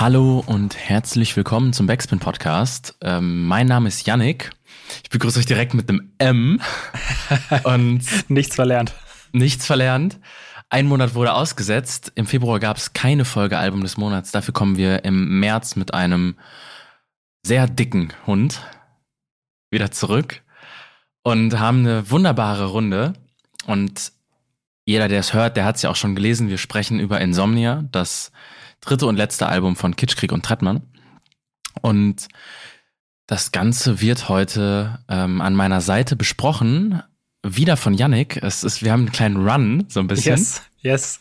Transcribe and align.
Hallo 0.00 0.42
und 0.46 0.78
herzlich 0.78 1.36
willkommen 1.36 1.74
zum 1.74 1.86
Backspin 1.86 2.20
Podcast. 2.20 2.96
Ähm, 3.02 3.46
mein 3.46 3.66
Name 3.66 3.86
ist 3.86 4.06
Yannick. 4.06 4.50
Ich 5.02 5.10
begrüße 5.10 5.38
euch 5.38 5.44
direkt 5.44 5.74
mit 5.74 5.90
einem 5.90 6.14
M 6.16 6.58
und 7.64 8.30
Nichts 8.30 8.54
verlernt. 8.54 8.94
nichts 9.32 9.66
verlernt. 9.66 10.18
Ein 10.70 10.86
Monat 10.86 11.14
wurde 11.14 11.34
ausgesetzt. 11.34 12.12
Im 12.14 12.24
Februar 12.24 12.60
gab 12.60 12.78
es 12.78 12.94
keine 12.94 13.26
Folge 13.26 13.58
Album 13.58 13.82
des 13.82 13.98
Monats. 13.98 14.30
Dafür 14.30 14.54
kommen 14.54 14.78
wir 14.78 15.04
im 15.04 15.38
März 15.38 15.76
mit 15.76 15.92
einem 15.92 16.36
sehr 17.44 17.66
dicken 17.66 18.14
Hund 18.26 18.62
wieder 19.70 19.90
zurück 19.90 20.40
und 21.24 21.58
haben 21.58 21.80
eine 21.80 22.10
wunderbare 22.10 22.64
Runde. 22.64 23.12
Und 23.66 24.12
jeder, 24.86 25.08
der 25.08 25.20
es 25.20 25.34
hört, 25.34 25.58
der 25.58 25.66
hat 25.66 25.76
es 25.76 25.82
ja 25.82 25.90
auch 25.90 25.96
schon 25.96 26.14
gelesen. 26.14 26.48
Wir 26.48 26.56
sprechen 26.56 26.98
über 27.00 27.20
Insomnia, 27.20 27.84
das 27.92 28.32
dritte 28.80 29.06
und 29.06 29.16
letzte 29.16 29.46
Album 29.46 29.76
von 29.76 29.96
Kitschkrieg 29.96 30.32
und 30.32 30.44
Trettmann. 30.44 30.82
Und 31.82 32.28
das 33.26 33.52
Ganze 33.52 34.00
wird 34.00 34.28
heute 34.28 34.98
ähm, 35.08 35.40
an 35.40 35.54
meiner 35.54 35.80
Seite 35.80 36.16
besprochen. 36.16 37.02
Wieder 37.42 37.76
von 37.76 37.94
Yannick. 37.94 38.42
Es 38.42 38.64
ist, 38.64 38.82
wir 38.82 38.92
haben 38.92 39.00
einen 39.00 39.12
kleinen 39.12 39.48
Run, 39.48 39.86
so 39.88 40.00
ein 40.00 40.08
bisschen. 40.08 40.36
Yes, 40.36 40.62
yes. 40.80 41.20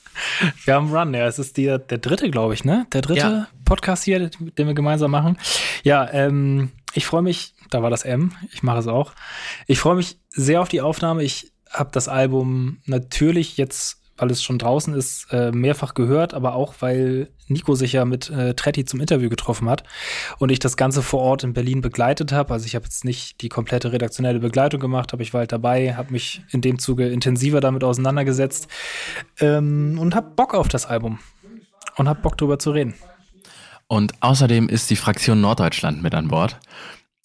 Wir 0.66 0.74
haben 0.74 0.94
Run, 0.94 1.14
ja. 1.14 1.28
Es 1.28 1.40
ist 1.40 1.56
die, 1.56 1.66
der 1.66 1.80
dritte, 2.00 2.30
glaube 2.30 2.54
ich, 2.54 2.66
ne? 2.66 2.88
Der 2.92 3.02
dritte 3.02 3.20
Ja. 3.20 3.48
Podcast 3.64 4.04
hier, 4.04 4.30
den 4.30 4.68
wir 4.68 4.74
gemeinsam 4.74 5.12
machen. 5.12 5.38
Ja, 5.84 6.12
ähm, 6.12 6.72
ich 6.94 7.06
freue 7.06 7.22
mich, 7.22 7.54
da 7.70 7.84
war 7.84 7.90
das 7.90 8.04
M, 8.04 8.34
ich 8.52 8.64
mache 8.64 8.80
es 8.80 8.88
auch. 8.88 9.14
Ich 9.68 9.80
freue 9.80 9.96
mich 9.96 10.18
sehr 10.30 10.62
auf 10.62 10.68
die 10.68 10.82
Aufnahme. 10.82 11.24
Ich 11.24 11.54
habe 11.72 11.92
das 11.94 12.08
Album 12.08 12.80
natürlich 12.86 13.58
jetzt, 13.58 13.99
weil 14.20 14.32
es 14.32 14.44
schon 14.44 14.60
draußen 14.60 14.94
ist, 14.94 15.28
äh, 15.32 15.52
mehrfach 15.52 15.94
gehört, 15.94 16.34
aber 16.34 16.56
auch, 16.56 16.76
weil 16.80 17.30
Nico 17.48 17.76
sich 17.76 17.94
ja 17.94 18.06
mit 18.06 18.30
äh, 18.30 18.54
Tretti 18.54 18.86
zum 18.86 19.00
Interview 19.00 19.30
getroffen 19.30 19.70
hat 19.70 19.84
und 20.38 20.52
ich 20.52 20.60
das 20.60 20.78
Ganze 20.78 21.02
vor 21.02 21.22
Ort 21.22 21.44
in 21.44 21.54
Berlin 21.54 21.82
begleitet 21.82 22.32
habe. 22.32 22.54
Also 22.54 22.66
ich 22.66 22.76
habe 22.76 22.86
jetzt 22.86 23.06
nicht 23.06 23.42
die 23.42 23.50
komplette 23.50 23.92
redaktionelle 23.92 24.40
Begleitung 24.40 24.80
gemacht, 24.80 25.14
aber 25.14 25.22
ich 25.22 25.34
war 25.34 25.40
halt 25.40 25.52
dabei, 25.52 25.96
habe 25.96 26.12
mich 26.12 26.42
in 26.52 26.62
dem 26.62 26.80
Zuge 26.80 27.08
intensiver 27.08 27.62
damit 27.62 27.84
auseinandergesetzt 27.84 28.68
ähm, 29.40 29.98
und 30.00 30.16
habe 30.16 30.32
Bock 30.36 30.54
auf 30.54 30.68
das 30.68 30.86
Album 30.86 31.20
und 31.96 32.08
habe 32.08 32.22
Bock 32.22 32.38
drüber 32.38 32.60
zu 32.60 32.72
reden. 32.72 32.94
Und 33.88 34.14
außerdem 34.22 34.70
ist 34.70 34.90
die 34.92 34.96
Fraktion 34.96 35.42
Norddeutschland 35.42 36.04
mit 36.04 36.14
an 36.14 36.28
Bord. 36.28 36.60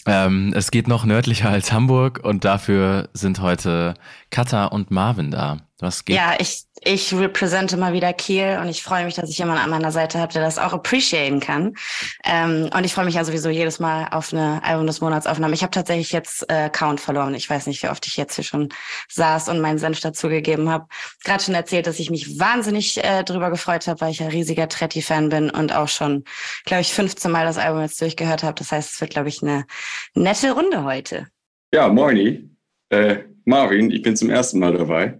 Ähm, 0.06 0.52
es 0.54 0.70
geht 0.70 0.86
noch 0.86 1.04
nördlicher 1.04 1.48
als 1.48 1.72
Hamburg 1.72 2.20
und 2.22 2.44
dafür 2.44 3.08
sind 3.14 3.40
heute 3.40 3.94
Katha 4.30 4.66
und 4.66 4.90
Marvin 4.90 5.30
da. 5.30 5.60
Was 5.78 6.04
geht? 6.04 6.16
Ja, 6.16 6.34
ich, 6.38 6.64
ich 6.84 7.12
represente 7.14 7.76
mal 7.76 7.92
wieder 7.92 8.12
Kiel 8.12 8.58
und 8.60 8.68
ich 8.68 8.82
freue 8.82 9.04
mich, 9.04 9.14
dass 9.14 9.30
ich 9.30 9.38
jemanden 9.38 9.62
an 9.62 9.70
meiner 9.70 9.90
Seite 9.90 10.18
habe, 10.18 10.32
der 10.32 10.42
das 10.42 10.58
auch 10.58 10.72
appreciaten 10.72 11.40
kann. 11.40 11.74
Ähm, 12.24 12.70
und 12.74 12.84
ich 12.84 12.94
freue 12.94 13.04
mich 13.04 13.14
ja 13.14 13.24
sowieso 13.24 13.48
jedes 13.48 13.78
Mal 13.78 14.08
auf 14.10 14.32
eine 14.32 14.62
Album 14.62 14.86
des 14.86 15.00
Monats 15.00 15.26
Aufnahme. 15.26 15.54
Ich 15.54 15.62
habe 15.62 15.70
tatsächlich 15.70 16.12
jetzt 16.12 16.48
äh, 16.50 16.68
Count 16.70 17.00
verloren. 17.00 17.34
Ich 17.34 17.48
weiß 17.48 17.66
nicht, 17.66 17.82
wie 17.82 17.88
oft 17.88 18.06
ich 18.06 18.16
jetzt 18.16 18.34
hier 18.34 18.44
schon 18.44 18.68
saß 19.08 19.48
und 19.48 19.60
meinen 19.60 19.78
Senf 19.78 20.00
dazugegeben 20.00 20.68
habe. 20.68 20.86
Gerade 21.24 21.42
schon 21.42 21.54
erzählt, 21.54 21.86
dass 21.86 21.98
ich 21.98 22.10
mich 22.10 22.38
wahnsinnig 22.38 23.02
äh, 23.02 23.24
drüber 23.24 23.50
gefreut 23.50 23.86
habe, 23.86 24.00
weil 24.00 24.10
ich 24.10 24.18
ja 24.18 24.28
riesiger 24.28 24.68
Tretti-Fan 24.68 25.28
bin 25.30 25.50
und 25.50 25.74
auch 25.74 25.88
schon, 25.88 26.24
glaube 26.64 26.82
ich, 26.82 26.92
15 26.92 27.30
Mal 27.30 27.46
das 27.46 27.58
Album 27.58 27.82
jetzt 27.82 28.00
durchgehört 28.00 28.42
habe. 28.42 28.54
Das 28.54 28.72
heißt, 28.72 28.94
es 28.94 29.00
wird, 29.00 29.10
glaube 29.10 29.28
ich, 29.28 29.42
eine 29.42 29.64
nette 30.14 30.52
Runde 30.52 30.84
heute. 30.84 31.26
Ja, 31.72 31.88
moini. 31.88 32.50
Äh, 32.90 33.24
Marvin, 33.46 33.90
ich 33.90 34.02
bin 34.02 34.16
zum 34.16 34.30
ersten 34.30 34.58
Mal 34.58 34.72
dabei. 34.72 35.18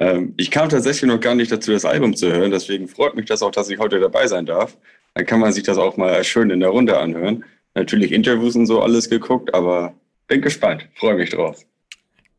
Ähm, 0.00 0.34
ich 0.36 0.50
kam 0.50 0.68
tatsächlich 0.68 1.08
noch 1.08 1.20
gar 1.20 1.34
nicht 1.34 1.50
dazu, 1.50 1.72
das 1.72 1.84
Album 1.84 2.14
zu 2.14 2.32
hören, 2.32 2.50
deswegen 2.50 2.88
freut 2.88 3.16
mich 3.16 3.26
das 3.26 3.42
auch, 3.42 3.50
dass 3.50 3.68
ich 3.68 3.78
heute 3.78 3.98
dabei 4.00 4.26
sein 4.26 4.46
darf. 4.46 4.76
Dann 5.14 5.26
kann 5.26 5.40
man 5.40 5.52
sich 5.52 5.64
das 5.64 5.78
auch 5.78 5.96
mal 5.96 6.22
schön 6.24 6.50
in 6.50 6.60
der 6.60 6.68
Runde 6.68 6.98
anhören. 6.98 7.44
Natürlich 7.74 8.12
Interviews 8.12 8.54
und 8.56 8.66
so 8.66 8.82
alles 8.82 9.10
geguckt, 9.10 9.54
aber 9.54 9.94
bin 10.28 10.42
gespannt, 10.42 10.88
freue 10.94 11.16
mich 11.16 11.30
drauf. 11.30 11.64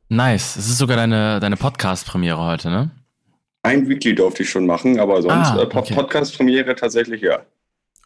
Nice. 0.08 0.56
Es 0.56 0.69
ist 0.69 0.78
sogar 0.78 0.98
deine, 0.98 1.40
deine 1.40 1.58
Podcast-Premiere 1.58 2.40
heute, 2.40 2.69
ne? 2.69 2.92
Ein 3.62 3.90
Weekly 3.90 4.16
durfte 4.16 4.44
ich 4.44 4.50
schon 4.50 4.66
machen, 4.66 5.00
aber 5.00 5.22
sonst 5.22 5.50
Ah, 5.50 5.62
äh, 5.62 5.66
okay. 5.75 5.94
Podcast-Premiere 5.94 6.75
tatsächlich 6.75 7.22
ja. 7.22 7.40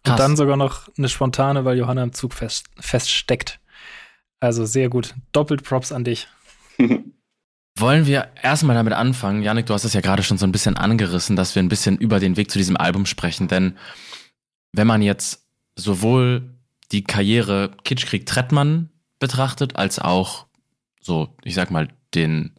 Krass. 0.03 0.13
Und 0.13 0.19
dann 0.19 0.35
sogar 0.35 0.57
noch 0.57 0.89
eine 0.97 1.07
spontane, 1.07 1.63
weil 1.63 1.77
Johanna 1.77 2.03
im 2.03 2.13
Zug 2.13 2.33
fest, 2.33 2.65
feststeckt. 2.79 3.59
Also 4.39 4.65
sehr 4.65 4.89
gut. 4.89 5.13
Doppelt 5.31 5.63
Props 5.63 5.91
an 5.91 6.03
dich. 6.03 6.27
Wollen 7.77 8.05
wir 8.05 8.29
erstmal 8.41 8.75
damit 8.75 8.93
anfangen? 8.93 9.41
Janik, 9.41 9.65
du 9.65 9.73
hast 9.73 9.83
es 9.83 9.93
ja 9.93 10.01
gerade 10.01 10.23
schon 10.23 10.37
so 10.37 10.45
ein 10.45 10.51
bisschen 10.51 10.77
angerissen, 10.77 11.35
dass 11.35 11.55
wir 11.55 11.63
ein 11.63 11.69
bisschen 11.69 11.97
über 11.97 12.19
den 12.19 12.37
Weg 12.37 12.51
zu 12.51 12.59
diesem 12.59 12.77
Album 12.77 13.05
sprechen. 13.05 13.47
Denn 13.47 13.77
wenn 14.73 14.87
man 14.87 15.01
jetzt 15.01 15.47
sowohl 15.75 16.53
die 16.91 17.03
Karriere 17.03 17.71
Kitschkrieg 17.83 18.25
Trettmann 18.25 18.89
betrachtet, 19.19 19.75
als 19.75 19.97
auch 19.97 20.45
so, 21.01 21.35
ich 21.43 21.55
sag 21.55 21.71
mal, 21.71 21.87
den 22.13 22.53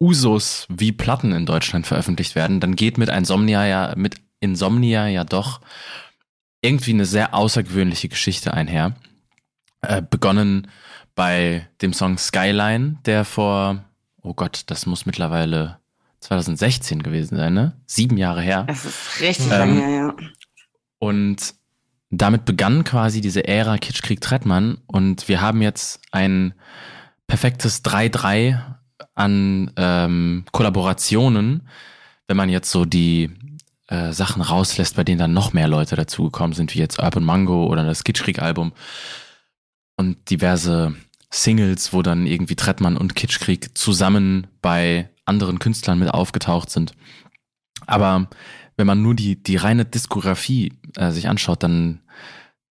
Usus, 0.00 0.66
wie 0.68 0.92
Platten 0.92 1.32
in 1.32 1.46
Deutschland 1.46 1.86
veröffentlicht 1.86 2.34
werden, 2.34 2.60
dann 2.60 2.76
geht 2.76 2.98
mit 2.98 3.08
Insomnia 3.08 3.66
ja, 3.66 3.94
mit 3.96 4.16
Insomnia 4.40 5.06
ja 5.06 5.24
doch 5.24 5.60
irgendwie 6.60 6.92
eine 6.92 7.06
sehr 7.06 7.34
außergewöhnliche 7.34 8.08
Geschichte 8.08 8.54
einher. 8.54 8.94
Äh, 9.80 10.02
begonnen 10.02 10.68
bei 11.14 11.68
dem 11.80 11.92
Song 11.92 12.18
Skyline, 12.18 12.98
der 13.04 13.24
vor, 13.24 13.84
oh 14.22 14.34
Gott, 14.34 14.64
das 14.66 14.86
muss 14.86 15.06
mittlerweile 15.06 15.78
2016 16.20 17.02
gewesen 17.02 17.36
sein, 17.36 17.54
ne? 17.54 17.72
Sieben 17.86 18.16
Jahre 18.16 18.40
her. 18.42 18.66
Es 18.68 18.84
ist 18.84 19.20
richtig 19.20 19.46
Ähm, 19.46 19.58
lange, 19.58 19.96
ja. 19.96 20.16
Und 20.98 21.54
damit 22.10 22.44
begann 22.44 22.84
quasi 22.84 23.20
diese 23.20 23.46
Ära 23.48 23.78
Kitschkrieg 23.78 24.20
Trettmann 24.20 24.78
und 24.86 25.28
wir 25.28 25.40
haben 25.40 25.62
jetzt 25.62 26.00
ein 26.12 26.54
perfektes 27.26 27.84
3-3 27.84 28.60
an 29.14 29.72
ähm, 29.76 30.44
Kollaborationen, 30.52 31.66
wenn 32.28 32.36
man 32.36 32.50
jetzt 32.50 32.70
so 32.70 32.84
die 32.84 33.30
äh, 33.88 34.12
Sachen 34.12 34.42
rauslässt, 34.42 34.94
bei 34.96 35.04
denen 35.04 35.18
dann 35.18 35.32
noch 35.32 35.52
mehr 35.52 35.68
Leute 35.68 35.96
dazugekommen 35.96 36.52
sind, 36.54 36.74
wie 36.74 36.78
jetzt 36.78 36.98
Urban 37.02 37.24
Mango 37.24 37.66
oder 37.66 37.84
das 37.84 38.04
Kitschkrieg-Album 38.04 38.72
und 39.96 40.30
diverse 40.30 40.94
Singles, 41.32 41.92
wo 41.92 42.02
dann 42.02 42.26
irgendwie 42.26 42.56
Trettmann 42.56 42.96
und 42.96 43.16
Kitschkrieg 43.16 43.76
zusammen 43.76 44.46
bei 44.60 45.08
anderen 45.24 45.58
Künstlern 45.58 45.98
mit 45.98 46.10
aufgetaucht 46.10 46.70
sind. 46.70 46.92
Aber 47.86 48.28
wenn 48.76 48.86
man 48.86 49.02
nur 49.02 49.14
die, 49.14 49.42
die 49.42 49.56
reine 49.56 49.84
Diskografie 49.84 50.74
äh, 50.96 51.10
sich 51.10 51.28
anschaut, 51.28 51.62
dann, 51.62 52.00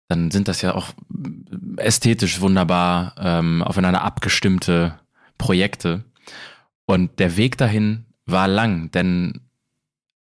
dann 0.09 0.31
sind 0.31 0.47
das 0.47 0.63
ja 0.63 0.75
auch 0.75 0.93
ästhetisch 1.77 2.41
wunderbar 2.41 3.15
ähm, 3.19 3.63
aufeinander 3.63 4.03
abgestimmte 4.03 4.99
Projekte. 5.37 6.05
Und 6.87 7.19
der 7.19 7.37
Weg 7.37 7.59
dahin 7.59 8.07
war 8.25 8.47
lang, 8.47 8.91
denn 8.93 9.41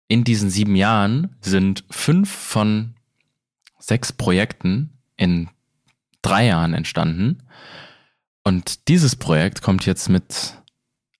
in 0.09 0.25
diesen 0.25 0.51
sieben 0.51 0.75
Jahren 0.75 1.37
sind 1.41 1.84
fünf 1.89 2.31
von 2.31 2.95
sechs 3.78 4.12
Projekten 4.12 4.91
in 5.16 5.48
drei 6.22 6.47
Jahren 6.47 6.75
entstanden. 6.75 7.39
Und 8.44 8.88
dieses 8.88 9.16
Projekt 9.16 9.62
kommt 9.62 9.86
jetzt 9.86 10.08
mit 10.08 10.54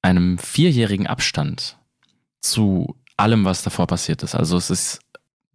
einem 0.03 0.39
vierjährigen 0.39 1.07
Abstand 1.07 1.79
zu 2.41 2.97
allem, 3.17 3.45
was 3.45 3.63
davor 3.63 3.87
passiert 3.87 4.23
ist. 4.23 4.35
Also 4.35 4.57
es 4.59 4.71
ist 4.71 5.01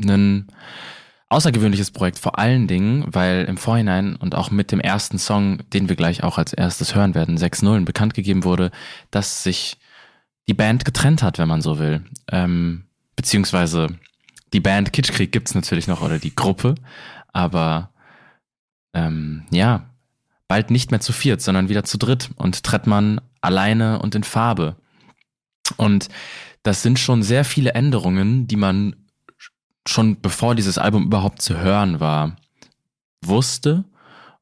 ein 0.01 0.47
außergewöhnliches 1.29 1.91
Projekt, 1.91 2.17
vor 2.17 2.39
allen 2.39 2.67
Dingen, 2.67 3.05
weil 3.07 3.45
im 3.45 3.57
Vorhinein 3.57 4.15
und 4.15 4.33
auch 4.33 4.49
mit 4.49 4.71
dem 4.71 4.79
ersten 4.79 5.19
Song, 5.19 5.59
den 5.71 5.87
wir 5.87 5.95
gleich 5.95 6.23
auch 6.23 6.39
als 6.39 6.53
erstes 6.53 6.95
hören 6.95 7.13
werden, 7.13 7.37
6-0, 7.37 7.85
bekannt 7.85 8.15
gegeben 8.15 8.43
wurde, 8.43 8.71
dass 9.11 9.43
sich 9.43 9.77
die 10.47 10.55
Band 10.55 10.85
getrennt 10.85 11.21
hat, 11.21 11.37
wenn 11.37 11.47
man 11.47 11.61
so 11.61 11.77
will. 11.77 12.03
Ähm, 12.31 12.85
beziehungsweise 13.15 13.87
die 14.53 14.59
Band 14.59 14.91
Kitschkrieg 14.91 15.31
gibt's 15.31 15.53
natürlich 15.53 15.87
noch 15.87 16.01
oder 16.01 16.17
die 16.17 16.35
Gruppe, 16.35 16.73
aber 17.31 17.91
ähm, 18.95 19.45
ja, 19.51 19.88
bald 20.49 20.71
nicht 20.71 20.91
mehr 20.91 20.99
zu 20.99 21.13
viert, 21.13 21.41
sondern 21.41 21.69
wieder 21.69 21.85
zu 21.85 21.97
dritt 21.97 22.31
und 22.35 22.63
Trettmann 22.63 23.21
alleine 23.39 23.99
und 23.99 24.15
in 24.15 24.23
Farbe. 24.23 24.75
Und 25.77 26.09
das 26.63 26.81
sind 26.81 26.99
schon 26.99 27.23
sehr 27.23 27.45
viele 27.45 27.73
Änderungen, 27.73 28.47
die 28.47 28.57
man 28.57 28.95
schon 29.87 30.19
bevor 30.19 30.55
dieses 30.55 30.77
Album 30.77 31.05
überhaupt 31.05 31.41
zu 31.41 31.57
hören 31.57 32.01
war, 32.01 32.35
wusste 33.23 33.85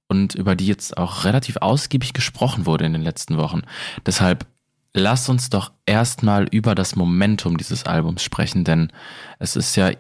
und 0.08 0.34
über 0.34 0.56
die 0.56 0.66
jetzt 0.66 0.98
auch 0.98 1.26
relativ 1.26 1.58
ausgiebig 1.58 2.14
gesprochen 2.14 2.66
wurde 2.66 2.86
in 2.86 2.94
den 2.94 3.02
letzten 3.02 3.38
Wochen. 3.38 3.62
Deshalb 4.06 4.48
lass 4.94 5.28
uns 5.28 5.50
doch 5.50 5.74
erstmal 5.86 6.48
über 6.50 6.74
das 6.74 6.96
Momentum 6.96 7.58
dieses 7.58 7.86
Albums 7.86 8.24
sprechen, 8.24 8.64
denn 8.64 8.92
es 9.40 9.58
ist 9.58 9.76
ja 9.76 9.92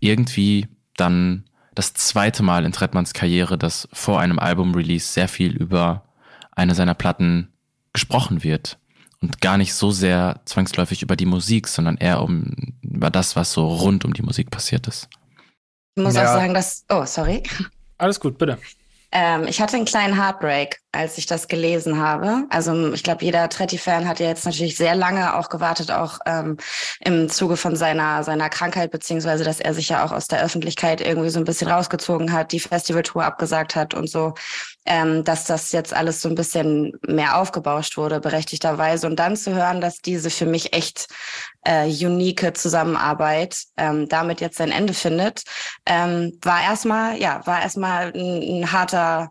irgendwie 0.00 0.68
dann 0.96 1.44
das 1.74 1.94
zweite 1.94 2.42
Mal 2.42 2.64
in 2.64 2.72
Trettmanns 2.72 3.12
Karriere, 3.12 3.58
dass 3.58 3.88
vor 3.92 4.20
einem 4.20 4.38
Album-Release 4.38 5.12
sehr 5.12 5.28
viel 5.28 5.56
über 5.56 6.04
eine 6.52 6.74
seiner 6.74 6.94
Platten 6.94 7.52
gesprochen 7.92 8.42
wird. 8.42 8.78
Und 9.20 9.40
gar 9.40 9.56
nicht 9.56 9.74
so 9.74 9.90
sehr 9.90 10.40
zwangsläufig 10.44 11.02
über 11.02 11.16
die 11.16 11.24
Musik, 11.24 11.66
sondern 11.66 11.96
eher 11.96 12.22
um, 12.22 12.74
über 12.82 13.10
das, 13.10 13.36
was 13.36 13.52
so 13.52 13.66
rund 13.66 14.04
um 14.04 14.12
die 14.12 14.22
Musik 14.22 14.50
passiert 14.50 14.86
ist. 14.86 15.08
Ich 15.94 16.02
muss 16.02 16.14
ja. 16.14 16.22
auch 16.22 16.34
sagen, 16.34 16.52
dass. 16.52 16.84
Oh, 16.90 17.04
sorry. 17.06 17.42
Alles 17.98 18.20
gut, 18.20 18.36
bitte. 18.36 18.58
Ähm, 19.16 19.46
ich 19.46 19.60
hatte 19.60 19.76
einen 19.76 19.84
kleinen 19.84 20.20
Heartbreak, 20.20 20.80
als 20.90 21.18
ich 21.18 21.26
das 21.26 21.46
gelesen 21.46 21.98
habe. 22.00 22.46
Also 22.50 22.92
ich 22.92 23.04
glaube, 23.04 23.24
jeder 23.24 23.48
Tretti-Fan 23.48 24.08
hat 24.08 24.18
ja 24.18 24.26
jetzt 24.26 24.44
natürlich 24.44 24.76
sehr 24.76 24.96
lange 24.96 25.36
auch 25.36 25.48
gewartet, 25.50 25.92
auch 25.92 26.18
ähm, 26.26 26.56
im 26.98 27.28
Zuge 27.28 27.56
von 27.56 27.76
seiner, 27.76 28.24
seiner 28.24 28.50
Krankheit, 28.50 28.90
beziehungsweise 28.90 29.44
dass 29.44 29.60
er 29.60 29.72
sich 29.72 29.88
ja 29.88 30.04
auch 30.04 30.10
aus 30.10 30.26
der 30.26 30.42
Öffentlichkeit 30.42 31.00
irgendwie 31.00 31.30
so 31.30 31.38
ein 31.38 31.44
bisschen 31.44 31.68
rausgezogen 31.68 32.32
hat, 32.32 32.50
die 32.50 32.58
Festivaltour 32.58 33.24
abgesagt 33.24 33.76
hat 33.76 33.94
und 33.94 34.10
so 34.10 34.34
ähm, 34.86 35.24
dass 35.24 35.44
das 35.44 35.72
jetzt 35.72 35.94
alles 35.94 36.20
so 36.20 36.28
ein 36.28 36.34
bisschen 36.34 36.92
mehr 37.06 37.38
aufgebauscht 37.38 37.96
wurde, 37.96 38.20
berechtigterweise. 38.20 39.06
Und 39.06 39.16
dann 39.16 39.36
zu 39.36 39.54
hören, 39.54 39.80
dass 39.80 40.00
diese 40.00 40.30
für 40.30 40.46
mich 40.46 40.72
echt 40.74 41.08
äh, 41.64 41.86
unique 41.86 42.56
Zusammenarbeit 42.56 43.64
ähm, 43.76 44.08
damit 44.08 44.40
jetzt 44.40 44.58
sein 44.58 44.70
Ende 44.70 44.94
findet, 44.94 45.44
ähm, 45.86 46.38
war 46.42 46.62
erstmal, 46.62 47.18
ja, 47.18 47.46
war 47.46 47.62
erstmal 47.62 48.12
ein, 48.14 48.62
ein 48.62 48.72
harter 48.72 49.30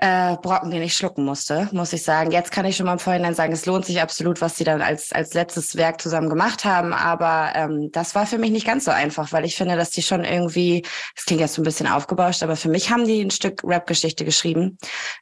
äh, 0.00 0.36
Brocken, 0.36 0.70
den 0.70 0.82
ich 0.82 0.96
schlucken 0.96 1.24
musste, 1.24 1.68
muss 1.72 1.92
ich 1.92 2.02
sagen. 2.02 2.30
Jetzt 2.30 2.52
kann 2.52 2.64
ich 2.64 2.76
schon 2.76 2.86
mal 2.86 2.94
im 2.94 2.98
Vorhinein 2.98 3.34
sagen, 3.34 3.52
es 3.52 3.66
lohnt 3.66 3.84
sich 3.84 4.00
absolut, 4.00 4.40
was 4.40 4.56
sie 4.56 4.64
dann 4.64 4.80
als, 4.80 5.12
als 5.12 5.34
letztes 5.34 5.76
Werk 5.76 6.00
zusammen 6.00 6.30
gemacht 6.30 6.64
haben. 6.64 6.94
Aber 6.94 7.52
ähm, 7.54 7.90
das 7.92 8.14
war 8.14 8.26
für 8.26 8.38
mich 8.38 8.50
nicht 8.50 8.66
ganz 8.66 8.86
so 8.86 8.90
einfach, 8.90 9.32
weil 9.32 9.44
ich 9.44 9.56
finde, 9.56 9.76
dass 9.76 9.90
die 9.90 10.02
schon 10.02 10.24
irgendwie, 10.24 10.82
das 11.14 11.26
klingt 11.26 11.42
jetzt 11.42 11.54
so 11.54 11.60
ein 11.60 11.64
bisschen 11.64 11.86
aufgebauscht, 11.86 12.42
aber 12.42 12.56
für 12.56 12.70
mich 12.70 12.90
haben 12.90 13.04
die 13.04 13.20
ein 13.20 13.30
Stück 13.30 13.62
Rap-Geschichte 13.62 14.24
geschrieben 14.24 14.78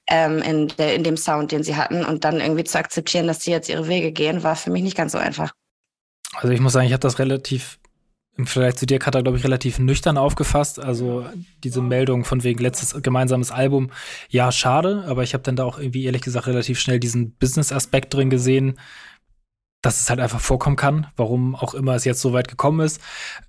ähm, 0.08 0.40
in, 0.42 0.68
der, 0.78 0.94
in 0.94 1.02
dem 1.02 1.16
Sound, 1.16 1.50
den 1.50 1.64
sie 1.64 1.74
hatten. 1.74 2.04
Und 2.04 2.24
dann 2.24 2.40
irgendwie 2.40 2.64
zu 2.64 2.78
akzeptieren, 2.78 3.26
dass 3.26 3.42
sie 3.42 3.50
jetzt 3.50 3.68
ihre 3.68 3.88
Wege 3.88 4.12
gehen, 4.12 4.44
war 4.44 4.54
für 4.54 4.70
mich 4.70 4.84
nicht 4.84 4.96
ganz 4.96 5.12
so 5.12 5.18
einfach. 5.18 5.52
Also 6.34 6.50
ich 6.50 6.60
muss 6.60 6.74
sagen, 6.74 6.86
ich 6.86 6.92
habe 6.92 7.00
das 7.00 7.18
relativ 7.18 7.80
im 8.38 8.46
Vergleich 8.46 8.76
zu 8.76 8.86
dir, 8.86 9.00
Katha, 9.00 9.20
glaube 9.20 9.36
ich, 9.36 9.42
relativ 9.42 9.80
nüchtern 9.80 10.16
aufgefasst. 10.16 10.78
Also 10.78 11.26
diese 11.64 11.82
Meldung 11.82 12.24
von 12.24 12.44
wegen 12.44 12.60
letztes 12.60 13.02
gemeinsames 13.02 13.50
Album, 13.50 13.90
ja, 14.28 14.52
schade, 14.52 15.04
aber 15.08 15.24
ich 15.24 15.34
habe 15.34 15.42
dann 15.42 15.56
da 15.56 15.64
auch 15.64 15.78
irgendwie 15.78 16.04
ehrlich 16.04 16.22
gesagt 16.22 16.46
relativ 16.46 16.78
schnell 16.78 17.00
diesen 17.00 17.32
Business-Aspekt 17.32 18.14
drin 18.14 18.30
gesehen, 18.30 18.78
dass 19.82 20.00
es 20.00 20.08
halt 20.08 20.20
einfach 20.20 20.40
vorkommen 20.40 20.76
kann, 20.76 21.08
warum 21.16 21.56
auch 21.56 21.74
immer 21.74 21.96
es 21.96 22.04
jetzt 22.04 22.20
so 22.20 22.32
weit 22.32 22.46
gekommen 22.46 22.78
ist. 22.78 23.00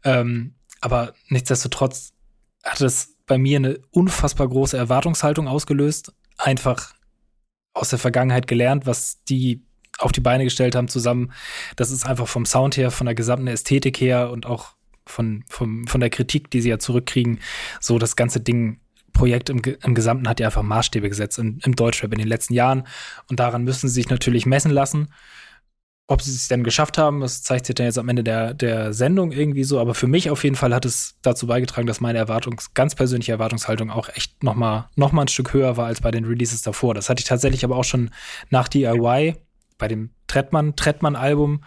Ähm, 0.03 0.55
aber 0.81 1.13
nichtsdestotrotz 1.27 2.13
hat 2.63 2.81
es 2.81 3.15
bei 3.27 3.37
mir 3.37 3.57
eine 3.57 3.79
unfassbar 3.91 4.49
große 4.49 4.75
Erwartungshaltung 4.75 5.47
ausgelöst. 5.47 6.13
Einfach 6.37 6.95
aus 7.75 7.91
der 7.91 7.99
Vergangenheit 7.99 8.47
gelernt, 8.47 8.87
was 8.87 9.23
die 9.25 9.61
auf 9.99 10.11
die 10.11 10.21
Beine 10.21 10.45
gestellt 10.45 10.75
haben 10.75 10.87
zusammen. 10.87 11.31
Das 11.75 11.91
ist 11.91 12.07
einfach 12.07 12.27
vom 12.27 12.47
Sound 12.47 12.75
her, 12.75 12.89
von 12.89 13.05
der 13.05 13.15
gesamten 13.15 13.47
Ästhetik 13.47 14.01
her 14.01 14.31
und 14.31 14.47
auch 14.47 14.78
von, 15.09 15.43
von, 15.49 15.87
von 15.87 16.01
der 16.01 16.09
Kritik, 16.09 16.49
die 16.51 16.61
sie 16.61 16.69
ja 16.69 16.79
zurückkriegen, 16.79 17.39
so 17.79 17.99
das 17.99 18.15
ganze 18.15 18.39
Ding, 18.39 18.79
Projekt 19.13 19.49
im, 19.49 19.61
im 19.83 19.95
Gesamten 19.95 20.29
hat 20.29 20.39
ja 20.39 20.47
einfach 20.47 20.63
Maßstäbe 20.63 21.09
gesetzt 21.09 21.39
im, 21.39 21.59
im 21.63 21.75
Deutschrap 21.75 22.13
in 22.13 22.19
den 22.19 22.27
letzten 22.27 22.53
Jahren. 22.53 22.83
Und 23.29 23.39
daran 23.39 23.63
müssen 23.63 23.87
sie 23.87 23.93
sich 23.93 24.09
natürlich 24.09 24.45
messen 24.45 24.71
lassen. 24.71 25.09
Ob 26.07 26.23
sie 26.23 26.31
es 26.31 26.47
denn 26.47 26.63
geschafft 26.63 26.97
haben, 26.97 27.19
das 27.19 27.43
zeigt 27.43 27.67
sich 27.67 27.75
dann 27.75 27.85
jetzt 27.85 27.99
am 27.99 28.09
Ende 28.09 28.23
der, 28.23 28.55
der 28.55 28.93
Sendung 28.93 29.31
irgendwie 29.31 29.63
so. 29.63 29.79
Aber 29.79 29.93
für 29.93 30.07
mich 30.07 30.29
auf 30.31 30.43
jeden 30.43 30.55
Fall 30.55 30.73
hat 30.73 30.85
es 30.85 31.17
dazu 31.21 31.45
beigetragen, 31.45 31.85
dass 31.85 32.01
meine 32.01 32.17
Erwartungs-, 32.17 32.73
ganz 32.73 32.95
persönliche 32.95 33.33
Erwartungshaltung 33.33 33.91
auch 33.91 34.09
echt 34.09 34.43
nochmal 34.43 34.87
noch 34.95 35.11
mal 35.11 35.23
ein 35.23 35.27
Stück 35.27 35.53
höher 35.53 35.77
war 35.77 35.85
als 35.85 36.01
bei 36.01 36.11
den 36.11 36.25
Releases 36.25 36.63
davor. 36.63 36.93
Das 36.95 37.09
hatte 37.09 37.19
ich 37.19 37.27
tatsächlich 37.27 37.63
aber 37.63 37.75
auch 37.75 37.83
schon 37.83 38.09
nach 38.49 38.67
DIY 38.67 39.35
bei 39.79 39.87
dem 39.87 40.11
Trettmann, 40.27 40.75
Trettmann-Album, 40.75 41.63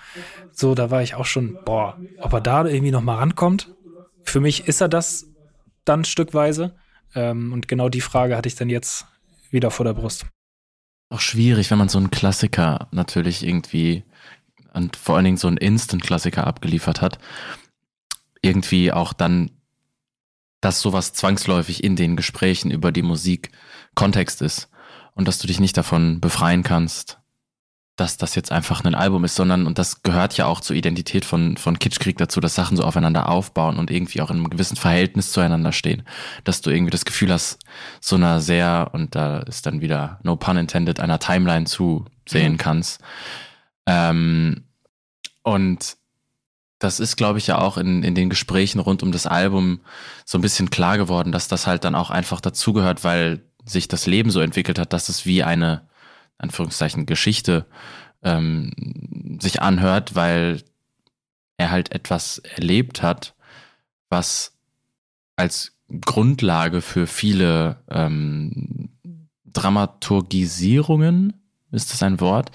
so, 0.53 0.76
da 0.76 0.93
war 0.93 1.03
ich 1.03 1.17
auch 1.17 1.25
schon, 1.25 1.59
boah, 1.64 1.99
ob 2.20 2.32
er 2.32 2.41
da 2.41 2.64
irgendwie 2.64 2.93
noch 2.93 3.03
mal 3.03 3.17
rankommt. 3.17 3.75
Für 4.23 4.38
mich 4.38 4.69
ist 4.69 4.81
er 4.81 4.88
das 4.88 5.26
dann 5.85 6.05
stückweise. 6.05 6.76
Ähm, 7.14 7.53
und 7.53 7.67
genau 7.67 7.88
die 7.88 8.00
Frage 8.00 8.37
hatte 8.37 8.49
ich 8.49 8.55
dann 8.55 8.70
jetzt 8.70 9.06
wieder 9.50 9.73
vor 9.73 9.85
der 9.85 9.94
Brust. 9.94 10.26
Auch 11.11 11.20
schwierig, 11.20 11.70
wenn 11.70 11.79
man 11.79 11.88
so 11.88 11.99
einen 11.99 12.11
Klassiker 12.11 12.88
natürlich 12.93 13.44
irgendwie 13.44 14.05
und 14.73 14.97
vor 14.97 15.17
allen 15.17 15.25
Dingen 15.25 15.37
so 15.37 15.49
einen 15.49 15.58
Instant-Klassiker 15.58 16.47
abgeliefert 16.47 17.03
hat, 17.03 17.19
irgendwie 18.41 18.93
auch 18.93 19.12
dann, 19.12 19.50
dass 20.61 20.81
sowas 20.81 21.12
zwangsläufig 21.12 21.85
in 21.85 21.97
den 21.97 22.17
Gesprächen 22.17 22.70
über 22.70 22.93
die 22.93 23.03
Musik 23.03 23.50
Kontext 23.94 24.41
ist 24.41 24.70
und 25.15 25.29
dass 25.29 25.38
du 25.38 25.47
dich 25.47 25.61
nicht 25.61 25.76
davon 25.76 26.20
befreien 26.20 26.62
kannst, 26.62 27.21
dass 27.97 28.17
das 28.17 28.35
jetzt 28.35 28.50
einfach 28.50 28.85
ein 28.85 28.94
Album 28.94 29.25
ist, 29.25 29.35
sondern, 29.35 29.67
und 29.67 29.79
das 29.79 30.03
gehört 30.03 30.37
ja 30.37 30.47
auch 30.47 30.61
zur 30.61 30.75
Identität 30.75 31.25
von, 31.27 31.59
von 31.59 31.79
Kitschkrieg 31.79 32.17
dazu, 32.17 32.41
dass 32.41 32.55
Sachen 32.55 32.77
so 32.77 32.85
aufeinander 32.85 33.29
aufbauen 33.29 33.79
und 33.79 33.91
irgendwie 33.91 34.23
auch 34.23 34.31
in 34.31 34.37
einem 34.37 34.50
gewissen 34.50 34.77
Verhältnis 34.77 35.31
zueinander 35.31 35.73
stehen. 35.73 36.03
Dass 36.44 36.62
du 36.62 36.71
irgendwie 36.71 36.91
das 36.91 37.05
Gefühl 37.05 37.33
hast, 37.33 37.59
so 38.00 38.17
einer 38.17 38.41
sehr, 38.41 38.91
und 38.93 39.15
da 39.15 39.41
ist 39.41 39.67
dann 39.67 39.83
wieder, 39.83 40.21
no 40.23 40.37
pun 40.37 40.56
intended, 40.56 41.00
einer 41.00 41.19
Timeline 41.19 41.67
zu 41.67 42.06
sehen 42.27 42.53
mhm. 42.53 42.59
kannst. 42.59 43.03
Ähm, 43.87 44.65
und 45.43 45.97
das 46.79 46.99
ist, 46.99 47.17
glaube 47.17 47.39
ich, 47.39 47.47
ja 47.47 47.59
auch 47.59 47.77
in, 47.77 48.03
in 48.03 48.15
den 48.15 48.31
Gesprächen 48.31 48.81
rund 48.81 49.03
um 49.03 49.12
das 49.12 49.27
Album 49.27 49.81
so 50.25 50.39
ein 50.39 50.43
bisschen 50.43 50.71
klar 50.71 50.97
geworden, 50.97 51.31
dass 51.31 51.47
das 51.47 51.67
halt 51.67 51.85
dann 51.85 51.94
auch 51.94 52.11
einfach 52.11 52.41
dazugehört, 52.41 53.05
weil 53.05 53.43
sich 53.65 53.87
das 53.87 54.06
Leben 54.06 54.31
so 54.31 54.41
entwickelt 54.41 54.79
hat, 54.79 54.93
dass 54.93 55.09
es 55.09 55.27
wie 55.27 55.43
eine 55.43 55.83
Anführungszeichen 56.43 57.06
Geschichte 57.06 57.67
ähm, 58.23 59.39
sich 59.41 59.62
anhört, 59.62 60.15
weil 60.15 60.62
er 61.56 61.71
halt 61.71 61.93
etwas 61.93 62.39
erlebt 62.39 63.03
hat, 63.03 63.35
was 64.09 64.53
als 65.37 65.73
Grundlage 66.00 66.81
für 66.81 67.06
viele 67.06 67.77
ähm, 67.91 68.91
Dramaturgisierungen, 69.44 71.34
ist 71.70 71.93
das 71.93 72.03
ein 72.03 72.20
Wort, 72.20 72.51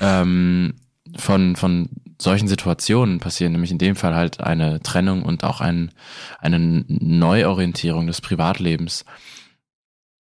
ähm, 0.00 0.74
von, 1.16 1.56
von 1.56 1.88
solchen 2.20 2.48
Situationen 2.48 3.20
passieren, 3.20 3.52
nämlich 3.52 3.70
in 3.70 3.78
dem 3.78 3.96
Fall 3.96 4.14
halt 4.14 4.40
eine 4.40 4.80
Trennung 4.80 5.22
und 5.22 5.44
auch 5.44 5.60
ein, 5.60 5.90
eine 6.38 6.58
Neuorientierung 6.58 8.06
des 8.06 8.20
Privatlebens. 8.20 9.04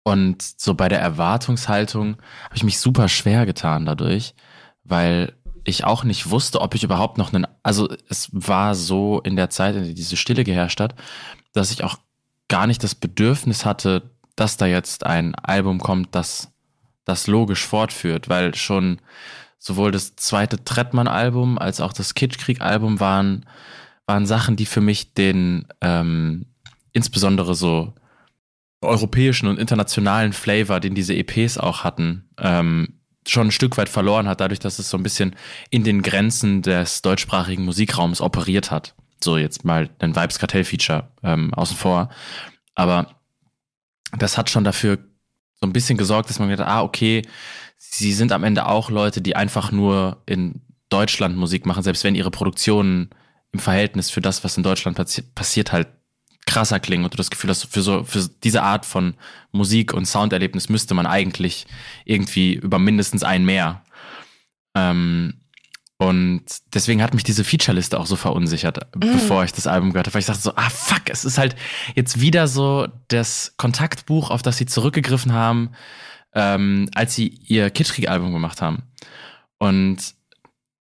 Und 0.06 0.40
so 0.40 0.74
bei 0.74 0.88
der 0.88 1.00
Erwartungshaltung 1.00 2.18
habe 2.44 2.54
ich 2.54 2.62
mich 2.62 2.78
super 2.78 3.08
schwer 3.08 3.44
getan 3.44 3.86
dadurch, 3.86 4.36
weil 4.84 5.32
ich 5.64 5.82
auch 5.82 6.04
nicht 6.04 6.30
wusste, 6.30 6.60
ob 6.60 6.76
ich 6.76 6.84
überhaupt 6.84 7.18
noch 7.18 7.32
einen, 7.32 7.44
also 7.64 7.88
es 8.08 8.28
war 8.30 8.76
so 8.76 9.20
in 9.22 9.34
der 9.34 9.50
Zeit, 9.50 9.74
in 9.74 9.82
der 9.82 9.94
diese 9.94 10.16
Stille 10.16 10.44
geherrscht 10.44 10.78
hat, 10.78 10.94
dass 11.54 11.72
ich 11.72 11.82
auch 11.82 11.98
gar 12.46 12.68
nicht 12.68 12.84
das 12.84 12.94
Bedürfnis 12.94 13.64
hatte, 13.64 14.12
dass 14.36 14.56
da 14.56 14.66
jetzt 14.66 15.04
ein 15.04 15.34
Album 15.34 15.80
kommt, 15.80 16.14
das 16.14 16.52
das 17.04 17.26
logisch 17.26 17.66
fortführt, 17.66 18.28
weil 18.28 18.54
schon 18.54 19.00
sowohl 19.58 19.90
das 19.90 20.14
zweite 20.14 20.62
Trettmann-Album 20.62 21.58
als 21.58 21.80
auch 21.80 21.92
das 21.92 22.14
Kitschkrieg-Album 22.14 23.00
waren, 23.00 23.44
waren 24.06 24.24
Sachen, 24.24 24.54
die 24.54 24.66
für 24.66 24.80
mich 24.80 25.14
den 25.14 25.66
ähm, 25.80 26.46
insbesondere 26.92 27.56
so 27.56 27.92
europäischen 28.86 29.48
und 29.48 29.58
internationalen 29.58 30.32
Flavor, 30.32 30.80
den 30.80 30.94
diese 30.94 31.14
EPs 31.14 31.58
auch 31.58 31.84
hatten, 31.84 32.28
ähm, 32.38 33.00
schon 33.26 33.48
ein 33.48 33.52
Stück 33.52 33.76
weit 33.76 33.88
verloren 33.88 34.28
hat, 34.28 34.40
dadurch, 34.40 34.60
dass 34.60 34.78
es 34.78 34.88
so 34.88 34.96
ein 34.96 35.02
bisschen 35.02 35.34
in 35.70 35.84
den 35.84 36.02
Grenzen 36.02 36.62
des 36.62 37.02
deutschsprachigen 37.02 37.64
Musikraums 37.64 38.20
operiert 38.20 38.70
hat. 38.70 38.94
So 39.22 39.36
jetzt 39.36 39.64
mal 39.64 39.90
ein 39.98 40.14
Vibes 40.14 40.38
Kartell 40.38 40.64
Feature 40.64 41.08
ähm, 41.22 41.52
außen 41.54 41.76
vor. 41.76 42.10
Aber 42.74 43.16
das 44.16 44.38
hat 44.38 44.50
schon 44.50 44.64
dafür 44.64 44.98
so 45.54 45.66
ein 45.66 45.72
bisschen 45.72 45.98
gesorgt, 45.98 46.30
dass 46.30 46.38
man 46.38 46.48
gedacht, 46.48 46.68
ah, 46.68 46.82
okay, 46.82 47.22
sie 47.78 48.12
sind 48.12 48.32
am 48.32 48.44
Ende 48.44 48.66
auch 48.66 48.90
Leute, 48.90 49.20
die 49.20 49.36
einfach 49.36 49.72
nur 49.72 50.22
in 50.26 50.60
Deutschland 50.88 51.36
Musik 51.36 51.66
machen, 51.66 51.82
selbst 51.82 52.04
wenn 52.04 52.14
ihre 52.14 52.30
Produktionen 52.30 53.10
im 53.52 53.58
Verhältnis 53.58 54.10
für 54.10 54.20
das, 54.20 54.44
was 54.44 54.56
in 54.56 54.62
Deutschland 54.62 54.96
passi 54.96 55.22
passiert, 55.22 55.72
halt 55.72 55.88
krasser 56.46 56.80
klingen 56.80 57.04
und 57.04 57.12
du 57.12 57.18
das 57.18 57.30
Gefühl 57.30 57.50
hast, 57.50 57.64
für 57.64 57.82
so, 57.82 58.04
für 58.04 58.28
diese 58.42 58.62
Art 58.62 58.86
von 58.86 59.14
Musik 59.52 59.92
und 59.92 60.06
Sounderlebnis 60.06 60.68
müsste 60.68 60.94
man 60.94 61.06
eigentlich 61.06 61.66
irgendwie 62.04 62.54
über 62.54 62.78
mindestens 62.78 63.22
ein 63.22 63.44
mehr. 63.44 63.82
Ähm, 64.74 65.34
Und 65.98 66.44
deswegen 66.74 67.02
hat 67.02 67.14
mich 67.14 67.24
diese 67.24 67.42
Featureliste 67.42 67.98
auch 67.98 68.06
so 68.06 68.16
verunsichert, 68.16 68.78
mm. 68.94 69.00
bevor 69.00 69.44
ich 69.44 69.52
das 69.52 69.66
Album 69.66 69.92
gehört 69.92 70.06
habe, 70.08 70.14
weil 70.14 70.20
ich 70.20 70.26
dachte 70.26 70.42
so, 70.42 70.52
ah 70.54 70.68
fuck, 70.68 71.08
es 71.08 71.24
ist 71.24 71.38
halt 71.38 71.56
jetzt 71.94 72.20
wieder 72.20 72.48
so 72.48 72.86
das 73.08 73.54
Kontaktbuch, 73.56 74.30
auf 74.30 74.42
das 74.42 74.58
sie 74.58 74.66
zurückgegriffen 74.66 75.32
haben, 75.32 75.70
ähm, 76.34 76.90
als 76.94 77.14
sie 77.14 77.28
ihr 77.28 77.70
Kitschkrieg-Album 77.70 78.30
gemacht 78.32 78.60
haben. 78.60 78.82
Und 79.58 80.15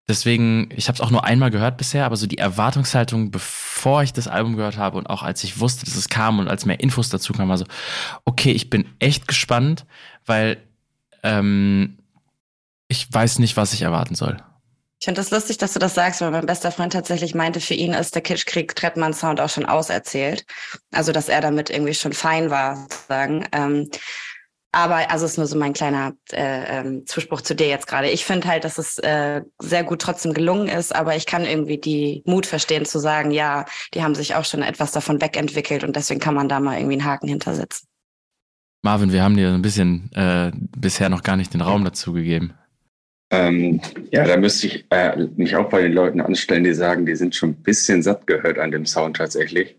deswegen, 0.08 0.70
ich 0.76 0.88
habe 0.88 0.96
es 0.96 1.02
auch 1.02 1.12
nur 1.12 1.24
einmal 1.24 1.52
gehört 1.52 1.78
bisher, 1.78 2.06
aber 2.06 2.16
so 2.16 2.28
die 2.28 2.38
Erwartungshaltung, 2.38 3.32
bevor 3.32 4.04
ich 4.04 4.14
das 4.14 4.28
Album 4.28 4.56
gehört 4.56 4.78
habe 4.78 4.98
und 4.98 5.08
auch 5.08 5.24
als 5.24 5.44
ich 5.44 5.60
wusste, 5.60 5.86
dass 5.86 5.96
es 5.96 6.10
kam 6.10 6.40
und 6.40 6.48
als 6.48 6.66
mehr 6.66 6.80
Infos 6.80 7.10
dazu 7.10 7.34
kamen, 7.34 7.50
war 7.50 7.58
so, 7.58 7.66
okay, 8.26 8.52
ich 8.52 8.70
bin 8.70 8.86
echt 9.00 9.28
gespannt, 9.28 9.86
weil 10.26 10.58
ähm, 11.24 11.98
ich 12.88 13.12
weiß 13.12 13.40
nicht, 13.40 13.58
was 13.58 13.74
ich 13.74 13.82
erwarten 13.82 14.16
soll. 14.16 14.38
Ich 15.00 15.06
finde 15.06 15.22
das 15.22 15.32
lustig, 15.32 15.58
dass 15.58 15.74
du 15.74 15.80
das 15.80 15.94
sagst, 15.94 16.22
weil 16.22 16.32
mein 16.32 16.46
bester 16.46 16.72
Freund 16.72 16.94
tatsächlich 16.94 17.36
meinte, 17.36 17.60
für 17.60 17.74
ihn 17.74 17.94
ist 17.94 18.16
der 18.16 18.22
Kitschkrieg-Trettmann-Sound 18.22 19.42
auch 19.42 19.50
schon 19.50 19.66
auserzählt. 19.66 20.46
Also, 20.92 21.12
dass 21.12 21.30
er 21.30 21.42
damit 21.42 21.70
irgendwie 21.70 21.94
schon 21.94 22.14
fein 22.14 22.50
war, 22.50 22.78
sozusagen. 22.78 23.46
Ähm, 23.52 23.90
aber 24.76 25.10
also 25.10 25.26
ist 25.26 25.38
nur 25.38 25.48
so 25.48 25.58
mein 25.58 25.72
kleiner 25.72 26.14
äh, 26.34 26.80
ähm, 26.80 27.08
Zuspruch 27.08 27.40
zu 27.40 27.56
dir 27.56 27.70
jetzt 27.70 27.88
gerade. 27.88 28.10
Ich 28.10 28.26
finde 28.26 28.50
halt, 28.50 28.66
dass 28.66 28.78
es 28.78 28.98
äh, 28.98 29.42
sehr 29.58 29.86
gut 29.86 30.02
trotzdem 30.02 30.34
gelungen 30.34 30.68
ist, 30.68 30.94
aber 30.94 31.16
ich 31.16 31.26
kann 31.26 31.46
irgendwie 31.46 31.78
die 31.78 32.24
Mut 32.26 32.46
verstehen 32.46 32.84
zu 32.84 33.00
sagen, 33.00 33.32
ja, 33.32 33.66
die 33.94 34.04
haben 34.04 34.16
sich 34.16 34.36
auch 34.36 34.44
schon 34.44 34.62
etwas 34.62 34.92
davon 34.92 35.22
wegentwickelt 35.22 35.86
und 35.86 35.96
deswegen 35.96 36.20
kann 36.20 36.36
man 36.36 36.50
da 36.50 36.60
mal 36.60 36.78
irgendwie 36.78 36.96
einen 36.96 37.06
Haken 37.06 37.30
hintersetzen. 37.30 37.88
Marvin, 38.82 39.14
wir 39.14 39.24
haben 39.24 39.38
dir 39.38 39.54
ein 39.54 39.62
bisschen 39.62 40.12
äh, 40.14 40.52
bisher 40.54 41.08
noch 41.08 41.24
gar 41.24 41.38
nicht 41.38 41.54
den 41.54 41.62
Raum 41.62 41.86
dazu 41.86 42.12
gegeben. 42.12 42.54
Ähm, 43.32 43.80
ja, 44.12 44.26
da 44.28 44.36
müsste 44.36 44.68
ich 44.68 44.86
äh, 44.90 45.16
mich 45.38 45.56
auch 45.56 45.70
bei 45.70 45.84
den 45.84 45.94
Leuten 45.94 46.20
anstellen, 46.20 46.66
die 46.66 46.74
sagen, 46.74 47.06
die 47.06 47.16
sind 47.16 47.34
schon 47.34 47.52
ein 47.52 47.64
bisschen 47.64 48.04
satt 48.04 48.28
gehört 48.28 48.60
an 48.60 48.72
dem 48.72 48.86
Sound 48.86 49.16
tatsächlich. 49.16 49.78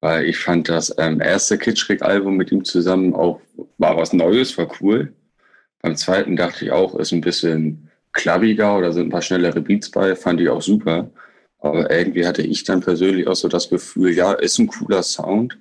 Weil 0.00 0.24
ich 0.24 0.38
fand 0.38 0.68
das 0.68 0.94
ähm, 0.98 1.20
erste 1.20 1.58
Kitschkrieg-Album 1.58 2.36
mit 2.36 2.50
ihm 2.52 2.64
zusammen 2.64 3.14
auch, 3.14 3.40
war 3.78 3.96
was 3.96 4.12
Neues, 4.12 4.56
war 4.56 4.70
cool. 4.80 5.12
Beim 5.82 5.96
zweiten 5.96 6.36
dachte 6.36 6.64
ich 6.64 6.70
auch, 6.70 6.94
ist 6.94 7.12
ein 7.12 7.20
bisschen 7.20 7.90
klappiger 8.12 8.78
oder 8.78 8.92
sind 8.92 9.08
ein 9.08 9.10
paar 9.10 9.22
schnellere 9.22 9.60
Beats 9.60 9.90
bei, 9.90 10.16
fand 10.16 10.40
ich 10.40 10.48
auch 10.48 10.62
super. 10.62 11.10
Aber 11.58 11.90
irgendwie 11.90 12.26
hatte 12.26 12.42
ich 12.42 12.64
dann 12.64 12.80
persönlich 12.80 13.26
auch 13.26 13.36
so 13.36 13.48
das 13.48 13.68
Gefühl, 13.68 14.12
ja, 14.12 14.32
ist 14.32 14.58
ein 14.58 14.66
cooler 14.66 15.02
Sound. 15.02 15.58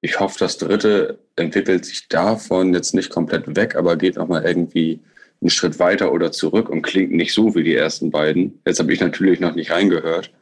Ich 0.00 0.18
hoffe, 0.18 0.38
das 0.40 0.58
dritte 0.58 1.20
entwickelt 1.36 1.84
sich 1.84 2.08
davon 2.08 2.74
jetzt 2.74 2.94
nicht 2.94 3.10
komplett 3.10 3.54
weg, 3.56 3.76
aber 3.76 3.96
geht 3.96 4.16
nochmal 4.16 4.44
irgendwie 4.44 5.00
einen 5.40 5.50
Schritt 5.50 5.78
weiter 5.78 6.12
oder 6.12 6.32
zurück 6.32 6.68
und 6.68 6.82
klingt 6.82 7.12
nicht 7.12 7.34
so 7.34 7.54
wie 7.54 7.62
die 7.62 7.74
ersten 7.74 8.10
beiden. 8.10 8.60
Jetzt 8.66 8.80
habe 8.80 8.92
ich 8.92 9.00
natürlich 9.00 9.40
noch 9.40 9.54
nicht 9.54 9.70
reingehört, 9.70 10.32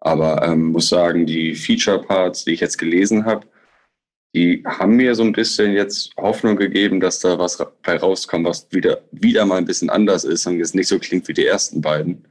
aber 0.00 0.42
ähm, 0.42 0.72
muss 0.72 0.88
sagen, 0.88 1.26
die 1.26 1.54
Feature-Parts, 1.54 2.44
die 2.44 2.52
ich 2.52 2.60
jetzt 2.60 2.78
gelesen 2.78 3.24
habe, 3.24 3.46
die 4.34 4.62
haben 4.64 4.96
mir 4.96 5.14
so 5.14 5.22
ein 5.22 5.32
bisschen 5.32 5.72
jetzt 5.72 6.12
Hoffnung 6.16 6.56
gegeben, 6.56 7.00
dass 7.00 7.18
da 7.18 7.38
was 7.38 7.58
bei 7.82 7.96
rauskommt, 7.96 8.46
was 8.46 8.66
wieder, 8.70 9.02
wieder 9.10 9.44
mal 9.44 9.58
ein 9.58 9.64
bisschen 9.64 9.90
anders 9.90 10.24
ist 10.24 10.46
und 10.46 10.58
jetzt 10.58 10.74
nicht 10.74 10.88
so 10.88 10.98
klingt 10.98 11.26
wie 11.28 11.34
die 11.34 11.46
ersten 11.46 11.80
beiden. 11.80 12.24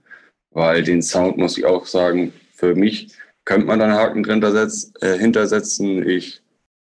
Weil 0.52 0.84
den 0.84 1.02
Sound, 1.02 1.38
muss 1.38 1.58
ich 1.58 1.66
auch 1.66 1.86
sagen, 1.86 2.34
für 2.54 2.74
mich 2.74 3.14
könnte 3.46 3.68
man 3.68 3.80
da 3.80 3.86
einen 3.86 3.96
Haken 3.96 4.24
drin 4.24 4.42
äh, 5.02 5.18
hintersetzen. 5.18 6.08
Ich 6.08 6.42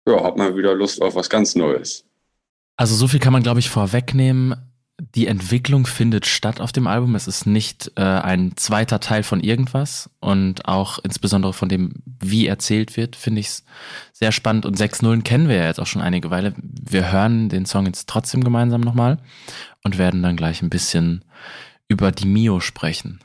ja, 0.08 0.22
habe 0.22 0.38
mal 0.38 0.56
wieder 0.56 0.74
Lust 0.74 1.02
auf 1.02 1.14
was 1.14 1.30
ganz 1.30 1.54
Neues. 1.54 2.04
Also 2.76 2.94
so 2.94 3.06
viel 3.06 3.20
kann 3.20 3.32
man, 3.32 3.42
glaube 3.42 3.60
ich, 3.60 3.70
vorwegnehmen 3.70 4.56
die 5.14 5.28
Entwicklung 5.28 5.86
findet 5.86 6.26
statt 6.26 6.60
auf 6.60 6.72
dem 6.72 6.88
Album. 6.88 7.14
Es 7.14 7.28
ist 7.28 7.46
nicht 7.46 7.92
äh, 7.96 8.02
ein 8.02 8.56
zweiter 8.56 8.98
Teil 8.98 9.22
von 9.22 9.40
irgendwas 9.40 10.10
und 10.20 10.66
auch 10.66 10.98
insbesondere 10.98 11.52
von 11.52 11.68
dem, 11.68 11.94
wie 12.20 12.46
erzählt 12.48 12.96
wird, 12.96 13.14
finde 13.14 13.40
ich 13.40 13.46
es 13.46 13.64
sehr 14.12 14.32
spannend. 14.32 14.66
Und 14.66 14.76
6.0 14.76 15.22
kennen 15.22 15.48
wir 15.48 15.56
ja 15.56 15.66
jetzt 15.66 15.78
auch 15.80 15.86
schon 15.86 16.02
einige 16.02 16.30
Weile. 16.30 16.54
Wir 16.56 17.12
hören 17.12 17.48
den 17.48 17.64
Song 17.64 17.86
jetzt 17.86 18.08
trotzdem 18.08 18.42
gemeinsam 18.42 18.80
nochmal 18.80 19.18
und 19.84 19.98
werden 19.98 20.22
dann 20.22 20.36
gleich 20.36 20.62
ein 20.62 20.70
bisschen 20.70 21.24
über 21.86 22.10
die 22.10 22.26
Mio 22.26 22.58
sprechen. 22.58 23.20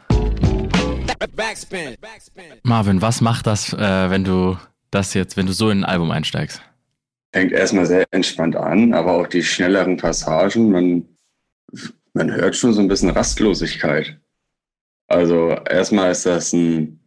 Marvin, 2.63 3.01
was 3.01 3.22
macht 3.22 3.48
das, 3.48 3.74
äh, 3.74 4.10
wenn 4.10 4.24
du 4.24 4.58
das 4.91 5.15
jetzt, 5.15 5.38
wenn 5.38 5.48
du 5.48 5.53
so 5.53 5.72
in 5.72 5.79
ein 5.79 5.86
Album 5.86 6.12
einsteigst? 6.12 6.62
Fängt 7.34 7.51
erstmal 7.51 7.86
sehr 7.86 8.05
entspannt 8.12 8.55
an, 8.55 8.93
aber 8.93 9.13
auch 9.13 9.27
die 9.27 9.43
schnelleren 9.43 9.98
Passagen, 9.98 10.72
man 10.72 11.05
man 12.13 12.33
hört 12.33 12.55
schon 12.55 12.73
so 12.73 12.81
ein 12.81 12.87
bisschen 12.87 13.09
Rastlosigkeit. 13.09 14.19
Also 15.07 15.49
erstmal 15.69 16.11
ist 16.11 16.25
das 16.25 16.53
ein 16.53 16.99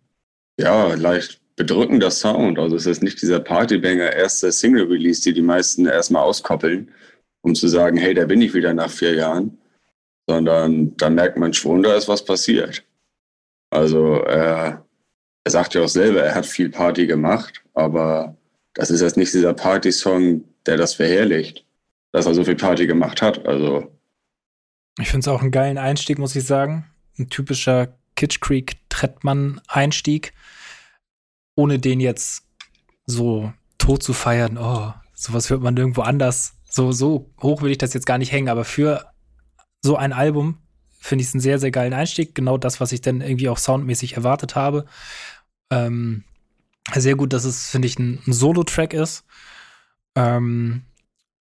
ja 0.59 0.95
leicht 0.95 1.41
bedrückender 1.57 2.11
Sound. 2.11 2.59
Also 2.59 2.77
es 2.77 2.87
ist 2.87 3.03
nicht 3.03 3.21
dieser 3.23 3.41
Partybanger 3.41 4.13
erste 4.13 4.51
Single 4.53 4.87
Release, 4.87 5.23
die 5.23 5.33
die 5.33 5.43
meisten 5.43 5.87
erstmal 5.87 6.23
auskoppeln, 6.23 6.91
um 7.43 7.55
zu 7.55 7.69
sagen, 7.69 7.97
hey, 7.97 8.15
da 8.15 8.25
bin 8.25 8.43
ich 8.43 8.55
wieder 8.55 8.75
nach 8.75 8.91
vier 8.91 9.15
Jahren, 9.15 9.59
sondern 10.27 10.97
da 10.97 11.11
merkt 11.11 11.37
man 11.37 11.53
schon, 11.53 11.83
da 11.83 11.95
ist 11.95 12.09
was 12.09 12.25
passiert. 12.25 12.85
Also 13.71 14.17
er, 14.23 14.85
er 15.45 15.51
sagt 15.51 15.75
ja 15.75 15.83
auch 15.83 15.89
selber, 15.89 16.23
er 16.23 16.35
hat 16.35 16.47
viel 16.47 16.71
Party 16.71 17.07
gemacht, 17.07 17.63
aber 17.75 18.37
das 18.75 18.91
ist 18.91 19.01
jetzt 19.01 19.17
nicht 19.17 19.33
dieser 19.33 19.55
Party-Song, 19.55 20.45
der 20.67 20.77
das 20.77 20.95
verherrlicht, 20.95 21.65
dass 22.13 22.27
er 22.27 22.35
so 22.35 22.45
viel 22.45 22.57
Party 22.57 22.87
gemacht 22.87 23.23
hat. 23.23 23.47
Also 23.47 23.91
ich 24.99 25.09
finde 25.09 25.21
es 25.21 25.29
auch 25.29 25.43
einen 25.43 25.51
geilen 25.51 25.79
Einstieg, 25.79 26.19
muss 26.19 26.37
ich 26.37 26.45
sagen. 26.45 26.91
Ein 27.19 27.29
typischer 27.29 27.97
Kitsch 28.17 28.41
Creek 28.41 28.77
Trettmann-Einstieg. 28.89 30.33
Ohne 31.55 31.79
den 31.79 32.01
jetzt 32.01 32.45
so 33.07 33.53
tot 33.79 34.03
zu 34.03 34.13
feiern. 34.13 34.59
Oh, 34.59 34.93
sowas 35.15 35.51
hört 35.51 35.63
man 35.63 35.77
irgendwo 35.77 36.03
anders. 36.03 36.55
So, 36.69 36.93
so 36.93 37.31
hoch 37.43 37.63
will 37.63 37.71
ich 37.71 37.79
das 37.79 37.95
jetzt 37.95 38.07
gar 38.07 38.19
nicht 38.19 38.33
hängen, 38.33 38.49
aber 38.49 38.65
für 38.65 39.13
so 39.83 39.97
ein 39.97 40.13
Album 40.13 40.59
finde 40.99 41.23
ich 41.23 41.29
es 41.29 41.35
einen 41.35 41.41
sehr, 41.41 41.59
sehr 41.59 41.71
geilen 41.71 41.93
Einstieg. 41.93 42.35
Genau 42.35 42.57
das, 42.57 42.81
was 42.81 42.93
ich 42.93 43.01
dann 43.01 43.21
irgendwie 43.21 43.49
auch 43.49 43.59
soundmäßig 43.59 44.15
erwartet 44.15 44.55
habe. 44.55 44.87
Ähm, 45.71 46.25
sehr 46.95 47.17
gut, 47.17 47.33
dass 47.33 47.45
es, 47.45 47.71
finde 47.71 47.89
ich, 47.89 47.99
ein, 47.99 48.23
ein 48.27 48.33
Solo-Track 48.33 48.95
ist. 48.95 49.25
Ähm, 50.15 50.85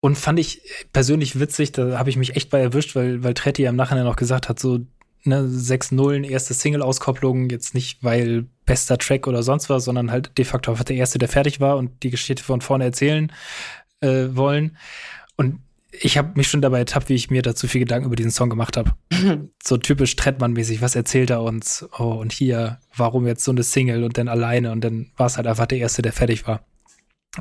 und 0.01 0.17
fand 0.17 0.39
ich 0.39 0.61
persönlich 0.93 1.39
witzig, 1.39 1.71
da 1.71 1.97
habe 1.99 2.09
ich 2.09 2.17
mich 2.17 2.35
echt 2.35 2.49
bei 2.49 2.59
erwischt, 2.59 2.95
weil, 2.95 3.23
weil 3.23 3.33
Tretti 3.33 3.67
am 3.67 3.75
Nachhinein 3.75 4.05
noch 4.05 4.15
gesagt 4.15 4.47
hat, 4.47 4.59
so 4.59 4.79
ne, 5.23 5.41
6-0, 5.41 6.25
erste 6.25 6.53
Single-Auskopplung, 6.53 7.49
jetzt 7.49 7.73
nicht, 7.73 8.03
weil 8.03 8.45
bester 8.65 8.97
Track 8.97 9.27
oder 9.27 9.43
sonst 9.43 9.69
was, 9.69 9.85
sondern 9.85 10.11
halt 10.11 10.37
de 10.37 10.45
facto 10.45 10.71
einfach 10.71 10.85
der 10.85 10.95
erste, 10.95 11.19
der 11.19 11.27
fertig 11.27 11.59
war 11.59 11.77
und 11.77 12.03
die 12.03 12.09
Geschichte 12.09 12.43
von 12.43 12.61
vorne 12.61 12.85
erzählen 12.85 13.31
äh, 14.01 14.27
wollen. 14.31 14.77
Und 15.35 15.59
ich 15.91 16.17
habe 16.17 16.31
mich 16.35 16.47
schon 16.47 16.61
dabei 16.61 16.79
ertappt, 16.79 17.09
wie 17.09 17.15
ich 17.15 17.31
mir 17.31 17.41
da 17.41 17.55
zu 17.55 17.67
viel 17.67 17.79
Gedanken 17.79 18.05
über 18.05 18.15
diesen 18.15 18.31
Song 18.31 18.49
gemacht 18.49 18.77
habe. 18.77 18.93
so 19.63 19.77
typisch 19.77 20.15
Trettmann-mäßig, 20.15 20.81
was 20.81 20.95
erzählt 20.95 21.29
er 21.29 21.41
uns? 21.41 21.87
Oh, 21.97 22.13
und 22.13 22.31
hier, 22.31 22.79
warum 22.95 23.25
jetzt 23.25 23.43
so 23.43 23.51
eine 23.51 23.63
Single 23.63 24.03
und 24.03 24.17
dann 24.17 24.27
alleine? 24.27 24.71
Und 24.71 24.81
dann 24.81 25.11
war 25.17 25.25
es 25.25 25.37
halt 25.37 25.47
einfach 25.47 25.65
der 25.65 25.79
erste, 25.79 26.01
der 26.01 26.13
fertig 26.13 26.47
war. 26.47 26.63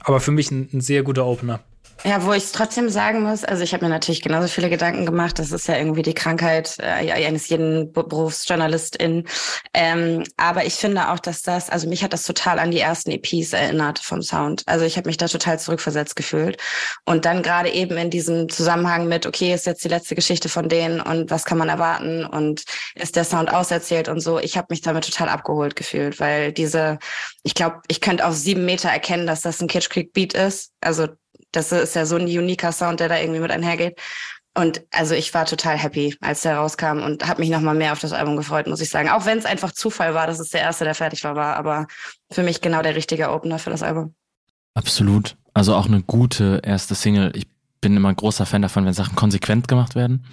Aber 0.00 0.20
für 0.20 0.32
mich 0.32 0.50
ein, 0.50 0.68
ein 0.72 0.80
sehr 0.80 1.02
guter 1.02 1.26
Opener. 1.26 1.60
Ja, 2.04 2.24
wo 2.24 2.32
ich 2.32 2.52
trotzdem 2.52 2.88
sagen 2.90 3.22
muss, 3.22 3.44
also 3.44 3.64
ich 3.64 3.74
habe 3.74 3.84
mir 3.84 3.90
natürlich 3.90 4.22
genauso 4.22 4.46
viele 4.46 4.70
Gedanken 4.70 5.04
gemacht. 5.04 5.40
Das 5.40 5.50
ist 5.50 5.66
ja 5.66 5.76
irgendwie 5.76 6.02
die 6.02 6.14
Krankheit 6.14 6.76
äh, 6.78 7.10
eines 7.10 7.48
jeden 7.48 7.92
Berufsjournalistin. 7.92 9.26
Ähm, 9.74 10.22
aber 10.36 10.64
ich 10.64 10.74
finde 10.74 11.10
auch, 11.10 11.18
dass 11.18 11.42
das, 11.42 11.68
also 11.70 11.88
mich 11.88 12.04
hat 12.04 12.12
das 12.12 12.22
total 12.22 12.60
an 12.60 12.70
die 12.70 12.78
ersten 12.78 13.10
EPs 13.10 13.52
erinnert 13.52 13.98
vom 13.98 14.22
Sound. 14.22 14.62
Also 14.66 14.84
ich 14.84 14.96
habe 14.96 15.08
mich 15.08 15.16
da 15.16 15.26
total 15.26 15.58
zurückversetzt 15.58 16.14
gefühlt. 16.14 16.58
Und 17.04 17.24
dann 17.24 17.42
gerade 17.42 17.70
eben 17.70 17.96
in 17.96 18.10
diesem 18.10 18.48
Zusammenhang 18.48 19.08
mit, 19.08 19.26
okay, 19.26 19.52
ist 19.52 19.66
jetzt 19.66 19.82
die 19.82 19.88
letzte 19.88 20.14
Geschichte 20.14 20.48
von 20.48 20.68
denen 20.68 21.00
und 21.00 21.32
was 21.32 21.44
kann 21.44 21.58
man 21.58 21.68
erwarten 21.68 22.24
und 22.24 22.62
ist 22.94 23.16
der 23.16 23.24
Sound 23.24 23.52
auserzählt 23.52 24.08
und 24.08 24.20
so. 24.20 24.38
Ich 24.38 24.56
habe 24.56 24.68
mich 24.70 24.82
damit 24.82 25.04
total 25.04 25.28
abgeholt 25.28 25.74
gefühlt, 25.74 26.20
weil 26.20 26.52
diese, 26.52 27.00
ich 27.42 27.54
glaube, 27.54 27.80
ich 27.88 28.00
könnte 28.00 28.24
auf 28.24 28.34
sieben 28.34 28.64
Meter 28.64 28.88
erkennen, 28.88 29.26
dass 29.26 29.40
das 29.40 29.60
ein 29.60 29.66
Kitsch 29.66 29.90
Creek 29.90 30.12
Beat 30.12 30.34
ist. 30.34 30.70
Also 30.80 31.08
das 31.52 31.72
ist 31.72 31.94
ja 31.94 32.06
so 32.06 32.16
ein 32.16 32.26
uniker 32.26 32.72
Sound, 32.72 33.00
der 33.00 33.08
da 33.08 33.18
irgendwie 33.18 33.40
mit 33.40 33.50
einhergeht. 33.50 33.98
Und 34.54 34.82
also 34.90 35.14
ich 35.14 35.32
war 35.34 35.46
total 35.46 35.78
happy, 35.78 36.16
als 36.20 36.42
der 36.42 36.56
rauskam 36.56 37.00
und 37.02 37.26
habe 37.28 37.40
mich 37.40 37.50
nochmal 37.50 37.76
mehr 37.76 37.92
auf 37.92 38.00
das 38.00 38.12
Album 38.12 38.36
gefreut, 38.36 38.66
muss 38.66 38.80
ich 38.80 38.90
sagen. 38.90 39.08
Auch 39.08 39.24
wenn 39.24 39.38
es 39.38 39.44
einfach 39.44 39.72
Zufall 39.72 40.14
war, 40.14 40.26
dass 40.26 40.40
es 40.40 40.50
der 40.50 40.62
erste, 40.62 40.84
der 40.84 40.96
fertig 40.96 41.22
war, 41.22 41.36
war, 41.36 41.56
aber 41.56 41.86
für 42.30 42.42
mich 42.42 42.60
genau 42.60 42.82
der 42.82 42.96
richtige 42.96 43.30
Opener 43.30 43.58
für 43.58 43.70
das 43.70 43.82
Album. 43.82 44.14
Absolut. 44.74 45.36
Also 45.54 45.74
auch 45.74 45.86
eine 45.86 46.02
gute 46.02 46.60
erste 46.64 46.94
Single. 46.94 47.30
Ich 47.36 47.46
bin 47.80 47.96
immer 47.96 48.08
ein 48.08 48.16
großer 48.16 48.46
Fan 48.46 48.62
davon, 48.62 48.84
wenn 48.84 48.92
Sachen 48.92 49.14
konsequent 49.14 49.68
gemacht 49.68 49.94
werden 49.94 50.26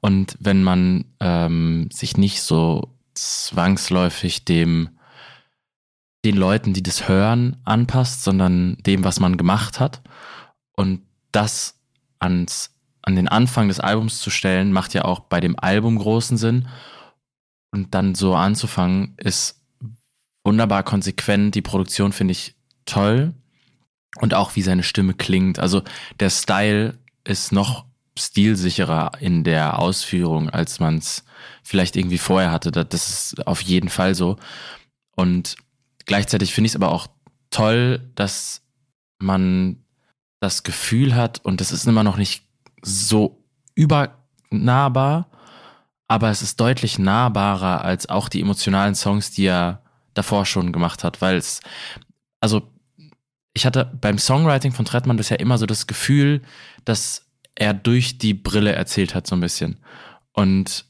und 0.00 0.36
wenn 0.38 0.62
man 0.62 1.04
ähm, 1.18 1.88
sich 1.92 2.16
nicht 2.16 2.42
so 2.42 2.90
zwangsläufig 3.14 4.44
dem 4.44 4.90
den 6.24 6.36
Leuten, 6.36 6.72
die 6.72 6.82
das 6.82 7.08
hören, 7.08 7.56
anpasst, 7.64 8.24
sondern 8.24 8.76
dem, 8.80 9.04
was 9.04 9.20
man 9.20 9.36
gemacht 9.36 9.78
hat. 9.78 10.02
Und 10.76 11.02
das 11.32 11.80
ans, 12.18 12.70
an 13.02 13.16
den 13.16 13.28
Anfang 13.28 13.68
des 13.68 13.80
Albums 13.80 14.20
zu 14.20 14.30
stellen, 14.30 14.72
macht 14.72 14.94
ja 14.94 15.04
auch 15.04 15.20
bei 15.20 15.40
dem 15.40 15.58
Album 15.58 15.98
großen 15.98 16.36
Sinn. 16.36 16.68
und 17.72 17.94
dann 17.94 18.14
so 18.14 18.34
anzufangen, 18.34 19.14
ist 19.18 19.60
wunderbar 20.44 20.82
konsequent. 20.82 21.54
Die 21.54 21.62
Produktion 21.62 22.12
finde 22.12 22.32
ich 22.32 22.54
toll. 22.86 23.34
Und 24.18 24.32
auch 24.32 24.56
wie 24.56 24.62
seine 24.62 24.82
Stimme 24.82 25.12
klingt. 25.12 25.58
Also 25.58 25.82
der 26.20 26.30
Style 26.30 26.98
ist 27.24 27.52
noch 27.52 27.84
stilsicherer 28.18 29.12
in 29.20 29.44
der 29.44 29.78
Ausführung, 29.78 30.48
als 30.48 30.80
man 30.80 30.98
es 30.98 31.24
vielleicht 31.62 31.96
irgendwie 31.96 32.16
vorher 32.16 32.50
hatte. 32.50 32.70
Das 32.70 33.08
ist 33.08 33.46
auf 33.46 33.60
jeden 33.60 33.90
Fall 33.90 34.14
so. 34.14 34.36
Und 35.16 35.56
gleichzeitig 36.06 36.54
finde 36.54 36.66
ich 36.66 36.72
es 36.72 36.76
aber 36.76 36.92
auch 36.92 37.08
toll, 37.50 38.10
dass 38.14 38.62
man 39.18 39.84
das 40.40 40.62
Gefühl 40.62 41.14
hat, 41.14 41.44
und 41.44 41.60
das 41.60 41.72
ist 41.72 41.86
immer 41.86 42.02
noch 42.02 42.16
nicht 42.16 42.44
so 42.82 43.42
übernahbar, 43.74 45.28
aber 46.08 46.30
es 46.30 46.42
ist 46.42 46.60
deutlich 46.60 46.98
nahbarer 46.98 47.84
als 47.84 48.08
auch 48.08 48.28
die 48.28 48.40
emotionalen 48.40 48.94
Songs, 48.94 49.30
die 49.30 49.46
er 49.46 49.82
davor 50.14 50.46
schon 50.46 50.72
gemacht 50.72 51.04
hat, 51.04 51.20
weil 51.20 51.36
es, 51.36 51.60
also 52.40 52.70
ich 53.54 53.66
hatte 53.66 53.90
beim 54.00 54.18
Songwriting 54.18 54.72
von 54.72 54.84
Trettmann 54.84 55.16
bisher 55.16 55.40
immer 55.40 55.58
so 55.58 55.66
das 55.66 55.86
Gefühl, 55.86 56.42
dass 56.84 57.26
er 57.54 57.74
durch 57.74 58.18
die 58.18 58.34
Brille 58.34 58.72
erzählt 58.72 59.14
hat, 59.14 59.26
so 59.26 59.34
ein 59.34 59.40
bisschen. 59.40 59.78
Und 60.32 60.84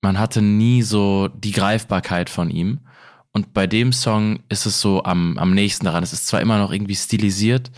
man 0.00 0.18
hatte 0.18 0.40
nie 0.40 0.82
so 0.82 1.28
die 1.28 1.50
Greifbarkeit 1.50 2.30
von 2.30 2.50
ihm. 2.50 2.80
Und 3.32 3.52
bei 3.52 3.66
dem 3.66 3.92
Song 3.92 4.40
ist 4.48 4.64
es 4.64 4.80
so 4.80 5.02
am, 5.02 5.36
am 5.38 5.54
nächsten 5.54 5.84
daran. 5.84 6.04
Es 6.04 6.12
ist 6.12 6.28
zwar 6.28 6.40
immer 6.40 6.58
noch 6.58 6.72
irgendwie 6.72 6.94
stilisiert 6.94 7.72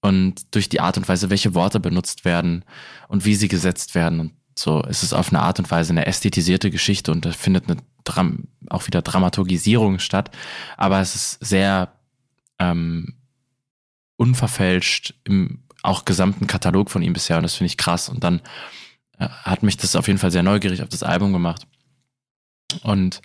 und 0.00 0.54
durch 0.54 0.68
die 0.68 0.80
Art 0.80 0.96
und 0.96 1.08
Weise, 1.08 1.30
welche 1.30 1.54
Worte 1.54 1.80
benutzt 1.80 2.24
werden 2.24 2.64
und 3.08 3.24
wie 3.24 3.34
sie 3.34 3.48
gesetzt 3.48 3.94
werden 3.94 4.20
und 4.20 4.32
so 4.58 4.82
ist 4.82 5.02
es 5.02 5.12
auf 5.12 5.30
eine 5.30 5.40
Art 5.40 5.58
und 5.58 5.70
Weise 5.70 5.92
eine 5.92 6.06
ästhetisierte 6.06 6.70
Geschichte 6.70 7.12
und 7.12 7.24
da 7.24 7.32
findet 7.32 7.68
eine 7.68 7.78
Dram 8.04 8.44
auch 8.68 8.86
wieder 8.86 9.02
Dramaturgisierung 9.02 9.98
statt. 9.98 10.30
Aber 10.76 11.00
es 11.00 11.14
ist 11.14 11.38
sehr 11.40 11.92
ähm, 12.58 13.14
unverfälscht 14.16 15.14
im 15.24 15.64
auch 15.82 16.04
gesamten 16.04 16.46
Katalog 16.46 16.90
von 16.90 17.02
ihm 17.02 17.14
bisher 17.14 17.38
und 17.38 17.42
das 17.42 17.54
finde 17.54 17.68
ich 17.68 17.78
krass. 17.78 18.08
Und 18.08 18.22
dann 18.22 18.40
äh, 19.18 19.28
hat 19.28 19.62
mich 19.62 19.76
das 19.76 19.96
auf 19.96 20.06
jeden 20.08 20.18
Fall 20.18 20.30
sehr 20.30 20.42
neugierig 20.42 20.82
auf 20.82 20.88
das 20.88 21.02
Album 21.02 21.32
gemacht. 21.32 21.66
Und 22.82 23.22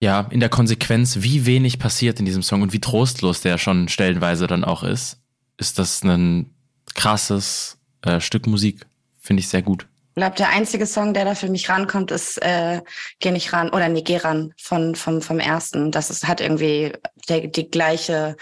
ja, 0.00 0.26
in 0.30 0.40
der 0.40 0.48
Konsequenz, 0.48 1.18
wie 1.20 1.46
wenig 1.46 1.78
passiert 1.78 2.18
in 2.18 2.26
diesem 2.26 2.42
Song 2.42 2.62
und 2.62 2.72
wie 2.72 2.80
trostlos 2.80 3.40
der 3.40 3.58
schon 3.58 3.88
stellenweise 3.88 4.46
dann 4.46 4.64
auch 4.64 4.82
ist, 4.82 5.22
ist 5.56 5.78
das 5.78 6.02
ein 6.02 6.50
krasses 6.94 7.78
äh, 8.02 8.20
Stück 8.20 8.46
Musik. 8.46 8.86
Finde 9.18 9.40
ich 9.40 9.48
sehr 9.48 9.62
gut. 9.62 9.86
Ich 10.16 10.22
glaube, 10.22 10.36
der 10.36 10.48
einzige 10.48 10.86
Song, 10.86 11.12
der 11.12 11.26
da 11.26 11.34
für 11.34 11.50
mich 11.50 11.68
rankommt, 11.68 12.10
ist 12.10 12.42
äh, 12.42 12.80
Geh 13.20 13.32
nicht 13.32 13.52
ran 13.52 13.68
oder 13.68 13.90
Nee, 13.90 14.00
geh 14.00 14.16
ran 14.16 14.54
von, 14.56 14.94
vom, 14.94 15.20
vom 15.20 15.38
ersten. 15.38 15.92
Das 15.92 16.08
ist, 16.08 16.26
hat 16.26 16.40
irgendwie 16.40 16.94
der, 17.28 17.48
die 17.48 17.70
gleiche 17.70 18.34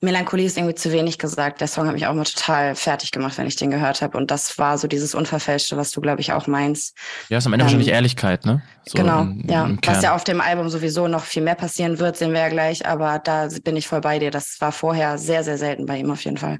Melancholie 0.00 0.46
ist 0.46 0.56
irgendwie 0.56 0.74
zu 0.74 0.90
wenig 0.90 1.18
gesagt. 1.18 1.60
Der 1.60 1.68
Song 1.68 1.86
hat 1.86 1.92
mich 1.92 2.06
auch 2.06 2.14
mal 2.14 2.24
total 2.24 2.74
fertig 2.74 3.10
gemacht, 3.10 3.36
wenn 3.36 3.46
ich 3.46 3.56
den 3.56 3.70
gehört 3.70 4.00
habe. 4.00 4.16
Und 4.16 4.30
das 4.30 4.56
war 4.56 4.78
so 4.78 4.88
dieses 4.88 5.14
Unverfälschte, 5.14 5.76
was 5.76 5.90
du, 5.90 6.00
glaube 6.00 6.22
ich, 6.22 6.32
auch 6.32 6.46
meinst. 6.46 6.96
Ja, 7.28 7.36
ist 7.36 7.46
am 7.46 7.52
Ende 7.52 7.64
ähm, 7.64 7.66
wahrscheinlich 7.66 7.90
Ehrlichkeit, 7.90 8.46
ne? 8.46 8.62
So 8.86 8.96
genau, 8.96 9.20
in, 9.20 9.46
ja. 9.50 9.68
Was 9.84 10.02
ja 10.02 10.14
auf 10.14 10.24
dem 10.24 10.40
Album 10.40 10.70
sowieso 10.70 11.08
noch 11.08 11.24
viel 11.24 11.42
mehr 11.42 11.56
passieren 11.56 11.98
wird, 11.98 12.16
sehen 12.16 12.32
wir 12.32 12.40
ja 12.40 12.48
gleich. 12.48 12.86
Aber 12.86 13.18
da 13.18 13.48
bin 13.64 13.76
ich 13.76 13.86
voll 13.86 14.00
bei 14.00 14.18
dir. 14.18 14.30
Das 14.30 14.56
war 14.60 14.72
vorher 14.72 15.18
sehr, 15.18 15.44
sehr 15.44 15.58
selten 15.58 15.84
bei 15.84 15.98
ihm 15.98 16.10
auf 16.10 16.24
jeden 16.24 16.38
Fall. 16.38 16.58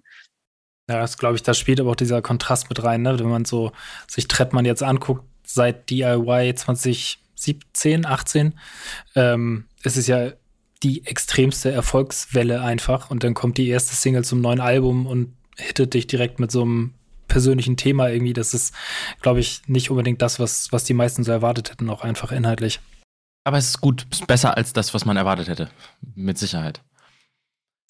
Ja, 0.89 1.01
das 1.01 1.19
glaube 1.19 1.37
ich, 1.37 1.43
da 1.43 1.55
spielt 1.55 1.81
aber 1.81 1.91
auch 1.91 1.97
dieser 1.97 2.23
Kontrast 2.23 2.69
mit 2.71 2.83
rein, 2.83 3.03
ne? 3.03 3.19
Wenn 3.19 3.29
man 3.29 3.45
so 3.45 3.73
sich 4.07 4.27
Trettmann 4.27 4.65
jetzt 4.65 4.83
anguckt, 4.83 5.25
seit 5.45 5.91
DIY 5.91 6.55
2017, 6.55 8.07
18, 8.07 8.59
ähm, 9.15 9.65
ist 9.83 9.97
es 9.97 10.07
ja 10.07 10.33
die 10.83 11.07
extremste 11.07 11.71
Erfolgswelle 11.71 12.63
einfach 12.63 13.11
und 13.11 13.25
dann 13.25 13.35
kommt 13.35 13.59
die 13.59 13.69
erste 13.69 13.95
Single 13.95 14.25
zum 14.25 14.41
neuen 14.41 14.61
Album 14.61 15.07
und 15.07 15.35
hittet 15.57 15.95
dich 15.95 16.07
direkt 16.07 16.39
mit 16.39 16.51
so 16.51 16.63
einem 16.63 16.95
persönlichen 17.27 17.77
Thema 17.77 18.09
irgendwie. 18.09 18.33
Das 18.33 18.55
ist, 18.55 18.75
glaube 19.21 19.41
ich, 19.41 19.63
nicht 19.67 19.91
unbedingt 19.91 20.23
das, 20.23 20.39
was, 20.39 20.73
was 20.73 20.85
die 20.85 20.95
meisten 20.95 21.25
so 21.25 21.33
erwartet 21.33 21.71
hätten, 21.71 21.91
auch 21.91 22.03
einfach 22.03 22.33
inhaltlich. 22.33 22.81
Aber 23.45 23.59
es 23.59 23.69
ist 23.69 23.81
gut, 23.81 24.07
ist 24.11 24.27
besser 24.27 24.57
als 24.57 24.73
das, 24.73 24.95
was 24.95 25.05
man 25.05 25.17
erwartet 25.17 25.49
hätte. 25.49 25.71
Mit 26.15 26.39
Sicherheit. 26.39 26.81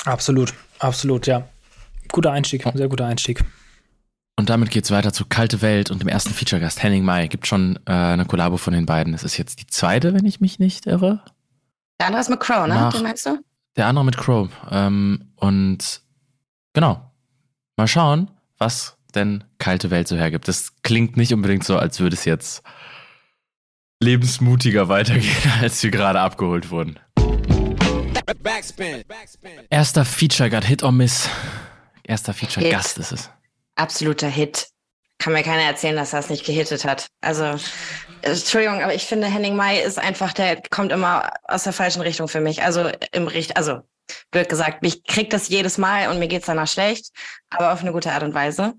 Absolut, 0.05 0.55
absolut, 0.79 1.27
ja. 1.27 1.49
Guter 2.13 2.33
Einstieg, 2.33 2.65
sehr 2.75 2.89
guter 2.89 3.07
Einstieg. 3.07 3.45
Und 4.39 4.51
damit 4.51 4.71
geht's 4.71 4.91
weiter 4.93 5.13
zu 5.13 5.25
Kalte 5.25 5.63
Welt 5.63 5.91
und 5.91 6.01
dem 6.01 6.09
ersten 6.09 6.33
Feature-Gast, 6.33 6.83
Henning 6.83 7.05
Mai. 7.05 7.27
Gibt 7.27 7.47
schon 7.49 7.77
äh, 7.87 7.93
eine 7.93 8.25
Kollabo 8.25 8.57
von 8.57 8.73
den 8.73 8.87
beiden. 8.87 9.13
Es 9.13 9.25
ist 9.25 9.37
jetzt 9.37 9.61
die 9.61 9.67
zweite, 9.67 10.15
wenn 10.15 10.25
ich 10.25 10.41
mich 10.41 10.61
nicht 10.61 10.87
irre. 10.87 11.25
Der 11.99 12.07
andere 12.07 12.21
ist 12.21 12.31
mit 12.31 12.39
Crow, 12.39 12.69
ne? 12.69 12.75
Nach, 12.75 12.93
Den 12.93 13.03
meinst 13.03 13.27
du? 13.27 13.43
Der 13.77 13.87
andere 13.87 14.05
mit 14.05 14.17
Crow. 14.17 14.49
Ähm, 14.71 15.33
und 15.35 16.03
genau. 16.73 17.11
Mal 17.77 17.89
schauen, 17.89 18.31
was 18.59 18.97
denn 19.15 19.43
Kalte 19.59 19.91
Welt 19.91 20.07
so 20.07 20.17
hergibt. 20.17 20.47
Das 20.47 20.73
klingt 20.83 21.17
nicht 21.17 21.33
unbedingt 21.35 21.65
so, 21.65 21.77
als 21.77 21.99
würde 21.99 22.15
es 22.15 22.25
jetzt 22.25 22.63
lebensmutiger 24.01 24.89
weitergehen, 24.89 25.53
als 25.61 25.83
wir 25.83 25.91
gerade 25.91 26.21
abgeholt 26.21 26.71
wurden. 26.71 27.01
Backspin. 28.43 29.05
Erster 29.71 30.05
Feature-Gast, 30.05 30.67
Hit 30.67 30.83
or 30.83 30.93
Miss. 30.93 31.29
Erster 32.09 32.33
Feature-Gast 32.33 32.99
ist 32.99 33.13
es. 33.13 33.31
Absoluter 33.77 34.29
Hit. 34.29 34.69
Kann 35.19 35.35
mir 35.35 35.43
keiner 35.43 35.63
erzählen, 35.63 35.95
dass 35.95 36.15
er 36.15 36.21
es 36.21 36.31
nicht 36.31 36.47
gehittet 36.47 36.85
hat. 36.85 37.09
Also, 37.21 37.57
Entschuldigung, 38.23 38.83
aber 38.83 38.95
ich 38.95 39.05
finde, 39.05 39.27
Henning 39.27 39.57
Mai 39.57 39.81
ist 39.81 39.99
einfach, 39.99 40.33
der 40.33 40.63
kommt 40.71 40.91
immer 40.91 41.31
aus 41.45 41.65
der 41.65 41.73
falschen 41.73 42.01
Richtung 42.01 42.27
für 42.29 42.41
mich. 42.41 42.63
Also, 42.63 42.91
im 43.13 43.27
Richt, 43.27 43.57
also, 43.57 43.83
blöd 44.31 44.49
gesagt, 44.49 44.79
ich 44.87 45.05
krieg 45.05 45.29
das 45.29 45.49
jedes 45.49 45.77
Mal 45.77 46.09
und 46.09 46.19
mir 46.19 46.29
geht's 46.29 46.47
danach 46.47 46.69
schlecht, 46.69 47.11
aber 47.51 47.73
auf 47.73 47.83
eine 47.83 47.93
gute 47.93 48.11
Art 48.11 48.23
und 48.23 48.33
Weise. 48.33 48.73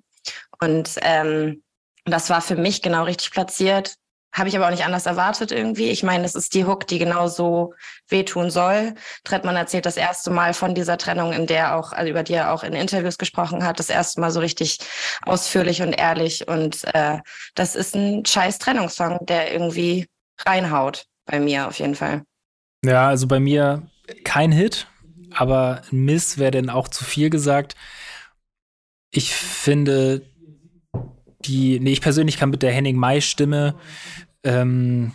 Und 0.59 0.95
ähm, 1.01 1.61
das 2.05 2.31
war 2.31 2.41
für 2.41 2.55
mich 2.55 2.81
genau 2.81 3.03
richtig 3.03 3.31
platziert. 3.31 3.95
Habe 4.31 4.49
ich 4.49 4.55
aber 4.55 4.67
auch 4.67 4.71
nicht 4.71 4.85
anders 4.85 5.07
erwartet 5.07 5.51
irgendwie. 5.51 5.89
Ich 5.89 6.03
meine, 6.03 6.23
es 6.23 6.35
ist 6.35 6.53
die 6.53 6.65
Hook, 6.65 6.85
die 6.85 6.99
genau 6.99 7.27
so 7.27 7.73
wehtun 8.09 8.51
soll. 8.51 8.93
Trettmann 9.23 9.55
erzählt 9.55 9.87
das 9.87 9.97
erste 9.97 10.29
Mal 10.29 10.53
von 10.53 10.75
dieser 10.75 10.97
Trennung, 10.97 11.33
in 11.33 11.47
der 11.47 11.75
auch, 11.75 11.93
also 11.93 12.09
über 12.09 12.21
die 12.21 12.33
er 12.33 12.53
auch 12.53 12.63
in 12.63 12.73
Interviews 12.73 13.17
gesprochen 13.17 13.63
hat, 13.63 13.79
das 13.79 13.89
erste 13.89 14.21
Mal 14.21 14.29
so 14.29 14.39
richtig 14.39 14.79
ausführlich 15.23 15.81
und 15.81 15.93
ehrlich. 15.93 16.47
Und 16.47 16.83
äh, 16.93 17.19
das 17.55 17.75
ist 17.75 17.95
ein 17.95 18.23
scheiß 18.25 18.59
Trennungssong, 18.59 19.25
der 19.25 19.51
irgendwie 19.51 20.07
reinhaut. 20.45 21.05
Bei 21.25 21.39
mir 21.39 21.67
auf 21.67 21.79
jeden 21.79 21.95
Fall. 21.95 22.23
Ja, 22.83 23.07
also 23.07 23.27
bei 23.27 23.39
mir 23.39 23.83
kein 24.23 24.51
Hit, 24.51 24.87
aber 25.31 25.81
Miss 25.91 26.37
wäre 26.37 26.51
denn 26.51 26.69
auch 26.69 26.87
zu 26.87 27.03
viel 27.03 27.29
gesagt. 27.29 27.75
Ich 29.11 29.33
finde, 29.33 30.21
die, 31.45 31.80
nee, 31.80 31.91
ich 31.91 32.02
persönlich 32.02 32.38
kann 32.38 32.49
mit 32.49 32.63
der 32.63 32.71
Henning 32.71 32.97
Mai-Stimme 32.97 33.75
ähm, 34.43 35.13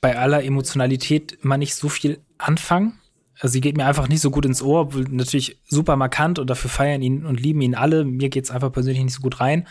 bei 0.00 0.18
aller 0.18 0.44
Emotionalität 0.44 1.38
immer 1.42 1.56
nicht 1.56 1.74
so 1.74 1.88
viel 1.88 2.20
anfangen. 2.38 2.98
Also 3.38 3.52
sie 3.52 3.60
geht 3.60 3.76
mir 3.76 3.86
einfach 3.86 4.08
nicht 4.08 4.20
so 4.20 4.30
gut 4.30 4.46
ins 4.46 4.62
Ohr, 4.62 4.88
natürlich 5.10 5.60
super 5.66 5.96
markant 5.96 6.38
und 6.38 6.48
dafür 6.48 6.70
feiern 6.70 7.02
ihn 7.02 7.26
und 7.26 7.40
lieben 7.40 7.60
ihn 7.60 7.74
alle. 7.74 8.04
Mir 8.04 8.30
geht 8.30 8.44
es 8.44 8.50
einfach 8.50 8.72
persönlich 8.72 9.02
nicht 9.02 9.14
so 9.14 9.20
gut 9.20 9.40
rein. 9.40 9.66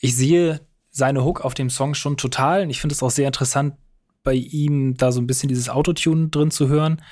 Ich 0.00 0.16
sehe 0.16 0.60
seine 0.90 1.24
Hook 1.24 1.44
auf 1.44 1.54
dem 1.54 1.70
Song 1.70 1.94
schon 1.94 2.16
total 2.16 2.62
und 2.62 2.70
ich 2.70 2.80
finde 2.80 2.94
es 2.94 3.02
auch 3.02 3.10
sehr 3.10 3.26
interessant, 3.26 3.74
bei 4.22 4.34
ihm 4.34 4.96
da 4.96 5.12
so 5.12 5.20
ein 5.20 5.26
bisschen 5.26 5.48
dieses 5.48 5.68
Autotune 5.68 6.28
drin 6.28 6.50
zu 6.50 6.68
hören. 6.68 7.02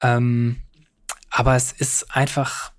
Ähm, 0.00 0.56
aber 1.30 1.54
es 1.54 1.72
ist 1.72 2.14
einfach, 2.14 2.72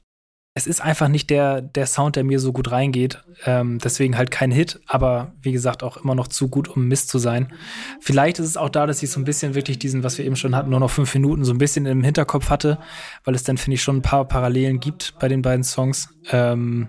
es 0.57 0.67
ist 0.67 0.81
einfach 0.81 1.09
nicht 1.09 1.29
der, 1.29 1.61
der 1.61 1.85
Sound, 1.85 2.15
der 2.15 2.23
mir 2.23 2.39
so 2.39 2.53
gut 2.53 2.71
reingeht. 2.71 3.21
Ähm, 3.45 3.77
deswegen 3.79 4.17
halt 4.17 4.31
kein 4.31 4.51
Hit, 4.51 4.79
aber 4.87 5.33
wie 5.41 5.51
gesagt 5.51 5.83
auch 5.83 5.97
immer 5.97 6.15
noch 6.15 6.29
zu 6.29 6.47
gut, 6.47 6.69
um 6.69 6.87
Mist 6.87 7.09
zu 7.09 7.19
sein. 7.19 7.51
Vielleicht 7.99 8.39
ist 8.39 8.45
es 8.45 8.55
auch 8.55 8.69
da, 8.69 8.87
dass 8.87 9.03
ich 9.03 9.11
so 9.11 9.19
ein 9.19 9.25
bisschen 9.25 9.53
wirklich 9.53 9.79
diesen, 9.79 10.03
was 10.03 10.17
wir 10.17 10.23
eben 10.23 10.37
schon 10.37 10.55
hatten, 10.55 10.69
nur 10.69 10.79
noch 10.79 10.89
fünf 10.89 11.13
Minuten 11.13 11.43
so 11.43 11.51
ein 11.51 11.57
bisschen 11.57 11.85
im 11.85 12.03
Hinterkopf 12.03 12.49
hatte, 12.49 12.79
weil 13.25 13.35
es 13.35 13.43
dann, 13.43 13.57
finde 13.57 13.75
ich, 13.75 13.83
schon 13.83 13.97
ein 13.97 14.01
paar 14.01 14.23
Parallelen 14.25 14.79
gibt 14.79 15.19
bei 15.19 15.27
den 15.27 15.41
beiden 15.41 15.65
Songs. 15.65 16.07
Ähm, 16.31 16.87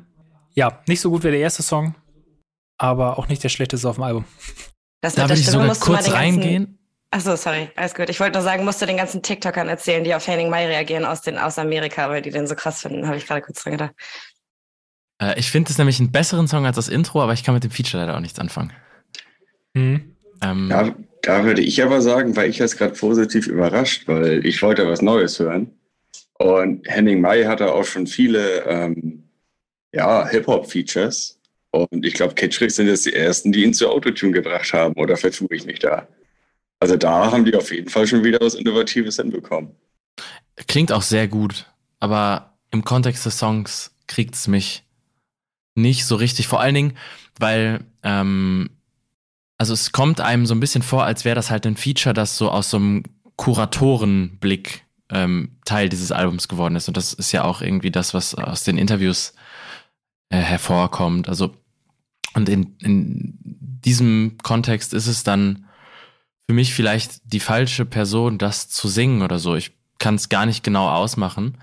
ja, 0.54 0.80
nicht 0.86 1.00
so 1.00 1.10
gut 1.10 1.24
wie 1.24 1.32
der 1.32 1.40
erste 1.40 1.64
Song, 1.64 1.96
aber 2.78 3.18
auch 3.18 3.26
nicht 3.26 3.42
der 3.42 3.48
schlechteste 3.48 3.88
auf 3.88 3.96
dem 3.96 4.04
Album. 4.04 4.26
Das 5.00 5.16
da 5.16 5.28
würde 5.28 5.40
ich 5.40 5.50
sogar 5.50 5.74
kurz 5.74 6.12
reingehen. 6.12 6.78
Achso, 7.10 7.36
sorry, 7.36 7.70
alles 7.76 7.94
gut. 7.94 8.10
Ich 8.10 8.20
wollte 8.20 8.34
nur 8.34 8.42
sagen, 8.42 8.64
musst 8.64 8.82
du 8.82 8.86
den 8.86 8.96
ganzen 8.96 9.22
TikTokern 9.22 9.68
erzählen, 9.68 10.04
die 10.04 10.14
auf 10.14 10.26
Henning 10.26 10.50
Mai 10.50 10.66
reagieren 10.66 11.04
aus, 11.04 11.22
den, 11.22 11.38
aus 11.38 11.58
Amerika, 11.58 12.08
weil 12.10 12.20
die 12.20 12.30
den 12.30 12.46
so 12.46 12.54
krass 12.54 12.82
finden, 12.82 13.06
habe 13.06 13.16
ich 13.16 13.26
gerade 13.26 13.42
kurz 13.42 13.62
dran 13.62 13.72
gedacht. 13.72 13.94
Äh, 15.20 15.38
ich 15.38 15.50
finde 15.50 15.70
es 15.70 15.78
nämlich 15.78 16.00
einen 16.00 16.12
besseren 16.12 16.48
Song 16.48 16.66
als 16.66 16.76
das 16.76 16.88
Intro, 16.88 17.22
aber 17.22 17.32
ich 17.32 17.44
kann 17.44 17.54
mit 17.54 17.64
dem 17.64 17.70
Feature 17.70 18.02
leider 18.02 18.16
auch 18.16 18.20
nichts 18.20 18.38
anfangen. 18.38 18.72
Mhm. 19.74 20.16
Ähm, 20.42 20.68
da, 20.68 20.94
da 21.22 21.44
würde 21.44 21.62
ich 21.62 21.82
aber 21.82 22.02
sagen, 22.02 22.36
weil 22.36 22.50
ich 22.50 22.58
jetzt 22.58 22.76
gerade 22.76 22.94
positiv 22.94 23.46
überrascht, 23.46 24.06
weil 24.06 24.44
ich 24.44 24.60
wollte 24.62 24.86
was 24.86 25.00
Neues 25.00 25.38
hören. 25.38 25.70
Und 26.38 26.86
Henning 26.88 27.20
Mai 27.20 27.44
hatte 27.44 27.72
auch 27.72 27.84
schon 27.84 28.06
viele 28.06 28.64
ähm, 28.64 29.24
ja, 29.92 30.28
Hip-Hop-Features. 30.28 31.38
Und 31.70 32.04
ich 32.04 32.14
glaube, 32.14 32.34
Kitschrich 32.34 32.74
sind 32.74 32.88
jetzt 32.88 33.06
die 33.06 33.14
ersten, 33.14 33.52
die 33.52 33.64
ihn 33.64 33.74
zu 33.74 33.88
Autotune 33.88 34.32
gebracht 34.32 34.72
haben, 34.72 34.94
oder 34.94 35.16
vertue 35.16 35.48
ich 35.50 35.64
mich 35.64 35.78
da? 35.78 36.06
Also 36.80 36.96
da 36.96 37.30
haben 37.32 37.44
die 37.44 37.54
auf 37.54 37.72
jeden 37.72 37.88
Fall 37.88 38.06
schon 38.06 38.24
wieder 38.24 38.38
was 38.40 38.54
Innovatives 38.54 39.16
hinbekommen. 39.16 39.74
Klingt 40.66 40.92
auch 40.92 41.02
sehr 41.02 41.28
gut, 41.28 41.66
aber 42.00 42.58
im 42.70 42.84
Kontext 42.84 43.24
des 43.26 43.38
Songs 43.38 43.94
kriegt 44.06 44.34
es 44.34 44.48
mich 44.48 44.84
nicht 45.74 46.04
so 46.06 46.16
richtig. 46.16 46.48
Vor 46.48 46.60
allen 46.60 46.74
Dingen, 46.74 46.96
weil, 47.38 47.80
ähm, 48.02 48.70
also 49.58 49.72
es 49.72 49.92
kommt 49.92 50.20
einem 50.20 50.46
so 50.46 50.54
ein 50.54 50.60
bisschen 50.60 50.82
vor, 50.82 51.04
als 51.04 51.24
wäre 51.24 51.34
das 51.36 51.50
halt 51.50 51.66
ein 51.66 51.76
Feature, 51.76 52.14
das 52.14 52.36
so 52.36 52.50
aus 52.50 52.70
so 52.70 52.78
einem 52.78 53.02
Kuratorenblick 53.36 54.84
ähm, 55.10 55.56
Teil 55.64 55.88
dieses 55.88 56.12
Albums 56.12 56.48
geworden 56.48 56.76
ist. 56.76 56.88
Und 56.88 56.96
das 56.96 57.12
ist 57.12 57.32
ja 57.32 57.44
auch 57.44 57.60
irgendwie 57.60 57.90
das, 57.90 58.14
was 58.14 58.34
aus 58.34 58.64
den 58.64 58.78
Interviews 58.78 59.34
äh, 60.30 60.38
hervorkommt. 60.38 61.28
Also, 61.28 61.54
und 62.34 62.48
in, 62.48 62.76
in 62.80 63.38
diesem 63.40 64.36
Kontext 64.42 64.94
ist 64.94 65.06
es 65.06 65.22
dann 65.22 65.65
für 66.46 66.54
mich 66.54 66.74
vielleicht 66.74 67.20
die 67.24 67.40
falsche 67.40 67.84
Person, 67.84 68.38
das 68.38 68.68
zu 68.68 68.88
singen 68.88 69.22
oder 69.22 69.38
so. 69.38 69.56
Ich 69.56 69.72
kann 69.98 70.14
es 70.14 70.28
gar 70.28 70.46
nicht 70.46 70.62
genau 70.62 70.88
ausmachen. 70.88 71.58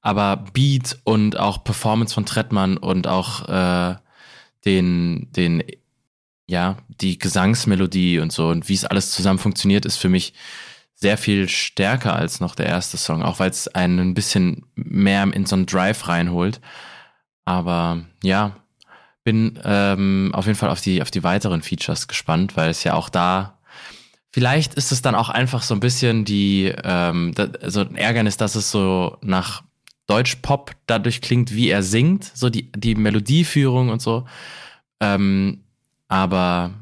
Aber 0.00 0.44
Beat 0.52 0.98
und 1.04 1.38
auch 1.38 1.62
Performance 1.62 2.14
von 2.14 2.26
Trettmann 2.26 2.76
und 2.76 3.06
auch 3.06 3.48
äh, 3.48 3.96
den, 4.64 5.28
den, 5.32 5.62
ja, 6.46 6.78
die 6.88 7.18
Gesangsmelodie 7.18 8.18
und 8.18 8.32
so 8.32 8.48
und 8.48 8.68
wie 8.68 8.74
es 8.74 8.84
alles 8.84 9.12
zusammen 9.12 9.38
funktioniert, 9.38 9.84
ist 9.84 9.96
für 9.96 10.08
mich 10.08 10.34
sehr 10.94 11.18
viel 11.18 11.48
stärker 11.48 12.14
als 12.14 12.40
noch 12.40 12.54
der 12.54 12.66
erste 12.66 12.96
Song, 12.96 13.22
auch 13.22 13.38
weil 13.38 13.50
es 13.50 13.68
einen 13.68 13.98
ein 13.98 14.14
bisschen 14.14 14.64
mehr 14.74 15.22
in 15.32 15.46
so 15.46 15.56
einen 15.56 15.66
Drive 15.66 16.08
reinholt. 16.08 16.60
Aber 17.44 18.02
ja, 18.22 18.56
bin 19.24 19.58
ähm, 19.64 20.30
auf 20.32 20.46
jeden 20.46 20.58
Fall 20.58 20.70
auf 20.70 20.80
die, 20.80 21.02
auf 21.02 21.10
die 21.10 21.24
weiteren 21.24 21.62
Features 21.62 22.08
gespannt, 22.08 22.56
weil 22.56 22.70
es 22.70 22.84
ja 22.84 22.94
auch 22.94 23.08
da 23.08 23.58
Vielleicht 24.32 24.74
ist 24.74 24.92
es 24.92 25.02
dann 25.02 25.14
auch 25.14 25.28
einfach 25.28 25.62
so 25.62 25.74
ein 25.74 25.80
bisschen 25.80 26.24
die, 26.24 26.72
ähm, 26.84 27.32
da, 27.34 27.48
so 27.68 27.80
ein 27.80 27.96
Ärgernis, 27.96 28.38
dass 28.38 28.54
es 28.54 28.70
so 28.70 29.18
nach 29.20 29.62
Deutsch-Pop 30.06 30.72
dadurch 30.86 31.20
klingt, 31.20 31.54
wie 31.54 31.68
er 31.68 31.82
singt, 31.82 32.24
so 32.34 32.48
die, 32.48 32.72
die 32.72 32.94
Melodieführung 32.94 33.90
und 33.90 34.00
so. 34.00 34.26
Ähm, 35.00 35.60
aber 36.08 36.72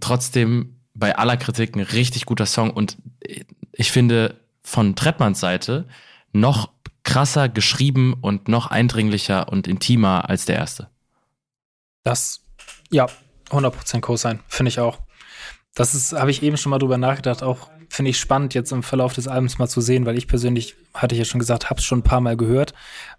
trotzdem 0.00 0.76
bei 0.94 1.16
aller 1.16 1.38
Kritik 1.38 1.74
ein 1.74 1.80
richtig 1.80 2.26
guter 2.26 2.46
Song 2.46 2.70
und 2.70 2.98
ich 3.72 3.90
finde 3.90 4.36
von 4.62 4.94
Trettmanns 4.94 5.40
Seite 5.40 5.88
noch 6.32 6.70
krasser 7.02 7.48
geschrieben 7.48 8.14
und 8.20 8.48
noch 8.48 8.66
eindringlicher 8.66 9.48
und 9.48 9.66
intimer 9.66 10.28
als 10.28 10.44
der 10.44 10.56
erste. 10.56 10.88
Das, 12.04 12.42
ja, 12.90 13.06
100% 13.50 14.00
Co-Sign, 14.00 14.40
finde 14.48 14.68
ich 14.68 14.80
auch. 14.80 14.98
Das 15.74 15.94
ist, 15.94 16.12
habe 16.12 16.30
ich 16.30 16.42
eben 16.42 16.56
schon 16.56 16.70
mal 16.70 16.78
drüber 16.78 16.98
nachgedacht, 16.98 17.42
auch 17.42 17.70
finde 17.88 18.10
ich 18.10 18.18
spannend, 18.18 18.54
jetzt 18.54 18.72
im 18.72 18.82
Verlauf 18.82 19.12
des 19.12 19.28
Albums 19.28 19.58
mal 19.58 19.68
zu 19.68 19.80
sehen, 19.80 20.06
weil 20.06 20.16
ich 20.16 20.26
persönlich, 20.26 20.76
hatte 20.94 21.14
ich 21.14 21.18
ja 21.18 21.24
schon 21.24 21.38
gesagt, 21.38 21.70
habe 21.70 21.78
es 21.78 21.84
schon 21.84 21.98
ein 21.98 22.04
paar 22.04 22.20
Mal 22.20 22.36
gehört. 22.36 22.72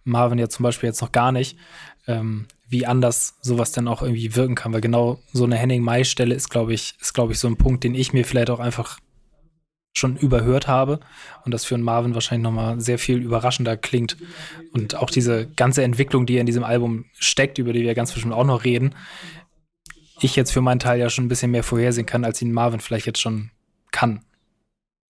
Marvin 0.04 0.40
ja 0.40 0.50
zum 0.50 0.64
Beispiel 0.64 0.88
jetzt 0.88 1.02
noch 1.02 1.12
gar 1.12 1.32
nicht. 1.32 1.58
Ähm, 2.08 2.48
wie 2.68 2.88
anders 2.88 3.36
sowas 3.42 3.72
dann 3.72 3.88
auch 3.88 4.02
irgendwie 4.02 4.36
wirken 4.36 4.56
kann, 4.56 4.74
weil 4.74 4.82
genau 4.82 5.20
so 5.32 5.44
eine 5.44 5.56
Henning-Mai-Stelle 5.56 6.34
ist, 6.34 6.50
glaube 6.50 6.74
ich, 6.74 6.96
ist, 7.00 7.14
glaube 7.14 7.34
ich, 7.34 7.40
so 7.40 7.48
ein 7.48 7.56
Punkt, 7.56 7.84
den 7.84 7.94
ich 7.94 8.14
mir 8.14 8.26
vielleicht 8.26 8.50
auch 8.50 8.60
einfach 8.60 8.98
schon 9.96 10.18
überhört 10.18 10.68
habe 10.68 11.00
und 11.46 11.54
das 11.54 11.66
für 11.66 11.76
einen 11.76 11.84
Marvin 11.84 12.16
wahrscheinlich 12.16 12.44
nochmal 12.44 12.82
sehr 12.82 12.98
viel 12.98 13.22
überraschender 13.22 13.78
klingt. 13.78 14.18
Und 14.74 14.96
auch 14.96 15.12
diese 15.12 15.48
ganze 15.56 15.84
Entwicklung, 15.84 16.26
die 16.26 16.38
in 16.38 16.48
diesem 16.48 16.64
Album 16.64 17.06
steckt, 17.14 17.60
über 17.60 17.74
die 17.74 17.84
wir 17.84 17.94
ganz 17.94 18.12
bestimmt 18.12 18.34
auch 18.34 18.44
noch 18.44 18.64
reden, 18.64 18.96
ich 20.24 20.36
jetzt 20.36 20.52
für 20.52 20.62
meinen 20.62 20.80
Teil 20.80 21.00
ja 21.00 21.10
schon 21.10 21.26
ein 21.26 21.30
bisschen 21.30 21.52
mehr 21.52 21.64
vorhersehen 21.64 22.06
kann, 22.06 22.26
als 22.26 22.42
ihn 22.42 22.52
Marvin 22.52 22.80
vielleicht 22.80 23.06
jetzt 23.06 23.22
schon 23.22 23.52
kann. 23.92 24.22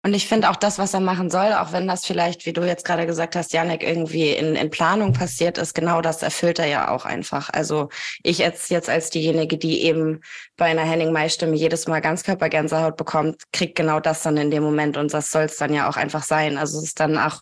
Und 0.06 0.13
ich 0.13 0.28
finde 0.28 0.49
auch 0.49 0.58
das, 0.58 0.80
was 0.80 0.93
er 0.93 0.99
machen 0.99 1.30
soll, 1.30 1.54
auch 1.54 1.71
wenn 1.71 1.88
das 1.88 2.06
vielleicht, 2.06 2.45
wie 2.45 2.52
du 2.52 2.67
jetzt 2.67 2.84
gerade 2.84 3.06
gesagt 3.06 3.38
hast, 3.38 3.54
Janik, 3.54 3.84
irgendwie 3.84 4.32
in, 4.32 4.54
in 4.58 4.69
Planung 4.69 5.13
passiert 5.13 5.58
ist, 5.58 5.73
genau 5.73 6.02
das 6.02 6.21
erfüllt 6.21 6.60
er 6.60 6.65
ja 6.65 6.91
auch 6.91 7.06
einfach. 7.06 7.49
Also 7.49 7.88
ich 8.21 8.39
jetzt, 8.39 8.69
jetzt 8.69 8.89
als 8.89 9.12
diejenige, 9.12 9.58
die 9.58 9.84
eben 9.84 10.19
bei 10.58 10.65
einer 10.65 10.84
Henning-Mai-Stimme 10.84 11.56
jedes 11.56 11.88
Mal 11.88 12.02
Ganzkörpergänsehaut 12.02 12.97
bekommt, 12.97 13.43
kriegt 13.54 13.76
genau 13.76 14.02
das 14.02 14.23
dann 14.23 14.36
in 14.36 14.52
dem 14.52 14.63
Moment 14.63 14.97
und 14.97 15.13
das 15.13 15.32
soll 15.32 15.43
es 15.43 15.56
dann 15.56 15.73
ja 15.73 15.88
auch 15.88 15.95
einfach 15.95 16.23
sein. 16.23 16.58
Also 16.58 16.80
es 16.80 16.84
ist 16.84 16.99
dann 16.99 17.17
auch 17.17 17.41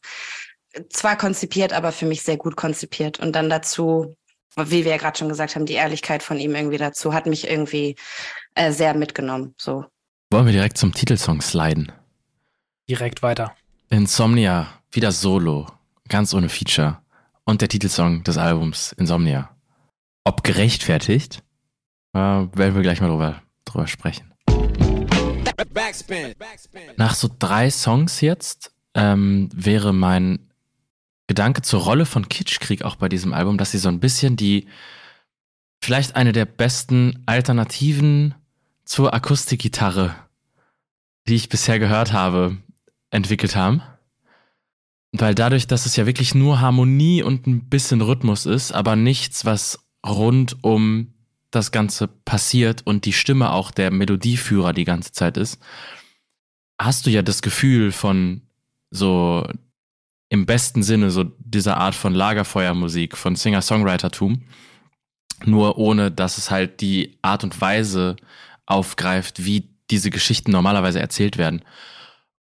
zwar 0.90 1.18
konzipiert, 1.18 1.74
aber 1.74 1.92
für 1.92 2.06
mich 2.06 2.22
sehr 2.22 2.38
gut 2.38 2.56
konzipiert. 2.56 3.20
Und 3.20 3.36
dann 3.36 3.50
dazu, 3.50 4.16
wie 4.56 4.84
wir 4.84 4.92
ja 4.92 4.98
gerade 4.98 5.18
schon 5.18 5.30
gesagt 5.30 5.56
haben, 5.56 5.66
die 5.66 5.74
Ehrlichkeit 5.74 6.24
von 6.24 6.38
ihm 6.38 6.56
irgendwie 6.56 6.78
dazu 6.78 7.14
hat 7.14 7.26
mich 7.26 7.50
irgendwie 7.50 7.96
äh, 8.56 8.72
sehr 8.72 8.94
mitgenommen. 8.94 9.56
So. 9.58 9.86
Wollen 10.32 10.46
wir 10.46 10.54
direkt 10.54 10.78
zum 10.78 10.94
Titelsong 10.94 11.42
sliden? 11.42 11.92
direkt 12.92 13.24
weiter. 13.24 13.56
Insomnia, 13.90 14.68
wieder 14.92 15.14
solo, 15.14 15.68
ganz 16.10 16.34
ohne 16.34 16.50
Feature. 16.50 16.98
Und 17.46 17.62
der 17.62 17.70
Titelsong 17.70 18.24
des 18.24 18.38
Albums 18.38 18.92
Insomnia. 18.94 19.50
Ob 20.26 20.44
gerechtfertigt, 20.44 21.42
äh, 22.14 22.20
werden 22.20 22.76
wir 22.76 22.82
gleich 22.82 23.00
mal 23.00 23.08
drüber, 23.08 23.42
drüber 23.64 23.88
sprechen. 23.88 24.34
Nach 26.98 27.16
so 27.16 27.30
drei 27.40 27.70
Songs 27.72 28.20
jetzt 28.20 28.74
ähm, 28.94 29.50
wäre 29.54 29.94
mein 29.94 30.51
Gedanke 31.28 31.62
zur 31.62 31.82
Rolle 31.82 32.06
von 32.06 32.30
Kitschkrieg 32.30 32.84
auch 32.84 32.96
bei 32.96 33.10
diesem 33.10 33.34
Album, 33.34 33.58
dass 33.58 33.72
sie 33.72 33.78
so 33.78 33.90
ein 33.90 34.00
bisschen 34.00 34.36
die, 34.36 34.68
vielleicht 35.82 36.16
eine 36.16 36.32
der 36.34 36.46
besten 36.46 37.24
Alternativen 37.26 38.36
zur 38.84 39.14
Akustikgitarre, 39.14 40.16
die 41.28 41.36
ich 41.36 41.50
bisher 41.50 41.80
gehört 41.80 42.12
habe, 42.14 42.58
entwickelt 43.10 43.56
haben. 43.56 43.82
Weil 45.14 45.36
dadurch, 45.36 45.68
dass 45.68 45.86
es 45.86 45.96
ja 45.96 46.06
wirklich 46.06 46.36
nur 46.36 46.62
Harmonie 46.62 47.22
und 47.22 47.48
ein 47.48 47.70
bisschen 47.70 48.02
Rhythmus 48.02 48.46
ist, 48.46 48.72
aber 48.72 48.96
nichts, 48.96 49.46
was 49.46 49.80
rund 50.06 50.58
um 50.64 51.14
das 51.52 51.72
Ganze 51.72 52.08
passiert 52.08 52.82
und 52.86 53.06
die 53.06 53.14
Stimme 53.14 53.52
auch 53.52 53.72
der 53.72 53.92
Melodieführer 53.92 54.74
die 54.74 54.86
ganze 54.86 55.12
Zeit 55.12 55.38
ist, 55.38 55.62
hast 56.80 57.06
du 57.06 57.10
ja 57.10 57.22
das 57.22 57.42
Gefühl 57.42 57.92
von 57.92 58.42
so 58.90 59.48
im 60.32 60.46
besten 60.46 60.82
Sinne 60.82 61.12
so 61.12 61.26
dieser 61.40 61.76
Art 61.76 61.94
von 61.94 62.16
Lagerfeuermusik, 62.16 63.18
von 63.18 63.36
Singer-Songwritertum, 63.36 64.44
nur 65.44 65.78
ohne 65.78 66.10
dass 66.10 66.38
es 66.38 66.50
halt 66.50 66.80
die 66.80 67.18
Art 67.22 67.44
und 67.44 67.60
Weise 67.60 68.16
aufgreift, 68.66 69.44
wie 69.44 69.68
diese 69.90 70.10
Geschichten 70.10 70.52
normalerweise 70.52 71.02
erzählt 71.02 71.38
werden. 71.38 71.64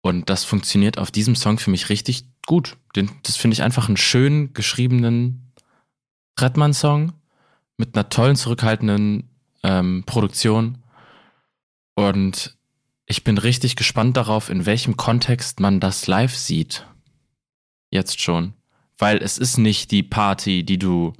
Und 0.00 0.30
das 0.30 0.42
funktioniert 0.42 0.96
auf 0.96 1.10
diesem 1.10 1.36
Song 1.36 1.58
für 1.58 1.70
mich 1.70 1.90
richtig 1.90 2.24
gut. 2.46 2.78
Den, 2.96 3.10
das 3.24 3.36
finde 3.36 3.52
ich 3.52 3.62
einfach 3.62 3.88
einen 3.88 3.98
schön 3.98 4.54
geschriebenen 4.54 5.52
Trettmann-Song 6.36 7.12
mit 7.76 7.94
einer 7.94 8.08
tollen, 8.08 8.36
zurückhaltenden 8.36 9.28
ähm, 9.62 10.02
Produktion. 10.06 10.78
Und 11.94 12.56
ich 13.04 13.22
bin 13.22 13.36
richtig 13.36 13.76
gespannt 13.76 14.16
darauf, 14.16 14.48
in 14.48 14.64
welchem 14.64 14.96
Kontext 14.96 15.60
man 15.60 15.78
das 15.78 16.06
live 16.06 16.34
sieht. 16.34 16.86
Jetzt 17.90 18.20
schon. 18.20 18.54
Weil 18.98 19.18
es 19.18 19.38
ist 19.38 19.58
nicht 19.58 19.90
die 19.90 20.02
Party, 20.02 20.64
die 20.64 20.78
du 20.78 21.12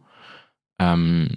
ähm, 0.79 1.37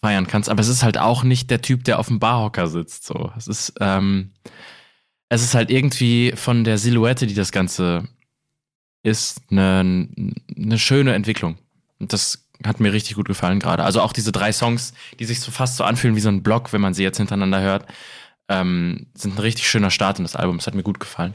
feiern 0.00 0.26
kannst, 0.26 0.48
aber 0.48 0.60
es 0.60 0.68
ist 0.68 0.82
halt 0.82 0.98
auch 0.98 1.22
nicht 1.22 1.50
der 1.50 1.62
Typ, 1.62 1.84
der 1.84 1.98
auf 1.98 2.08
dem 2.08 2.18
Barhocker 2.18 2.66
sitzt. 2.66 3.04
So. 3.04 3.32
Es 3.36 3.46
ist, 3.46 3.74
ähm, 3.80 4.30
es 5.28 5.42
ist 5.42 5.54
halt 5.54 5.70
irgendwie 5.70 6.32
von 6.34 6.64
der 6.64 6.78
Silhouette, 6.78 7.26
die 7.26 7.34
das 7.34 7.52
Ganze 7.52 8.08
ist, 9.02 9.42
eine, 9.50 10.08
eine 10.56 10.78
schöne 10.78 11.14
Entwicklung. 11.14 11.56
Und 11.98 12.12
das 12.12 12.46
hat 12.64 12.80
mir 12.80 12.92
richtig 12.92 13.16
gut 13.16 13.28
gefallen 13.28 13.60
gerade. 13.60 13.84
Also 13.84 14.00
auch 14.00 14.12
diese 14.12 14.32
drei 14.32 14.52
Songs, 14.52 14.92
die 15.18 15.24
sich 15.24 15.40
so 15.40 15.50
fast 15.50 15.76
so 15.76 15.84
anfühlen 15.84 16.16
wie 16.16 16.20
so 16.20 16.28
ein 16.28 16.42
Block, 16.42 16.72
wenn 16.72 16.80
man 16.80 16.94
sie 16.94 17.02
jetzt 17.02 17.16
hintereinander 17.16 17.60
hört, 17.60 17.86
ähm, 18.48 19.06
sind 19.14 19.36
ein 19.36 19.38
richtig 19.38 19.68
schöner 19.68 19.90
Start 19.90 20.18
in 20.18 20.24
das 20.24 20.36
Album. 20.36 20.58
Das 20.58 20.66
hat 20.66 20.74
mir 20.74 20.82
gut 20.82 21.00
gefallen. 21.00 21.34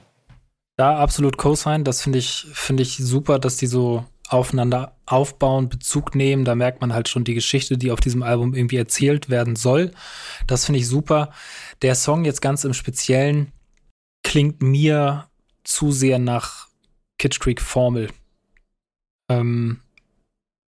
Ja, 0.77 0.97
absolut 0.97 1.38
Co-Sign. 1.38 1.83
Das 1.83 2.01
finde 2.01 2.19
ich, 2.19 2.47
finde 2.53 2.83
ich 2.83 2.97
super, 2.97 3.39
dass 3.39 3.57
die 3.57 3.67
so 3.67 4.05
aufeinander 4.27 4.97
aufbauen, 5.05 5.69
Bezug 5.69 6.15
nehmen. 6.15 6.45
Da 6.45 6.55
merkt 6.55 6.81
man 6.81 6.93
halt 6.93 7.07
schon 7.07 7.23
die 7.23 7.33
Geschichte, 7.33 7.77
die 7.77 7.91
auf 7.91 7.99
diesem 7.99 8.23
Album 8.23 8.53
irgendwie 8.53 8.77
erzählt 8.77 9.29
werden 9.29 9.55
soll. 9.55 9.91
Das 10.47 10.65
finde 10.65 10.79
ich 10.79 10.88
super. 10.88 11.31
Der 11.81 11.95
Song 11.95 12.25
jetzt 12.25 12.41
ganz 12.41 12.63
im 12.63 12.73
Speziellen, 12.73 13.51
klingt 14.23 14.61
mir 14.61 15.29
zu 15.63 15.91
sehr 15.91 16.19
nach 16.19 16.67
Kitsch 17.19 17.39
Creek 17.39 17.61
Formel. 17.61 18.09
Ähm, 19.29 19.79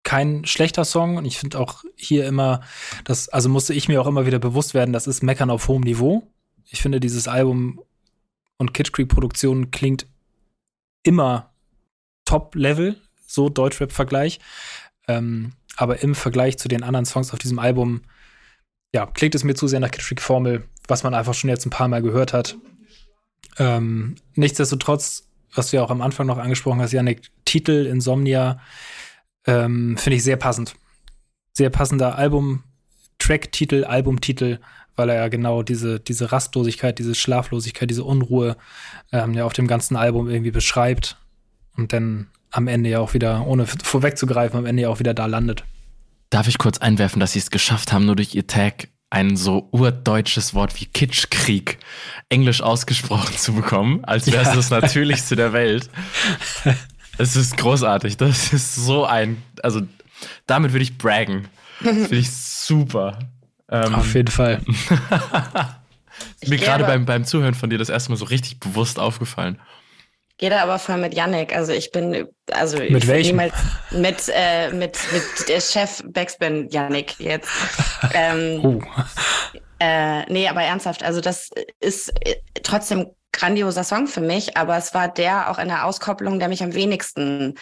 kein 0.05 0.45
schlechter 0.47 0.85
Song 0.85 1.17
und 1.17 1.25
ich 1.27 1.39
finde 1.39 1.61
auch 1.61 1.85
hier 1.95 2.27
immer, 2.27 2.63
das, 3.05 3.29
also 3.29 3.49
musste 3.49 3.75
ich 3.75 3.89
mir 3.89 4.01
auch 4.01 4.07
immer 4.07 4.27
wieder 4.27 4.39
bewusst 4.39 4.75
werden, 4.75 4.93
das 4.93 5.07
ist 5.07 5.23
Meckern 5.23 5.51
auf 5.51 5.69
hohem 5.69 5.83
Niveau. 5.83 6.27
Ich 6.69 6.83
finde, 6.83 6.99
dieses 6.99 7.29
Album 7.29 7.81
und 8.59 8.75
Kitsch 8.75 8.93
Creek 8.93 9.09
Produktion 9.09 9.71
klingt 9.71 10.07
immer 11.03 11.53
Top-Level, 12.25 13.01
so 13.27 13.49
Deutschrap-Vergleich. 13.49 14.41
Ähm, 15.09 15.53
aber 15.77 16.03
im 16.03 16.15
Vergleich 16.15 16.59
zu 16.59 16.69
den 16.69 16.83
anderen 16.83 17.07
Songs 17.07 17.33
auf 17.33 17.39
diesem 17.39 17.59
Album, 17.59 18.03
ja, 18.95 19.07
klingt 19.07 19.35
es 19.35 19.45
mir 19.45 19.55
zu 19.55 19.67
sehr 19.67 19.81
nach 19.81 19.91
Kitsch 19.91 20.09
Creek 20.09 20.21
Formel, 20.21 20.69
was 20.87 21.03
man 21.03 21.15
einfach 21.15 21.35
schon 21.35 21.51
jetzt 21.51 21.67
ein 21.67 21.71
paar 21.71 21.89
Mal 21.89 22.03
gehört 22.03 22.33
hat. 22.33 22.57
Ähm, 23.59 24.17
nichtsdestotrotz, 24.35 25.29
was 25.55 25.71
du 25.71 25.77
ja 25.77 25.83
auch 25.83 25.91
am 25.91 26.03
Anfang 26.03 26.27
noch 26.27 26.39
angesprochen 26.39 26.81
hast, 26.81 26.93
Janik, 26.93 27.31
Titel 27.45 27.87
Insomnia, 27.87 28.61
ähm, 29.47 29.97
finde 29.97 30.17
ich 30.17 30.23
sehr 30.23 30.37
passend. 30.37 30.75
Sehr 31.53 31.71
passender 31.71 32.17
Album, 32.17 32.65
Track-Titel, 33.19 33.85
Albumtitel, 33.85 34.59
weil 34.97 35.09
er 35.09 35.17
ja 35.17 35.29
genau 35.29 35.63
diese, 35.63 36.01
diese 36.01 36.33
Rastlosigkeit, 36.33 36.99
diese 36.99 37.15
Schlaflosigkeit, 37.15 37.91
diese 37.91 38.05
Unruhe 38.05 38.57
ähm, 39.13 39.35
ja 39.35 39.45
auf 39.45 39.53
dem 39.53 39.67
ganzen 39.67 39.97
Album 39.97 40.29
irgendwie 40.29 40.51
beschreibt 40.51 41.17
und 41.77 41.93
dann 41.93 42.29
am 42.51 42.69
Ende 42.69 42.91
ja 42.91 43.01
auch 43.01 43.15
wieder, 43.15 43.47
ohne 43.47 43.67
vorwegzugreifen, 43.67 44.59
am 44.59 44.67
Ende 44.67 44.83
ja 44.83 44.89
auch 44.89 44.99
wieder 44.99 45.15
da 45.15 45.27
landet. 45.27 45.65
Darf 46.31 46.49
ich 46.49 46.59
kurz 46.59 46.79
einwerfen, 46.79 47.21
dass 47.21 47.33
sie 47.33 47.39
es 47.39 47.51
geschafft 47.51 47.93
haben, 47.93 48.07
nur 48.07 48.17
durch 48.17 48.35
ihr 48.35 48.47
Tag 48.47 48.89
ein 49.11 49.37
so 49.37 49.69
urdeutsches 49.73 50.55
Wort 50.55 50.81
wie 50.81 50.87
Kitschkrieg 50.87 51.79
englisch 52.31 52.63
ausgesprochen 52.63 53.37
zu 53.37 53.53
bekommen, 53.53 54.05
als 54.05 54.27
wäre 54.27 54.43
es 54.43 54.49
ja. 54.49 54.55
das 54.55 54.71
Natürlichste 54.71 55.37
der 55.37 55.53
Welt. 55.53 55.91
Es 57.19 57.37
ist 57.37 57.59
großartig. 57.59 58.17
Das 58.17 58.55
ist 58.55 58.75
so 58.75 59.05
ein, 59.05 59.43
also 59.63 59.83
damit 60.47 60.73
würde 60.73 60.83
ich 60.83 60.97
braggen. 60.97 61.49
Finde 61.79 62.17
ich 62.17 62.31
super. 62.31 63.19
Ähm, 63.73 63.95
Auf 63.95 64.15
jeden 64.15 64.31
Fall. 64.31 64.61
mir 66.47 66.59
gerade 66.59 66.85
beim, 66.85 67.07
beim 67.07 67.25
Zuhören 67.25 67.55
von 67.55 67.71
dir 67.71 67.79
das 67.79 67.89
erste 67.89 68.11
Mal 68.11 68.17
so 68.17 68.27
richtig 68.27 68.61
bewusst 68.61 68.99
aufgefallen. 68.99 69.59
Gehe 70.37 70.51
da 70.51 70.63
aber 70.63 70.79
voll 70.79 70.99
mit 70.99 71.15
Yannick. 71.15 71.55
Also 71.55 71.73
ich 71.73 71.91
bin, 71.91 72.29
also 72.51 72.77
mit 72.77 73.07
welchem? 73.07 73.37
mit, 73.37 73.53
äh, 74.35 74.71
mit, 74.73 74.99
mit 75.13 75.49
der 75.49 75.61
Chef 75.61 76.03
Backspin 76.05 76.69
Yannick 76.69 77.19
jetzt. 77.19 77.49
ähm, 78.15 78.61
oh. 78.63 78.83
äh, 79.79 80.31
nee, 80.31 80.49
aber 80.49 80.63
ernsthaft, 80.63 81.03
also 81.03 81.21
das 81.21 81.51
ist 81.81 82.11
äh, 82.27 82.37
trotzdem 82.63 83.07
grandioser 83.33 83.85
Song 83.85 84.07
für 84.07 84.21
mich, 84.21 84.57
aber 84.57 84.77
es 84.77 84.93
war 84.95 85.09
der 85.09 85.51
auch 85.51 85.59
in 85.59 85.69
der 85.69 85.87
Auskopplung, 85.87 86.39
der 86.39 86.49
mich 86.49 86.63
am 86.63 86.75
wenigsten 86.75 87.55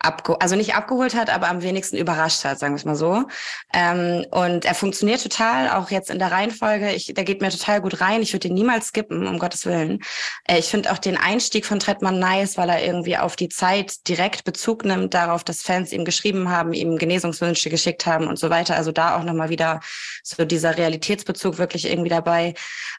abge 0.00 0.40
also 0.40 0.54
nicht 0.54 0.74
abgeholt 0.74 1.14
hat, 1.14 1.28
aber 1.30 1.48
am 1.48 1.62
wenigsten 1.62 1.96
überrascht 1.96 2.44
hat, 2.44 2.58
sagen 2.58 2.74
wir 2.74 2.78
es 2.78 2.84
mal 2.84 2.94
so. 2.94 3.24
Ähm, 3.72 4.24
und 4.30 4.64
er 4.64 4.74
funktioniert 4.74 5.22
total, 5.22 5.70
auch 5.70 5.90
jetzt 5.90 6.10
in 6.10 6.18
der 6.18 6.30
Reihenfolge. 6.30 6.92
Ich, 6.92 7.12
der 7.14 7.24
geht 7.24 7.40
mir 7.40 7.50
total 7.50 7.80
gut 7.80 8.00
rein. 8.00 8.22
Ich 8.22 8.32
würde 8.32 8.48
den 8.48 8.54
niemals 8.54 8.88
skippen, 8.88 9.26
um 9.26 9.38
Gottes 9.38 9.66
Willen. 9.66 10.00
Äh, 10.44 10.58
ich 10.58 10.66
finde 10.66 10.92
auch 10.92 10.98
den 10.98 11.16
Einstieg 11.16 11.66
von 11.66 11.80
Trettmann 11.80 12.18
nice, 12.18 12.56
weil 12.56 12.68
er 12.68 12.84
irgendwie 12.84 13.16
auf 13.16 13.34
die 13.34 13.48
Zeit 13.48 14.06
direkt 14.06 14.44
Bezug 14.44 14.84
nimmt, 14.84 15.14
darauf, 15.14 15.42
dass 15.42 15.62
Fans 15.62 15.92
ihm 15.92 16.04
geschrieben 16.04 16.48
haben, 16.48 16.72
ihm 16.72 16.96
Genesungswünsche 16.96 17.68
geschickt 17.68 18.06
haben 18.06 18.28
und 18.28 18.38
so 18.38 18.50
weiter. 18.50 18.76
Also 18.76 18.92
da 18.92 19.16
auch 19.16 19.24
nochmal 19.24 19.48
wieder 19.48 19.80
so 20.22 20.44
dieser 20.44 20.76
Realitätsbezug 20.76 21.58
wirklich 21.58 21.86
irgendwie 21.86 22.10
dabei. 22.10 22.54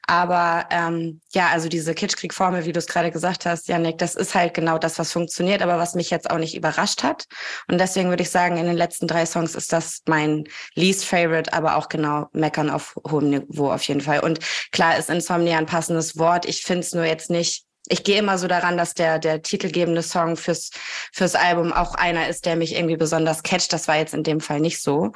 Aber 0.07 0.65
ähm, 0.71 1.21
ja, 1.33 1.49
also 1.49 1.69
diese 1.69 1.93
Kitschkrieg-Formel, 1.93 2.65
wie 2.65 2.71
du 2.71 2.79
es 2.79 2.88
gerade 2.88 3.12
gesagt 3.12 3.45
hast, 3.45 3.67
Janik, 3.67 3.97
das 3.99 4.15
ist 4.15 4.33
halt 4.35 4.53
genau 4.53 4.77
das, 4.77 4.97
was 4.99 5.12
funktioniert, 5.12 5.62
aber 5.62 5.77
was 5.77 5.95
mich 5.95 6.09
jetzt 6.09 6.29
auch 6.29 6.38
nicht 6.38 6.55
überrascht 6.55 7.03
hat. 7.03 7.25
Und 7.69 7.79
deswegen 7.79 8.09
würde 8.09 8.23
ich 8.23 8.29
sagen, 8.29 8.57
in 8.57 8.65
den 8.65 8.77
letzten 8.77 9.07
drei 9.07 9.25
Songs 9.25 9.55
ist 9.55 9.71
das 9.71 10.01
mein 10.07 10.45
least 10.75 11.05
favorite, 11.05 11.53
aber 11.53 11.75
auch 11.75 11.89
genau 11.89 12.27
meckern 12.33 12.69
auf 12.69 12.95
hohem 13.09 13.29
Niveau 13.29 13.71
auf 13.71 13.83
jeden 13.83 14.01
Fall. 14.01 14.21
Und 14.21 14.39
klar 14.71 14.97
ist 14.97 15.09
Insomnia 15.09 15.57
ein 15.57 15.65
passendes 15.65 16.17
Wort. 16.17 16.45
Ich 16.47 16.63
finde 16.63 16.81
es 16.81 16.93
nur 16.93 17.05
jetzt 17.05 17.29
nicht 17.29 17.68
ich 17.87 18.03
gehe 18.03 18.19
immer 18.19 18.37
so 18.37 18.47
daran, 18.47 18.77
dass 18.77 18.93
der, 18.93 19.19
der 19.19 19.41
titelgebende 19.41 20.03
Song 20.03 20.35
fürs, 20.35 20.71
fürs 21.11 21.35
Album 21.35 21.71
auch 21.71 21.95
einer 21.95 22.27
ist, 22.29 22.45
der 22.45 22.55
mich 22.55 22.75
irgendwie 22.75 22.97
besonders 22.97 23.41
catcht. 23.43 23.73
Das 23.73 23.87
war 23.87 23.97
jetzt 23.97 24.13
in 24.13 24.23
dem 24.23 24.41
Fall 24.41 24.59
nicht 24.59 24.81
so. 24.81 25.11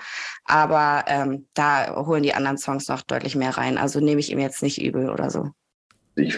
Aber 0.46 1.06
ähm, 1.08 1.48
da 1.54 2.06
holen 2.06 2.24
die 2.24 2.34
anderen 2.34 2.58
Songs 2.58 2.88
noch 2.88 3.02
deutlich 3.02 3.36
mehr 3.36 3.58
rein. 3.58 3.78
Also 3.78 4.00
nehme 4.00 4.20
ich 4.20 4.32
ihm 4.32 4.40
jetzt 4.40 4.64
nicht 4.64 4.82
übel 4.82 5.10
oder 5.10 5.30
so. 5.30 5.52
Ich, 6.16 6.38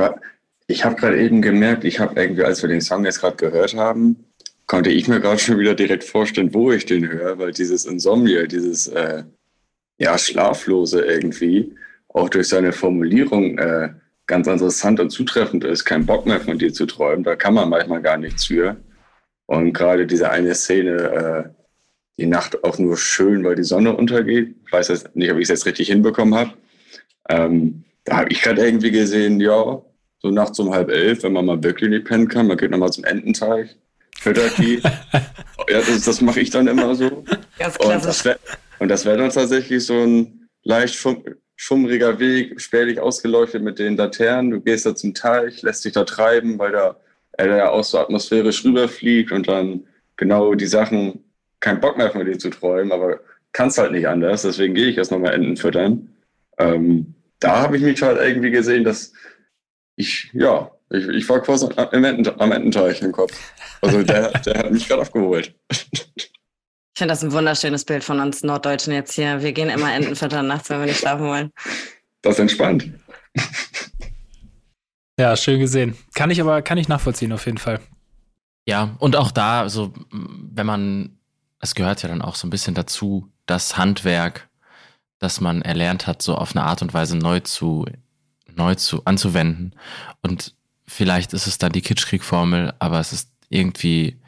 ich 0.68 0.84
habe 0.84 0.96
gerade 0.96 1.22
eben 1.22 1.42
gemerkt, 1.42 1.84
ich 1.84 2.00
habe 2.00 2.20
irgendwie, 2.20 2.44
als 2.44 2.62
wir 2.62 2.70
den 2.70 2.82
Song 2.82 3.06
jetzt 3.06 3.22
gerade 3.22 3.38
gehört 3.38 3.76
haben, 3.76 4.26
konnte 4.68 4.90
ich 4.90 5.08
mir 5.08 5.20
gerade 5.20 5.40
schon 5.40 5.60
wieder 5.60 5.76
direkt 5.76 6.04
vorstellen, 6.04 6.54
wo 6.54 6.72
ich 6.72 6.86
den 6.86 7.08
höre, 7.08 7.38
weil 7.38 7.52
dieses 7.52 7.86
Insomnia, 7.86 8.46
dieses 8.48 8.88
äh, 8.88 9.24
ja, 10.00 10.18
Schlaflose 10.18 11.06
irgendwie, 11.06 11.76
auch 12.10 12.30
durch 12.30 12.48
seine 12.48 12.74
Formulierung 12.74 13.58
äh, 13.58 13.90
ganz 14.28 14.48
interessant 14.48 15.00
und 15.00 15.10
zutreffend 15.10 15.64
ist, 15.64 15.86
kein 15.86 16.06
Bock 16.06 16.26
mehr 16.26 16.42
von 16.42 16.58
dir 16.58 16.74
zu 16.74 16.86
träumen, 16.86 17.24
da 17.24 17.36
kann 17.36 17.54
man 17.54 17.70
manchmal 17.70 18.02
gar 18.02 18.18
nichts 18.18 18.46
für. 18.46 18.78
Und 19.46 19.74
gerade 19.74 20.08
diese 20.08 20.32
eine 20.32 20.56
Szene, 20.56 20.92
äh, 20.92 21.50
die 22.18 22.26
Nacht 22.26 22.64
auch 22.64 22.80
nur 22.80 22.98
schön, 22.98 23.44
weil 23.44 23.56
die 23.56 23.64
Sonne 23.64 23.96
untergeht. 23.96 24.56
Ich 24.66 24.72
weiß 24.72 24.88
jetzt 24.88 25.16
nicht, 25.16 25.32
ob 25.32 25.38
ich 25.38 25.44
es 25.44 25.50
jetzt 25.50 25.66
richtig 25.66 25.90
hinbekommen 25.90 26.34
habe. 26.34 26.54
Ähm, 27.30 27.84
da 28.06 28.18
habe 28.18 28.30
ich 28.32 28.42
gerade 28.42 28.66
irgendwie 28.66 28.92
gesehen, 28.92 29.40
ja, 29.40 29.82
so 30.20 30.32
nachts 30.32 30.60
um 30.60 30.74
halb 30.74 30.90
elf, 30.90 31.24
wenn 31.24 31.34
man 31.34 31.46
mal 31.46 31.64
wirklich 31.64 31.90
nicht 31.90 32.06
pennen 32.06 32.28
kann, 32.28 32.48
man 32.48 32.58
geht 32.58 32.72
nochmal 32.72 32.92
zum 32.92 33.04
Ententeich, 33.04 33.76
Fedaki. 34.18 34.82
ja, 35.70 35.80
das, 35.80 36.04
das 36.04 36.22
mache 36.22 36.40
ich 36.40 36.50
dann 36.50 36.68
immer 36.68 36.96
so. 36.96 37.24
Ganz 37.60 37.78
klasse. 37.78 38.40
Und 38.80 38.90
das 38.90 39.06
wäre 39.06 39.18
wär 39.18 39.24
dann 39.26 39.34
tatsächlich 39.34 39.86
so 39.86 39.94
ein 39.94 40.48
leicht 40.64 40.96
schumm, 40.96 41.24
schummriger 41.56 42.20
Weg, 42.20 42.60
spärlich 42.60 43.00
ausgeleuchtet 43.00 43.64
mit 43.64 43.80
den 43.80 43.98
Laternen. 43.98 44.52
Du 44.52 44.62
gehst 44.62 44.86
da 44.86 44.96
zum 44.96 45.14
Teich, 45.14 45.62
lässt 45.62 45.86
dich 45.86 45.94
da 45.94 46.04
treiben, 46.04 46.60
weil 46.60 46.72
da 46.72 46.98
er 47.34 47.58
ja 47.58 47.70
auch 47.70 47.84
so 47.84 48.00
atmosphärisch 48.00 48.64
rüberfliegt 48.64 49.32
und 49.32 49.48
dann 49.48 49.86
genau 50.16 50.56
die 50.56 50.68
Sachen, 50.68 51.24
kein 51.60 51.80
Bock 51.80 51.98
mehr 51.98 52.12
von 52.12 52.26
dir 52.26 52.38
zu 52.38 52.50
träumen, 52.50 52.92
aber 52.92 53.20
kannst 53.52 53.78
halt 53.78 53.92
nicht 53.92 54.08
anders. 54.08 54.44
Deswegen 54.44 54.74
gehe 54.74 54.88
ich 54.88 54.98
erst 54.98 55.12
nochmal 55.12 55.34
Enten 55.34 55.58
füttern. 55.58 56.10
Ähm, 56.58 57.16
da 57.40 57.62
habe 57.62 57.78
ich 57.78 57.84
mich 57.84 58.02
halt 58.02 58.20
irgendwie 58.20 58.52
gesehen, 58.52 58.84
dass 58.84 59.14
ich, 59.96 60.30
ja, 60.34 60.72
ich, 60.90 61.08
ich 61.08 61.30
war 61.30 61.42
quasi 61.42 61.68
am 61.76 62.52
Ententeich 62.52 63.02
im 63.02 63.12
Kopf. 63.12 63.34
Also 63.82 64.04
der, 64.04 64.32
der 64.40 64.58
hat 64.60 64.72
mich 64.72 64.88
gerade 64.88 65.02
aufgeholt. 65.02 65.54
Ich 66.96 67.00
finde 67.00 67.12
das 67.12 67.26
ein 67.26 67.34
wunderschönes 67.34 67.84
Bild 67.84 68.06
von 68.06 68.22
uns 68.22 68.42
Norddeutschen 68.42 68.94
jetzt 68.94 69.12
hier. 69.12 69.42
Wir 69.42 69.52
gehen 69.52 69.68
immer 69.68 69.94
Enten 69.94 70.16
füttern 70.16 70.48
nachts, 70.48 70.70
wenn 70.70 70.80
wir 70.80 70.86
nicht 70.86 71.00
schlafen 71.00 71.26
wollen. 71.26 71.52
Das 72.22 72.36
ist 72.36 72.40
entspannt. 72.40 72.90
Ja, 75.18 75.38
schön 75.38 75.62
gesehen. 75.62 75.96
Kann 76.14 76.30
ich 76.30 76.42
aber, 76.42 76.62
kann 76.62 76.78
ich 76.78 76.90
nachvollziehen 76.90 77.32
auf 77.32 77.46
jeden 77.46 77.58
Fall. 77.58 77.80
Ja, 78.68 78.98
und 79.00 79.16
auch 79.16 79.32
da, 79.32 79.70
so, 79.70 79.94
wenn 80.12 80.66
man, 80.66 81.18
es 81.62 81.74
gehört 81.74 82.04
ja 82.04 82.10
dann 82.10 82.22
auch 82.22 82.36
so 82.36 82.46
ein 82.46 82.50
bisschen 82.50 82.76
dazu, 82.76 83.32
das 83.46 83.78
Handwerk, 83.78 84.50
das 85.20 85.40
man 85.40 85.62
erlernt 85.62 86.06
hat, 86.06 86.22
so 86.22 86.36
auf 86.36 86.54
eine 86.54 86.66
Art 86.66 86.82
und 86.82 86.94
Weise 86.94 87.16
neu 87.16 87.40
zu, 87.40 87.86
neu 88.54 88.76
zu, 88.76 89.06
anzuwenden. 89.06 89.74
Und 90.22 90.54
vielleicht 90.86 91.32
ist 91.32 91.48
es 91.48 91.60
dann 91.60 91.72
die 91.72 91.82
Kitschkrieg-Formel, 91.82 92.74
aber 92.80 93.00
es 93.00 93.14
ist 93.14 93.30
irgendwie 93.48 94.20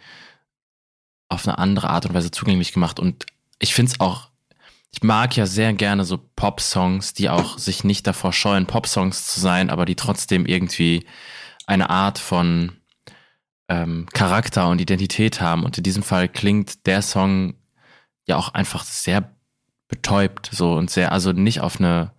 auf 1.30 1.48
eine 1.48 1.58
andere 1.58 1.90
Art 1.90 2.06
und 2.06 2.14
Weise 2.14 2.32
zugänglich 2.32 2.74
gemacht. 2.74 3.00
Und 3.00 3.26
ich 3.60 3.74
finde 3.74 3.92
es 3.92 4.00
auch, 4.00 4.30
ich 4.92 5.04
mag 5.04 5.36
ja 5.36 5.46
sehr 5.46 5.74
gerne 5.74 6.06
so 6.06 6.18
Pop-Songs, 6.18 7.14
die 7.14 7.30
auch 7.30 7.58
sich 7.58 7.84
nicht 7.84 8.08
davor 8.08 8.34
scheuen, 8.34 8.66
Pop-Songs 8.66 9.28
zu 9.28 9.40
sein, 9.40 9.70
aber 9.70 9.86
die 9.86 9.96
trotzdem 9.96 10.46
irgendwie 10.46 11.06
eine 11.66 11.90
Art 11.90 12.20
von 12.20 12.78
ähm, 13.68 14.08
Charakter 14.14 14.70
und 14.70 14.80
Identität 14.80 15.42
haben. 15.42 15.64
Und 15.64 15.78
in 15.78 15.84
diesem 15.84 16.04
Fall 16.04 16.30
klingt 16.30 16.86
der 16.86 17.02
Song 17.02 17.56
ja 18.26 18.38
auch 18.38 18.54
einfach 18.54 18.84
sehr 18.84 19.36
betäubt, 19.88 20.50
so 20.52 20.74
und 20.74 20.90
sehr, 20.90 21.12
also 21.12 21.32
nicht 21.32 21.62
auf 21.62 21.80
eine 21.80 22.12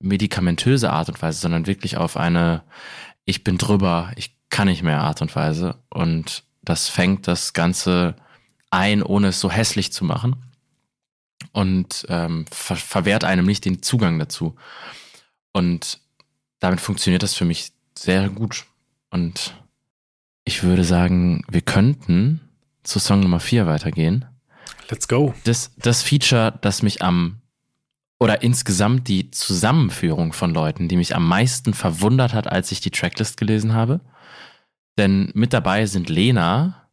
medikamentöse 0.00 0.92
Art 0.92 1.08
und 1.08 1.20
Weise, 1.20 1.40
sondern 1.40 1.66
wirklich 1.66 1.96
auf 1.96 2.16
eine 2.16 2.62
Ich 3.24 3.44
bin 3.44 3.58
drüber, 3.58 4.12
ich 4.16 4.36
kann 4.48 4.68
nicht 4.68 4.82
mehr 4.82 5.00
Art 5.00 5.22
und 5.22 5.34
Weise. 5.34 5.82
Und 5.90 6.44
das 6.68 6.88
fängt 6.88 7.26
das 7.26 7.54
Ganze 7.54 8.14
ein, 8.70 9.02
ohne 9.02 9.28
es 9.28 9.40
so 9.40 9.50
hässlich 9.50 9.92
zu 9.92 10.04
machen. 10.04 10.36
Und 11.52 12.04
ähm, 12.08 12.44
ver 12.50 12.76
verwehrt 12.76 13.24
einem 13.24 13.46
nicht 13.46 13.64
den 13.64 13.82
Zugang 13.82 14.18
dazu. 14.18 14.54
Und 15.52 16.00
damit 16.58 16.80
funktioniert 16.80 17.22
das 17.22 17.34
für 17.34 17.46
mich 17.46 17.72
sehr 17.96 18.28
gut. 18.28 18.66
Und 19.10 19.54
ich 20.44 20.62
würde 20.62 20.84
sagen, 20.84 21.42
wir 21.48 21.62
könnten 21.62 22.40
zu 22.82 22.98
Song 22.98 23.20
Nummer 23.20 23.40
4 23.40 23.66
weitergehen. 23.66 24.26
Let's 24.90 25.08
go. 25.08 25.34
Das, 25.44 25.72
das 25.76 26.02
Feature, 26.02 26.58
das 26.60 26.82
mich 26.82 27.02
am, 27.02 27.40
oder 28.18 28.42
insgesamt 28.42 29.08
die 29.08 29.30
Zusammenführung 29.30 30.32
von 30.32 30.52
Leuten, 30.52 30.88
die 30.88 30.96
mich 30.96 31.14
am 31.16 31.26
meisten 31.26 31.72
verwundert 31.72 32.34
hat, 32.34 32.46
als 32.46 32.72
ich 32.72 32.80
die 32.80 32.90
Tracklist 32.90 33.38
gelesen 33.38 33.72
habe, 33.72 34.00
denn 34.98 35.30
mit 35.34 35.52
dabei 35.52 35.86
sind 35.86 36.08
Lena 36.08 36.88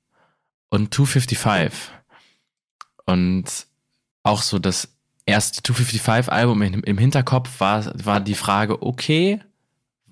und 0.69 0.93
255. 0.93 1.91
Und 3.05 3.45
auch 4.23 4.41
so 4.41 4.59
das 4.59 4.89
erste 5.25 5.61
255-Album 5.61 6.61
im 6.61 6.97
Hinterkopf 6.97 7.59
war, 7.59 7.85
war 8.05 8.19
die 8.19 8.35
Frage, 8.35 8.81
okay, 8.81 9.41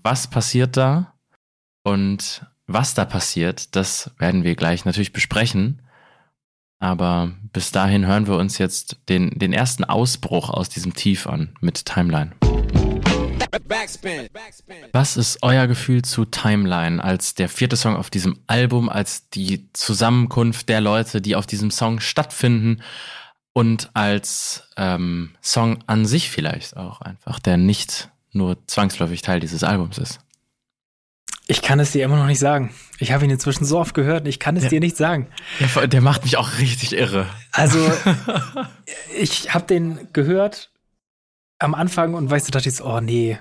was 0.04 0.28
passiert 0.28 0.78
da? 0.78 1.14
Und 1.84 2.46
was 2.68 2.94
da 2.94 3.06
passiert, 3.06 3.76
das 3.76 4.12
werden 4.18 4.44
wir 4.44 4.56
gleich 4.56 4.86
natürlich 4.86 5.14
besprechen. 5.14 5.82
Aber 6.80 7.32
bis 7.54 7.72
dahin 7.72 8.06
hören 8.06 8.28
wir 8.28 8.36
uns 8.36 8.58
jetzt 8.58 8.98
den, 9.08 9.38
den 9.38 9.54
ersten 9.54 9.84
Ausbruch 9.84 10.50
aus 10.50 10.70
diesem 10.70 10.94
Tief 10.94 11.28
an 11.28 11.56
mit 11.62 11.86
Timeline. 11.86 12.32
Was 14.92 15.18
ist 15.18 15.40
euer 15.42 15.68
Gefühl 15.68 16.02
zu 16.04 16.26
Timeline 16.26 17.04
als 17.04 17.36
der 17.36 17.50
vierte 17.50 17.76
Song 17.76 17.96
auf 17.96 18.10
diesem 18.10 18.40
Album, 18.48 18.90
als 18.90 19.30
die 19.30 19.70
Zusammenkunft 19.74 20.70
der 20.70 20.82
Leute, 20.82 21.22
die 21.22 21.36
auf 21.36 21.46
diesem 21.46 21.72
Song 21.72 22.00
stattfinden 22.00 22.82
und 23.54 23.92
als 23.94 24.64
ähm, 24.78 25.36
Song 25.42 25.84
an 25.88 26.06
sich 26.06 26.30
vielleicht 26.30 26.76
auch 26.78 27.02
einfach, 27.02 27.40
der 27.40 27.58
nicht 27.58 28.10
nur 28.32 28.58
zwangsläufig 28.68 29.22
Teil 29.22 29.40
dieses 29.40 29.64
Albums 29.64 29.98
ist? 29.98 30.20
Ich 31.46 31.62
kann 31.62 31.80
es 31.80 31.92
dir 31.92 32.06
immer 32.06 32.16
noch 32.18 32.26
nicht 32.26 32.40
sagen. 32.40 32.74
Ich 33.00 33.12
habe 33.12 33.26
ihn 33.26 33.32
inzwischen 33.32 33.66
so 33.66 33.78
oft 33.78 33.94
gehört, 33.94 34.28
ich 34.28 34.40
kann 34.40 34.56
es 34.56 34.64
Ja. 34.64 34.70
dir 34.70 34.80
nicht 34.80 34.96
sagen. 34.96 35.28
Der, 35.60 35.88
der 35.88 36.02
macht 36.02 36.24
mich 36.24 36.38
auch 36.38 36.58
richtig 36.58 36.94
irre. 36.94 37.28
Also, 37.52 37.80
ich 39.20 39.54
habe 39.54 39.66
den 39.68 40.08
gehört 40.14 40.72
am 41.64 41.74
Anfang 41.74 42.14
und 42.14 42.30
weißt 42.30 42.48
du, 42.48 42.52
dachte 42.52 42.70
ich 42.70 42.76
so, 42.76 42.86
oh 42.86 43.00
nee, 43.00 43.40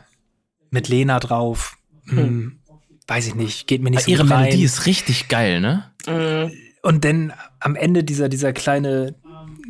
mit 0.71 0.89
Lena 0.89 1.19
drauf. 1.19 1.77
Hm, 2.07 2.61
weiß 3.07 3.27
ich 3.27 3.35
nicht, 3.35 3.67
geht 3.67 3.83
mir 3.83 3.91
nicht 3.91 4.05
so 4.05 4.11
Ihre 4.11 4.23
gut 4.23 4.33
rein. 4.33 4.45
Melodie 4.45 4.65
ist 4.65 4.87
richtig 4.87 5.29
geil, 5.29 5.61
ne? 5.61 5.93
Mhm. 6.07 6.53
Und 6.83 7.05
dann 7.05 7.33
am 7.61 7.77
Ende 7.77 8.05
dieser, 8.05 8.29
dieser 8.29 8.53
kleine, 8.53 9.15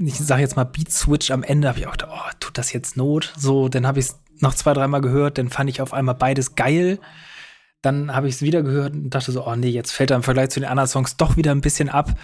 ich 0.02 0.14
sage 0.14 0.42
jetzt 0.42 0.56
mal 0.56 0.64
Beat-Switch 0.64 1.30
am 1.30 1.42
Ende, 1.42 1.68
habe 1.68 1.78
ich 1.78 1.86
auch 1.86 1.92
gedacht, 1.92 2.10
oh, 2.12 2.30
tut 2.40 2.56
das 2.56 2.72
jetzt 2.72 2.96
Not? 2.96 3.32
So, 3.36 3.68
dann 3.68 3.86
habe 3.86 4.00
ich 4.00 4.06
es 4.06 4.20
noch 4.40 4.54
zwei, 4.54 4.72
dreimal 4.72 5.00
gehört, 5.00 5.38
dann 5.38 5.50
fand 5.50 5.70
ich 5.70 5.80
auf 5.80 5.92
einmal 5.92 6.14
beides 6.14 6.54
geil. 6.54 6.98
Dann 7.80 8.14
habe 8.14 8.28
ich 8.28 8.36
es 8.36 8.42
wieder 8.42 8.62
gehört 8.62 8.94
und 8.94 9.10
dachte 9.10 9.32
so, 9.32 9.46
oh 9.46 9.56
nee, 9.56 9.68
jetzt 9.68 9.92
fällt 9.92 10.10
er 10.10 10.16
im 10.16 10.22
Vergleich 10.22 10.50
zu 10.50 10.60
den 10.60 10.68
anderen 10.68 10.88
Songs 10.88 11.16
doch 11.16 11.36
wieder 11.36 11.52
ein 11.52 11.60
bisschen 11.60 11.88
ab. 11.88 12.14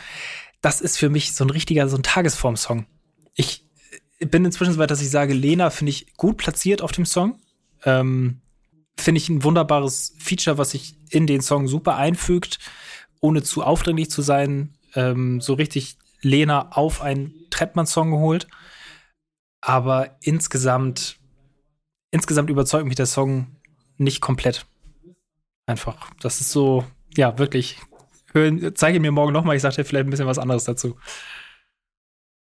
Das 0.61 0.81
ist 0.81 0.99
für 0.99 1.09
mich 1.09 1.35
so 1.35 1.45
ein 1.45 1.51
richtiger, 1.51 1.89
so 1.89 1.97
ein 1.97 2.03
Tagesform-Song. 2.03 2.87
Ich 3.35 3.68
bin 4.19 4.45
inzwischen 4.45 4.73
so 4.73 4.79
weit, 4.79 4.91
dass 4.91 5.03
ich 5.03 5.11
sage, 5.11 5.33
Lena 5.33 5.71
finde 5.71 5.91
ich 5.91 6.15
gut 6.17 6.37
platziert 6.37 6.83
auf 6.83 6.93
dem 6.93 7.07
Song. 7.07 7.39
Ähm, 7.85 8.41
finde 8.99 9.21
ich 9.21 9.29
ein 9.29 9.45
wunderbares 9.45 10.15
Feature, 10.19 10.59
was 10.59 10.71
sich 10.73 10.97
in 11.11 11.27
den 11.27 11.41
Song 11.41 11.69
super 11.69 11.97
einfügt, 11.97 12.59
ohne 13.21 13.43
zu 13.43 13.63
aufdringlich 13.63 14.11
zu 14.11 14.23
sein. 14.23 14.75
Ähm, 14.95 15.41
so 15.41 15.55
richtig 15.55 15.99
Lena 16.21 16.71
auf 16.73 17.01
einen 17.01 17.33
Trettmann-Song 17.51 18.11
geholt. 18.11 18.49
Aber 19.61 20.17
insgesamt, 20.21 21.19
insgesamt 22.11 22.51
überzeugt 22.51 22.87
mich 22.87 22.97
der 22.97 23.07
Song 23.07 23.57
nicht 23.97 24.21
komplett. 24.21 24.67
Einfach. 25.67 26.11
Das 26.21 26.41
ist 26.41 26.51
so, 26.51 26.85
ja, 27.17 27.39
wirklich. 27.39 27.79
Hör, 28.33 28.75
zeige 28.75 29.01
mir 29.01 29.13
morgen 29.13 29.33
nochmal, 29.33 29.57
ich 29.57 29.63
sage 29.63 29.77
dir 29.77 29.85
vielleicht 29.85 30.07
ein 30.07 30.11
bisschen 30.11 30.27
was 30.27 30.39
anderes 30.39 30.65
dazu. 30.65 30.97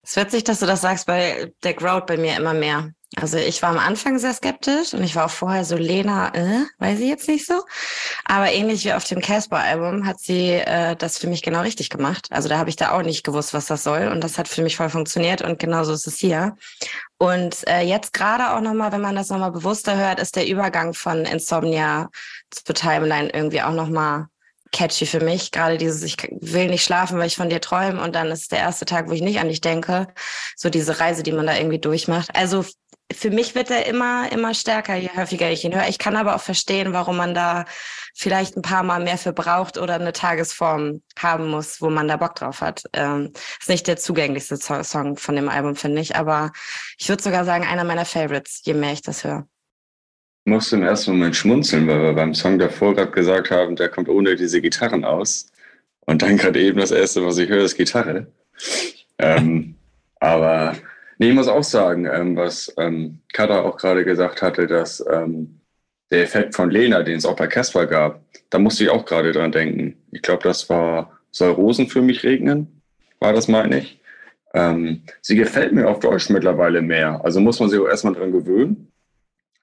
Es 0.09 0.17
ist 0.17 0.23
witzig, 0.23 0.43
dass 0.45 0.59
du 0.59 0.65
das 0.65 0.81
sagst, 0.81 1.07
weil 1.07 1.53
der 1.63 1.75
growt 1.75 2.07
bei 2.07 2.17
mir 2.17 2.35
immer 2.35 2.55
mehr. 2.55 2.89
Also 3.15 3.37
ich 3.37 3.61
war 3.61 3.69
am 3.69 3.77
Anfang 3.77 4.17
sehr 4.17 4.33
skeptisch 4.33 4.95
und 4.95 5.03
ich 5.03 5.15
war 5.15 5.25
auch 5.25 5.29
vorher 5.29 5.63
so, 5.63 5.75
Lena, 5.75 6.33
äh, 6.33 6.65
weiß 6.79 6.99
ich 6.99 7.09
jetzt 7.09 7.27
nicht 7.27 7.45
so. 7.45 7.53
Aber 8.25 8.51
ähnlich 8.51 8.85
wie 8.85 8.93
auf 8.93 9.03
dem 9.03 9.21
Casper-Album 9.21 10.07
hat 10.07 10.19
sie 10.19 10.53
äh, 10.53 10.95
das 10.95 11.19
für 11.19 11.27
mich 11.27 11.43
genau 11.43 11.61
richtig 11.61 11.91
gemacht. 11.91 12.27
Also 12.31 12.49
da 12.49 12.57
habe 12.57 12.71
ich 12.71 12.75
da 12.75 12.89
auch 12.89 13.03
nicht 13.03 13.23
gewusst, 13.23 13.53
was 13.53 13.67
das 13.67 13.83
soll 13.83 14.07
und 14.07 14.23
das 14.23 14.39
hat 14.39 14.47
für 14.47 14.63
mich 14.63 14.77
voll 14.77 14.89
funktioniert 14.89 15.43
und 15.43 15.59
genauso 15.59 15.93
ist 15.93 16.07
es 16.07 16.17
hier. 16.17 16.55
Und 17.19 17.67
äh, 17.67 17.81
jetzt 17.81 18.11
gerade 18.11 18.49
auch 18.55 18.61
nochmal, 18.61 18.91
wenn 18.91 19.01
man 19.01 19.15
das 19.15 19.29
nochmal 19.29 19.51
bewusster 19.51 19.95
hört, 19.95 20.19
ist 20.19 20.35
der 20.35 20.47
Übergang 20.47 20.95
von 20.95 21.23
Insomnia 21.25 22.09
zu 22.49 22.73
Timeline 22.73 23.29
irgendwie 23.31 23.61
auch 23.61 23.73
nochmal 23.73 24.25
catchy 24.71 25.05
für 25.05 25.19
mich. 25.19 25.51
Gerade 25.51 25.77
dieses, 25.77 26.03
ich 26.03 26.17
will 26.41 26.67
nicht 26.67 26.83
schlafen, 26.83 27.17
weil 27.17 27.27
ich 27.27 27.35
von 27.35 27.49
dir 27.49 27.61
träume 27.61 28.01
und 28.01 28.15
dann 28.15 28.31
ist 28.31 28.51
der 28.51 28.59
erste 28.59 28.85
Tag, 28.85 29.09
wo 29.09 29.13
ich 29.13 29.21
nicht 29.21 29.39
an 29.39 29.49
dich 29.49 29.61
denke. 29.61 30.07
So 30.55 30.69
diese 30.69 30.99
Reise, 30.99 31.23
die 31.23 31.31
man 31.31 31.47
da 31.47 31.55
irgendwie 31.55 31.79
durchmacht. 31.79 32.29
Also 32.35 32.65
für 33.11 33.31
mich 33.31 33.55
wird 33.55 33.71
er 33.71 33.87
immer, 33.87 34.31
immer 34.31 34.53
stärker, 34.53 34.95
je 34.95 35.09
häufiger 35.15 35.49
ich 35.49 35.63
ihn 35.63 35.73
höre. 35.73 35.87
Ich 35.87 35.97
kann 35.97 36.15
aber 36.15 36.35
auch 36.35 36.41
verstehen, 36.41 36.93
warum 36.93 37.17
man 37.17 37.33
da 37.33 37.65
vielleicht 38.15 38.55
ein 38.55 38.61
paar 38.61 38.83
Mal 38.83 39.03
mehr 39.03 39.17
für 39.17 39.33
braucht 39.33 39.77
oder 39.77 39.95
eine 39.95 40.13
Tagesform 40.13 41.01
haben 41.17 41.49
muss, 41.49 41.81
wo 41.81 41.89
man 41.89 42.07
da 42.07 42.17
Bock 42.17 42.35
drauf 42.35 42.61
hat. 42.61 42.83
Ähm, 42.93 43.33
ist 43.59 43.69
nicht 43.69 43.87
der 43.87 43.97
zugänglichste 43.97 44.57
Song 44.57 45.17
von 45.17 45.35
dem 45.35 45.49
Album, 45.49 45.75
finde 45.75 46.01
ich, 46.01 46.15
aber 46.15 46.51
ich 46.97 47.09
würde 47.09 47.23
sogar 47.23 47.45
sagen, 47.45 47.65
einer 47.65 47.83
meiner 47.83 48.05
Favorites, 48.05 48.61
je 48.63 48.73
mehr 48.73 48.93
ich 48.93 49.01
das 49.01 49.23
höre. 49.23 49.47
Musste 50.49 50.75
im 50.75 50.83
ersten 50.83 51.11
Moment 51.11 51.35
schmunzeln, 51.35 51.87
weil 51.87 52.01
wir 52.01 52.13
beim 52.13 52.33
Song 52.33 52.57
davor 52.57 52.95
gerade 52.95 53.11
gesagt 53.11 53.51
haben, 53.51 53.75
der 53.75 53.89
kommt 53.89 54.09
ohne 54.09 54.35
diese 54.35 54.61
Gitarren 54.61 55.05
aus. 55.05 55.51
Und 56.01 56.23
dann 56.23 56.37
gerade 56.37 56.59
eben 56.59 56.79
das 56.79 56.91
erste, 56.91 57.25
was 57.25 57.37
ich 57.37 57.49
höre, 57.49 57.63
ist 57.63 57.77
Gitarre. 57.77 58.27
ähm, 59.19 59.75
aber 60.19 60.75
nee, 61.19 61.29
ich 61.29 61.35
muss 61.35 61.47
auch 61.47 61.63
sagen, 61.63 62.05
ähm, 62.05 62.35
was 62.35 62.73
ähm, 62.77 63.19
Kada 63.31 63.61
auch 63.61 63.77
gerade 63.77 64.03
gesagt 64.03 64.41
hatte, 64.41 64.67
dass 64.67 65.05
ähm, 65.11 65.59
der 66.11 66.23
Effekt 66.23 66.55
von 66.55 66.71
Lena, 66.71 67.03
den 67.03 67.17
es 67.17 67.25
auch 67.25 67.35
bei 67.35 67.47
Casper 67.47 67.85
gab, 67.85 68.21
da 68.49 68.57
musste 68.57 68.83
ich 68.83 68.89
auch 68.89 69.05
gerade 69.05 69.31
dran 69.31 69.51
denken. 69.51 69.95
Ich 70.11 70.21
glaube, 70.21 70.43
das 70.43 70.69
war 70.69 71.19
Soll 71.31 71.51
Rosen 71.51 71.87
für 71.87 72.01
mich 72.01 72.23
regnen, 72.23 72.81
war 73.19 73.33
das, 73.33 73.47
meine 73.47 73.79
ich. 73.79 74.01
Ähm, 74.53 75.03
sie 75.21 75.35
gefällt 75.35 75.73
mir 75.73 75.87
auf 75.87 75.99
Deutsch 75.99 76.29
mittlerweile 76.31 76.81
mehr. 76.81 77.21
Also 77.23 77.39
muss 77.39 77.59
man 77.59 77.69
sich 77.69 77.79
auch 77.79 77.87
erstmal 77.87 78.15
dran 78.15 78.31
gewöhnen. 78.31 78.91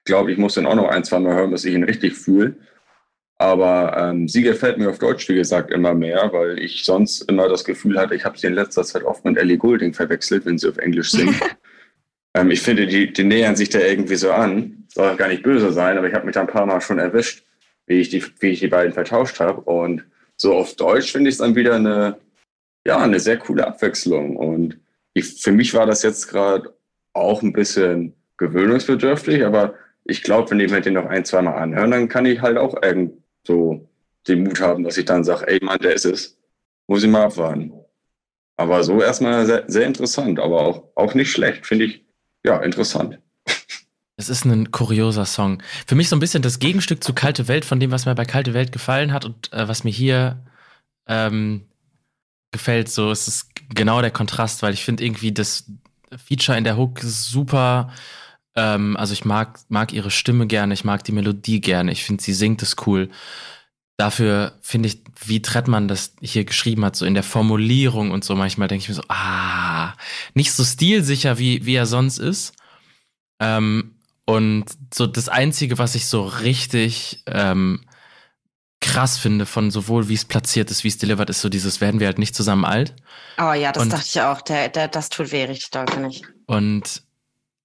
Ich 0.07 0.09
glaube, 0.09 0.31
ich 0.31 0.37
muss 0.37 0.53
den 0.53 0.65
auch 0.65 0.75
noch 0.75 0.87
ein, 0.87 1.03
zwei 1.03 1.19
Mal 1.19 1.35
hören, 1.35 1.51
bis 1.51 1.65
ich 1.65 1.73
ihn 1.73 1.83
richtig 1.83 2.15
fühle. 2.15 2.55
Aber 3.37 3.93
ähm, 3.97 4.29
sie 4.29 4.41
gefällt 4.41 4.77
mir 4.77 4.89
auf 4.89 4.99
Deutsch, 4.99 5.27
wie 5.27 5.35
gesagt, 5.35 5.69
immer 5.69 5.93
mehr, 5.93 6.29
weil 6.31 6.59
ich 6.59 6.85
sonst 6.85 7.23
immer 7.23 7.49
das 7.49 7.65
Gefühl 7.65 7.99
hatte, 7.99 8.15
ich 8.15 8.23
habe 8.23 8.37
sie 8.37 8.47
in 8.47 8.53
letzter 8.53 8.85
Zeit 8.85 9.03
oft 9.03 9.25
mit 9.25 9.35
Ellie 9.35 9.57
Goulding 9.57 9.93
verwechselt, 9.93 10.45
wenn 10.45 10.57
sie 10.57 10.69
auf 10.69 10.77
Englisch 10.77 11.11
singt. 11.11 11.35
ähm, 12.35 12.51
ich 12.51 12.61
finde, 12.61 12.87
die, 12.87 13.11
die 13.11 13.25
nähern 13.25 13.57
sich 13.57 13.67
da 13.67 13.79
irgendwie 13.79 14.15
so 14.15 14.31
an. 14.31 14.85
Soll 14.87 15.17
gar 15.17 15.27
nicht 15.27 15.43
böse 15.43 15.73
sein, 15.73 15.97
aber 15.97 16.07
ich 16.07 16.13
habe 16.13 16.25
mich 16.25 16.35
da 16.35 16.39
ein 16.39 16.47
paar 16.47 16.65
Mal 16.65 16.79
schon 16.79 16.99
erwischt, 16.99 17.43
wie 17.85 17.99
ich 17.99 18.07
die, 18.07 18.23
wie 18.39 18.51
ich 18.51 18.61
die 18.61 18.69
beiden 18.69 18.93
vertauscht 18.93 19.41
habe. 19.41 19.59
Und 19.59 20.05
so 20.37 20.55
auf 20.55 20.77
Deutsch 20.77 21.11
finde 21.11 21.27
ich 21.27 21.33
es 21.33 21.39
dann 21.39 21.53
wieder 21.53 21.75
eine, 21.75 22.15
ja, 22.85 22.97
eine 22.97 23.19
sehr 23.19 23.39
coole 23.39 23.67
Abwechslung. 23.67 24.37
Und 24.37 24.79
ich, 25.13 25.41
für 25.41 25.51
mich 25.51 25.73
war 25.73 25.85
das 25.85 26.01
jetzt 26.01 26.29
gerade 26.29 26.73
auch 27.11 27.41
ein 27.41 27.51
bisschen 27.51 28.13
gewöhnungsbedürftig, 28.37 29.43
aber 29.43 29.73
ich 30.07 30.23
glaube, 30.23 30.49
wenn 30.51 30.59
ich 30.59 30.71
mir 30.71 30.81
den 30.81 30.93
noch 30.93 31.05
ein, 31.05 31.25
zwei 31.25 31.41
Mal 31.41 31.55
anhören, 31.55 31.91
dann 31.91 32.07
kann 32.07 32.25
ich 32.25 32.41
halt 32.41 32.57
auch 32.57 32.81
irgend 32.81 33.21
so 33.45 33.87
den 34.27 34.43
Mut 34.43 34.61
haben, 34.61 34.83
dass 34.83 34.97
ich 34.97 35.05
dann 35.05 35.23
sage, 35.23 35.47
ey 35.47 35.63
Mann, 35.63 35.79
der 35.79 35.93
ist 35.93 36.05
es. 36.05 36.37
Muss 36.87 37.03
ich 37.03 37.09
mal 37.09 37.25
abwarten. 37.25 37.73
Aber 38.55 38.83
so 38.83 39.01
erstmal 39.01 39.45
sehr, 39.45 39.65
sehr 39.67 39.85
interessant, 39.85 40.39
aber 40.39 40.61
auch, 40.61 40.83
auch 40.95 41.13
nicht 41.13 41.31
schlecht, 41.31 41.65
finde 41.65 41.85
ich, 41.85 42.05
ja, 42.43 42.57
interessant. 42.61 43.19
Es 44.19 44.29
ist 44.29 44.45
ein 44.45 44.71
kurioser 44.71 45.25
Song. 45.25 45.61
Für 45.85 45.93
mich 45.93 46.09
so 46.09 46.15
ein 46.15 46.19
bisschen 46.19 46.41
das 46.41 46.57
Gegenstück 46.57 47.03
zu 47.03 47.13
Kalte 47.13 47.47
Welt, 47.47 47.65
von 47.65 47.79
dem, 47.79 47.91
was 47.91 48.07
mir 48.07 48.15
bei 48.15 48.25
Kalte 48.25 48.55
Welt 48.55 48.71
gefallen 48.71 49.13
hat 49.13 49.25
und 49.25 49.53
äh, 49.53 49.67
was 49.67 49.83
mir 49.83 49.91
hier 49.91 50.43
ähm, 51.07 51.67
gefällt. 52.51 52.89
So 52.89 53.11
es 53.11 53.27
ist 53.27 53.49
genau 53.75 54.01
der 54.01 54.09
Kontrast, 54.09 54.63
weil 54.63 54.73
ich 54.73 54.83
finde 54.83 55.05
irgendwie 55.05 55.31
das 55.31 55.65
Feature 56.17 56.57
in 56.57 56.63
der 56.63 56.77
Hook 56.77 57.01
super. 57.01 57.93
Ähm, 58.57 58.97
also 58.97 59.13
ich 59.13 59.23
mag, 59.23 59.59
mag 59.69 59.93
ihre 59.93 60.11
Stimme 60.11 60.47
gerne, 60.47 60.73
ich 60.73 60.83
mag 60.83 61.03
die 61.03 61.11
Melodie 61.13 61.61
gerne, 61.61 61.91
ich 61.91 62.03
finde, 62.03 62.23
sie 62.23 62.33
singt 62.33 62.61
es 62.63 62.75
cool. 62.87 63.09
Dafür 63.97 64.57
finde 64.61 64.89
ich, 64.89 65.03
wie 65.25 65.41
Trettmann 65.41 65.87
das 65.87 66.13
hier 66.21 66.43
geschrieben 66.43 66.83
hat, 66.83 66.95
so 66.95 67.05
in 67.05 67.13
der 67.13 67.23
Formulierung 67.23 68.11
und 68.11 68.23
so, 68.23 68.35
manchmal 68.35 68.67
denke 68.67 68.81
ich 68.83 68.89
mir 68.89 68.95
so, 68.95 69.03
ah, 69.09 69.93
nicht 70.33 70.51
so 70.53 70.63
stilsicher, 70.65 71.37
wie, 71.39 71.65
wie 71.65 71.75
er 71.75 71.85
sonst 71.85 72.17
ist. 72.17 72.53
Ähm, 73.39 73.95
und 74.25 74.65
so 74.93 75.07
das 75.07 75.29
Einzige, 75.29 75.77
was 75.77 75.95
ich 75.95 76.07
so 76.07 76.23
richtig 76.25 77.23
ähm, 77.27 77.85
krass 78.81 79.17
finde, 79.17 79.45
von 79.45 79.71
sowohl 79.71 80.09
wie 80.09 80.13
es 80.15 80.25
platziert 80.25 80.69
ist, 80.71 80.83
wie 80.83 80.89
es 80.89 80.97
delivered 80.97 81.29
ist, 81.29 81.41
so 81.41 81.49
dieses 81.49 81.79
werden 81.81 81.99
wir 81.99 82.07
halt 82.07 82.19
nicht 82.19 82.35
zusammen 82.35 82.65
alt. 82.65 82.95
Oh 83.39 83.53
ja, 83.53 83.71
das 83.71 83.83
Und- 83.83 83.93
dachte 83.93 84.05
ich 84.07 84.21
auch. 84.21 84.41
Der, 84.41 84.69
der, 84.69 84.87
das 84.87 85.09
tut 85.09 85.31
weh, 85.31 85.45
richtig 85.45 85.69
doll, 85.71 85.85
finde 85.87 86.09
ich. 86.09 86.23
Und 86.45 87.03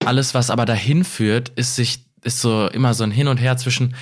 alles, 0.06 0.34
was 0.34 0.50
aber 0.50 0.64
dahin 0.64 1.04
führt, 1.04 1.50
ist 1.50 1.76
sich, 1.76 2.06
ist 2.22 2.40
so 2.40 2.68
immer 2.68 2.94
so 2.94 3.04
ein 3.04 3.10
Hin 3.10 3.28
und 3.28 3.38
Her 3.38 3.56
zwischen 3.56 3.94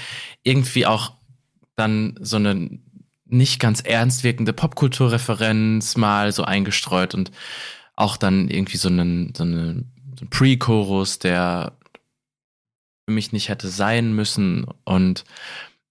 irgendwie 0.42 0.86
auch 0.86 1.12
dann 1.76 2.18
so 2.20 2.36
eine 2.36 2.78
nicht 3.26 3.60
ganz 3.60 3.80
ernst 3.80 4.24
wirkende 4.24 4.52
Popkulturreferenz 4.52 5.96
mal 5.96 6.32
so 6.32 6.42
eingestreut 6.42 7.14
und 7.14 7.30
auch 7.96 8.16
dann 8.16 8.48
irgendwie 8.48 8.76
so 8.76 8.88
einen, 8.88 9.34
so 9.34 9.44
eine, 9.44 9.84
so 10.18 10.24
ein 10.24 10.30
Pre-Chorus, 10.30 11.18
der 11.20 11.78
für 13.06 13.14
mich 13.14 13.32
nicht 13.32 13.48
hätte 13.48 13.68
sein 13.68 14.14
müssen. 14.14 14.66
Und 14.84 15.24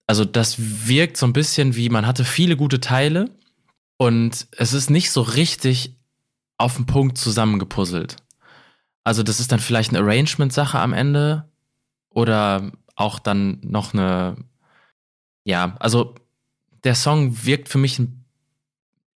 also 0.07 0.25
das 0.25 0.55
wirkt 0.87 1.17
so 1.17 1.25
ein 1.25 1.33
bisschen 1.33 1.75
wie, 1.75 1.89
man 1.89 2.07
hatte 2.07 2.25
viele 2.25 2.57
gute 2.57 2.79
Teile 2.79 3.29
und 3.97 4.47
es 4.57 4.73
ist 4.73 4.89
nicht 4.89 5.11
so 5.11 5.21
richtig 5.21 5.95
auf 6.57 6.75
den 6.75 6.85
Punkt 6.85 7.17
zusammengepuzzelt. 7.17 8.17
Also 9.09 9.23
das 9.23 9.39
ist 9.39 9.51
dann 9.51 9.59
vielleicht 9.59 9.89
eine 9.89 10.05
Arrangement-Sache 10.05 10.77
am 10.77 10.93
Ende 10.93 11.49
oder 12.11 12.71
auch 12.95 13.17
dann 13.17 13.57
noch 13.63 13.95
eine, 13.95 14.37
ja, 15.43 15.75
also 15.79 16.13
der 16.83 16.93
Song 16.93 17.43
wirkt 17.43 17.69
für 17.69 17.79
mich 17.79 17.97
ein- 17.97 18.23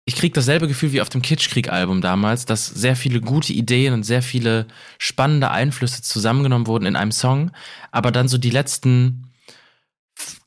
ich 0.05 0.15
kriege 0.15 0.33
dasselbe 0.33 0.67
Gefühl 0.67 0.93
wie 0.93 1.01
auf 1.01 1.09
dem 1.09 1.21
Kitschkrieg-Album 1.21 2.01
damals, 2.01 2.45
dass 2.45 2.65
sehr 2.65 2.95
viele 2.95 3.21
gute 3.21 3.53
Ideen 3.53 3.93
und 3.93 4.01
sehr 4.01 4.23
viele 4.23 4.65
spannende 4.97 5.51
Einflüsse 5.51 6.01
zusammengenommen 6.01 6.65
wurden 6.65 6.87
in 6.87 6.95
einem 6.95 7.11
Song, 7.11 7.51
aber 7.91 8.09
dann 8.11 8.27
so 8.27 8.39
die 8.39 8.49
letzten 8.49 9.31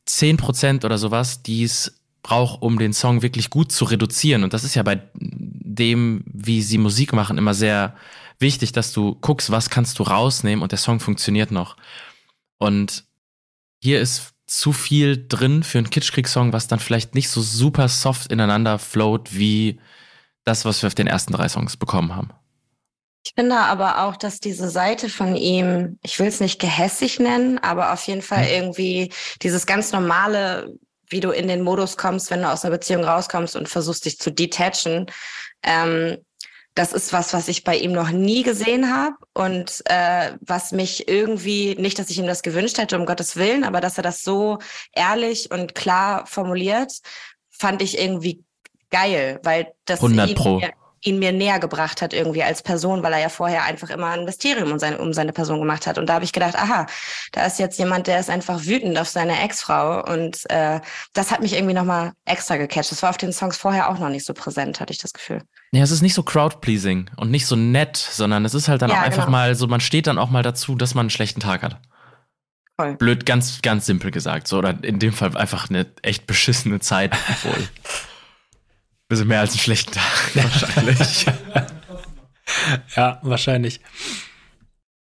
10% 0.06 0.84
oder 0.84 0.98
sowas, 0.98 1.44
die 1.44 1.62
es 1.62 2.00
braucht, 2.24 2.62
um 2.62 2.80
den 2.80 2.92
Song 2.92 3.22
wirklich 3.22 3.50
gut 3.50 3.70
zu 3.70 3.84
reduzieren. 3.84 4.42
Und 4.42 4.54
das 4.54 4.64
ist 4.64 4.74
ja 4.74 4.82
bei 4.82 5.02
dem, 5.14 6.24
wie 6.26 6.62
sie 6.62 6.78
Musik 6.78 7.12
machen, 7.12 7.38
immer 7.38 7.54
sehr 7.54 7.94
wichtig, 8.38 8.72
dass 8.72 8.92
du 8.92 9.14
guckst, 9.16 9.50
was 9.50 9.70
kannst 9.70 9.98
du 9.98 10.02
rausnehmen 10.02 10.62
und 10.62 10.72
der 10.72 10.78
Song 10.78 11.00
funktioniert 11.00 11.50
noch. 11.50 11.76
Und 12.58 13.04
hier 13.82 14.00
ist 14.00 14.32
zu 14.46 14.72
viel 14.72 15.26
drin 15.28 15.62
für 15.62 15.78
einen 15.78 15.90
Kitschkrieg-Song, 15.90 16.52
was 16.52 16.68
dann 16.68 16.78
vielleicht 16.78 17.14
nicht 17.14 17.30
so 17.30 17.40
super 17.40 17.88
soft 17.88 18.30
ineinander 18.30 18.78
float 18.78 19.36
wie 19.36 19.80
das, 20.44 20.64
was 20.64 20.82
wir 20.82 20.86
auf 20.86 20.94
den 20.94 21.08
ersten 21.08 21.32
drei 21.32 21.48
Songs 21.48 21.76
bekommen 21.76 22.14
haben. 22.14 22.30
Ich 23.24 23.32
finde 23.34 23.56
aber 23.56 24.04
auch, 24.04 24.16
dass 24.16 24.38
diese 24.38 24.70
Seite 24.70 25.08
von 25.08 25.34
ihm, 25.34 25.98
ich 26.02 26.20
will 26.20 26.28
es 26.28 26.38
nicht 26.38 26.60
gehässig 26.60 27.18
nennen, 27.18 27.58
aber 27.58 27.92
auf 27.92 28.06
jeden 28.06 28.22
Fall 28.22 28.46
irgendwie 28.46 29.12
dieses 29.42 29.66
ganz 29.66 29.90
normale, 29.90 30.72
wie 31.08 31.18
du 31.18 31.30
in 31.30 31.48
den 31.48 31.62
Modus 31.62 31.96
kommst, 31.96 32.30
wenn 32.30 32.42
du 32.42 32.48
aus 32.48 32.64
einer 32.64 32.76
Beziehung 32.76 33.02
rauskommst 33.02 33.56
und 33.56 33.68
versuchst 33.68 34.04
dich 34.04 34.20
zu 34.20 34.30
detachen, 34.30 35.06
ähm, 35.64 36.18
das 36.76 36.92
ist 36.92 37.14
was, 37.14 37.32
was 37.32 37.48
ich 37.48 37.64
bei 37.64 37.74
ihm 37.76 37.92
noch 37.92 38.10
nie 38.10 38.42
gesehen 38.42 38.94
habe 38.94 39.16
und 39.32 39.82
äh, 39.86 40.32
was 40.42 40.72
mich 40.72 41.08
irgendwie, 41.08 41.74
nicht, 41.76 41.98
dass 41.98 42.10
ich 42.10 42.18
ihm 42.18 42.26
das 42.26 42.42
gewünscht 42.42 42.76
hätte, 42.76 42.98
um 42.98 43.06
Gottes 43.06 43.36
Willen, 43.36 43.64
aber 43.64 43.80
dass 43.80 43.96
er 43.96 44.02
das 44.02 44.22
so 44.22 44.58
ehrlich 44.92 45.50
und 45.50 45.74
klar 45.74 46.26
formuliert, 46.26 46.92
fand 47.48 47.80
ich 47.80 47.98
irgendwie 47.98 48.44
geil, 48.90 49.40
weil 49.42 49.72
das 49.86 50.02
100 50.02 50.34
Pro. 50.34 50.58
Ihn, 50.58 50.70
ihn 51.06 51.18
mir 51.18 51.32
näher 51.32 51.58
gebracht 51.58 52.02
hat 52.02 52.12
irgendwie 52.12 52.42
als 52.42 52.62
Person, 52.62 53.02
weil 53.02 53.12
er 53.12 53.20
ja 53.20 53.28
vorher 53.28 53.64
einfach 53.64 53.90
immer 53.90 54.08
ein 54.08 54.24
Mysterium 54.24 54.72
um 54.72 54.78
seine, 54.78 54.98
um 54.98 55.12
seine 55.12 55.32
Person 55.32 55.60
gemacht 55.60 55.86
hat. 55.86 55.98
Und 55.98 56.06
da 56.06 56.14
habe 56.14 56.24
ich 56.24 56.32
gedacht, 56.32 56.56
aha, 56.56 56.86
da 57.32 57.46
ist 57.46 57.58
jetzt 57.58 57.78
jemand, 57.78 58.06
der 58.06 58.18
ist 58.18 58.28
einfach 58.28 58.64
wütend 58.64 58.98
auf 58.98 59.08
seine 59.08 59.40
Ex-Frau. 59.42 60.04
Und 60.04 60.48
äh, 60.50 60.80
das 61.12 61.30
hat 61.30 61.40
mich 61.40 61.54
irgendwie 61.54 61.74
nochmal 61.74 62.12
extra 62.24 62.56
gecatcht. 62.56 62.90
Das 62.90 63.02
war 63.02 63.10
auf 63.10 63.16
den 63.16 63.32
Songs 63.32 63.56
vorher 63.56 63.88
auch 63.88 63.98
noch 63.98 64.08
nicht 64.08 64.26
so 64.26 64.34
präsent, 64.34 64.80
hatte 64.80 64.92
ich 64.92 64.98
das 64.98 65.12
Gefühl. 65.12 65.42
Ja, 65.72 65.82
es 65.82 65.90
ist 65.90 66.02
nicht 66.02 66.14
so 66.14 66.22
crowd-pleasing 66.22 67.10
und 67.16 67.30
nicht 67.30 67.46
so 67.46 67.56
nett, 67.56 67.96
sondern 67.96 68.44
es 68.44 68.54
ist 68.54 68.68
halt 68.68 68.82
dann 68.82 68.90
Ja, 68.90 68.96
auch 68.96 69.02
einfach 69.02 69.26
genau. 69.26 69.38
mal 69.38 69.54
so, 69.54 69.66
man 69.66 69.80
steht 69.80 70.06
dann 70.06 70.18
auch 70.18 70.30
mal 70.30 70.42
dazu, 70.42 70.74
dass 70.74 70.94
man 70.94 71.04
einen 71.04 71.10
schlechten 71.10 71.40
Tag 71.40 71.62
hat. 71.62 71.80
Voll. 72.78 72.94
Blöd, 72.96 73.24
ganz, 73.24 73.62
ganz 73.62 73.86
simpel 73.86 74.10
gesagt. 74.10 74.48
So, 74.48 74.58
oder 74.58 74.76
in 74.82 74.98
dem 74.98 75.12
Fall 75.12 75.36
einfach 75.36 75.70
eine 75.70 75.86
echt 76.02 76.26
beschissene 76.26 76.80
Zeit 76.80 77.16
wohl. 77.42 77.68
Bisschen 79.08 79.28
mehr 79.28 79.40
als 79.40 79.52
einen 79.52 79.60
schlechten 79.60 79.92
Tag, 79.92 80.34
wahrscheinlich. 80.34 81.26
Ja, 82.96 83.20
wahrscheinlich. 83.22 83.80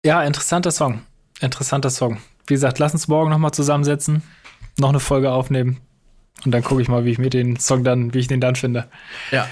Ja, 0.05 0.23
interessanter 0.23 0.71
Song. 0.71 1.03
Interessanter 1.39 1.89
Song. 1.89 2.19
Wie 2.47 2.55
gesagt, 2.55 2.79
lass 2.79 2.93
uns 2.93 3.07
morgen 3.07 3.29
nochmal 3.29 3.51
zusammensetzen, 3.51 4.23
noch 4.77 4.89
eine 4.89 4.99
Folge 4.99 5.31
aufnehmen. 5.31 5.79
Und 6.43 6.51
dann 6.51 6.63
gucke 6.63 6.81
ich 6.81 6.87
mal, 6.87 7.05
wie 7.05 7.11
ich 7.11 7.19
mir 7.19 7.29
den 7.29 7.57
Song 7.57 7.83
dann, 7.83 8.13
wie 8.13 8.19
ich 8.19 8.27
den 8.27 8.41
dann 8.41 8.55
finde. 8.55 8.89
Ja. 9.31 9.47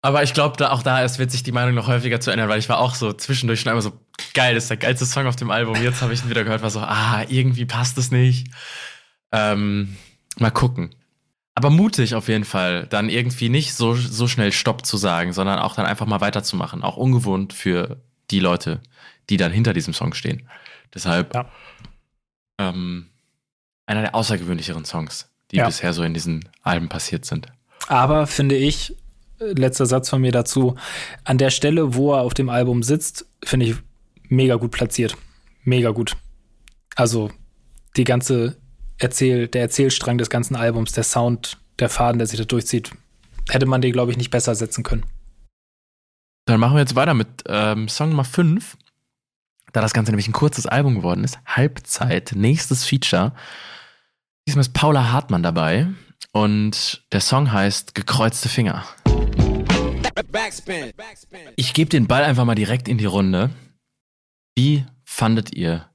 Aber 0.00 0.22
ich 0.22 0.34
glaube, 0.34 0.56
da, 0.56 0.70
auch 0.70 0.82
da 0.82 1.04
ist, 1.04 1.18
wird 1.18 1.30
sich 1.30 1.42
die 1.42 1.52
Meinung 1.52 1.74
noch 1.74 1.86
häufiger 1.86 2.20
zu 2.20 2.30
ändern, 2.30 2.48
weil 2.48 2.58
ich 2.58 2.68
war 2.68 2.78
auch 2.78 2.94
so 2.94 3.12
zwischendurch 3.12 3.60
schon 3.60 3.70
einmal 3.70 3.82
so, 3.82 3.92
geil, 4.34 4.54
das 4.54 4.64
ist 4.64 4.70
der 4.70 4.76
geilste 4.78 5.06
Song 5.06 5.26
auf 5.26 5.36
dem 5.36 5.50
Album. 5.50 5.76
Jetzt 5.76 6.02
habe 6.02 6.12
ich 6.12 6.24
ihn 6.24 6.30
wieder 6.30 6.44
gehört, 6.44 6.62
war 6.62 6.70
so, 6.70 6.80
ah, 6.80 7.24
irgendwie 7.28 7.66
passt 7.66 7.98
es 7.98 8.10
nicht. 8.10 8.48
Ähm, 9.32 9.96
mal 10.38 10.50
gucken. 10.50 10.94
Aber 11.54 11.68
mutig 11.70 12.14
auf 12.14 12.28
jeden 12.28 12.44
Fall, 12.44 12.86
dann 12.86 13.08
irgendwie 13.10 13.48
nicht 13.50 13.74
so, 13.74 13.94
so 13.94 14.26
schnell 14.26 14.52
Stopp 14.52 14.86
zu 14.86 14.96
sagen, 14.96 15.32
sondern 15.32 15.58
auch 15.58 15.74
dann 15.74 15.84
einfach 15.86 16.06
mal 16.06 16.20
weiterzumachen. 16.22 16.82
Auch 16.82 16.96
ungewohnt 16.96 17.52
für 17.52 18.00
die 18.30 18.40
Leute, 18.40 18.80
die 19.28 19.36
dann 19.36 19.52
hinter 19.52 19.72
diesem 19.74 19.92
Song 19.92 20.14
stehen. 20.14 20.48
Deshalb 20.94 21.34
Ja. 21.34 21.50
ähm, 22.58 23.06
einer 23.86 24.00
der 24.02 24.14
außergewöhnlicheren 24.14 24.84
Songs, 24.84 25.30
die 25.50 25.56
Ja. 25.56 25.66
bisher 25.66 25.92
so 25.92 26.02
in 26.02 26.14
diesen 26.14 26.48
Alben 26.62 26.88
passiert 26.88 27.24
sind. 27.24 27.48
Aber 27.88 28.26
finde 28.26 28.56
ich, 28.56 28.96
äh, 29.40 29.52
letzter 29.52 29.86
Satz 29.86 30.08
von 30.08 30.20
mir 30.22 30.32
dazu, 30.32 30.76
an 31.24 31.36
der 31.38 31.50
Stelle, 31.50 31.94
wo 31.94 32.14
er 32.14 32.22
auf 32.22 32.32
dem 32.34 32.48
Album 32.48 32.82
sitzt, 32.82 33.26
finde 33.44 33.66
ich 33.66 33.76
mega 34.28 34.54
gut 34.54 34.70
platziert. 34.70 35.16
Mega 35.64 35.90
gut. 35.90 36.16
Also 36.96 37.30
die 37.96 38.04
ganze 38.04 38.56
Erzähl, 38.98 39.48
der 39.48 39.62
Erzählstrang 39.62 40.18
des 40.18 40.30
ganzen 40.30 40.56
Albums, 40.56 40.92
der 40.92 41.04
Sound, 41.04 41.58
der 41.78 41.88
Faden, 41.88 42.18
der 42.18 42.26
sich 42.26 42.38
da 42.38 42.44
durchzieht, 42.44 42.92
hätte 43.48 43.66
man 43.66 43.80
den, 43.80 43.92
glaube 43.92 44.12
ich, 44.12 44.16
nicht 44.16 44.30
besser 44.30 44.54
setzen 44.54 44.84
können. 44.84 45.04
Dann 46.46 46.60
machen 46.60 46.74
wir 46.74 46.80
jetzt 46.80 46.96
weiter 46.96 47.14
mit 47.14 47.28
ähm, 47.46 47.88
Song 47.88 48.10
Nummer 48.10 48.24
5. 48.24 48.76
Da 49.72 49.80
das 49.80 49.94
Ganze 49.94 50.12
nämlich 50.12 50.28
ein 50.28 50.32
kurzes 50.32 50.66
Album 50.66 50.96
geworden 50.96 51.24
ist. 51.24 51.38
Halbzeit, 51.46 52.32
nächstes 52.34 52.84
Feature. 52.84 53.32
Diesmal 54.46 54.62
ist 54.62 54.74
Paula 54.74 55.12
Hartmann 55.12 55.42
dabei. 55.42 55.88
Und 56.32 57.04
der 57.12 57.20
Song 57.20 57.52
heißt 57.52 57.94
Gekreuzte 57.94 58.48
Finger. 58.48 58.84
Ich 61.56 61.74
gebe 61.74 61.90
den 61.90 62.06
Ball 62.06 62.24
einfach 62.24 62.44
mal 62.44 62.54
direkt 62.54 62.88
in 62.88 62.98
die 62.98 63.06
Runde. 63.06 63.50
Wie 64.54 64.84
fandet 65.04 65.54
ihr 65.54 65.88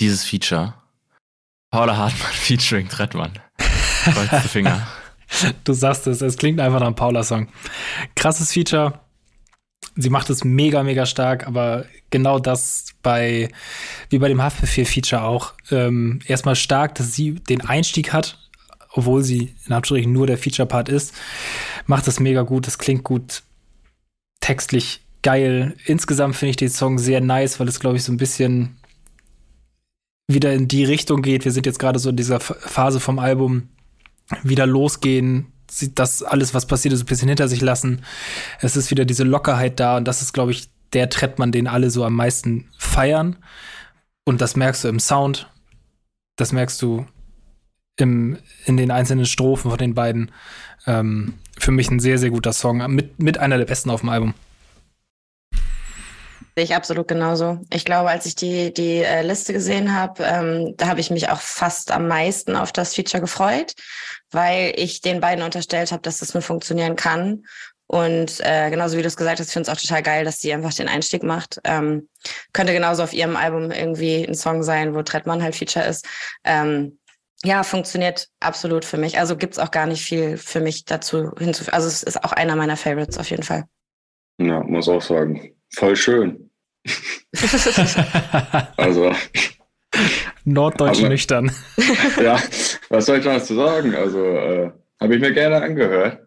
dieses 0.00 0.24
Feature? 0.24 0.74
Paula 1.70 1.96
Hartmann 1.96 2.32
featuring 2.32 2.88
Trettmann. 2.88 3.32
Gekreuzte 4.04 4.48
Finger. 4.48 4.86
Du 5.64 5.74
sagst 5.74 6.06
es, 6.06 6.22
es 6.22 6.38
klingt 6.38 6.58
einfach 6.58 6.80
nach 6.80 6.86
einem 6.86 6.96
Paula-Song. 6.96 7.48
Krasses 8.16 8.50
Feature. 8.50 8.98
Sie 9.94 10.08
macht 10.08 10.30
es 10.30 10.42
mega, 10.42 10.82
mega 10.82 11.04
stark, 11.04 11.46
aber 11.46 11.84
genau 12.08 12.38
das 12.38 12.94
bei, 13.02 13.50
wie 14.08 14.18
bei 14.18 14.28
dem 14.28 14.40
Haftbefehl-Feature 14.40 15.22
auch. 15.22 15.52
Ähm, 15.70 16.20
erstmal 16.26 16.56
stark, 16.56 16.94
dass 16.94 17.14
sie 17.14 17.34
den 17.34 17.60
Einstieg 17.60 18.14
hat, 18.14 18.38
obwohl 18.92 19.22
sie 19.22 19.54
in 19.66 19.74
Anführungsstrichen 19.74 20.12
nur 20.12 20.26
der 20.26 20.38
Feature-Part 20.38 20.88
ist. 20.88 21.14
Macht 21.84 22.08
es 22.08 22.20
mega 22.20 22.40
gut, 22.40 22.66
es 22.66 22.78
klingt 22.78 23.04
gut, 23.04 23.42
textlich 24.40 25.02
geil. 25.22 25.76
Insgesamt 25.84 26.36
finde 26.36 26.50
ich 26.50 26.56
den 26.56 26.70
Song 26.70 26.98
sehr 26.98 27.20
nice, 27.20 27.60
weil 27.60 27.68
es, 27.68 27.80
glaube 27.80 27.98
ich, 27.98 28.04
so 28.04 28.12
ein 28.12 28.16
bisschen 28.16 28.77
wieder 30.28 30.52
in 30.52 30.68
die 30.68 30.84
Richtung 30.84 31.22
geht. 31.22 31.44
Wir 31.44 31.52
sind 31.52 31.66
jetzt 31.66 31.78
gerade 31.78 31.98
so 31.98 32.10
in 32.10 32.16
dieser 32.16 32.38
Phase 32.38 33.00
vom 33.00 33.18
Album, 33.18 33.68
wieder 34.42 34.66
losgehen, 34.66 35.52
das 35.94 36.22
alles, 36.22 36.54
was 36.54 36.66
passiert 36.66 36.94
ist, 36.94 37.02
ein 37.02 37.06
bisschen 37.06 37.28
hinter 37.28 37.48
sich 37.48 37.60
lassen. 37.60 38.02
Es 38.60 38.76
ist 38.76 38.90
wieder 38.90 39.04
diese 39.04 39.24
Lockerheit 39.24 39.80
da 39.80 39.96
und 39.96 40.06
das 40.06 40.22
ist, 40.22 40.32
glaube 40.32 40.52
ich, 40.52 40.68
der 40.92 41.10
Trettmann, 41.10 41.52
den 41.52 41.66
alle 41.66 41.90
so 41.90 42.04
am 42.04 42.14
meisten 42.14 42.68
feiern. 42.78 43.36
Und 44.24 44.40
das 44.40 44.56
merkst 44.56 44.84
du 44.84 44.88
im 44.88 45.00
Sound, 45.00 45.50
das 46.36 46.52
merkst 46.52 46.80
du 46.82 47.06
im, 47.96 48.38
in 48.64 48.76
den 48.76 48.90
einzelnen 48.90 49.26
Strophen 49.26 49.70
von 49.70 49.78
den 49.78 49.94
beiden. 49.94 50.30
Ähm, 50.86 51.34
für 51.58 51.72
mich 51.72 51.90
ein 51.90 52.00
sehr, 52.00 52.18
sehr 52.18 52.30
guter 52.30 52.52
Song, 52.52 52.78
mit, 52.94 53.20
mit 53.20 53.38
einer 53.38 53.58
der 53.58 53.64
besten 53.64 53.90
auf 53.90 54.00
dem 54.00 54.10
Album. 54.10 54.34
Sehe 56.58 56.64
ich 56.64 56.74
absolut 56.74 57.06
genauso. 57.06 57.60
Ich 57.72 57.84
glaube, 57.84 58.10
als 58.10 58.26
ich 58.26 58.34
die, 58.34 58.74
die 58.74 58.96
äh, 58.96 59.22
Liste 59.22 59.52
gesehen 59.52 59.94
habe, 59.94 60.24
ähm, 60.24 60.74
da 60.76 60.88
habe 60.88 60.98
ich 60.98 61.08
mich 61.08 61.28
auch 61.28 61.38
fast 61.38 61.92
am 61.92 62.08
meisten 62.08 62.56
auf 62.56 62.72
das 62.72 62.96
Feature 62.96 63.20
gefreut, 63.20 63.74
weil 64.32 64.72
ich 64.74 65.00
den 65.00 65.20
beiden 65.20 65.44
unterstellt 65.44 65.92
habe, 65.92 66.02
dass 66.02 66.18
das 66.18 66.34
nur 66.34 66.42
funktionieren 66.42 66.96
kann. 66.96 67.44
Und 67.86 68.40
äh, 68.40 68.70
genauso 68.70 68.96
wie 68.96 69.02
du 69.02 69.06
es 69.06 69.16
gesagt 69.16 69.38
hast, 69.38 69.46
ich 69.46 69.52
finde 69.52 69.70
es 69.70 69.78
auch 69.78 69.80
total 69.80 70.02
geil, 70.02 70.24
dass 70.24 70.40
sie 70.40 70.52
einfach 70.52 70.74
den 70.74 70.88
Einstieg 70.88 71.22
macht. 71.22 71.60
Ähm, 71.62 72.08
könnte 72.52 72.72
genauso 72.72 73.04
auf 73.04 73.12
ihrem 73.12 73.36
Album 73.36 73.70
irgendwie 73.70 74.24
ein 74.24 74.34
Song 74.34 74.64
sein, 74.64 74.96
wo 74.96 75.02
Trettmann 75.02 75.44
halt 75.44 75.54
Feature 75.54 75.86
ist. 75.86 76.08
Ähm, 76.42 76.98
ja, 77.44 77.62
funktioniert 77.62 78.30
absolut 78.40 78.84
für 78.84 78.96
mich. 78.96 79.16
Also 79.16 79.36
gibt's 79.36 79.60
auch 79.60 79.70
gar 79.70 79.86
nicht 79.86 80.02
viel 80.02 80.36
für 80.36 80.58
mich 80.58 80.86
dazu 80.86 81.30
hinzufügen. 81.38 81.76
Also 81.76 81.86
es 81.86 82.02
ist 82.02 82.24
auch 82.24 82.32
einer 82.32 82.56
meiner 82.56 82.76
Favorites 82.76 83.16
auf 83.16 83.30
jeden 83.30 83.44
Fall. 83.44 83.62
Ja, 84.38 84.64
muss 84.64 84.88
auch 84.88 85.02
sagen. 85.02 85.54
Voll 85.72 85.94
schön. 85.94 86.47
Also, 88.76 89.12
Norddeutsch 90.44 90.98
Aber- 91.00 91.08
nüchtern. 91.08 91.50
ja, 92.22 92.38
was 92.88 93.06
soll 93.06 93.18
ich 93.18 93.24
noch 93.24 93.34
dazu 93.34 93.54
sagen? 93.54 93.94
Also, 93.94 94.18
äh, 94.24 94.70
habe 95.00 95.14
ich 95.14 95.20
mir 95.20 95.32
gerne 95.32 95.62
angehört. 95.62 96.20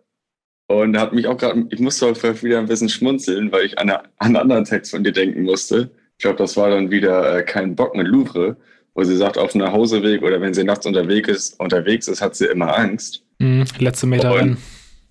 Und 0.68 0.98
hat 0.98 1.12
mich 1.12 1.28
auch 1.28 1.36
gerade, 1.38 1.66
ich 1.70 1.80
musste 1.80 2.06
auch 2.06 2.16
wieder 2.44 2.60
ein 2.60 2.68
bisschen 2.68 2.88
schmunzeln, 2.88 3.52
weil 3.52 3.66
ich 3.66 3.78
an, 3.78 3.90
eine, 3.90 4.00
an 4.00 4.10
einen 4.20 4.36
anderen 4.38 4.64
Text 4.64 4.92
von 4.92 5.04
dir 5.04 5.12
denken 5.12 5.44
musste. 5.44 5.92
Ich 6.18 6.24
glaube, 6.24 6.38
das 6.38 6.56
war 6.56 6.70
dann 6.70 6.90
wieder 6.92 7.40
äh, 7.40 7.44
kein 7.44 7.76
Bock 7.76 7.94
mit 7.94 8.08
Louvre, 8.08 8.56
wo 8.94 9.04
sie 9.04 9.18
sagt, 9.18 9.38
auf 9.38 9.52
dem 9.52 9.62
Nachhauseweg 9.62 10.22
oder 10.22 10.40
wenn 10.40 10.54
sie 10.54 10.64
nachts 10.64 10.86
unterwegs 10.86 11.28
ist, 11.28 11.60
unterwegs 11.60 12.08
ist, 12.08 12.22
hat 12.22 12.36
sie 12.38 12.46
immer 12.46 12.78
Angst. 12.78 13.22
Mhm, 13.40 13.66
letzte 13.80 14.08
Meter 14.08 14.34
Und-. 14.34 14.58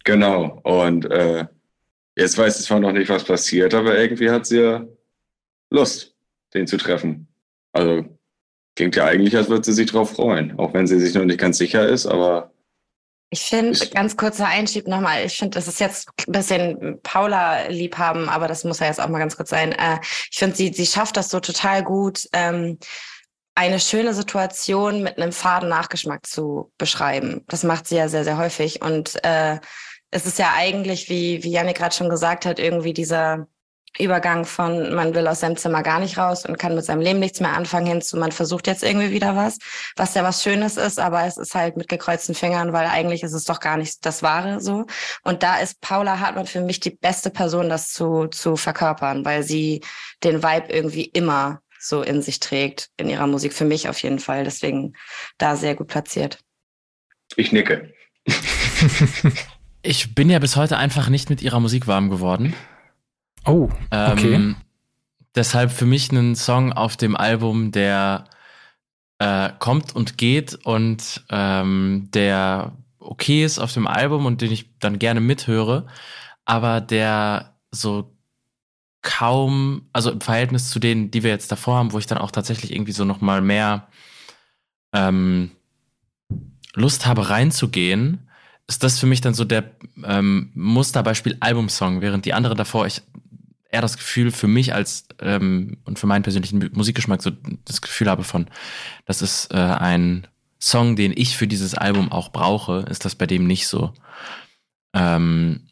Genau. 0.04 0.60
Und 0.62 1.10
äh, 1.10 1.44
jetzt 2.16 2.38
weiß 2.38 2.56
sie 2.56 2.64
zwar 2.64 2.80
noch 2.80 2.92
nicht, 2.92 3.10
was 3.10 3.24
passiert, 3.24 3.74
aber 3.74 3.98
irgendwie 3.98 4.30
hat 4.30 4.46
sie 4.46 4.60
ja 4.60 4.84
Lust, 5.70 6.14
den 6.54 6.66
zu 6.66 6.76
treffen. 6.76 7.28
Also 7.72 8.04
klingt 8.76 8.96
ja 8.96 9.06
eigentlich, 9.06 9.36
als 9.36 9.48
würde 9.48 9.64
sie 9.64 9.72
sich 9.72 9.90
drauf 9.90 10.12
freuen, 10.12 10.58
auch 10.58 10.74
wenn 10.74 10.86
sie 10.86 10.98
sich 10.98 11.14
noch 11.14 11.24
nicht 11.24 11.40
ganz 11.40 11.58
sicher 11.58 11.88
ist, 11.88 12.06
aber 12.06 12.52
Ich 13.32 13.42
finde, 13.42 13.78
ganz 13.90 14.16
kurzer 14.16 14.46
Einschieb 14.46 14.88
nochmal, 14.88 15.24
ich 15.24 15.36
finde, 15.36 15.54
das 15.54 15.68
ist 15.68 15.78
jetzt 15.78 16.08
ein 16.26 16.32
bisschen 16.32 16.98
Paula-Liebhaben, 17.02 18.28
aber 18.28 18.48
das 18.48 18.64
muss 18.64 18.80
ja 18.80 18.86
jetzt 18.86 19.00
auch 19.00 19.08
mal 19.08 19.20
ganz 19.20 19.36
kurz 19.36 19.50
sein. 19.50 19.72
Äh, 19.72 19.98
ich 20.30 20.38
finde, 20.38 20.56
sie, 20.56 20.72
sie 20.72 20.86
schafft 20.86 21.16
das 21.16 21.30
so 21.30 21.38
total 21.38 21.84
gut, 21.84 22.28
ähm, 22.32 22.78
eine 23.54 23.78
schöne 23.78 24.14
Situation 24.14 25.02
mit 25.02 25.18
einem 25.18 25.32
faden 25.32 25.68
Nachgeschmack 25.68 26.26
zu 26.26 26.72
beschreiben. 26.78 27.44
Das 27.46 27.62
macht 27.62 27.86
sie 27.86 27.96
ja 27.96 28.08
sehr, 28.08 28.24
sehr 28.24 28.38
häufig. 28.38 28.82
Und 28.82 29.22
äh, 29.24 29.58
es 30.10 30.26
ist 30.26 30.38
ja 30.38 30.54
eigentlich, 30.56 31.08
wie, 31.08 31.44
wie 31.44 31.50
Janik 31.50 31.76
gerade 31.76 31.94
schon 31.94 32.08
gesagt 32.08 32.46
hat, 32.46 32.58
irgendwie 32.58 32.94
dieser 32.94 33.46
Übergang 33.98 34.44
von 34.44 34.94
man 34.94 35.14
will 35.14 35.26
aus 35.26 35.40
seinem 35.40 35.56
Zimmer 35.56 35.82
gar 35.82 35.98
nicht 35.98 36.16
raus 36.16 36.46
und 36.46 36.58
kann 36.58 36.74
mit 36.74 36.84
seinem 36.84 37.00
Leben 37.00 37.18
nichts 37.18 37.40
mehr 37.40 37.56
anfangen 37.56 37.86
hinzu, 37.86 38.16
man 38.16 38.30
versucht 38.30 38.66
jetzt 38.66 38.84
irgendwie 38.84 39.10
wieder 39.10 39.34
was, 39.34 39.58
was 39.96 40.14
ja 40.14 40.22
was 40.22 40.42
Schönes 40.42 40.76
ist, 40.76 41.00
aber 41.00 41.24
es 41.24 41.36
ist 41.36 41.54
halt 41.54 41.76
mit 41.76 41.88
gekreuzten 41.88 42.34
Fingern, 42.34 42.72
weil 42.72 42.86
eigentlich 42.86 43.22
ist 43.22 43.32
es 43.32 43.44
doch 43.44 43.58
gar 43.58 43.76
nicht 43.76 44.06
das 44.06 44.22
Wahre 44.22 44.60
so. 44.60 44.86
Und 45.24 45.42
da 45.42 45.58
ist 45.58 45.80
Paula 45.80 46.20
Hartmann 46.20 46.46
für 46.46 46.60
mich 46.60 46.78
die 46.80 46.90
beste 46.90 47.30
Person, 47.30 47.68
das 47.68 47.92
zu, 47.92 48.28
zu 48.28 48.56
verkörpern, 48.56 49.24
weil 49.24 49.42
sie 49.42 49.80
den 50.22 50.42
Vibe 50.42 50.72
irgendwie 50.72 51.04
immer 51.04 51.60
so 51.80 52.02
in 52.02 52.22
sich 52.22 52.40
trägt, 52.40 52.90
in 52.96 53.08
ihrer 53.08 53.26
Musik, 53.26 53.52
für 53.52 53.64
mich 53.64 53.88
auf 53.88 53.98
jeden 54.02 54.18
Fall. 54.18 54.44
Deswegen 54.44 54.92
da 55.38 55.56
sehr 55.56 55.74
gut 55.74 55.88
platziert. 55.88 56.38
Ich 57.36 57.52
nicke. 57.52 57.92
ich 59.82 60.14
bin 60.14 60.30
ja 60.30 60.38
bis 60.38 60.56
heute 60.56 60.76
einfach 60.76 61.08
nicht 61.08 61.30
mit 61.30 61.42
ihrer 61.42 61.60
Musik 61.60 61.86
warm 61.86 62.10
geworden. 62.10 62.54
Oh, 63.46 63.68
okay. 63.90 64.34
Ähm, 64.34 64.56
deshalb 65.34 65.70
für 65.70 65.86
mich 65.86 66.10
ein 66.12 66.36
Song 66.36 66.72
auf 66.72 66.96
dem 66.96 67.16
Album, 67.16 67.72
der 67.72 68.24
äh, 69.18 69.50
kommt 69.58 69.94
und 69.94 70.18
geht 70.18 70.54
und 70.54 71.24
ähm, 71.30 72.08
der 72.12 72.72
okay 72.98 73.44
ist 73.44 73.58
auf 73.58 73.72
dem 73.72 73.86
Album 73.86 74.26
und 74.26 74.40
den 74.40 74.52
ich 74.52 74.78
dann 74.78 74.98
gerne 74.98 75.20
mithöre, 75.20 75.86
aber 76.44 76.80
der 76.80 77.54
so 77.70 78.16
kaum, 79.02 79.88
also 79.92 80.10
im 80.10 80.20
Verhältnis 80.20 80.70
zu 80.70 80.78
denen, 80.78 81.10
die 81.10 81.22
wir 81.22 81.30
jetzt 81.30 81.50
davor 81.50 81.76
haben, 81.76 81.92
wo 81.92 81.98
ich 81.98 82.06
dann 82.06 82.18
auch 82.18 82.30
tatsächlich 82.30 82.72
irgendwie 82.72 82.92
so 82.92 83.04
noch 83.04 83.20
mal 83.20 83.40
mehr 83.40 83.88
ähm, 84.92 85.50
Lust 86.74 87.06
habe 87.06 87.30
reinzugehen, 87.30 88.29
ist 88.70 88.84
das 88.84 89.00
für 89.00 89.06
mich 89.06 89.20
dann 89.20 89.34
so 89.34 89.44
der 89.44 89.64
ähm, 90.04 90.50
Musterbeispiel 90.54 91.36
Albumsong, 91.40 92.00
während 92.00 92.24
die 92.24 92.32
anderen 92.32 92.56
davor 92.56 92.86
ich 92.86 93.02
eher 93.68 93.82
das 93.82 93.96
Gefühl 93.96 94.30
für 94.30 94.46
mich 94.46 94.72
als 94.72 95.06
ähm, 95.20 95.78
und 95.84 95.98
für 95.98 96.06
meinen 96.06 96.22
persönlichen 96.22 96.70
Musikgeschmack 96.72 97.20
so 97.20 97.32
das 97.64 97.82
Gefühl 97.82 98.08
habe 98.08 98.22
von, 98.22 98.46
das 99.06 99.22
ist 99.22 99.52
äh, 99.52 99.56
ein 99.56 100.26
Song, 100.60 100.94
den 100.94 101.12
ich 101.16 101.36
für 101.36 101.48
dieses 101.48 101.74
Album 101.74 102.12
auch 102.12 102.30
brauche, 102.30 102.84
ist 102.88 103.04
das 103.04 103.16
bei 103.16 103.26
dem 103.26 103.46
nicht 103.46 103.66
so. 103.66 103.92
Ähm, 104.92 105.66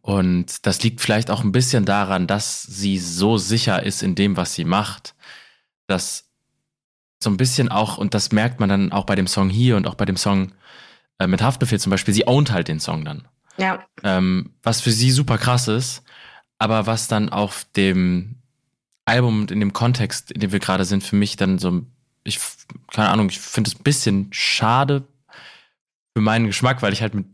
und 0.00 0.66
das 0.66 0.82
liegt 0.82 1.00
vielleicht 1.00 1.28
auch 1.30 1.42
ein 1.42 1.52
bisschen 1.52 1.84
daran, 1.84 2.28
dass 2.28 2.62
sie 2.62 2.98
so 2.98 3.36
sicher 3.36 3.82
ist 3.82 4.02
in 4.02 4.14
dem, 4.14 4.36
was 4.36 4.54
sie 4.54 4.64
macht, 4.64 5.14
dass 5.88 6.28
so 7.20 7.30
ein 7.30 7.36
bisschen 7.36 7.68
auch, 7.68 7.98
und 7.98 8.14
das 8.14 8.30
merkt 8.30 8.60
man 8.60 8.68
dann 8.68 8.92
auch 8.92 9.06
bei 9.06 9.16
dem 9.16 9.26
Song 9.26 9.48
hier 9.48 9.76
und 9.76 9.86
auch 9.86 9.94
bei 9.94 10.04
dem 10.04 10.16
Song 10.16 10.52
äh, 11.22 11.26
mit 11.28 11.40
Haftbefehl 11.40 11.78
zum 11.78 11.90
Beispiel, 11.90 12.12
sie 12.12 12.26
ownt 12.26 12.50
halt 12.50 12.68
den 12.68 12.80
Song 12.80 13.04
dann. 13.04 13.28
Ja. 13.56 13.84
Ähm, 14.02 14.54
was 14.62 14.80
für 14.80 14.90
sie 14.90 15.10
super 15.10 15.38
krass 15.38 15.68
ist, 15.68 16.02
aber 16.58 16.86
was 16.86 17.06
dann 17.06 17.28
auf 17.28 17.64
dem 17.76 18.36
Album 19.04 19.42
und 19.42 19.50
in 19.50 19.60
dem 19.60 19.72
Kontext, 19.72 20.32
in 20.32 20.40
dem 20.40 20.52
wir 20.52 20.58
gerade 20.58 20.84
sind, 20.84 21.04
für 21.04 21.16
mich 21.16 21.36
dann 21.36 21.58
so, 21.58 21.82
ich, 22.24 22.40
keine 22.92 23.10
Ahnung, 23.10 23.28
ich 23.28 23.38
finde 23.38 23.68
es 23.68 23.78
ein 23.78 23.82
bisschen 23.82 24.28
schade 24.32 25.06
für 26.14 26.22
meinen 26.22 26.46
Geschmack, 26.46 26.82
weil 26.82 26.92
ich 26.92 27.02
halt 27.02 27.14
mit 27.14 27.26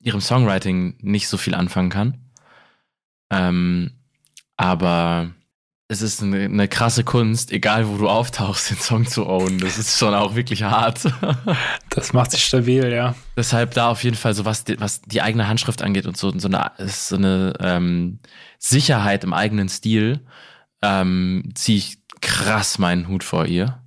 ihrem 0.00 0.20
Songwriting 0.20 0.96
nicht 1.00 1.28
so 1.28 1.36
viel 1.38 1.54
anfangen 1.54 1.90
kann. 1.90 2.18
Ähm, 3.30 3.92
aber 4.56 5.30
es 5.92 6.02
ist 6.02 6.22
eine, 6.22 6.44
eine, 6.44 6.68
krasse 6.68 7.04
Kunst, 7.04 7.52
egal 7.52 7.88
wo 7.88 7.96
du 7.96 8.08
auftauchst, 8.08 8.70
den 8.70 8.78
Song 8.78 9.06
zu 9.06 9.26
ownen. 9.26 9.58
Das 9.58 9.78
ist 9.78 9.98
schon 9.98 10.14
auch 10.14 10.34
wirklich 10.34 10.62
hart. 10.62 11.02
das 11.90 12.12
macht 12.12 12.32
sich 12.32 12.44
stabil, 12.44 12.90
ja. 12.92 13.14
Deshalb 13.36 13.74
da 13.74 13.88
auf 13.88 14.02
jeden 14.02 14.16
Fall 14.16 14.34
so 14.34 14.44
was, 14.44 14.64
die, 14.64 14.80
was 14.80 15.02
die 15.02 15.22
eigene 15.22 15.46
Handschrift 15.46 15.82
angeht 15.82 16.06
und 16.06 16.16
so, 16.16 16.36
so 16.36 16.48
eine, 16.48 16.72
so 16.88 17.16
eine 17.16 17.52
ähm, 17.60 18.18
Sicherheit 18.58 19.22
im 19.22 19.34
eigenen 19.34 19.68
Stil, 19.68 20.20
ähm, 20.82 21.50
ziehe 21.54 21.78
ich 21.78 21.98
krass 22.20 22.78
meinen 22.78 23.08
Hut 23.08 23.22
vor 23.22 23.46
ihr. 23.46 23.82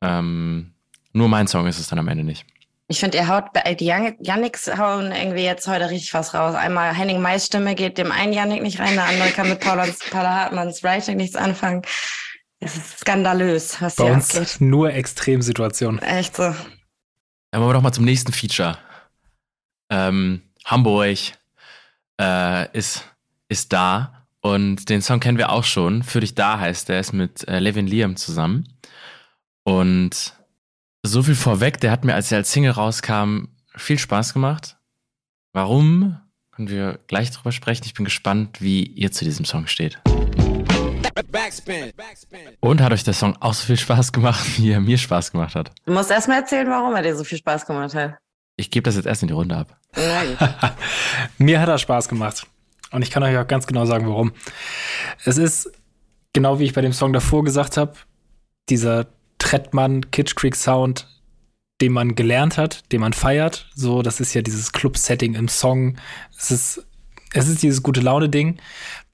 Ähm, 0.00 0.72
nur 1.12 1.28
mein 1.28 1.46
Song 1.46 1.66
ist 1.66 1.78
es 1.78 1.88
dann 1.88 1.98
am 1.98 2.08
Ende 2.08 2.24
nicht. 2.24 2.46
Ich 2.90 2.98
finde, 2.98 3.18
ihr 3.18 3.28
haut, 3.28 3.44
die 3.78 3.84
Yannicks 3.84 4.66
hauen 4.76 5.12
irgendwie 5.12 5.44
jetzt 5.44 5.68
heute 5.68 5.90
richtig 5.90 6.12
was 6.12 6.34
raus. 6.34 6.56
Einmal 6.56 6.92
Henning 6.92 7.22
Mais 7.22 7.46
Stimme 7.46 7.76
geht 7.76 7.98
dem 7.98 8.10
einen 8.10 8.32
Yannick 8.32 8.62
nicht 8.62 8.80
rein, 8.80 8.94
der 8.94 9.04
andere 9.04 9.30
kann 9.30 9.48
mit 9.48 9.60
Paula, 9.60 9.86
Paula 10.10 10.34
Hartmanns 10.34 10.82
Writing 10.82 11.16
nichts 11.16 11.36
anfangen. 11.36 11.82
Es 12.58 12.76
ist 12.76 12.98
skandalös, 12.98 13.80
was 13.80 13.94
Bei 13.94 14.06
hier 14.06 14.14
uns 14.14 14.36
abgeht. 14.36 14.60
nur 14.60 14.92
Extremsituationen. 14.92 16.02
Echt 16.02 16.34
so. 16.34 16.42
Dann 16.42 17.60
wollen 17.60 17.68
wir 17.68 17.74
doch 17.74 17.80
mal 17.82 17.92
zum 17.92 18.04
nächsten 18.04 18.32
Feature. 18.32 18.76
Ähm, 19.88 20.42
Hamburg 20.64 21.18
äh, 22.20 22.76
ist, 22.76 23.04
ist 23.48 23.72
da 23.72 24.26
und 24.40 24.88
den 24.88 25.00
Song 25.00 25.20
kennen 25.20 25.38
wir 25.38 25.52
auch 25.52 25.62
schon. 25.64 26.02
Für 26.02 26.18
dich 26.18 26.34
da 26.34 26.58
heißt 26.58 26.88
der, 26.88 26.98
ist 26.98 27.12
mit 27.12 27.46
äh, 27.46 27.60
Levin 27.60 27.86
Liam 27.86 28.16
zusammen. 28.16 28.80
Und 29.62 30.34
so 31.02 31.22
viel 31.22 31.34
vorweg, 31.34 31.80
der 31.80 31.90
hat 31.90 32.04
mir, 32.04 32.14
als 32.14 32.30
er 32.30 32.38
als 32.38 32.52
Single 32.52 32.72
rauskam, 32.72 33.48
viel 33.74 33.98
Spaß 33.98 34.34
gemacht. 34.34 34.76
Warum? 35.52 36.20
Können 36.52 36.68
wir 36.68 37.00
gleich 37.06 37.30
drüber 37.30 37.52
sprechen. 37.52 37.84
Ich 37.86 37.94
bin 37.94 38.04
gespannt, 38.04 38.60
wie 38.60 38.84
ihr 38.84 39.10
zu 39.10 39.24
diesem 39.24 39.44
Song 39.44 39.66
steht. 39.66 39.98
Und 42.60 42.80
hat 42.80 42.92
euch 42.92 43.04
der 43.04 43.14
Song 43.14 43.36
auch 43.40 43.54
so 43.54 43.66
viel 43.66 43.76
Spaß 43.76 44.12
gemacht, 44.12 44.58
wie 44.58 44.70
er 44.70 44.80
mir 44.80 44.98
Spaß 44.98 45.32
gemacht 45.32 45.54
hat? 45.54 45.72
Du 45.86 45.92
musst 45.92 46.10
erst 46.10 46.28
mal 46.28 46.40
erzählen, 46.40 46.68
warum 46.68 46.94
er 46.94 47.02
dir 47.02 47.16
so 47.16 47.24
viel 47.24 47.38
Spaß 47.38 47.66
gemacht 47.66 47.94
hat. 47.94 48.16
Ich 48.56 48.70
gebe 48.70 48.84
das 48.84 48.96
jetzt 48.96 49.06
erst 49.06 49.22
in 49.22 49.28
die 49.28 49.34
Runde 49.34 49.56
ab. 49.56 49.78
mir 51.38 51.60
hat 51.60 51.68
er 51.68 51.78
Spaß 51.78 52.08
gemacht. 52.08 52.46
Und 52.92 53.02
ich 53.02 53.10
kann 53.10 53.22
euch 53.22 53.36
auch 53.38 53.46
ganz 53.46 53.66
genau 53.66 53.86
sagen, 53.86 54.06
warum. 54.08 54.32
Es 55.24 55.38
ist, 55.38 55.70
genau 56.32 56.58
wie 56.58 56.64
ich 56.64 56.74
bei 56.74 56.80
dem 56.82 56.92
Song 56.92 57.12
davor 57.12 57.44
gesagt 57.44 57.76
habe, 57.76 57.94
dieser 58.68 59.06
Trettmann, 59.40 60.12
Kitsch 60.12 60.36
Creek 60.36 60.54
Sound, 60.54 61.08
den 61.80 61.92
man 61.92 62.14
gelernt 62.14 62.56
hat, 62.58 62.92
den 62.92 63.00
man 63.00 63.12
feiert. 63.12 63.68
So, 63.74 64.02
das 64.02 64.20
ist 64.20 64.34
ja 64.34 64.42
dieses 64.42 64.70
Club-Setting 64.72 65.34
im 65.34 65.48
Song. 65.48 65.96
Es 66.38 66.52
ist, 66.52 66.86
es 67.32 67.48
ist 67.48 67.62
dieses 67.62 67.82
gute 67.82 68.00
Laune-Ding. 68.00 68.58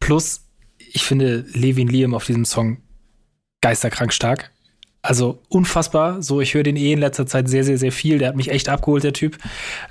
Plus, 0.00 0.42
ich 0.78 1.04
finde 1.04 1.46
Levin 1.52 1.88
Liam 1.88 2.14
auf 2.14 2.26
diesem 2.26 2.44
Song 2.44 2.78
geisterkrank 3.62 4.12
stark. 4.12 4.50
Also 5.00 5.40
unfassbar. 5.48 6.22
So, 6.22 6.40
ich 6.40 6.54
höre 6.54 6.64
den 6.64 6.76
eh 6.76 6.92
in 6.92 6.98
letzter 6.98 7.26
Zeit 7.26 7.48
sehr, 7.48 7.64
sehr, 7.64 7.78
sehr 7.78 7.92
viel. 7.92 8.18
Der 8.18 8.28
hat 8.28 8.36
mich 8.36 8.50
echt 8.50 8.68
abgeholt, 8.68 9.04
der 9.04 9.12
Typ. 9.12 9.38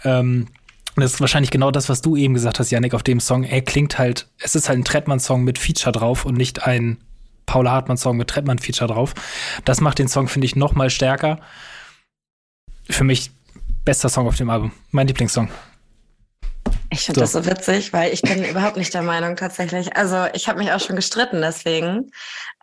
Ähm, 0.04 0.48
und 0.96 1.02
das 1.02 1.14
ist 1.14 1.22
wahrscheinlich 1.22 1.52
genau 1.52 1.72
das, 1.72 1.90
was 1.90 2.02
du 2.02 2.16
eben 2.16 2.34
gesagt 2.34 2.60
hast, 2.60 2.72
Yannick, 2.72 2.94
auf 2.94 3.04
dem 3.04 3.20
Song. 3.20 3.44
Er 3.44 3.62
klingt 3.62 3.98
halt, 3.98 4.28
es 4.40 4.56
ist 4.56 4.68
halt 4.68 4.80
ein 4.80 4.86
Trettmann-Song 4.86 5.44
mit 5.44 5.58
Feature 5.58 5.92
drauf 5.92 6.26
und 6.26 6.38
nicht 6.38 6.64
ein 6.64 6.98
Paula 7.46 7.72
Hartmann-Song 7.72 8.18
mit 8.18 8.30
Trettmann-Feature 8.30 8.92
drauf. 8.92 9.14
Das 9.66 9.82
macht 9.82 10.00
den 10.00 10.08
Song, 10.08 10.28
finde 10.28 10.46
ich, 10.46 10.56
noch 10.56 10.76
mal 10.76 10.90
stärker. 10.90 11.40
Für 12.90 13.04
mich 13.04 13.32
bester 13.84 14.10
Song 14.10 14.28
auf 14.28 14.38
dem 14.38 14.50
Album. 14.50 14.72
Mein 14.92 15.08
Lieblingssong. 15.08 15.50
Ich 16.90 17.06
finde 17.06 17.20
so. 17.20 17.40
das 17.40 17.46
so 17.46 17.52
witzig, 17.52 17.94
weil 17.94 18.14
ich 18.14 18.22
bin 18.22 18.44
überhaupt 18.50 18.78
nicht 18.78 18.94
der 18.94 19.02
Meinung 19.02 19.36
tatsächlich. 19.36 19.96
Also 19.96 20.28
ich 20.34 20.48
habe 20.48 20.60
mich 20.60 20.72
auch 20.72 20.80
schon 20.80 20.96
gestritten 20.96 21.42
deswegen. 21.42 22.12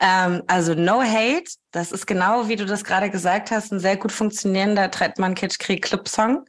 Ähm, 0.01 0.43
also 0.47 0.75
No 0.75 1.03
Hate, 1.03 1.51
das 1.71 1.93
ist 1.93 2.07
genau, 2.07 2.49
wie 2.49 2.57
du 2.57 2.65
das 2.65 2.85
gerade 2.85 3.11
gesagt 3.11 3.51
hast, 3.51 3.73
ein 3.73 3.81
sehr 3.81 3.97
gut 3.97 4.13
funktionierender 4.13 4.91
Trettmann 4.91 5.35
Kitsch 5.35 5.59
Krieg 5.59 5.83
Club 5.83 6.09
Song. 6.09 6.45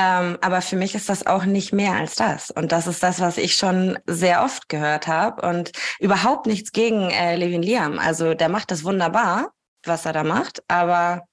Ähm, 0.00 0.38
aber 0.40 0.62
für 0.62 0.76
mich 0.76 0.94
ist 0.94 1.10
das 1.10 1.26
auch 1.26 1.44
nicht 1.44 1.72
mehr 1.72 1.92
als 1.92 2.14
das. 2.14 2.50
Und 2.50 2.72
das 2.72 2.86
ist 2.86 3.02
das, 3.02 3.20
was 3.20 3.36
ich 3.36 3.56
schon 3.56 3.98
sehr 4.06 4.42
oft 4.42 4.68
gehört 4.70 5.06
habe 5.06 5.46
und 5.46 5.72
überhaupt 5.98 6.46
nichts 6.46 6.72
gegen 6.72 7.10
äh, 7.10 7.36
Levin 7.36 7.62
Liam. 7.62 7.98
Also 7.98 8.32
der 8.32 8.48
macht 8.48 8.70
das 8.70 8.84
wunderbar, 8.84 9.52
was 9.84 10.06
er 10.06 10.14
da 10.14 10.24
macht. 10.24 10.62
Aber 10.68 11.26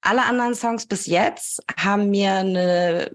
alle 0.00 0.24
anderen 0.24 0.54
Songs 0.54 0.86
bis 0.86 1.06
jetzt 1.06 1.60
haben 1.76 2.10
mir 2.10 2.34
eine 2.34 3.10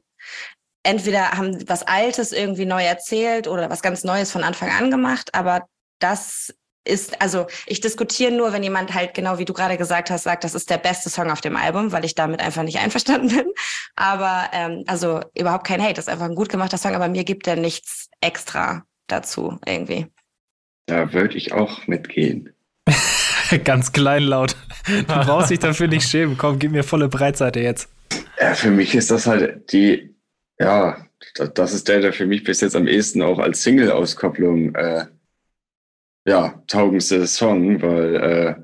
entweder 0.83 1.31
haben 1.31 1.67
was 1.69 1.83
Altes 1.83 2.31
irgendwie 2.31 2.65
neu 2.65 2.83
erzählt 2.83 3.47
oder 3.47 3.69
was 3.69 3.81
ganz 3.81 4.03
Neues 4.03 4.31
von 4.31 4.43
Anfang 4.43 4.69
an 4.69 4.89
gemacht, 4.89 5.35
aber 5.35 5.67
das 5.99 6.53
ist, 6.85 7.21
also 7.21 7.47
ich 7.65 7.81
diskutiere 7.81 8.31
nur, 8.31 8.53
wenn 8.53 8.63
jemand 8.63 8.93
halt 8.93 9.13
genau 9.13 9.37
wie 9.37 9.45
du 9.45 9.53
gerade 9.53 9.77
gesagt 9.77 10.09
hast, 10.09 10.23
sagt, 10.23 10.43
das 10.43 10.55
ist 10.55 10.69
der 10.69 10.77
beste 10.77 11.09
Song 11.09 11.29
auf 11.29 11.41
dem 11.41 11.55
Album, 11.55 11.91
weil 11.91 12.05
ich 12.05 12.15
damit 12.15 12.41
einfach 12.41 12.63
nicht 12.63 12.79
einverstanden 12.79 13.29
bin. 13.29 13.53
Aber 13.99 14.45
ähm, 14.53 14.85
also 14.87 15.19
überhaupt 15.37 15.67
kein 15.67 15.81
Hate, 15.81 15.95
das 15.95 16.05
ist 16.05 16.09
einfach 16.09 16.29
ein 16.29 16.35
gut 16.35 16.47
gemachter 16.47 16.77
Song, 16.77 16.95
aber 16.95 17.09
mir 17.09 17.25
gibt 17.25 17.47
er 17.47 17.57
nichts 17.57 18.09
extra 18.21 18.85
dazu 19.07 19.59
irgendwie. 19.65 20.07
Da 20.85 21.11
würde 21.11 21.35
ich 21.35 21.51
auch 21.51 21.85
mitgehen. 21.85 22.53
Ganz 23.65 23.91
kleinlaut. 23.91 24.55
Du 24.87 25.03
brauchst 25.03 25.49
dich 25.49 25.59
dafür 25.59 25.89
nicht 25.89 26.07
schämen. 26.07 26.37
Komm, 26.37 26.59
gib 26.59 26.71
mir 26.71 26.83
volle 26.83 27.09
Breitseite 27.09 27.59
jetzt. 27.59 27.89
Ja, 28.39 28.53
für 28.53 28.71
mich 28.71 28.95
ist 28.95 29.11
das 29.11 29.27
halt 29.27 29.73
die 29.73 30.15
Ja, 30.59 31.05
das 31.55 31.73
ist 31.73 31.89
der, 31.89 31.99
der 31.99 32.13
für 32.13 32.25
mich 32.25 32.45
bis 32.45 32.61
jetzt 32.61 32.77
am 32.77 32.87
ehesten 32.87 33.21
auch 33.21 33.37
als 33.37 33.63
Single-Auskopplung 33.63 34.75
äh, 34.75 35.07
ja, 36.25 36.63
taugendste 36.67 37.27
Song, 37.27 37.81
weil 37.81 38.15
äh, 38.15 38.55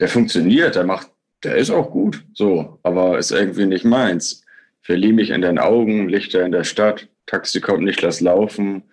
der 0.00 0.08
funktioniert, 0.08 0.74
der 0.74 0.84
macht, 0.84 1.08
der 1.44 1.56
ist 1.56 1.70
auch 1.70 1.90
gut, 1.92 2.24
so, 2.34 2.80
aber 2.82 3.16
ist 3.18 3.30
irgendwie 3.30 3.66
nicht 3.66 3.84
meins. 3.84 4.42
Verlieh 4.86 5.12
mich 5.12 5.30
in 5.30 5.42
deinen 5.42 5.58
Augen, 5.58 6.08
Lichter 6.08 6.44
in 6.44 6.52
der 6.52 6.64
Stadt, 6.64 7.08
Taxi 7.26 7.60
kommt 7.60 7.82
nicht, 7.82 8.02
lass 8.02 8.20
laufen. 8.20 8.84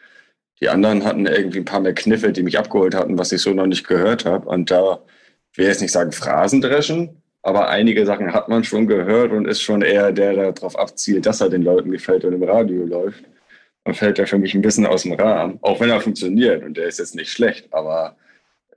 Die 0.60 0.70
anderen 0.70 1.04
hatten 1.06 1.26
irgendwie 1.26 1.60
ein 1.60 1.66
paar 1.66 1.82
mehr 1.82 1.94
Kniffe, 1.94 2.32
die 2.32 2.44
mich 2.44 2.58
abgeholt 2.58 2.96
hatten, 2.96 3.18
was 3.18 3.32
ich 3.32 3.42
so 3.42 3.54
noch 3.54 3.68
nicht 3.68 3.88
gehört 3.88 4.26
habe. 4.26 4.50
Und 4.50 4.72
da 4.72 5.00
ich 5.54 5.60
will 5.60 5.68
jetzt 5.68 5.82
nicht 5.82 5.92
sagen 5.92 6.12
Phrasendreschen, 6.12 7.22
aber 7.44 7.70
einige 7.70 8.06
Sachen 8.08 8.34
hat 8.34 8.50
man 8.50 8.64
schon 8.64 8.88
gehört 8.88 9.32
und 9.32 9.48
ist 9.48 9.62
schon 9.62 9.84
eher 9.84 10.12
der, 10.12 10.34
der 10.34 10.52
darauf 10.52 10.78
abzielt, 10.78 11.28
dass 11.28 11.42
er 11.42 11.50
den 11.50 11.62
Leuten 11.62 11.92
gefällt 11.92 12.26
und 12.26 12.34
im 12.34 12.44
Radio 12.44 12.86
läuft. 12.86 13.24
Und 13.84 13.96
fällt 13.96 14.18
er 14.18 14.26
für 14.26 14.38
mich 14.38 14.56
ein 14.56 14.62
bisschen 14.62 14.88
aus 14.88 15.04
dem 15.04 15.14
Rahmen, 15.14 15.60
auch 15.62 15.80
wenn 15.80 15.90
er 15.90 16.00
funktioniert 16.02 16.64
und 16.64 16.78
der 16.78 16.88
ist 16.88 17.00
jetzt 17.00 17.16
nicht 17.16 17.30
schlecht, 17.30 17.72
aber 17.74 18.16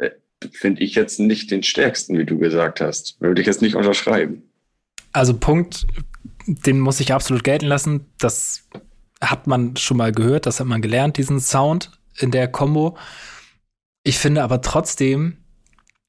äh, 0.00 0.10
finde 0.50 0.82
ich 0.82 0.96
jetzt 0.96 1.20
nicht 1.20 1.50
den 1.52 1.62
stärksten, 1.62 2.18
wie 2.18 2.24
du 2.24 2.36
gesagt 2.38 2.80
hast. 2.80 3.18
Würde 3.20 3.40
ich 3.40 3.46
jetzt 3.46 3.62
nicht 3.62 3.76
unterschreiben. 3.76 4.42
Also 5.12 5.38
Punkt, 5.38 5.86
den 6.46 6.80
muss 6.80 7.00
ich 7.00 7.12
absolut 7.12 7.44
gelten 7.44 7.66
lassen. 7.66 8.06
Das 8.18 8.68
hat 9.20 9.46
man 9.46 9.76
schon 9.76 9.96
mal 9.96 10.12
gehört, 10.12 10.46
das 10.46 10.60
hat 10.60 10.66
man 10.66 10.82
gelernt, 10.82 11.16
diesen 11.16 11.40
Sound 11.40 11.90
in 12.18 12.30
der 12.30 12.48
Combo. 12.48 12.96
Ich 14.02 14.18
finde 14.18 14.42
aber 14.42 14.60
trotzdem, 14.60 15.38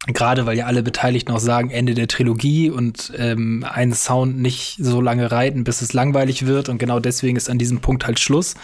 Gerade 0.05 0.45
weil 0.45 0.57
ja 0.57 0.67
alle 0.67 0.83
Beteiligten 0.83 1.33
auch 1.33 1.39
sagen, 1.39 1.69
Ende 1.69 1.93
der 1.93 2.07
Trilogie 2.07 2.69
und 2.69 3.11
ähm, 3.17 3.65
einen 3.69 3.93
Sound 3.93 4.37
nicht 4.37 4.77
so 4.79 5.01
lange 5.01 5.31
reiten, 5.31 5.65
bis 5.65 5.81
es 5.81 5.91
langweilig 5.91 6.45
wird. 6.45 6.69
Und 6.69 6.77
genau 6.77 6.99
deswegen 6.99 7.35
ist 7.35 7.49
an 7.49 7.57
diesem 7.57 7.81
Punkt 7.81 8.05
halt 8.05 8.19
Schluss. 8.19 8.55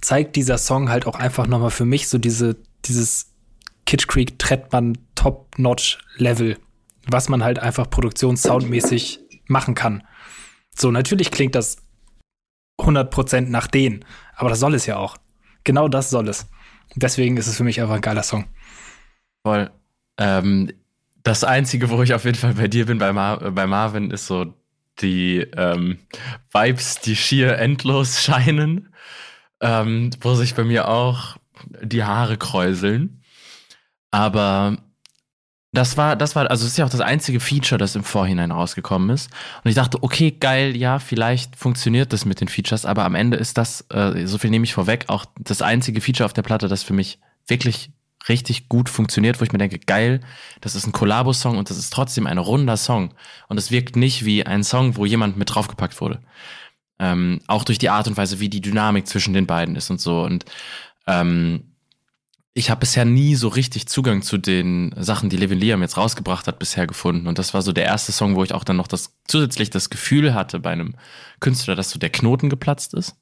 Zeigt 0.00 0.34
dieser 0.34 0.58
Song 0.58 0.88
halt 0.88 1.06
auch 1.06 1.14
einfach 1.14 1.46
nochmal 1.46 1.70
für 1.70 1.84
mich 1.84 2.08
so 2.08 2.18
diese, 2.18 2.56
dieses 2.84 3.30
Kitsch 3.86 4.08
Creek 4.08 4.40
Trettmann 4.40 4.98
Top-Notch-Level, 5.14 6.56
was 7.06 7.28
man 7.28 7.44
halt 7.44 7.60
einfach 7.60 7.88
produktionssoundmäßig 7.88 9.20
machen 9.46 9.76
kann. 9.76 10.02
So, 10.78 10.90
natürlich 10.90 11.30
klingt 11.30 11.54
das 11.54 11.76
100% 12.80 13.48
nach 13.48 13.66
denen, 13.66 14.04
aber 14.36 14.48
das 14.48 14.60
soll 14.60 14.74
es 14.74 14.86
ja 14.86 14.96
auch. 14.96 15.16
Genau 15.64 15.88
das 15.88 16.10
soll 16.10 16.28
es. 16.28 16.46
Deswegen 16.94 17.36
ist 17.36 17.48
es 17.48 17.56
für 17.56 17.64
mich 17.64 17.80
einfach 17.80 17.96
ein 17.96 18.00
geiler 18.00 18.22
Song. 18.22 18.46
Voll. 19.44 19.70
Ähm, 20.18 20.72
das 21.22 21.44
Einzige, 21.44 21.90
wo 21.90 22.02
ich 22.02 22.14
auf 22.14 22.24
jeden 22.24 22.38
Fall 22.38 22.54
bei 22.54 22.68
dir 22.68 22.86
bin, 22.86 22.98
bei, 22.98 23.12
Mar 23.12 23.38
bei 23.50 23.66
Marvin, 23.66 24.10
ist 24.10 24.26
so 24.26 24.54
die 25.00 25.40
ähm, 25.56 25.98
Vibes, 26.52 27.00
die 27.00 27.16
schier 27.16 27.58
endlos 27.58 28.22
scheinen, 28.22 28.94
ähm, 29.60 30.10
wo 30.20 30.34
sich 30.34 30.54
bei 30.54 30.64
mir 30.64 30.88
auch 30.88 31.36
die 31.82 32.04
Haare 32.04 32.36
kräuseln. 32.36 33.22
Aber 34.10 34.78
das 35.72 35.96
war, 35.98 36.16
das 36.16 36.34
war, 36.34 36.50
also 36.50 36.64
es 36.64 36.72
ist 36.72 36.78
ja 36.78 36.86
auch 36.86 36.90
das 36.90 37.00
einzige 37.00 37.40
Feature, 37.40 37.78
das 37.78 37.94
im 37.94 38.04
Vorhinein 38.04 38.50
rausgekommen 38.52 39.10
ist. 39.10 39.30
Und 39.62 39.68
ich 39.68 39.74
dachte, 39.74 40.02
okay, 40.02 40.30
geil, 40.30 40.74
ja, 40.76 40.98
vielleicht 40.98 41.56
funktioniert 41.56 42.12
das 42.12 42.24
mit 42.24 42.40
den 42.40 42.48
Features, 42.48 42.86
aber 42.86 43.04
am 43.04 43.14
Ende 43.14 43.36
ist 43.36 43.58
das, 43.58 43.84
äh, 43.90 44.26
so 44.26 44.38
viel 44.38 44.50
nehme 44.50 44.64
ich 44.64 44.72
vorweg, 44.72 45.04
auch 45.08 45.26
das 45.38 45.60
einzige 45.60 46.00
Feature 46.00 46.24
auf 46.24 46.32
der 46.32 46.42
Platte, 46.42 46.68
das 46.68 46.82
für 46.82 46.94
mich 46.94 47.18
wirklich 47.46 47.90
richtig 48.28 48.68
gut 48.68 48.88
funktioniert, 48.88 49.40
wo 49.40 49.44
ich 49.44 49.52
mir 49.52 49.58
denke, 49.58 49.78
geil, 49.78 50.20
das 50.60 50.74
ist 50.74 50.86
ein 50.86 50.92
Kollabo-Song 50.92 51.58
und 51.58 51.70
das 51.70 51.78
ist 51.78 51.92
trotzdem 51.92 52.26
ein 52.26 52.38
runder 52.38 52.76
Song. 52.76 53.14
Und 53.48 53.58
es 53.58 53.70
wirkt 53.70 53.94
nicht 53.94 54.24
wie 54.24 54.44
ein 54.44 54.64
Song, 54.64 54.96
wo 54.96 55.04
jemand 55.04 55.36
mit 55.36 55.54
draufgepackt 55.54 56.00
wurde. 56.00 56.20
Ähm, 56.98 57.40
auch 57.46 57.64
durch 57.64 57.78
die 57.78 57.90
Art 57.90 58.08
und 58.08 58.16
Weise, 58.16 58.40
wie 58.40 58.48
die 58.48 58.60
Dynamik 58.60 59.06
zwischen 59.06 59.34
den 59.34 59.46
beiden 59.46 59.76
ist 59.76 59.90
und 59.90 60.00
so. 60.00 60.22
Und 60.22 60.44
ähm, 61.06 61.62
ich 62.58 62.70
habe 62.70 62.80
bisher 62.80 63.04
nie 63.04 63.36
so 63.36 63.46
richtig 63.46 63.86
Zugang 63.86 64.22
zu 64.22 64.36
den 64.36 64.92
Sachen, 64.98 65.30
die 65.30 65.36
Levin 65.36 65.60
Liam 65.60 65.80
jetzt 65.80 65.96
rausgebracht 65.96 66.48
hat, 66.48 66.58
bisher 66.58 66.88
gefunden. 66.88 67.28
Und 67.28 67.38
das 67.38 67.54
war 67.54 67.62
so 67.62 67.70
der 67.70 67.84
erste 67.84 68.10
Song, 68.10 68.34
wo 68.34 68.42
ich 68.42 68.52
auch 68.52 68.64
dann 68.64 68.76
noch 68.76 68.88
das 68.88 69.16
zusätzlich 69.28 69.70
das 69.70 69.90
Gefühl 69.90 70.34
hatte 70.34 70.58
bei 70.58 70.70
einem 70.70 70.96
Künstler, 71.38 71.76
dass 71.76 71.90
so 71.90 72.00
der 72.00 72.10
Knoten 72.10 72.50
geplatzt 72.50 72.94
ist. 72.94 73.16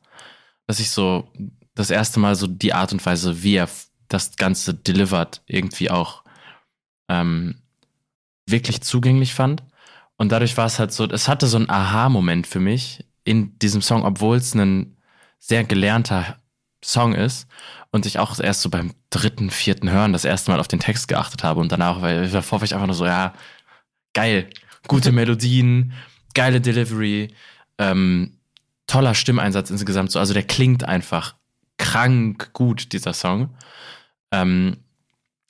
Dass 0.66 0.80
ich 0.80 0.89
so 0.89 1.30
das 1.74 1.91
erste 1.91 2.18
Mal 2.18 2.34
so 2.34 2.47
die 2.47 2.72
Art 2.72 2.95
und 2.95 3.05
Weise, 3.05 3.43
wie 3.43 3.57
er 3.57 3.68
das 4.09 4.37
Ganze 4.37 4.72
delivered 4.72 5.43
irgendwie 5.47 5.91
auch 5.91 6.24
ähm, 7.11 7.57
wirklich 8.47 8.80
zugänglich 8.80 9.34
fand. 9.34 9.62
Und 10.16 10.32
dadurch 10.32 10.57
war 10.57 10.64
es 10.64 10.78
halt 10.78 10.93
so, 10.93 11.05
es 11.05 11.28
hatte 11.28 11.47
so 11.47 11.59
einen 11.59 11.68
Aha-Moment 11.68 12.47
für 12.47 12.61
mich 12.61 13.05
in 13.24 13.59
diesem 13.59 13.82
Song, 13.82 14.03
obwohl 14.03 14.39
es 14.39 14.55
ein 14.55 14.97
sehr 15.39 15.62
gelernter 15.62 16.39
Song 16.85 17.14
ist 17.14 17.47
und 17.91 18.07
ich 18.07 18.18
auch 18.18 18.39
erst 18.39 18.62
so 18.62 18.70
beim 18.70 18.93
dritten, 19.11 19.51
vierten 19.51 19.91
Hören 19.91 20.12
das 20.12 20.24
erste 20.24 20.51
Mal 20.51 20.61
auf 20.61 20.68
den 20.68 20.81
Text 20.81 21.09
geachtet 21.09 21.45
habe 21.45 21.61
und 21.61 21.72
danach, 21.72 22.03
weil 22.03 22.29
davor 22.29 22.61
war 22.61 22.64
ich 22.64 22.74
einfach 22.74 22.87
nur 22.87 22.95
so, 22.95 23.07
ja, 23.07 23.35
geil, 24.14 24.51
gute 24.87 25.12
Melodien, 25.12 25.93
geile 26.35 26.61
Delivery, 26.61 27.35
ähm, 27.79 28.39
toller 28.87 29.14
Stimmeinsatz 29.14 29.70
insgesamt 29.70 30.11
so, 30.11 30.18
also 30.18 30.35
der 30.35 30.45
klingt 30.45 30.85
einfach 30.85 31.35
krank 31.79 32.53
gut, 32.53 32.93
dieser 32.93 33.12
Song. 33.12 33.51
Ähm, 34.31 34.79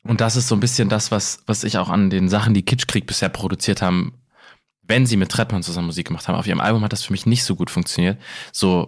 und 0.02 0.20
das 0.20 0.36
ist 0.36 0.48
so 0.48 0.54
ein 0.54 0.60
bisschen 0.60 0.88
das, 0.88 1.10
was, 1.10 1.42
was 1.46 1.64
ich 1.64 1.78
auch 1.78 1.88
an 1.88 2.10
den 2.10 2.28
Sachen, 2.28 2.54
die 2.54 2.64
Kitschkrieg 2.64 3.06
bisher 3.06 3.28
produziert 3.28 3.82
haben, 3.82 4.14
wenn 4.82 5.06
sie 5.06 5.16
mit 5.16 5.30
Trettmann 5.30 5.64
zusammen 5.64 5.86
Musik 5.86 6.06
gemacht 6.06 6.28
haben. 6.28 6.36
Auf 6.36 6.46
ihrem 6.46 6.60
Album 6.60 6.84
hat 6.84 6.92
das 6.92 7.02
für 7.02 7.12
mich 7.12 7.26
nicht 7.26 7.44
so 7.44 7.56
gut 7.56 7.70
funktioniert, 7.70 8.20
so 8.52 8.86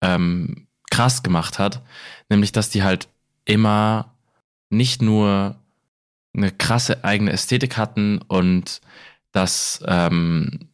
ähm, 0.00 0.66
krass 0.90 1.22
gemacht 1.22 1.58
hat. 1.58 1.82
Nämlich, 2.28 2.52
dass 2.52 2.70
die 2.70 2.82
halt 2.82 3.08
immer 3.44 4.12
nicht 4.70 5.02
nur 5.02 5.56
eine 6.34 6.50
krasse 6.50 7.04
eigene 7.04 7.32
Ästhetik 7.32 7.76
hatten 7.76 8.20
und 8.28 8.80
dass 9.32 9.82
ähm, 9.86 10.68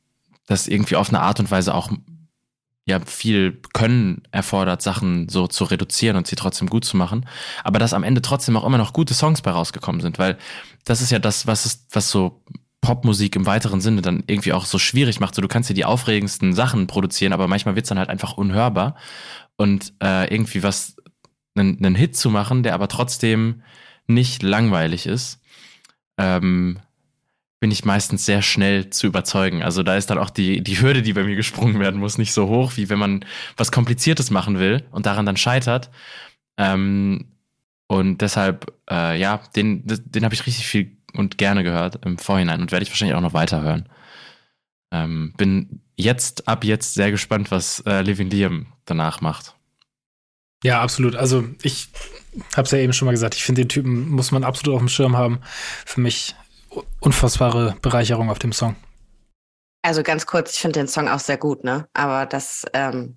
das 0.47 0.69
irgendwie 0.69 0.97
auf 0.97 1.09
eine 1.09 1.21
Art 1.21 1.41
und 1.41 1.51
Weise 1.51 1.75
auch 1.75 1.91
ja 2.85 2.99
viel 3.01 3.61
Können 3.73 4.23
erfordert, 4.33 4.83
Sachen 4.83 5.29
so 5.29 5.47
zu 5.47 5.65
reduzieren 5.65 6.17
und 6.17 6.27
sie 6.27 6.35
trotzdem 6.35 6.69
gut 6.69 6.85
zu 6.85 6.97
machen, 6.97 7.27
aber 7.63 7.79
dass 7.79 7.95
am 7.95 8.03
Ende 8.03 8.23
trotzdem 8.23 8.57
auch 8.57 8.65
immer 8.65 8.79
noch 8.79 8.93
gute 8.93 9.15
Songs 9.15 9.41
bei 9.41 9.53
rausgekommen 9.53 10.01
sind, 10.01 10.19
weil 10.19 10.37
das 10.85 11.01
ist 11.01 11.13
ja 11.13 11.21
das, 11.21 11.47
was 11.47 11.65
ist, 11.65 11.87
was 11.93 12.11
so 12.11 12.43
Popmusik 12.81 13.37
im 13.37 13.47
weiteren 13.47 13.81
Sinne 13.81 14.03
dann 14.03 14.25
irgendwie 14.27 14.53
auch 14.53 14.67
so 14.67 14.77
schwierig 14.77 15.21
macht. 15.21 15.37
So, 15.37 15.41
du 15.41 15.47
kannst 15.47 15.71
dir 15.71 15.75
die 15.75 15.85
aufregendsten 15.85 16.53
Sachen 16.53 16.89
produzieren, 16.89 17.33
aber 17.33 17.47
manchmal 17.47 17.77
wird's 17.77 17.89
dann 17.89 17.99
halt 17.99 18.11
einfach 18.11 18.37
unhörbar. 18.37 18.97
Und 19.63 19.95
äh, 20.03 20.35
irgendwie 20.35 20.65
was, 20.65 20.97
einen, 21.55 21.79
einen 21.79 21.95
Hit 21.95 22.17
zu 22.17 22.31
machen, 22.31 22.65
der 22.65 22.75
aber 22.75 22.89
trotzdem 22.89 23.63
nicht 24.09 24.43
langweilig 24.43 25.07
ist, 25.07 25.41
ähm, 26.19 26.81
bin 27.61 27.71
ich 27.71 27.85
meistens 27.85 28.27
sehr 28.27 28.43
schnell 28.43 28.91
zu 28.91 29.07
überzeugen. 29.07 29.63
Also 29.63 29.85
da 29.85 29.97
ist 29.97 30.11
dann 30.11 30.19
auch 30.19 30.31
die, 30.31 30.65
die 30.65 30.81
Hürde, 30.81 31.01
die 31.01 31.13
bei 31.13 31.23
mir 31.23 31.37
gesprungen 31.37 31.79
werden 31.79 32.01
muss, 32.01 32.19
nicht 32.19 32.33
so 32.33 32.49
hoch, 32.49 32.73
wie 32.75 32.89
wenn 32.89 32.99
man 32.99 33.25
was 33.57 33.71
Kompliziertes 33.71 34.33
machen 34.33 34.59
will 34.59 34.83
und 34.91 35.07
daran 35.07 35.27
dann 35.27 35.37
scheitert. 35.37 35.91
Ähm, 36.57 37.29
und 37.87 38.21
deshalb, 38.21 38.67
äh, 38.91 39.17
ja, 39.17 39.43
den, 39.55 39.85
den 39.87 40.25
habe 40.25 40.35
ich 40.35 40.45
richtig 40.45 40.67
viel 40.67 40.97
und 41.13 41.39
gerne 41.39 41.63
gehört 41.63 42.05
im 42.05 42.19
Vorhinein 42.19 42.63
und 42.63 42.73
werde 42.73 42.83
ich 42.83 42.91
wahrscheinlich 42.91 43.15
auch 43.15 43.21
noch 43.21 43.33
weiterhören. 43.33 43.89
Ähm, 44.91 45.35
bin 45.37 45.83
jetzt, 46.03 46.49
ab 46.49 46.65
jetzt 46.65 46.95
sehr 46.95 47.11
gespannt, 47.11 47.51
was 47.51 47.81
äh, 47.87 48.03
Levin 48.03 48.31
Liam 48.31 48.67
danach 48.85 49.21
macht. 49.21 49.55
Ja, 50.63 50.81
absolut. 50.81 51.17
Also 51.17 51.45
ich 51.63 51.89
habe 52.57 52.67
es 52.67 52.71
ja 52.71 52.79
eben 52.79 52.93
schon 52.93 53.07
mal 53.07 53.13
gesagt, 53.13 53.35
ich 53.35 53.45
finde 53.45 53.63
den 53.63 53.69
Typen 53.69 54.09
muss 54.09 54.31
man 54.31 54.45
absolut 54.45 54.77
auf 54.77 54.81
dem 54.81 54.89
Schirm 54.89 55.17
haben. 55.17 55.41
Für 55.85 56.01
mich 56.01 56.35
unfassbare 57.01 57.77
Bereicherung 57.83 58.31
auf 58.31 58.39
dem 58.39 58.53
Song. 58.53 58.77
Also 59.83 60.03
ganz 60.03 60.27
kurz, 60.27 60.55
ich 60.55 60.61
finde 60.61 60.79
den 60.79 60.89
Song 60.89 61.09
auch 61.09 61.19
sehr 61.19 61.37
gut, 61.37 61.65
ne? 61.65 61.89
Aber 61.93 62.27
das 62.27 62.65
ähm, 62.73 63.17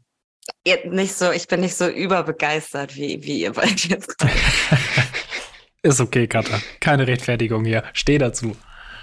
nicht 0.86 1.14
so, 1.14 1.32
ich 1.32 1.48
bin 1.48 1.60
nicht 1.62 1.76
so 1.76 1.88
überbegeistert, 1.88 2.96
wie, 2.96 3.24
wie 3.24 3.42
ihr 3.42 3.54
beide 3.54 3.88
jetzt. 3.88 4.16
Ist 5.84 6.02
okay, 6.02 6.28
Katha. 6.28 6.60
Keine 6.80 7.06
Rechtfertigung 7.06 7.64
hier. 7.64 7.84
Steh 7.94 8.18
dazu. 8.18 8.58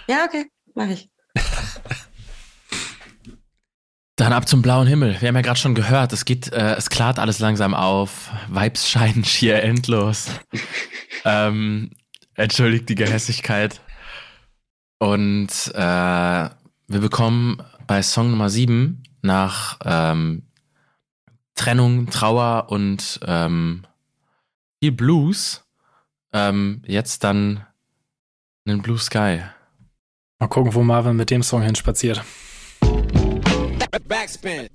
Ja, 0.08 0.24
okay, 0.24 0.46
mach 0.74 0.88
ich. 0.88 1.08
Dann 4.22 4.32
ab 4.32 4.46
zum 4.46 4.62
blauen 4.62 4.86
Himmel. 4.86 5.20
Wir 5.20 5.26
haben 5.26 5.34
ja 5.34 5.40
gerade 5.40 5.58
schon 5.58 5.74
gehört, 5.74 6.12
es 6.12 6.24
geht, 6.24 6.52
äh, 6.52 6.76
es 6.76 6.90
klart 6.90 7.18
alles 7.18 7.40
langsam 7.40 7.74
auf. 7.74 8.30
Vibes 8.48 8.88
scheinen 8.88 9.24
schier 9.24 9.64
endlos. 9.64 10.30
ähm, 11.24 11.90
entschuldigt 12.36 12.88
die 12.88 12.94
Gehässigkeit. 12.94 13.80
Und 15.00 15.48
äh, 15.74 15.80
wir 15.80 17.00
bekommen 17.00 17.64
bei 17.88 18.00
Song 18.00 18.30
Nummer 18.30 18.48
7 18.48 19.02
nach 19.22 19.80
ähm, 19.84 20.44
Trennung, 21.56 22.08
Trauer 22.08 22.66
und 22.68 23.18
ähm, 23.26 23.82
viel 24.80 24.92
Blues 24.92 25.64
ähm, 26.32 26.82
jetzt 26.86 27.24
dann 27.24 27.66
einen 28.68 28.82
Blue 28.82 28.98
Sky. 28.98 29.40
Mal 30.38 30.46
gucken, 30.46 30.74
wo 30.74 30.84
Marvin 30.84 31.16
mit 31.16 31.30
dem 31.30 31.42
Song 31.42 31.62
hinspaziert. 31.62 32.22
Backspin. 34.00 34.68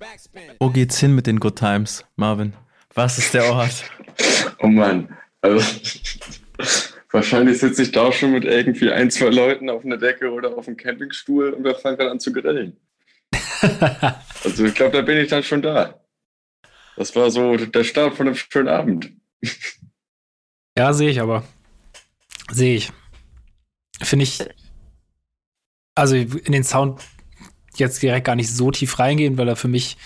Wo 0.60 0.70
geht's 0.70 0.98
hin 0.98 1.14
mit 1.14 1.26
den 1.26 1.40
Good 1.40 1.56
Times, 1.56 2.04
Marvin? 2.16 2.54
Was 2.94 3.18
ist 3.18 3.34
der 3.34 3.52
Ort? 3.52 3.84
Oh 4.60 4.66
Mann, 4.66 5.16
also 5.42 5.64
wahrscheinlich 7.12 7.60
sitze 7.60 7.82
ich 7.82 7.92
da 7.92 8.10
schon 8.10 8.32
mit 8.32 8.44
irgendwie 8.44 8.90
ein, 8.90 9.08
zwei 9.12 9.28
Leuten 9.28 9.70
auf 9.70 9.84
einer 9.84 9.96
Decke 9.96 10.32
oder 10.32 10.58
auf 10.58 10.66
einem 10.66 10.76
Campingstuhl 10.76 11.50
und 11.50 11.62
wir 11.62 11.76
fangen 11.76 11.98
dann 11.98 12.08
an 12.08 12.18
zu 12.18 12.32
grillen. 12.32 12.76
also 14.42 14.64
ich 14.64 14.74
glaube, 14.74 14.96
da 14.96 15.02
bin 15.02 15.18
ich 15.18 15.28
dann 15.28 15.44
schon 15.44 15.62
da. 15.62 16.00
Das 16.96 17.14
war 17.14 17.30
so 17.30 17.56
der 17.56 17.84
Start 17.84 18.16
von 18.16 18.26
einem 18.26 18.34
schönen 18.34 18.66
Abend. 18.66 19.12
Ja, 20.76 20.92
sehe 20.92 21.10
ich 21.10 21.20
aber. 21.20 21.44
Sehe 22.50 22.74
ich. 22.74 22.92
Finde 24.02 24.24
ich. 24.24 24.44
Also 25.94 26.16
in 26.16 26.52
den 26.52 26.64
Sound 26.64 27.00
jetzt 27.78 28.02
direkt 28.02 28.26
gar 28.26 28.36
nicht 28.36 28.50
so 28.50 28.70
tief 28.70 28.98
reingehen, 28.98 29.38
weil 29.38 29.48
er 29.48 29.56
für 29.56 29.68
mich 29.68 29.96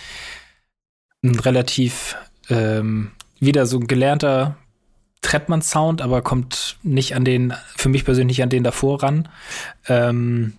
ein 1.22 1.38
relativ 1.38 2.16
ähm, 2.48 3.12
wieder 3.40 3.66
so 3.66 3.78
ein 3.78 3.86
gelernter 3.86 4.56
Trettmann-Sound, 5.22 6.02
aber 6.02 6.22
kommt 6.22 6.76
nicht 6.82 7.14
an 7.14 7.24
den, 7.24 7.54
für 7.76 7.88
mich 7.88 8.04
persönlich 8.04 8.42
an 8.42 8.48
den 8.48 8.64
davor 8.64 9.02
ran. 9.02 9.28
Ähm, 9.88 10.54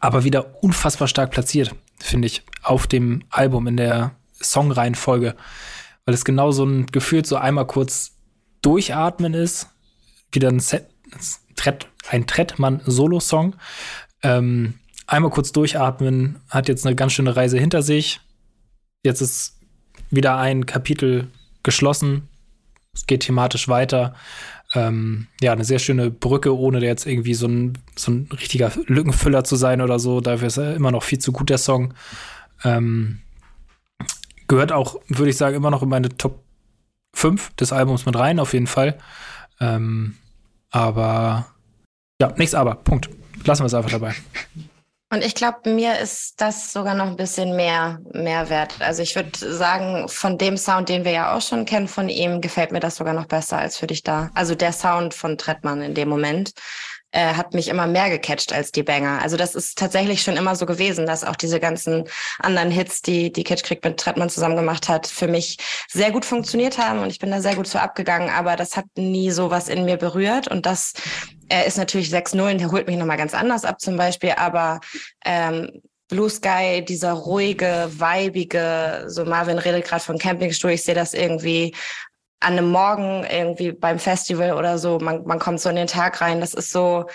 aber 0.00 0.24
wieder 0.24 0.62
unfassbar 0.62 1.08
stark 1.08 1.30
platziert, 1.30 1.74
finde 1.98 2.26
ich, 2.26 2.42
auf 2.62 2.86
dem 2.86 3.24
Album 3.30 3.66
in 3.66 3.76
der 3.76 4.12
Songreihenfolge. 4.40 5.36
Weil 6.04 6.14
es 6.14 6.24
genau 6.24 6.52
so 6.52 6.64
ein 6.64 6.86
Gefühl, 6.86 7.24
so 7.24 7.36
einmal 7.36 7.66
kurz 7.66 8.12
durchatmen 8.62 9.34
ist, 9.34 9.68
wieder 10.32 10.48
ein, 10.48 10.60
Set, 10.60 10.88
ein 12.08 12.26
Trettmann-Solo-Song. 12.26 13.56
Ähm, 14.22 14.74
einmal 15.08 15.30
kurz 15.32 15.50
durchatmen, 15.50 16.36
hat 16.48 16.68
jetzt 16.68 16.86
eine 16.86 16.94
ganz 16.94 17.12
schöne 17.12 17.34
Reise 17.34 17.58
hinter 17.58 17.82
sich. 17.82 18.20
Jetzt 19.04 19.20
ist 19.20 19.58
wieder 20.10 20.36
ein 20.36 20.66
Kapitel 20.66 21.28
geschlossen. 21.62 22.28
Es 22.94 23.06
geht 23.06 23.22
thematisch 23.22 23.68
weiter. 23.68 24.14
Ähm, 24.74 25.26
ja, 25.40 25.52
eine 25.52 25.64
sehr 25.64 25.78
schöne 25.78 26.10
Brücke, 26.10 26.56
ohne 26.56 26.80
jetzt 26.80 27.06
irgendwie 27.06 27.34
so 27.34 27.48
ein, 27.48 27.78
so 27.96 28.12
ein 28.12 28.28
richtiger 28.32 28.70
Lückenfüller 28.86 29.44
zu 29.44 29.56
sein 29.56 29.80
oder 29.80 29.98
so. 29.98 30.20
Dafür 30.20 30.48
ist 30.48 30.58
er 30.58 30.76
immer 30.76 30.90
noch 30.90 31.02
viel 31.02 31.18
zu 31.18 31.32
gut, 31.32 31.50
der 31.50 31.58
Song. 31.58 31.94
Ähm, 32.64 33.20
gehört 34.46 34.72
auch, 34.72 35.00
würde 35.08 35.30
ich 35.30 35.36
sagen, 35.36 35.56
immer 35.56 35.70
noch 35.70 35.82
in 35.82 35.88
meine 35.88 36.10
Top 36.10 36.42
5 37.14 37.54
des 37.56 37.72
Albums 37.72 38.04
mit 38.04 38.16
rein, 38.16 38.38
auf 38.38 38.52
jeden 38.52 38.66
Fall. 38.66 38.98
Ähm, 39.58 40.16
aber 40.70 41.46
ja, 42.20 42.32
nichts 42.36 42.54
aber. 42.54 42.74
Punkt. 42.74 43.08
Lassen 43.44 43.62
wir 43.62 43.66
es 43.66 43.74
einfach 43.74 43.90
dabei. 43.90 44.14
Und 45.10 45.24
ich 45.24 45.34
glaube, 45.34 45.70
mir 45.70 45.98
ist 45.98 46.34
das 46.38 46.70
sogar 46.70 46.94
noch 46.94 47.06
ein 47.06 47.16
bisschen 47.16 47.56
mehr 47.56 47.98
Mehrwert. 48.12 48.74
Also 48.80 49.02
ich 49.02 49.16
würde 49.16 49.30
sagen, 49.38 50.06
von 50.08 50.36
dem 50.36 50.58
Sound, 50.58 50.90
den 50.90 51.04
wir 51.04 51.12
ja 51.12 51.34
auch 51.34 51.40
schon 51.40 51.64
kennen 51.64 51.88
von 51.88 52.10
ihm, 52.10 52.42
gefällt 52.42 52.72
mir 52.72 52.80
das 52.80 52.96
sogar 52.96 53.14
noch 53.14 53.24
besser 53.24 53.56
als 53.56 53.78
für 53.78 53.86
dich 53.86 54.02
da. 54.02 54.30
Also 54.34 54.54
der 54.54 54.72
Sound 54.72 55.14
von 55.14 55.38
Trettmann 55.38 55.80
in 55.80 55.94
dem 55.94 56.10
Moment 56.10 56.52
äh, 57.10 57.34
hat 57.34 57.54
mich 57.54 57.68
immer 57.68 57.86
mehr 57.86 58.10
gecatcht 58.10 58.52
als 58.52 58.70
die 58.70 58.82
Banger. 58.82 59.22
Also 59.22 59.38
das 59.38 59.54
ist 59.54 59.78
tatsächlich 59.78 60.22
schon 60.22 60.36
immer 60.36 60.54
so 60.56 60.66
gewesen, 60.66 61.06
dass 61.06 61.24
auch 61.24 61.36
diese 61.36 61.58
ganzen 61.58 62.04
anderen 62.38 62.70
Hits, 62.70 63.00
die 63.00 63.32
die 63.32 63.44
Creek 63.44 63.82
mit 63.82 63.98
Trettmann 63.98 64.28
zusammen 64.28 64.56
gemacht 64.56 64.90
hat, 64.90 65.06
für 65.06 65.26
mich 65.26 65.56
sehr 65.88 66.10
gut 66.10 66.26
funktioniert 66.26 66.76
haben 66.76 66.98
und 66.98 67.10
ich 67.10 67.18
bin 67.18 67.30
da 67.30 67.40
sehr 67.40 67.56
gut 67.56 67.66
so 67.66 67.78
abgegangen, 67.78 68.28
aber 68.28 68.56
das 68.56 68.76
hat 68.76 68.84
nie 68.96 69.30
so 69.30 69.50
was 69.50 69.70
in 69.70 69.86
mir 69.86 69.96
berührt 69.96 70.48
und 70.48 70.66
das 70.66 70.92
er 71.48 71.66
ist 71.66 71.78
natürlich 71.78 72.08
6-0, 72.08 72.58
der 72.58 72.70
holt 72.70 72.86
mich 72.86 72.96
nochmal 72.96 73.16
ganz 73.16 73.34
anders 73.34 73.64
ab 73.64 73.80
zum 73.80 73.96
Beispiel, 73.96 74.32
aber 74.36 74.80
ähm, 75.24 75.82
Blue 76.08 76.30
Sky, 76.30 76.84
dieser 76.86 77.12
ruhige, 77.12 77.90
weibige, 77.90 79.04
so 79.08 79.24
Marvin 79.24 79.58
redet 79.58 79.84
gerade 79.84 80.02
von 80.02 80.18
Campingstuhl, 80.18 80.70
ich 80.70 80.82
sehe 80.82 80.94
das 80.94 81.12
irgendwie 81.12 81.74
an 82.40 82.52
einem 82.52 82.70
Morgen 82.70 83.24
irgendwie 83.24 83.72
beim 83.72 83.98
Festival 83.98 84.52
oder 84.52 84.78
so, 84.78 84.98
man, 84.98 85.24
man 85.24 85.38
kommt 85.38 85.60
so 85.60 85.68
in 85.68 85.76
den 85.76 85.86
Tag 85.86 86.20
rein, 86.20 86.40
das 86.40 86.54
ist 86.54 86.70
so, 86.70 87.06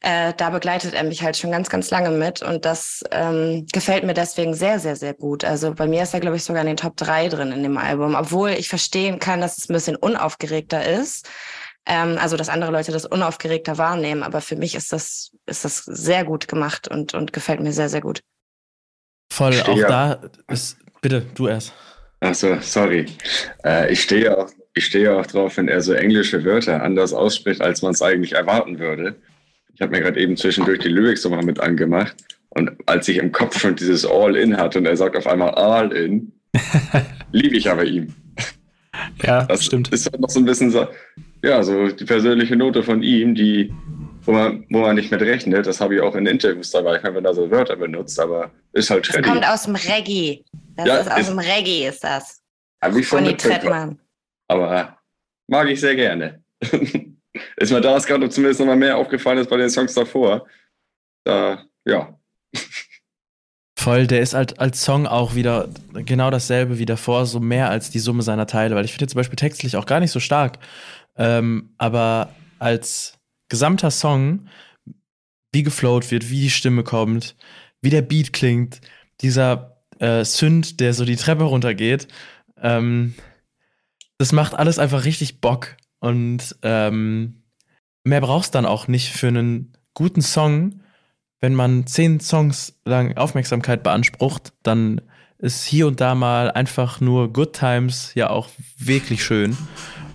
äh, 0.00 0.32
da 0.34 0.48
begleitet 0.48 0.94
er 0.94 1.04
mich 1.04 1.22
halt 1.22 1.36
schon 1.36 1.50
ganz, 1.50 1.68
ganz 1.68 1.90
lange 1.90 2.10
mit 2.10 2.40
und 2.40 2.64
das 2.64 3.04
ähm, 3.10 3.66
gefällt 3.72 4.04
mir 4.04 4.14
deswegen 4.14 4.54
sehr, 4.54 4.78
sehr, 4.78 4.96
sehr 4.96 5.12
gut. 5.12 5.44
Also 5.44 5.74
bei 5.74 5.86
mir 5.86 6.04
ist 6.04 6.14
er, 6.14 6.20
glaube 6.20 6.36
ich, 6.36 6.44
sogar 6.44 6.62
in 6.62 6.68
den 6.68 6.76
Top 6.78 6.96
3 6.96 7.28
drin 7.28 7.52
in 7.52 7.62
dem 7.62 7.76
Album, 7.76 8.14
obwohl 8.14 8.50
ich 8.50 8.70
verstehen 8.70 9.18
kann, 9.18 9.42
dass 9.42 9.58
es 9.58 9.68
ein 9.68 9.74
bisschen 9.74 9.96
unaufgeregter 9.96 10.82
ist. 10.86 11.28
Ähm, 11.86 12.18
also, 12.18 12.36
dass 12.36 12.48
andere 12.48 12.70
Leute 12.70 12.92
das 12.92 13.06
unaufgeregter 13.06 13.78
wahrnehmen. 13.78 14.22
Aber 14.22 14.40
für 14.40 14.56
mich 14.56 14.74
ist 14.74 14.92
das, 14.92 15.32
ist 15.46 15.64
das 15.64 15.84
sehr 15.84 16.24
gut 16.24 16.48
gemacht 16.48 16.88
und, 16.88 17.14
und 17.14 17.32
gefällt 17.32 17.60
mir 17.60 17.72
sehr, 17.72 17.88
sehr 17.88 18.00
gut. 18.00 18.20
Voll, 19.32 19.60
auch 19.62 19.78
da 19.78 20.20
ist, 20.48 20.78
bitte, 21.00 21.24
du 21.34 21.48
erst. 21.48 21.72
Achso, 22.20 22.58
sorry. 22.60 23.06
Äh, 23.64 23.92
ich 23.92 24.02
stehe 24.02 24.36
auch, 24.36 24.50
ich 24.74 24.86
stehe 24.86 25.16
auch 25.16 25.26
drauf, 25.26 25.56
wenn 25.56 25.68
er 25.68 25.80
so 25.80 25.92
englische 25.92 26.44
Wörter 26.44 26.82
anders 26.82 27.12
ausspricht, 27.12 27.62
als 27.62 27.82
man 27.82 27.92
es 27.92 28.02
eigentlich 28.02 28.32
erwarten 28.32 28.78
würde. 28.78 29.16
Ich 29.74 29.80
habe 29.80 29.92
mir 29.92 30.02
gerade 30.02 30.20
eben 30.20 30.36
zwischendurch 30.36 30.80
die 30.80 30.88
Lyrics 30.88 31.24
nochmal 31.24 31.44
mit 31.44 31.60
angemacht. 31.60 32.14
Und 32.50 32.72
als 32.86 33.08
ich 33.08 33.16
im 33.16 33.32
Kopf 33.32 33.58
schon 33.58 33.76
dieses 33.76 34.04
All-In 34.04 34.56
hatte 34.56 34.78
und 34.78 34.86
er 34.86 34.96
sagt 34.96 35.16
auf 35.16 35.26
einmal 35.26 35.54
All-In, 35.54 36.32
liebe 37.32 37.56
ich 37.56 37.70
aber 37.70 37.84
ihm. 37.84 38.14
Ja, 39.22 39.44
das 39.44 39.64
stimmt. 39.64 39.88
Ist 39.92 40.10
halt 40.10 40.20
noch 40.20 40.28
so 40.28 40.40
ein 40.40 40.44
bisschen 40.44 40.70
so, 40.70 40.86
ja, 41.42 41.62
so 41.62 41.88
die 41.88 42.04
persönliche 42.04 42.56
Note 42.56 42.82
von 42.82 43.02
ihm, 43.02 43.34
die, 43.34 43.72
wo 44.22 44.32
man, 44.32 44.64
wo 44.70 44.80
man 44.80 44.96
nicht 44.96 45.10
mit 45.10 45.20
rechnet. 45.22 45.66
Das 45.66 45.80
habe 45.80 45.94
ich 45.94 46.00
auch 46.00 46.14
in 46.14 46.26
Interviews 46.26 46.70
dabei, 46.70 47.00
wenn 47.02 47.24
er 47.24 47.34
so 47.34 47.50
Wörter 47.50 47.76
benutzt, 47.76 48.18
aber 48.20 48.50
ist 48.72 48.90
halt 48.90 49.06
schrecklich. 49.06 49.26
Das 49.26 49.34
kommt 49.34 49.48
aus 49.48 49.62
dem 49.64 49.76
Reggae. 49.76 50.44
Das 50.76 50.86
ja, 50.86 50.96
ist 50.98 51.10
aus 51.10 51.20
ist, 51.20 51.30
dem 51.30 51.38
Reggae, 51.38 51.88
ist 51.88 52.04
das. 52.04 52.42
Habe 52.82 53.00
ich 53.00 53.08
schon 53.08 53.24
mitbekommen. 53.24 53.98
Aber 54.48 54.98
mag 55.48 55.68
ich 55.68 55.80
sehr 55.80 55.96
gerne. 55.96 56.42
ist 57.56 57.72
mir 57.72 57.80
da 57.80 57.98
gerade 57.98 58.28
zumindest 58.28 58.60
noch 58.60 58.66
mal 58.66 58.76
mehr 58.76 58.96
aufgefallen 58.96 59.38
als 59.38 59.48
bei 59.48 59.56
den 59.56 59.70
Songs 59.70 59.94
davor. 59.94 60.46
Da, 61.24 61.64
ja. 61.84 62.18
Voll, 63.78 64.06
der 64.06 64.20
ist 64.20 64.34
halt 64.34 64.58
als 64.58 64.84
Song 64.84 65.06
auch 65.06 65.34
wieder 65.34 65.68
genau 65.94 66.30
dasselbe 66.30 66.78
wie 66.78 66.84
davor, 66.84 67.24
so 67.24 67.40
mehr 67.40 67.70
als 67.70 67.90
die 67.90 67.98
Summe 67.98 68.22
seiner 68.22 68.46
Teile, 68.46 68.74
weil 68.74 68.84
ich 68.84 68.92
finde 68.92 69.06
zum 69.06 69.18
Beispiel 69.18 69.36
textlich 69.36 69.76
auch 69.76 69.86
gar 69.86 70.00
nicht 70.00 70.10
so 70.10 70.20
stark. 70.20 70.58
Ähm, 71.20 71.74
aber 71.76 72.34
als 72.58 73.18
gesamter 73.50 73.90
Song, 73.90 74.48
wie 75.52 75.62
geflowt 75.62 76.10
wird, 76.10 76.30
wie 76.30 76.40
die 76.40 76.50
Stimme 76.50 76.82
kommt, 76.82 77.36
wie 77.82 77.90
der 77.90 78.00
Beat 78.00 78.32
klingt, 78.32 78.80
dieser 79.20 79.82
äh, 79.98 80.24
Synth, 80.24 80.80
der 80.80 80.94
so 80.94 81.04
die 81.04 81.16
Treppe 81.16 81.44
runtergeht, 81.44 82.08
ähm, 82.56 83.14
das 84.16 84.32
macht 84.32 84.54
alles 84.54 84.78
einfach 84.78 85.04
richtig 85.04 85.42
Bock. 85.42 85.76
Und 85.98 86.56
ähm, 86.62 87.42
mehr 88.02 88.22
brauchst 88.22 88.54
dann 88.54 88.64
auch 88.64 88.88
nicht 88.88 89.10
für 89.10 89.28
einen 89.28 89.76
guten 89.92 90.22
Song. 90.22 90.80
Wenn 91.40 91.54
man 91.54 91.86
zehn 91.86 92.20
Songs 92.20 92.80
lang 92.86 93.18
Aufmerksamkeit 93.18 93.82
beansprucht, 93.82 94.54
dann 94.62 95.02
ist 95.36 95.64
hier 95.64 95.86
und 95.86 96.00
da 96.00 96.14
mal 96.14 96.50
einfach 96.50 97.00
nur 97.00 97.30
Good 97.30 97.54
Times 97.54 98.14
ja 98.14 98.30
auch 98.30 98.48
wirklich 98.78 99.22
schön. 99.22 99.56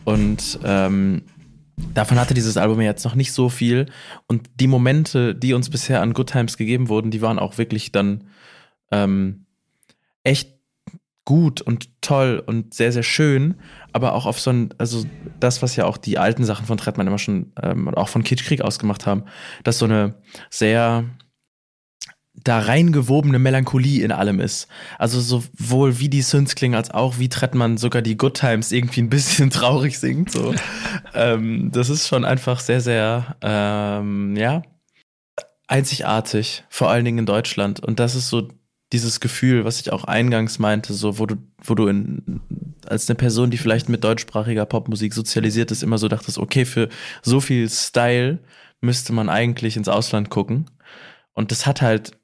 Und 0.05 0.59
ähm, 0.63 1.23
davon 1.93 2.19
hatte 2.19 2.33
dieses 2.33 2.57
Album 2.57 2.79
jetzt 2.79 3.03
noch 3.03 3.15
nicht 3.15 3.33
so 3.33 3.49
viel. 3.49 3.87
Und 4.27 4.49
die 4.55 4.67
Momente, 4.67 5.35
die 5.35 5.53
uns 5.53 5.69
bisher 5.69 6.01
an 6.01 6.13
Good 6.13 6.29
Times 6.31 6.57
gegeben 6.57 6.87
wurden, 6.87 7.11
die 7.11 7.21
waren 7.21 7.39
auch 7.39 7.57
wirklich 7.57 7.91
dann 7.91 8.25
ähm, 8.91 9.45
echt 10.23 10.55
gut 11.25 11.59
und 11.61 11.89
toll 12.01 12.41
und 12.45 12.75
sehr, 12.75 12.91
sehr 12.91 13.03
schön, 13.03 13.55
aber 13.91 14.13
auch 14.13 14.27
auf 14.27 14.39
so 14.39 14.51
ein, 14.51 14.69
also 14.77 15.03
das, 15.39 15.63
was 15.63 15.75
ja 15.75 15.85
auch 15.85 15.97
die 15.97 16.19
alten 16.19 16.45
Sachen 16.45 16.67
von 16.67 16.77
Trettmann 16.77 17.07
immer 17.07 17.17
schon, 17.17 17.51
ähm, 17.61 17.89
auch 17.89 18.09
von 18.09 18.23
Kitschkrieg 18.23 18.61
ausgemacht 18.61 19.07
haben, 19.07 19.23
dass 19.63 19.79
so 19.79 19.85
eine 19.85 20.15
sehr 20.51 21.05
da 22.43 22.59
reingewobene 22.59 23.39
Melancholie 23.39 24.03
in 24.03 24.11
allem 24.11 24.39
ist. 24.39 24.67
Also 24.99 25.19
sowohl 25.19 25.99
wie 25.99 26.09
die 26.09 26.21
Synths 26.21 26.55
klingen, 26.55 26.75
als 26.75 26.91
auch 26.91 27.17
wie 27.17 27.29
Trettmann 27.29 27.77
sogar 27.77 28.01
die 28.01 28.17
Good 28.17 28.35
Times 28.39 28.71
irgendwie 28.71 29.01
ein 29.01 29.09
bisschen 29.09 29.49
traurig 29.51 29.97
singt. 29.99 30.31
So. 30.31 30.53
ähm, 31.13 31.71
das 31.71 31.89
ist 31.89 32.07
schon 32.07 32.25
einfach 32.25 32.59
sehr, 32.59 32.81
sehr, 32.81 33.35
ähm, 33.41 34.35
ja, 34.35 34.61
einzigartig, 35.67 36.63
vor 36.69 36.89
allen 36.89 37.05
Dingen 37.05 37.19
in 37.19 37.25
Deutschland. 37.25 37.79
Und 37.79 37.99
das 37.99 38.15
ist 38.15 38.29
so 38.29 38.49
dieses 38.93 39.19
Gefühl, 39.19 39.65
was 39.65 39.79
ich 39.79 39.91
auch 39.91 40.03
eingangs 40.03 40.59
meinte, 40.59 40.93
so 40.93 41.17
wo 41.17 41.25
du, 41.25 41.35
wo 41.63 41.73
du 41.73 41.87
in, 41.87 42.41
als 42.85 43.09
eine 43.09 43.15
Person, 43.15 43.49
die 43.49 43.57
vielleicht 43.57 43.89
mit 43.89 44.03
deutschsprachiger 44.03 44.65
Popmusik 44.65 45.13
sozialisiert 45.13 45.71
ist, 45.71 45.81
immer 45.81 45.97
so 45.97 46.07
dachtest, 46.07 46.37
okay, 46.37 46.65
für 46.65 46.89
so 47.23 47.39
viel 47.39 47.67
Style 47.69 48.39
müsste 48.81 49.13
man 49.13 49.29
eigentlich 49.29 49.75
ins 49.75 49.87
Ausland 49.87 50.29
gucken. 50.29 50.69
Und 51.33 51.51
das 51.51 51.65
hat 51.65 51.81
halt 51.81 52.17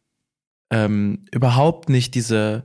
ähm, 0.71 1.25
überhaupt 1.31 1.89
nicht 1.89 2.15
diese, 2.15 2.63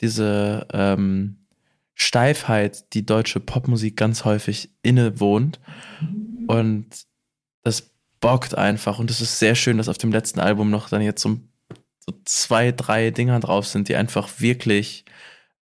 diese 0.00 0.66
ähm, 0.72 1.46
Steifheit, 1.94 2.92
die 2.94 3.06
deutsche 3.06 3.38
Popmusik 3.38 3.96
ganz 3.96 4.24
häufig 4.24 4.70
innewohnt. 4.82 5.60
Und 6.48 6.86
das 7.62 7.92
bockt 8.20 8.56
einfach. 8.56 8.98
Und 8.98 9.10
es 9.10 9.20
ist 9.20 9.38
sehr 9.38 9.54
schön, 9.54 9.78
dass 9.78 9.88
auf 9.88 9.98
dem 9.98 10.10
letzten 10.10 10.40
Album 10.40 10.70
noch 10.70 10.88
dann 10.88 11.02
jetzt 11.02 11.22
so 11.22 11.38
so 12.06 12.14
zwei, 12.24 12.72
drei 12.72 13.10
Dinger 13.10 13.40
drauf 13.40 13.66
sind, 13.66 13.88
die 13.88 13.96
einfach 13.96 14.28
wirklich 14.38 15.04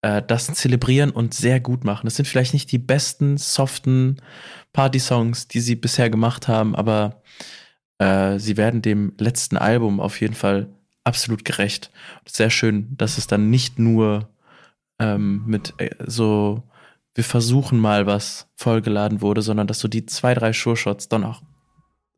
äh, 0.03 0.23
das 0.27 0.47
zelebrieren 0.47 1.11
und 1.11 1.35
sehr 1.35 1.61
gut 1.61 1.85
machen. 1.85 2.07
Das 2.07 2.17
sind 2.17 2.27
vielleicht 2.27 2.55
nicht 2.55 2.73
die 2.73 2.79
besten, 2.79 3.37
soften 3.37 4.17
Party-Songs, 4.73 5.49
die 5.49 5.61
sie 5.61 5.77
bisher 5.77 6.11
gemacht 6.11 6.49
haben, 6.49 6.75
aber 6.75 7.23
äh, 7.99 8.39
sie 8.39 8.57
werden 8.57 8.83
dem 8.83 9.13
letzten 9.19 9.57
Album 9.57 10.01
auf 10.01 10.21
jeden 10.21 10.35
Fall 10.35 10.69
absolut 11.05 11.45
gerecht. 11.45 11.91
Sehr 12.27 12.51
schön, 12.51 12.97
dass 12.97 13.19
es 13.19 13.27
dann 13.27 13.51
nicht 13.51 13.79
nur 13.79 14.29
ähm, 14.99 15.43
mit 15.47 15.75
äh, 15.79 15.91
so, 16.07 16.63
wir 17.15 17.25
versuchen 17.25 17.79
mal 17.79 18.07
was 18.07 18.49
vollgeladen 18.57 19.21
wurde, 19.21 19.43
sondern 19.43 19.67
dass 19.67 19.81
so 19.81 19.89
die 19.89 20.07
zwei, 20.07 20.35
drei 20.35 20.53
Sure-Shots 20.53 21.09
dann 21.09 21.25
auch 21.25 21.43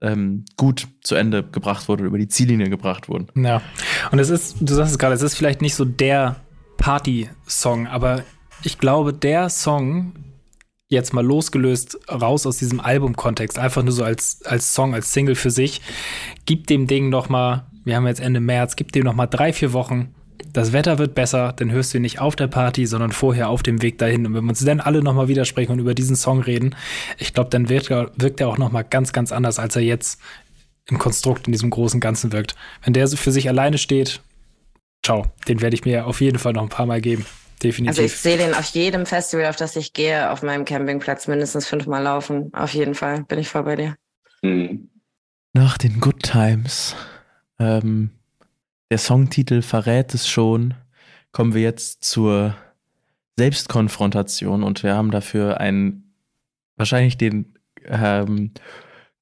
ähm, 0.03 0.45
gut 0.57 0.89
zu 1.03 1.15
Ende 1.15 1.43
gebracht 1.45 1.89
wurden, 1.89 2.05
über 2.05 2.19
die 2.19 2.29
Ziellinie 2.29 2.69
gebracht 2.69 3.09
wurden. 3.09 3.29
Ja, 3.41 3.63
und 4.11 4.19
es 4.19 4.29
ist, 4.29 4.57
du 4.61 4.75
sagst 4.75 4.93
es 4.93 4.99
gerade, 4.99 5.15
es 5.15 5.23
ist 5.23 5.37
vielleicht 5.37 5.63
nicht 5.63 5.77
so 5.77 5.85
der 5.85 6.37
Party-Song, 6.77 7.87
aber 7.87 8.25
ich 8.65 8.79
glaube, 8.79 9.13
der 9.13 9.49
Song, 9.49 10.15
jetzt 10.89 11.15
mal 11.15 11.25
losgelöst 11.25 11.99
raus 12.11 12.47
aus 12.47 12.59
diesem 12.59 12.81
Albumkontext, 12.81 13.59
einfach 13.59 13.83
nur 13.83 13.93
so 13.93 14.05
als, 14.05 14.43
als 14.45 14.75
Song, 14.75 14.93
als 14.93 15.13
Single 15.13 15.37
für 15.37 15.51
sich, 15.51 15.81
gibt 16.45 16.69
dem 16.69 16.87
Ding 16.87 17.09
noch 17.09 17.29
mal, 17.29 17.67
wir 17.85 17.97
haben 17.97 18.07
jetzt 18.07 18.21
Ende 18.21 18.41
März, 18.41 18.77
gibt 18.77 18.95
dem 18.95 19.05
noch 19.05 19.15
mal 19.15 19.27
drei, 19.27 19.53
vier 19.53 19.73
Wochen. 19.73 20.15
Das 20.53 20.73
Wetter 20.73 20.99
wird 20.99 21.15
besser, 21.15 21.53
dann 21.57 21.71
hörst 21.71 21.93
du 21.93 21.99
ihn 21.99 22.03
nicht 22.03 22.21
auf 22.21 22.37
der 22.37 22.49
Party, 22.49 22.87
sondern 22.87 23.13
vorher 23.13 23.49
auf 23.49 23.63
dem 23.63 23.81
Weg 23.81 23.99
dahin. 23.99 24.27
Und 24.27 24.35
wenn 24.35 24.45
wir 24.45 24.51
uns 24.51 24.65
dann 24.65 24.81
alle 24.81 25.03
noch 25.03 25.15
mal 25.15 25.29
widersprechen 25.29 25.73
und 25.73 25.79
über 25.79 25.95
diesen 25.95 26.17
Song 26.17 26.41
reden, 26.43 26.75
ich 27.19 27.33
glaube, 27.33 27.51
dann 27.51 27.69
wirkt 27.69 27.91
er, 27.91 28.11
wirkt 28.17 28.41
er 28.41 28.49
auch 28.49 28.59
noch 28.59 28.73
mal 28.73 28.83
ganz, 28.83 29.13
ganz 29.13 29.33
anders, 29.33 29.59
als 29.59 29.77
er 29.77 29.83
jetzt 29.83 30.21
im 30.89 30.99
Konstrukt 30.99 31.47
in 31.47 31.53
diesem 31.53 31.71
großen 31.71 32.01
Ganzen 32.01 32.33
wirkt. 32.33 32.57
Wenn 32.83 32.93
der 32.93 33.07
so 33.07 33.17
für 33.17 33.31
sich 33.31 33.49
alleine 33.49 33.79
steht, 33.79 34.21
ciao, 35.05 35.27
den 35.49 35.61
werde 35.61 35.75
ich 35.75 35.85
mir 35.85 36.07
auf 36.07 36.21
jeden 36.21 36.39
Fall 36.39 36.53
noch 36.53 36.63
ein 36.63 36.69
paar 36.69 36.87
Mal 36.87 37.01
geben. 37.01 37.25
Definitiv. 37.63 37.91
Also 37.91 38.03
ich 38.03 38.17
sehe 38.17 38.39
den 38.39 38.55
auf 38.55 38.67
jedem 38.71 39.07
Festival, 39.07 39.47
auf 39.47 39.57
das 39.57 39.77
ich 39.77 39.93
gehe, 39.93 40.31
auf 40.31 40.43
meinem 40.43 40.65
Campingplatz 40.65 41.29
mindestens 41.29 41.69
fünfmal 41.69 42.03
laufen. 42.03 42.53
Auf 42.53 42.75
jeden 42.75 42.95
Fall 42.95 43.23
bin 43.25 43.39
ich 43.39 43.49
voll 43.49 43.63
bei 43.63 43.77
dir. 43.77 43.95
Mhm. 44.43 44.91
Nach 45.53 45.79
den 45.79 46.01
Good 46.01 46.23
Times, 46.23 46.97
ähm, 47.63 48.11
der 48.91 48.99
Songtitel 48.99 49.63
verrät 49.63 50.13
es 50.15 50.29
schon, 50.29 50.75
kommen 51.31 51.55
wir 51.55 51.63
jetzt 51.63 52.05
zur 52.05 52.55
Selbstkonfrontation 53.39 54.63
und 54.63 54.83
wir 54.83 54.95
haben 54.95 55.11
dafür 55.11 55.61
einen, 55.61 56.15
wahrscheinlich 56.77 57.17
den 57.17 57.55
ähm, 57.87 58.53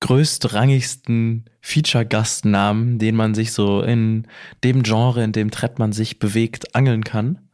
größtrangigsten 0.01 1.45
Feature-Gastnamen, 1.61 2.99
den 2.99 3.15
man 3.15 3.35
sich 3.35 3.53
so 3.53 3.83
in 3.83 4.27
dem 4.65 4.83
Genre, 4.83 5.23
in 5.23 5.33
dem 5.33 5.51
Trettmann 5.51 5.93
sich 5.93 6.19
bewegt, 6.19 6.75
angeln 6.75 7.05
kann. 7.05 7.51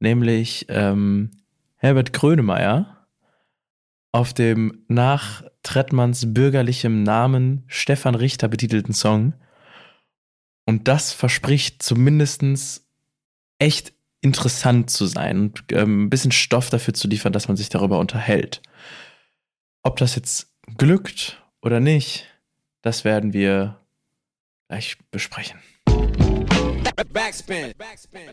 Nämlich 0.00 0.66
ähm, 0.68 1.30
Herbert 1.76 2.12
Grönemeyer 2.12 3.06
auf 4.12 4.34
dem 4.34 4.84
nach 4.88 5.44
Trettmanns 5.62 6.34
bürgerlichem 6.34 7.02
Namen 7.02 7.64
Stefan 7.68 8.14
Richter 8.14 8.48
betitelten 8.48 8.92
Song. 8.92 9.34
Und 10.66 10.88
das 10.88 11.12
verspricht 11.12 11.82
zumindestens 11.82 12.86
echt 13.58 13.92
interessant 14.20 14.90
zu 14.90 15.06
sein 15.06 15.38
und 15.38 15.64
ähm, 15.72 16.04
ein 16.04 16.10
bisschen 16.10 16.32
Stoff 16.32 16.70
dafür 16.70 16.94
zu 16.94 17.08
liefern, 17.08 17.32
dass 17.32 17.48
man 17.48 17.56
sich 17.56 17.68
darüber 17.68 17.98
unterhält. 17.98 18.62
Ob 19.82 19.98
das 19.98 20.14
jetzt 20.16 20.48
glückt 20.78 21.42
oder 21.60 21.78
nicht, 21.78 22.26
das 22.80 23.04
werden 23.04 23.34
wir 23.34 23.80
gleich 24.68 24.96
besprechen. 25.10 25.60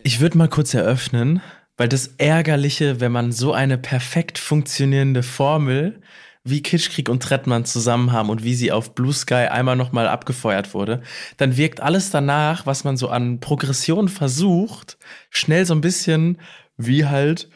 Ich 0.02 0.20
würde 0.20 0.38
mal 0.38 0.48
kurz 0.48 0.72
eröffnen, 0.72 1.42
weil 1.76 1.88
das 1.88 2.06
Ärgerliche, 2.18 3.00
wenn 3.00 3.12
man 3.12 3.32
so 3.32 3.52
eine 3.52 3.76
perfekt 3.76 4.38
funktionierende 4.38 5.22
Formel 5.22 6.00
wie 6.44 6.62
Kitschkrieg 6.62 7.08
und 7.08 7.22
Trettmann 7.22 7.64
zusammen 7.64 8.12
haben 8.12 8.28
und 8.28 8.42
wie 8.42 8.54
sie 8.54 8.72
auf 8.72 8.94
Blue 8.94 9.12
Sky 9.12 9.46
einmal 9.50 9.76
nochmal 9.76 10.08
abgefeuert 10.08 10.74
wurde, 10.74 11.02
dann 11.36 11.56
wirkt 11.56 11.80
alles 11.80 12.10
danach, 12.10 12.66
was 12.66 12.84
man 12.84 12.96
so 12.96 13.08
an 13.08 13.40
Progression 13.40 14.08
versucht, 14.08 14.98
schnell 15.30 15.64
so 15.66 15.74
ein 15.74 15.80
bisschen 15.80 16.38
wie 16.76 17.06
halt 17.06 17.48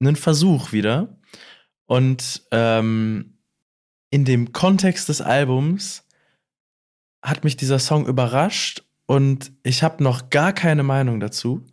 einen 0.00 0.16
Versuch 0.16 0.72
wieder. 0.72 1.18
Und 1.86 2.42
ähm, 2.52 3.38
in 4.10 4.24
dem 4.24 4.52
Kontext 4.52 5.08
des 5.08 5.20
Albums 5.20 6.04
hat 7.22 7.42
mich 7.42 7.56
dieser 7.56 7.78
Song 7.80 8.06
überrascht 8.06 8.84
und 9.06 9.52
ich 9.64 9.82
habe 9.82 10.02
noch 10.02 10.30
gar 10.30 10.52
keine 10.52 10.84
Meinung 10.84 11.18
dazu. 11.18 11.66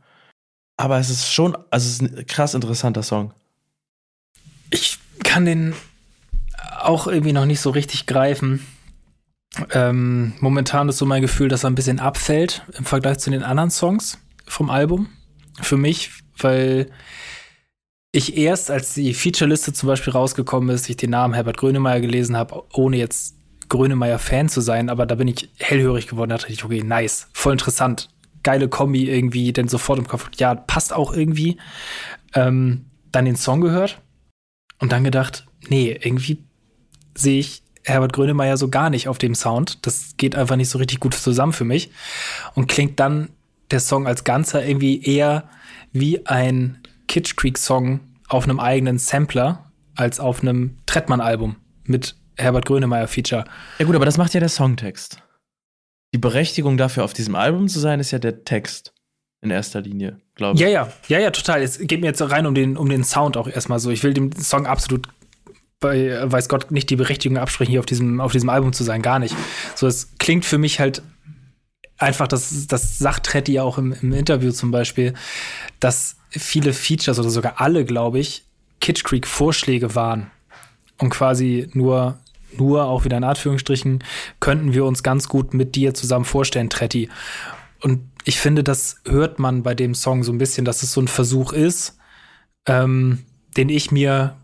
Aber 0.76 0.97
es 0.99 1.10
ist 1.10 1.32
schon, 1.32 1.55
also 1.70 1.88
es 1.88 1.93
ist 1.93 2.01
ein 2.01 2.26
krass 2.26 2.55
interessanter 2.55 3.03
Song. 3.03 3.34
Ich 4.70 4.99
kann 5.24 5.45
den 5.45 5.74
auch 6.82 7.07
irgendwie 7.07 7.34
noch 7.34 7.45
nicht 7.45 7.61
so 7.61 7.69
richtig 7.69 8.05
greifen. 8.05 8.65
Ähm, 9.71 10.34
momentan 10.39 10.89
ist 10.89 10.97
so 10.97 11.05
mein 11.05 11.21
Gefühl, 11.21 11.47
dass 11.47 11.63
er 11.63 11.69
ein 11.69 11.75
bisschen 11.75 11.99
abfällt 11.99 12.63
im 12.78 12.86
Vergleich 12.86 13.19
zu 13.19 13.30
den 13.30 13.43
anderen 13.43 13.71
Songs 13.71 14.19
vom 14.45 14.69
Album. 14.69 15.09
Für 15.61 15.78
mich, 15.78 16.11
weil 16.38 16.91
ich 18.11 18.38
erst, 18.38 18.71
als 18.71 18.93
die 18.93 19.13
Featureliste 19.13 19.73
zum 19.73 19.88
Beispiel 19.88 20.13
rausgekommen 20.13 20.69
ist, 20.69 20.89
ich 20.89 20.97
den 20.97 21.11
Namen 21.11 21.34
Herbert 21.34 21.57
Grönemeyer 21.57 22.01
gelesen 22.01 22.36
habe, 22.38 22.63
ohne 22.73 22.97
jetzt 22.97 23.36
Grönemeyer-Fan 23.69 24.49
zu 24.49 24.61
sein, 24.61 24.89
aber 24.89 25.05
da 25.05 25.15
bin 25.15 25.28
ich 25.28 25.49
hellhörig 25.57 26.07
geworden, 26.07 26.30
da 26.30 26.38
dachte 26.38 26.53
ich, 26.53 26.63
okay, 26.63 26.84
nice, 26.84 27.28
voll 27.34 27.53
interessant, 27.53 28.09
geile 28.43 28.69
Kombi 28.69 29.09
irgendwie, 29.09 29.51
denn 29.51 29.67
sofort 29.67 29.99
im 29.99 30.07
Kopf, 30.07 30.30
ja, 30.38 30.55
passt 30.55 30.93
auch 30.93 31.13
irgendwie. 31.13 31.57
Ähm, 32.34 32.86
dann 33.11 33.25
den 33.25 33.36
Song 33.36 33.61
gehört 33.61 34.01
und 34.80 34.91
dann 34.91 35.03
gedacht, 35.03 35.45
nee, 35.67 35.97
irgendwie 36.01 36.47
sehe 37.18 37.39
ich 37.39 37.63
Herbert 37.84 38.13
Grönemeyer 38.13 38.57
so 38.57 38.70
gar 38.70 38.89
nicht 38.89 39.07
auf 39.07 39.18
dem 39.18 39.34
Sound. 39.34 39.86
Das 39.86 40.15
geht 40.18 40.36
einfach 40.36 40.55
nicht 40.55 40.70
so 40.70 40.78
richtig 40.78 40.99
gut 40.99 41.13
zusammen 41.13 41.53
für 41.53 41.63
mich. 41.63 41.89
Und 42.53 42.68
klingt 42.68 42.99
dann 42.99 43.30
der 43.72 43.80
Song 43.80 44.07
als 44.07 44.24
Ganzer 44.24 44.65
irgendwie 44.65 45.01
eher 45.01 45.49
wie 45.93 46.26
ein 46.26 46.80
Kitsch 47.07 47.36
Creek 47.36 47.57
Song 47.57 48.01
auf 48.28 48.43
einem 48.43 48.59
eigenen 48.59 48.97
Sampler 48.97 49.72
als 49.95 50.20
auf 50.20 50.41
einem 50.41 50.78
Trettmann-Album 50.86 51.55
mit 51.86 52.15
Herbert 52.36 52.65
Grönemeyer 52.65 53.07
Feature. 53.07 53.45
Ja 53.80 53.86
gut, 53.86 53.95
aber 53.95 54.05
das 54.05 54.18
macht 54.18 54.34
ja 54.34 54.39
der 54.39 54.49
Songtext. 54.49 55.20
Die 56.13 56.20
Berechtigung 56.20 56.78
dafür, 56.78 57.03
auf 57.03 57.13
diesem 57.13 57.36
Album 57.36 57.68
zu 57.68 57.80
sein, 57.80 57.99
ist 57.99 58.11
ja 58.11 58.20
der 58.20 58.43
Text 58.43 58.93
in 59.41 59.49
erster 59.49 59.82
Linie, 59.82 60.20
glaube 60.36 60.55
ich. 60.55 60.61
Ja, 60.61 60.68
ja, 60.68 60.91
ja, 61.07 61.20
ja, 61.20 61.32
total. 61.32 61.61
Es 61.61 61.80
geht 61.80 62.01
mir 62.01 62.07
jetzt 62.07 62.22
rein 62.22 62.45
um 62.45 62.55
den, 62.55 62.78
um 62.78 62.89
den 62.89 63.03
Sound 63.03 63.38
auch 63.38 63.47
erstmal 63.47 63.80
so. 63.80 63.91
Ich 63.91 64.03
will 64.03 64.13
dem 64.13 64.32
Song 64.34 64.65
absolut 64.65 65.07
bei 65.80 66.19
weiß 66.23 66.49
Gott 66.49 66.71
nicht 66.71 66.89
die 66.89 66.95
Berechtigung 66.95 67.38
absprechen, 67.38 67.71
hier 67.71 67.80
auf 67.80 67.86
diesem, 67.86 68.19
auf 68.19 68.32
diesem 68.32 68.49
Album 68.49 68.73
zu 68.73 68.84
sein, 68.84 69.01
gar 69.01 69.19
nicht. 69.19 69.36
So, 69.75 69.88
es 69.88 70.17
klingt 70.17 70.45
für 70.45 70.57
mich 70.57 70.80
halt 70.80 71.01
einfach, 71.97 72.28
das, 72.28 72.67
das 72.67 72.97
sagt 72.97 73.25
Tretti 73.25 73.53
ja 73.53 73.63
auch 73.63 73.78
im, 73.78 73.93
im 74.01 74.13
Interview 74.13 74.51
zum 74.51 74.71
Beispiel, 74.71 75.13
dass 75.80 76.17
viele 76.30 76.73
Features 76.73 77.19
oder 77.19 77.30
sogar 77.30 77.61
alle, 77.61 77.86
glaube 77.86 78.19
ich, 78.19 78.45
Kitsch 78.82 79.03
Creek 79.03 79.28
Vorschläge 79.28 79.95
waren. 79.95 80.32
Und 80.97 81.09
quasi 81.11 81.69
nur, 81.73 82.19
nur 82.57 82.86
auch 82.86 83.05
wieder 83.05 83.17
in 83.17 83.23
Anführungsstrichen, 83.23 84.03
könnten 84.39 84.73
wir 84.73 84.86
uns 84.86 85.03
ganz 85.03 85.28
gut 85.28 85.53
mit 85.53 85.75
dir 85.75 85.93
zusammen 85.93 86.25
vorstellen, 86.25 86.69
Tretti. 86.69 87.09
Und 87.82 88.01
ich 88.23 88.39
finde, 88.39 88.63
das 88.63 88.97
hört 89.05 89.38
man 89.38 89.63
bei 89.63 89.75
dem 89.75 89.93
Song 89.93 90.23
so 90.23 90.32
ein 90.32 90.39
bisschen, 90.39 90.65
dass 90.65 90.82
es 90.82 90.91
so 90.91 91.01
ein 91.01 91.07
Versuch 91.07 91.53
ist, 91.53 91.97
ähm, 92.67 93.23
den 93.55 93.69
ich 93.69 93.91
mir 93.91 94.36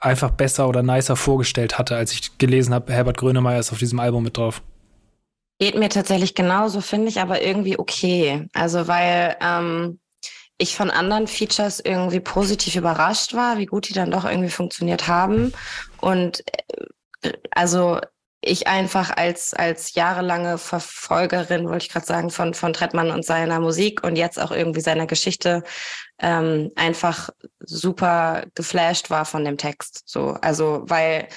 einfach 0.00 0.30
besser 0.30 0.68
oder 0.68 0.82
nicer 0.82 1.16
vorgestellt 1.16 1.78
hatte, 1.78 1.96
als 1.96 2.12
ich 2.12 2.38
gelesen 2.38 2.74
habe, 2.74 2.92
Herbert 2.92 3.18
Grönemeyer 3.18 3.60
ist 3.60 3.72
auf 3.72 3.78
diesem 3.78 4.00
Album 4.00 4.22
mit 4.22 4.36
drauf. 4.36 4.62
Geht 5.58 5.78
mir 5.78 5.88
tatsächlich 5.88 6.34
genauso, 6.34 6.80
finde 6.80 7.08
ich 7.08 7.20
aber 7.20 7.42
irgendwie 7.42 7.78
okay. 7.78 8.46
Also 8.52 8.88
weil 8.88 9.36
ähm, 9.40 9.98
ich 10.58 10.76
von 10.76 10.90
anderen 10.90 11.26
Features 11.26 11.80
irgendwie 11.80 12.20
positiv 12.20 12.76
überrascht 12.76 13.34
war, 13.34 13.58
wie 13.58 13.66
gut 13.66 13.88
die 13.88 13.94
dann 13.94 14.10
doch 14.10 14.24
irgendwie 14.24 14.50
funktioniert 14.50 15.08
haben. 15.08 15.52
Und 16.00 16.42
äh, 17.22 17.32
also 17.50 18.00
ich 18.46 18.66
einfach 18.66 19.16
als, 19.16 19.54
als 19.54 19.94
jahrelange 19.94 20.58
Verfolgerin, 20.58 21.68
wollte 21.68 21.86
ich 21.86 21.92
gerade 21.92 22.06
sagen, 22.06 22.30
von, 22.30 22.54
von 22.54 22.72
Trettmann 22.72 23.10
und 23.10 23.24
seiner 23.24 23.60
Musik 23.60 24.02
und 24.04 24.16
jetzt 24.16 24.40
auch 24.40 24.50
irgendwie 24.50 24.80
seiner 24.80 25.06
Geschichte 25.06 25.62
ähm, 26.18 26.70
einfach 26.76 27.30
super 27.60 28.44
geflasht 28.54 29.10
war 29.10 29.24
von 29.24 29.44
dem 29.44 29.58
Text. 29.58 30.02
So, 30.06 30.36
also 30.40 30.82
weil 30.86 31.28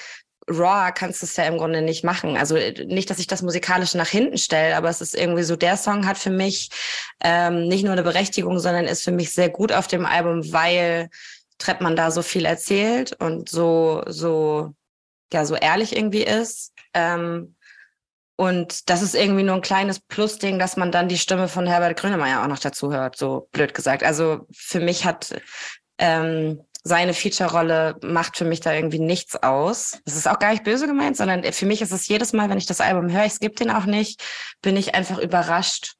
raw 0.48 0.90
kannst 0.92 1.22
du 1.22 1.26
es 1.26 1.36
ja 1.36 1.44
im 1.44 1.58
Grunde 1.58 1.82
nicht 1.82 2.04
machen. 2.04 2.36
Also 2.36 2.56
nicht, 2.56 3.10
dass 3.10 3.18
ich 3.18 3.26
das 3.26 3.42
musikalisch 3.42 3.94
nach 3.94 4.08
hinten 4.08 4.38
stelle, 4.38 4.76
aber 4.76 4.88
es 4.88 5.00
ist 5.00 5.14
irgendwie 5.14 5.42
so, 5.42 5.56
der 5.56 5.76
Song 5.76 6.06
hat 6.06 6.18
für 6.18 6.30
mich 6.30 6.70
ähm, 7.22 7.68
nicht 7.68 7.84
nur 7.84 7.92
eine 7.92 8.02
Berechtigung, 8.02 8.58
sondern 8.58 8.86
ist 8.86 9.04
für 9.04 9.12
mich 9.12 9.32
sehr 9.32 9.48
gut 9.48 9.72
auf 9.72 9.86
dem 9.86 10.06
Album, 10.06 10.52
weil 10.52 11.08
Trettmann 11.58 11.96
da 11.96 12.10
so 12.10 12.22
viel 12.22 12.46
erzählt 12.46 13.12
und 13.20 13.48
so, 13.48 14.02
so, 14.06 14.74
ja, 15.32 15.44
so 15.44 15.54
ehrlich 15.54 15.96
irgendwie 15.96 16.22
ist. 16.22 16.72
Ähm, 16.94 17.54
Und 18.36 18.88
das 18.88 19.02
ist 19.02 19.14
irgendwie 19.14 19.42
nur 19.42 19.56
ein 19.56 19.60
kleines 19.60 20.00
Plus-Ding, 20.00 20.58
dass 20.58 20.78
man 20.78 20.90
dann 20.90 21.08
die 21.08 21.18
Stimme 21.18 21.46
von 21.46 21.66
Herbert 21.66 21.98
Grönemeyer 21.98 22.42
auch 22.42 22.48
noch 22.48 22.58
dazu 22.58 22.90
hört, 22.90 23.16
so 23.16 23.48
blöd 23.52 23.74
gesagt. 23.74 24.02
Also 24.02 24.46
für 24.50 24.80
mich 24.80 25.04
hat 25.04 25.38
ähm, 25.98 26.62
seine 26.82 27.12
Feature-Rolle 27.12 27.96
macht 28.02 28.38
für 28.38 28.46
mich 28.46 28.60
da 28.60 28.72
irgendwie 28.72 28.98
nichts 28.98 29.36
aus. 29.42 30.00
Das 30.06 30.16
ist 30.16 30.26
auch 30.26 30.38
gar 30.38 30.52
nicht 30.52 30.64
böse 30.64 30.86
gemeint, 30.86 31.18
sondern 31.18 31.44
für 31.52 31.66
mich 31.66 31.82
ist 31.82 31.92
es 31.92 32.08
jedes 32.08 32.32
Mal, 32.32 32.48
wenn 32.48 32.56
ich 32.56 32.64
das 32.64 32.80
Album 32.80 33.12
höre, 33.12 33.26
ich 33.26 33.34
skippe 33.34 33.56
den 33.56 33.70
auch 33.70 33.84
nicht, 33.84 34.24
bin 34.62 34.78
ich 34.78 34.94
einfach 34.94 35.18
überrascht, 35.18 35.96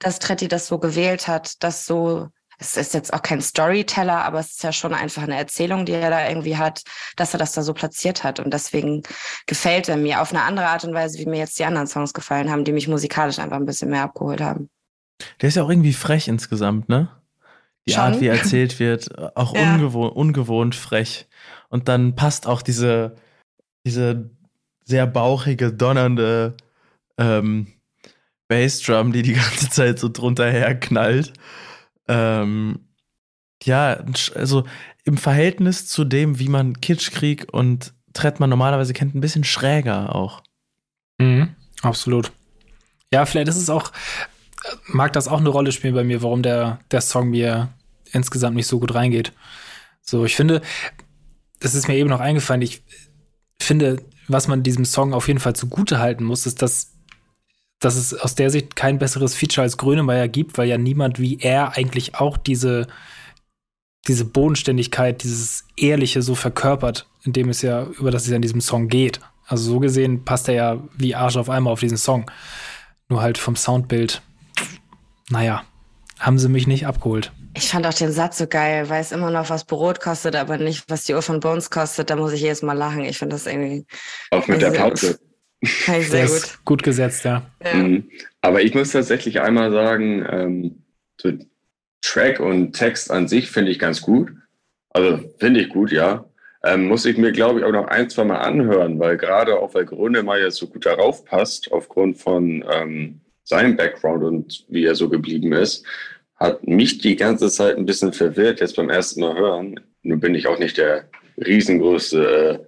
dass 0.00 0.18
Tretti 0.18 0.48
das 0.48 0.66
so 0.66 0.80
gewählt 0.80 1.28
hat, 1.28 1.62
dass 1.62 1.86
so 1.86 2.30
es 2.58 2.76
ist 2.76 2.94
jetzt 2.94 3.12
auch 3.12 3.22
kein 3.22 3.40
Storyteller, 3.40 4.24
aber 4.24 4.40
es 4.40 4.52
ist 4.52 4.62
ja 4.62 4.72
schon 4.72 4.94
einfach 4.94 5.22
eine 5.22 5.36
Erzählung, 5.36 5.86
die 5.86 5.92
er 5.92 6.10
da 6.10 6.28
irgendwie 6.28 6.56
hat, 6.56 6.82
dass 7.16 7.34
er 7.34 7.38
das 7.38 7.52
da 7.52 7.62
so 7.62 7.74
platziert 7.74 8.24
hat. 8.24 8.40
Und 8.40 8.52
deswegen 8.54 9.02
gefällt 9.46 9.88
er 9.88 9.96
mir 9.96 10.20
auf 10.22 10.30
eine 10.30 10.42
andere 10.42 10.66
Art 10.66 10.84
und 10.84 10.94
Weise, 10.94 11.18
wie 11.18 11.26
mir 11.26 11.38
jetzt 11.38 11.58
die 11.58 11.64
anderen 11.64 11.86
Songs 11.86 12.14
gefallen 12.14 12.50
haben, 12.50 12.64
die 12.64 12.72
mich 12.72 12.88
musikalisch 12.88 13.38
einfach 13.38 13.56
ein 13.56 13.66
bisschen 13.66 13.90
mehr 13.90 14.02
abgeholt 14.02 14.40
haben. 14.40 14.70
Der 15.40 15.48
ist 15.48 15.54
ja 15.56 15.62
auch 15.62 15.70
irgendwie 15.70 15.92
frech 15.92 16.28
insgesamt, 16.28 16.88
ne? 16.88 17.08
Die 17.86 17.92
Schon? 17.92 18.02
Art, 18.02 18.20
wie 18.20 18.28
erzählt 18.28 18.78
wird, 18.78 19.36
auch 19.36 19.54
Ja. 19.54 19.60
ungewohnt, 19.60 20.16
ungewohnt 20.16 20.74
frech. 20.74 21.28
Und 21.68 21.88
dann 21.88 22.14
passt 22.14 22.46
auch 22.46 22.62
diese, 22.62 23.16
diese 23.84 24.30
sehr 24.84 25.06
bauchige, 25.06 25.72
donnernde 25.72 26.56
ähm, 27.18 27.66
Bassdrum, 28.48 29.12
die 29.12 29.22
die 29.22 29.32
ganze 29.34 29.68
Zeit 29.70 29.98
so 29.98 30.08
drunter 30.08 30.50
herknallt. 30.50 31.32
Ähm, 32.08 32.88
ja, 33.62 34.04
also 34.34 34.64
im 35.04 35.16
Verhältnis 35.16 35.86
zu 35.86 36.04
dem, 36.04 36.38
wie 36.38 36.48
man 36.48 36.80
Kitschkrieg 36.80 37.52
und 37.52 37.94
Trettmann 38.12 38.50
normalerweise 38.50 38.92
kennt, 38.92 39.14
ein 39.14 39.20
bisschen 39.20 39.44
schräger 39.44 40.14
auch. 40.14 40.42
Mhm, 41.18 41.54
absolut. 41.82 42.32
Ja, 43.12 43.26
vielleicht 43.26 43.48
ist 43.48 43.56
es 43.56 43.70
auch, 43.70 43.92
mag 44.86 45.12
das 45.12 45.28
auch 45.28 45.40
eine 45.40 45.48
Rolle 45.48 45.72
spielen 45.72 45.94
bei 45.94 46.04
mir, 46.04 46.22
warum 46.22 46.42
der, 46.42 46.80
der 46.90 47.00
Song 47.00 47.30
mir 47.30 47.68
insgesamt 48.12 48.56
nicht 48.56 48.66
so 48.66 48.80
gut 48.80 48.94
reingeht. 48.94 49.32
So, 50.00 50.24
ich 50.24 50.36
finde, 50.36 50.62
das 51.60 51.74
ist 51.74 51.88
mir 51.88 51.96
eben 51.96 52.10
noch 52.10 52.20
eingefallen, 52.20 52.62
ich 52.62 52.82
finde, 53.60 54.02
was 54.28 54.48
man 54.48 54.62
diesem 54.62 54.84
Song 54.84 55.12
auf 55.12 55.28
jeden 55.28 55.40
Fall 55.40 55.56
zugute 55.56 55.98
halten 55.98 56.24
muss, 56.24 56.46
ist, 56.46 56.62
dass, 56.62 56.93
dass 57.80 57.96
es 57.96 58.14
aus 58.14 58.34
der 58.34 58.50
Sicht 58.50 58.76
kein 58.76 58.98
besseres 58.98 59.34
Feature 59.34 59.62
als 59.62 59.76
Grönemeyer 59.76 60.28
gibt, 60.28 60.56
weil 60.58 60.68
ja 60.68 60.78
niemand 60.78 61.18
wie 61.18 61.38
er 61.40 61.76
eigentlich 61.76 62.14
auch 62.14 62.36
diese, 62.36 62.86
diese 64.06 64.24
Bodenständigkeit, 64.24 65.22
dieses 65.22 65.64
Ehrliche 65.76 66.22
so 66.22 66.34
verkörpert, 66.34 67.06
in 67.24 67.32
dem 67.32 67.48
es 67.48 67.62
ja, 67.62 67.84
über 67.84 68.10
das 68.10 68.24
es 68.24 68.30
ja 68.30 68.36
in 68.36 68.42
diesem 68.42 68.60
Song 68.60 68.88
geht. 68.88 69.20
Also 69.46 69.70
so 69.72 69.80
gesehen 69.80 70.24
passt 70.24 70.48
er 70.48 70.54
ja 70.54 70.78
wie 70.96 71.14
Arsch 71.14 71.36
auf 71.36 71.50
einmal 71.50 71.72
auf 71.72 71.80
diesen 71.80 71.98
Song. 71.98 72.30
Nur 73.08 73.20
halt 73.20 73.36
vom 73.36 73.56
Soundbild, 73.56 74.22
naja, 75.28 75.64
haben 76.18 76.38
sie 76.38 76.48
mich 76.48 76.66
nicht 76.66 76.86
abgeholt. 76.86 77.32
Ich 77.56 77.68
fand 77.68 77.86
auch 77.86 77.94
den 77.94 78.10
Satz 78.10 78.38
so 78.38 78.46
geil, 78.46 78.88
weiß 78.88 79.12
immer 79.12 79.30
noch, 79.30 79.48
was 79.50 79.64
Brot 79.64 80.00
kostet, 80.00 80.34
aber 80.34 80.56
nicht, 80.58 80.84
was 80.88 81.04
die 81.04 81.14
Uhr 81.14 81.22
von 81.22 81.38
Bones 81.38 81.70
kostet. 81.70 82.10
Da 82.10 82.16
muss 82.16 82.32
ich 82.32 82.40
jedes 82.40 82.62
Mal 82.62 82.72
lachen. 82.72 83.04
Ich 83.04 83.18
finde 83.18 83.36
das 83.36 83.46
irgendwie 83.46 83.86
Auch 84.30 84.46
mit 84.48 84.60
der 84.60 84.70
Pause. 84.70 85.18
Der 85.86 86.02
sehr 86.02 86.24
ist 86.24 86.56
gut. 86.58 86.64
gut 86.64 86.82
gesetzt, 86.82 87.24
ja. 87.24 87.50
Ja. 87.64 87.74
Mhm. 87.74 88.10
Aber 88.40 88.62
ich 88.62 88.74
muss 88.74 88.92
tatsächlich 88.92 89.40
einmal 89.40 89.70
sagen, 89.72 90.26
ähm, 90.30 90.82
so 91.20 91.32
Track 92.02 92.40
und 92.40 92.72
Text 92.72 93.10
an 93.10 93.28
sich 93.28 93.50
finde 93.50 93.70
ich 93.70 93.78
ganz 93.78 94.00
gut. 94.00 94.30
Also 94.90 95.18
finde 95.38 95.60
ich 95.60 95.68
gut, 95.68 95.90
ja. 95.90 96.24
Ähm, 96.62 96.86
muss 96.86 97.04
ich 97.04 97.18
mir, 97.18 97.32
glaube 97.32 97.58
ich, 97.60 97.64
auch 97.64 97.72
noch 97.72 97.88
ein, 97.88 98.08
zwei 98.08 98.24
Mal 98.24 98.38
anhören, 98.38 98.98
weil 98.98 99.16
gerade 99.16 99.58
auch 99.58 99.74
weil 99.74 99.84
Grönemeyer 99.84 100.50
so 100.50 100.66
gut 100.66 100.86
darauf 100.86 101.24
passt, 101.24 101.70
aufgrund 101.72 102.18
von 102.18 102.64
ähm, 102.72 103.20
seinem 103.42 103.76
Background 103.76 104.24
und 104.24 104.64
wie 104.68 104.84
er 104.86 104.94
so 104.94 105.08
geblieben 105.08 105.52
ist, 105.52 105.84
hat 106.36 106.66
mich 106.66 106.98
die 106.98 107.16
ganze 107.16 107.50
Zeit 107.50 107.76
ein 107.76 107.86
bisschen 107.86 108.12
verwirrt, 108.12 108.60
jetzt 108.60 108.76
beim 108.76 108.90
ersten 108.90 109.20
Mal 109.20 109.36
hören. 109.36 109.80
Nun 110.02 110.20
bin 110.20 110.34
ich 110.34 110.46
auch 110.46 110.58
nicht 110.58 110.78
der 110.78 111.04
riesengroße 111.38 112.24
äh, 112.24 112.58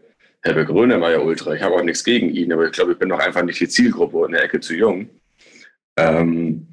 Herbert 0.47 0.69
Grönemeyer 0.69 1.25
Ultra. 1.25 1.55
Ich 1.55 1.63
habe 1.63 1.75
auch 1.75 1.83
nichts 1.83 2.05
gegen 2.05 2.31
ihn, 2.31 2.53
aber 2.53 2.67
ich 2.67 2.73
glaube, 2.73 2.93
ich 2.93 2.99
bin 2.99 3.09
noch 3.09 3.19
einfach 3.19 3.43
nicht 3.43 3.61
die 3.61 3.69
Zielgruppe 3.69 4.19
und 4.19 4.27
in 4.27 4.33
der 4.33 4.45
Ecke 4.45 4.61
zu 4.61 4.75
jung. 4.75 5.09
Ähm, 5.97 6.69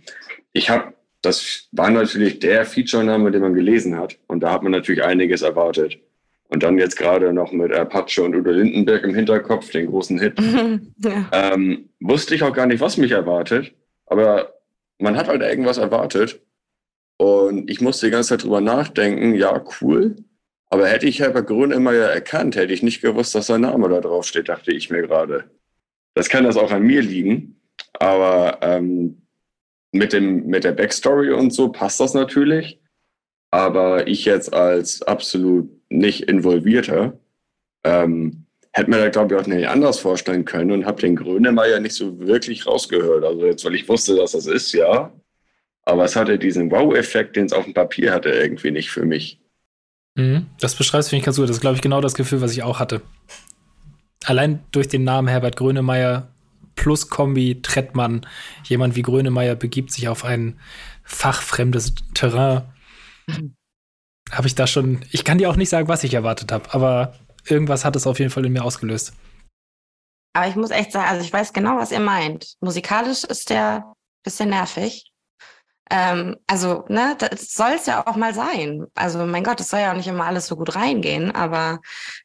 ich 0.51 0.69
habe, 0.69 0.93
das 1.21 1.67
war 1.71 1.89
natürlich 1.89 2.39
der 2.39 2.65
Feature-Name, 2.65 3.31
den 3.31 3.41
man 3.41 3.53
gelesen 3.53 3.97
hat. 3.97 4.17
Und 4.27 4.41
da 4.41 4.51
hat 4.51 4.63
man 4.63 4.71
natürlich 4.71 5.03
einiges 5.03 5.41
erwartet. 5.41 5.97
Und 6.49 6.61
dann 6.61 6.77
jetzt 6.77 6.97
gerade 6.97 7.33
noch 7.33 7.51
mit 7.51 7.73
Apache 7.73 8.21
und 8.21 8.35
Udo 8.35 8.51
Lindenberg 8.51 9.03
im 9.03 9.15
Hinterkopf, 9.15 9.71
den 9.71 9.87
großen 9.87 10.19
Hit. 10.19 10.39
ja. 11.03 11.29
Ähm, 11.31 11.89
wusste 11.99 12.35
ich 12.35 12.43
auch 12.43 12.53
gar 12.53 12.67
nicht, 12.67 12.81
was 12.81 12.97
mich 12.97 13.11
erwartet. 13.11 13.73
Aber 14.05 14.53
man 14.99 15.17
hat 15.17 15.27
halt 15.27 15.41
irgendwas 15.41 15.79
erwartet. 15.79 16.39
Und 17.17 17.69
ich 17.69 17.81
musste 17.81 18.07
die 18.07 18.11
ganze 18.11 18.29
Zeit 18.29 18.43
drüber 18.43 18.61
nachdenken, 18.61 19.33
ja, 19.33 19.63
cool. 19.81 20.15
Aber 20.73 20.87
hätte 20.87 21.05
ich 21.05 21.19
Herbert 21.19 21.45
Grönemeyer 21.45 22.09
erkannt, 22.09 22.55
hätte 22.55 22.73
ich 22.73 22.81
nicht 22.81 22.99
gewusst, 22.99 23.35
dass 23.35 23.45
sein 23.45 23.61
Name 23.61 23.89
da 23.89 24.01
drauf 24.01 24.25
steht, 24.25 24.49
dachte 24.49 24.71
ich 24.71 24.89
mir 24.89 25.03
gerade. 25.03 25.43
Das 26.15 26.29
kann 26.29 26.45
das 26.45 26.57
auch 26.57 26.71
an 26.71 26.81
mir 26.81 27.03
liegen. 27.03 27.61
Aber 27.99 28.57
ähm, 28.63 29.21
mit, 29.91 30.13
dem, 30.13 30.47
mit 30.47 30.63
der 30.63 30.71
Backstory 30.71 31.29
und 31.29 31.53
so 31.53 31.71
passt 31.71 31.99
das 31.99 32.15
natürlich. 32.15 32.81
Aber 33.51 34.07
ich 34.07 34.25
jetzt 34.25 34.51
als 34.51 35.03
absolut 35.03 35.69
nicht 35.89 36.21
involvierter 36.21 37.19
ähm, 37.83 38.47
hätte 38.71 38.89
mir 38.89 38.97
da, 38.97 39.09
glaube 39.09 39.35
ich, 39.35 39.41
auch 39.41 39.45
nicht 39.45 39.67
anders 39.67 39.99
vorstellen 39.99 40.43
können 40.43 40.71
und 40.71 40.87
habe 40.87 40.99
den 40.99 41.15
Grönemeyer 41.15 41.81
nicht 41.81 41.93
so 41.93 42.19
wirklich 42.19 42.65
rausgehört. 42.65 43.23
Also 43.23 43.45
jetzt, 43.45 43.63
weil 43.63 43.75
ich 43.75 43.87
wusste, 43.87 44.15
dass 44.15 44.31
das 44.31 44.47
ist, 44.47 44.73
ja. 44.73 45.13
Aber 45.85 46.05
es 46.05 46.15
hatte 46.15 46.39
diesen 46.39 46.71
Wow-Effekt, 46.71 47.35
den 47.35 47.45
es 47.45 47.53
auf 47.53 47.65
dem 47.65 47.75
Papier 47.75 48.11
hatte, 48.11 48.29
irgendwie 48.29 48.71
nicht 48.71 48.89
für 48.89 49.05
mich. 49.05 49.39
Mhm. 50.15 50.47
Das 50.59 50.75
beschreibst 50.75 51.09
finde 51.09 51.19
ich 51.19 51.25
ganz 51.25 51.37
gut. 51.37 51.49
Das 51.49 51.57
ist, 51.57 51.61
glaube 51.61 51.75
ich, 51.75 51.81
genau 51.81 52.01
das 52.01 52.13
Gefühl, 52.13 52.41
was 52.41 52.51
ich 52.51 52.63
auch 52.63 52.79
hatte. 52.79 53.01
Allein 54.25 54.63
durch 54.71 54.87
den 54.87 55.03
Namen 55.03 55.27
Herbert 55.27 55.57
Grönemeyer 55.57 56.29
plus 56.75 57.09
Kombi 57.09 57.61
Trettmann, 57.61 58.25
jemand 58.63 58.95
wie 58.95 59.01
Grönemeyer 59.01 59.55
begibt 59.55 59.91
sich 59.91 60.07
auf 60.07 60.23
ein 60.25 60.59
fachfremdes 61.03 61.93
Terrain. 62.13 62.63
Habe 64.31 64.47
ich 64.47 64.55
da 64.55 64.67
schon, 64.67 65.01
ich 65.11 65.25
kann 65.25 65.37
dir 65.37 65.49
auch 65.49 65.57
nicht 65.57 65.69
sagen, 65.69 65.87
was 65.87 66.03
ich 66.03 66.13
erwartet 66.13 66.51
habe, 66.51 66.73
aber 66.73 67.13
irgendwas 67.45 67.85
hat 67.85 67.95
es 67.95 68.07
auf 68.07 68.19
jeden 68.19 68.31
Fall 68.31 68.45
in 68.45 68.53
mir 68.53 68.63
ausgelöst. 68.63 69.13
Aber 70.33 70.47
ich 70.47 70.55
muss 70.55 70.71
echt 70.71 70.91
sagen, 70.91 71.09
also 71.09 71.23
ich 71.23 71.31
weiß 71.31 71.53
genau, 71.53 71.77
was 71.77 71.91
ihr 71.91 71.99
meint. 71.99 72.55
Musikalisch 72.61 73.23
ist 73.23 73.49
der 73.49 73.85
ein 73.85 73.93
bisschen 74.23 74.49
nervig. 74.49 75.12
Ähm, 75.95 76.37
also, 76.47 76.85
ne, 76.87 77.15
das 77.19 77.53
soll 77.53 77.73
es 77.75 77.85
ja 77.85 78.07
auch 78.07 78.15
mal 78.15 78.33
sein. 78.33 78.87
Also, 78.95 79.23
mein 79.27 79.43
Gott, 79.43 79.59
es 79.59 79.69
soll 79.69 79.81
ja 79.81 79.91
auch 79.91 79.95
nicht 79.95 80.07
immer 80.07 80.25
alles 80.25 80.47
so 80.47 80.55
gut 80.55 80.75
reingehen, 80.75 81.29
aber 81.29 81.81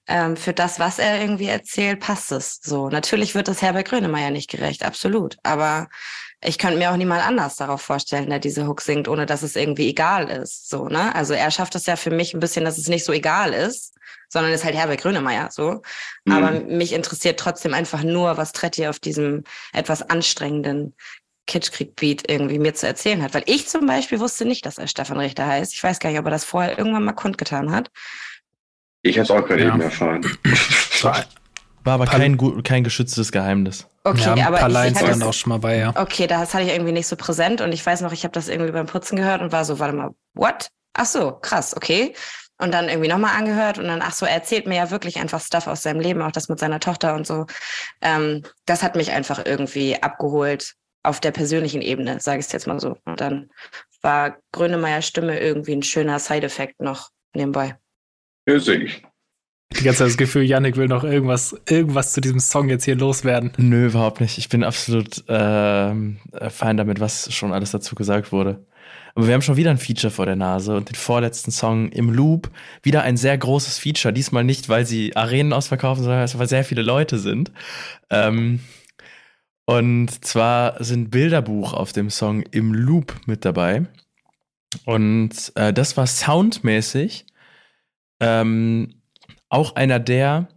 ähm, 0.06 0.38
für 0.38 0.54
das, 0.54 0.80
was 0.80 0.98
er 0.98 1.20
irgendwie 1.20 1.48
erzählt, 1.48 2.00
passt 2.00 2.32
es 2.32 2.60
so. 2.62 2.88
Natürlich 2.88 3.34
wird 3.34 3.46
das 3.46 3.60
Herbert 3.60 3.86
Grönemeyer 3.86 4.30
nicht 4.30 4.48
gerecht, 4.48 4.86
absolut. 4.86 5.36
Aber 5.42 5.88
ich 6.40 6.56
könnte 6.56 6.78
mir 6.78 6.90
auch 6.90 6.96
niemand 6.96 7.26
anders 7.26 7.56
darauf 7.56 7.82
vorstellen, 7.82 8.30
der 8.30 8.38
diese 8.38 8.66
Hook 8.66 8.80
singt, 8.80 9.06
ohne 9.06 9.26
dass 9.26 9.42
es 9.42 9.54
irgendwie 9.54 9.90
egal 9.90 10.30
ist. 10.30 10.70
So, 10.70 10.88
ne? 10.88 11.14
Also 11.14 11.34
er 11.34 11.50
schafft 11.50 11.74
es 11.74 11.84
ja 11.84 11.96
für 11.96 12.10
mich 12.10 12.32
ein 12.32 12.40
bisschen, 12.40 12.64
dass 12.64 12.78
es 12.78 12.88
nicht 12.88 13.04
so 13.04 13.12
egal 13.12 13.52
ist, 13.52 13.94
sondern 14.30 14.52
ist 14.52 14.64
halt 14.64 14.76
Herbert 14.76 15.02
Grönemeyer 15.02 15.50
so. 15.50 15.82
Mhm. 16.24 16.32
Aber 16.32 16.52
mich 16.52 16.94
interessiert 16.94 17.38
trotzdem 17.38 17.74
einfach 17.74 18.02
nur, 18.02 18.38
was 18.38 18.52
Tretti 18.52 18.86
auf 18.86 18.98
diesem 18.98 19.44
etwas 19.74 20.08
anstrengenden 20.08 20.94
Kitschkrieg-Beat 21.48 22.30
irgendwie 22.30 22.60
mir 22.60 22.74
zu 22.74 22.86
erzählen 22.86 23.20
hat. 23.22 23.34
Weil 23.34 23.42
ich 23.46 23.66
zum 23.68 23.86
Beispiel 23.86 24.20
wusste 24.20 24.44
nicht, 24.44 24.64
dass 24.66 24.78
er 24.78 24.86
Stefan 24.86 25.18
Richter 25.18 25.46
heißt. 25.46 25.72
Ich 25.74 25.82
weiß 25.82 25.98
gar 25.98 26.10
nicht, 26.10 26.18
ob 26.20 26.26
er 26.26 26.30
das 26.30 26.44
vorher 26.44 26.78
irgendwann 26.78 27.04
mal 27.04 27.12
kundgetan 27.14 27.72
hat. 27.72 27.90
Ich 29.02 29.16
habe 29.16 29.24
es 29.24 29.30
auch 29.30 29.44
gerade 29.46 29.62
Ja. 29.64 29.68
eben 29.70 29.80
erfahren. 29.80 30.24
War 31.84 31.94
aber 31.94 32.04
Pal- 32.04 32.20
kein, 32.20 32.62
kein 32.62 32.84
geschütztes 32.84 33.32
Geheimnis. 33.32 33.86
Okay, 34.04 34.36
ja, 34.36 34.46
aber 34.48 34.58
paar 34.58 34.68
Lines 34.68 34.98
hatte 34.98 35.10
waren 35.10 35.22
auch 35.22 35.32
schon 35.32 35.50
mal 35.50 35.58
bei, 35.58 35.78
ja. 35.78 35.92
Okay, 35.96 36.26
das 36.26 36.52
hatte 36.54 36.64
ich 36.64 36.70
irgendwie 36.72 36.92
nicht 36.92 37.06
so 37.06 37.16
präsent 37.16 37.60
und 37.60 37.72
ich 37.72 37.84
weiß 37.84 38.00
noch, 38.02 38.12
ich 38.12 38.24
habe 38.24 38.32
das 38.32 38.48
irgendwie 38.48 38.72
beim 38.72 38.86
Putzen 38.86 39.16
gehört 39.16 39.40
und 39.40 39.52
war 39.52 39.64
so, 39.64 39.78
warte 39.78 39.94
mal, 39.94 40.10
what? 40.34 40.68
Ach 40.94 41.06
so, 41.06 41.32
krass, 41.32 41.76
okay. 41.76 42.14
Und 42.60 42.74
dann 42.74 42.88
irgendwie 42.88 43.08
nochmal 43.08 43.36
angehört 43.36 43.78
und 43.78 43.86
dann, 43.86 44.02
ach 44.02 44.12
so, 44.12 44.26
er 44.26 44.32
erzählt 44.32 44.66
mir 44.66 44.76
ja 44.76 44.90
wirklich 44.90 45.18
einfach 45.18 45.40
Stuff 45.40 45.66
aus 45.68 45.82
seinem 45.82 46.00
Leben, 46.00 46.20
auch 46.22 46.32
das 46.32 46.48
mit 46.48 46.58
seiner 46.58 46.80
Tochter 46.80 47.14
und 47.14 47.26
so. 47.26 47.46
Ähm, 48.02 48.42
das 48.66 48.82
hat 48.82 48.96
mich 48.96 49.12
einfach 49.12 49.44
irgendwie 49.46 50.02
abgeholt 50.02 50.74
auf 51.08 51.20
der 51.20 51.30
persönlichen 51.30 51.82
Ebene, 51.82 52.20
sage 52.20 52.40
ich 52.40 52.46
es 52.46 52.52
jetzt 52.52 52.66
mal 52.66 52.78
so. 52.78 52.96
Und 53.04 53.20
dann 53.20 53.50
war 54.02 54.36
Grönemeyers 54.52 55.06
Stimme 55.06 55.40
irgendwie 55.40 55.72
ein 55.72 55.82
schöner 55.82 56.18
Side-Effekt 56.18 56.80
noch 56.80 57.10
nebenbei. 57.34 57.76
Sehe 58.46 58.84
ich. 58.84 59.02
Die 59.72 59.84
ganze 59.84 59.98
Zeit 59.98 60.08
das 60.08 60.16
Gefühl, 60.16 60.44
Yannick 60.44 60.76
will 60.76 60.88
noch 60.88 61.04
irgendwas, 61.04 61.54
irgendwas 61.68 62.12
zu 62.12 62.20
diesem 62.22 62.40
Song 62.40 62.70
jetzt 62.70 62.84
hier 62.84 62.96
loswerden. 62.96 63.52
Nö, 63.58 63.86
überhaupt 63.86 64.20
nicht. 64.20 64.38
Ich 64.38 64.48
bin 64.48 64.64
absolut 64.64 65.24
ähm, 65.28 66.18
äh, 66.32 66.48
fein 66.48 66.78
damit, 66.78 67.00
was 67.00 67.32
schon 67.34 67.52
alles 67.52 67.72
dazu 67.72 67.94
gesagt 67.94 68.32
wurde. 68.32 68.64
Aber 69.14 69.26
wir 69.26 69.34
haben 69.34 69.42
schon 69.42 69.56
wieder 69.56 69.70
ein 69.70 69.78
Feature 69.78 70.10
vor 70.10 70.26
der 70.26 70.36
Nase 70.36 70.76
und 70.76 70.88
den 70.88 70.94
vorletzten 70.94 71.50
Song 71.50 71.90
im 71.90 72.10
Loop. 72.10 72.50
Wieder 72.82 73.02
ein 73.02 73.16
sehr 73.16 73.36
großes 73.36 73.76
Feature. 73.78 74.14
Diesmal 74.14 74.44
nicht, 74.44 74.68
weil 74.68 74.86
sie 74.86 75.14
Arenen 75.16 75.52
ausverkaufen, 75.52 76.02
sondern 76.02 76.28
weil 76.32 76.48
sehr 76.48 76.64
viele 76.64 76.82
Leute 76.82 77.18
sind. 77.18 77.52
Ähm, 78.10 78.60
Und 79.68 80.24
zwar 80.24 80.82
sind 80.82 81.10
Bilderbuch 81.10 81.74
auf 81.74 81.92
dem 81.92 82.08
Song 82.08 82.40
im 82.40 82.72
Loop 82.72 83.14
mit 83.26 83.44
dabei. 83.44 83.84
Und 84.86 85.52
äh, 85.56 85.74
das 85.74 85.98
war 85.98 86.06
soundmäßig 86.06 87.26
ähm, 88.18 88.94
auch 89.50 89.76
einer 89.76 89.98
der, 89.98 90.48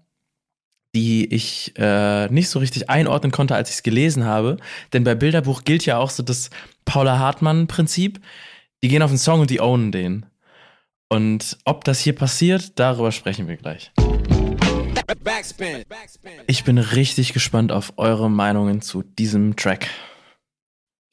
die 0.95 1.25
ich 1.25 1.73
äh, 1.77 2.29
nicht 2.29 2.47
so 2.47 2.59
richtig 2.59 2.89
einordnen 2.89 3.33
konnte, 3.33 3.53
als 3.53 3.69
ich 3.69 3.75
es 3.75 3.83
gelesen 3.83 4.23
habe. 4.23 4.55
Denn 4.93 5.03
bei 5.03 5.13
Bilderbuch 5.13 5.65
gilt 5.65 5.85
ja 5.85 5.97
auch 5.97 6.09
so 6.09 6.23
das 6.23 6.49
Paula 6.85 7.19
Hartmann-Prinzip. 7.19 8.21
Die 8.81 8.87
gehen 8.87 9.01
auf 9.01 9.11
den 9.11 9.17
Song 9.17 9.41
und 9.41 9.49
die 9.49 9.59
ownen 9.59 9.91
den. 9.91 10.25
Und 11.09 11.57
ob 11.65 11.83
das 11.83 11.99
hier 11.99 12.15
passiert, 12.15 12.79
darüber 12.79 13.11
sprechen 13.11 13.49
wir 13.49 13.57
gleich. 13.57 13.91
Ich 16.47 16.63
bin 16.63 16.77
richtig 16.77 17.33
gespannt 17.33 17.71
auf 17.71 17.93
eure 17.97 18.29
Meinungen 18.29 18.81
zu 18.81 19.03
diesem 19.03 19.55
Track. 19.55 19.87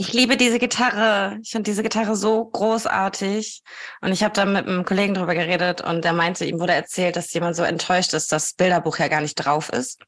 Ich 0.01 0.13
liebe 0.13 0.37
diese 0.37 0.59
Gitarre. 0.59 1.39
Ich 1.43 1.51
finde 1.51 1.71
diese 1.71 1.83
Gitarre 1.83 2.15
so 2.15 2.45
großartig. 2.45 3.63
Und 4.01 4.13
ich 4.13 4.23
habe 4.23 4.35
da 4.35 4.45
mit 4.45 4.67
einem 4.67 4.85
Kollegen 4.85 5.15
drüber 5.15 5.35
geredet 5.35 5.81
und 5.81 6.05
der 6.05 6.13
meinte, 6.13 6.45
ihm 6.45 6.61
wurde 6.61 6.73
erzählt, 6.73 7.17
dass 7.17 7.33
jemand 7.33 7.57
so 7.57 7.65
enttäuscht 7.65 8.15
ist, 8.15 8.33
dass 8.33 8.45
das 8.45 8.55
Bilderbuch 8.55 8.99
ja 8.99 9.09
gar 9.09 9.21
nicht 9.21 9.35
drauf 9.35 9.71
ist. 9.71 10.01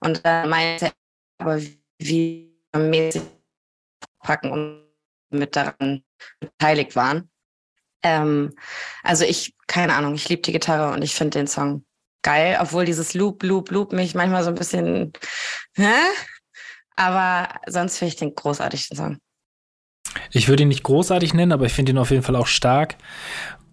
Und 0.00 0.24
dann 0.24 0.48
meinte 0.48 0.86
er, 0.86 0.92
aber 1.38 1.60
wie 1.98 2.56
mäßig 2.74 3.22
packen 4.20 4.50
und 4.50 4.86
mit 5.30 5.54
daran 5.54 6.02
beteiligt 6.40 6.96
waren. 6.96 7.30
Ähm, 8.02 8.54
also 9.02 9.24
ich, 9.24 9.54
keine 9.66 9.94
Ahnung, 9.94 10.14
ich 10.14 10.28
liebe 10.28 10.42
die 10.42 10.52
Gitarre 10.52 10.94
und 10.94 11.02
ich 11.02 11.14
finde 11.14 11.38
den 11.38 11.46
Song 11.46 11.84
geil, 12.22 12.58
obwohl 12.60 12.84
dieses 12.84 13.14
Loop, 13.14 13.42
Loop, 13.42 13.70
Loop 13.70 13.92
mich 13.92 14.14
manchmal 14.14 14.42
so 14.42 14.50
ein 14.50 14.56
bisschen, 14.56 15.12
hä? 15.74 15.92
Aber 16.96 17.48
sonst 17.66 17.98
finde 17.98 18.08
ich 18.12 18.16
den 18.16 18.34
großartig, 18.34 18.88
den 18.88 18.96
Song. 18.96 19.18
Ich 20.30 20.48
würde 20.48 20.62
ihn 20.62 20.68
nicht 20.68 20.82
großartig 20.82 21.34
nennen, 21.34 21.52
aber 21.52 21.66
ich 21.66 21.72
finde 21.72 21.92
ihn 21.92 21.98
auf 21.98 22.10
jeden 22.10 22.22
Fall 22.22 22.36
auch 22.36 22.46
stark. 22.46 22.96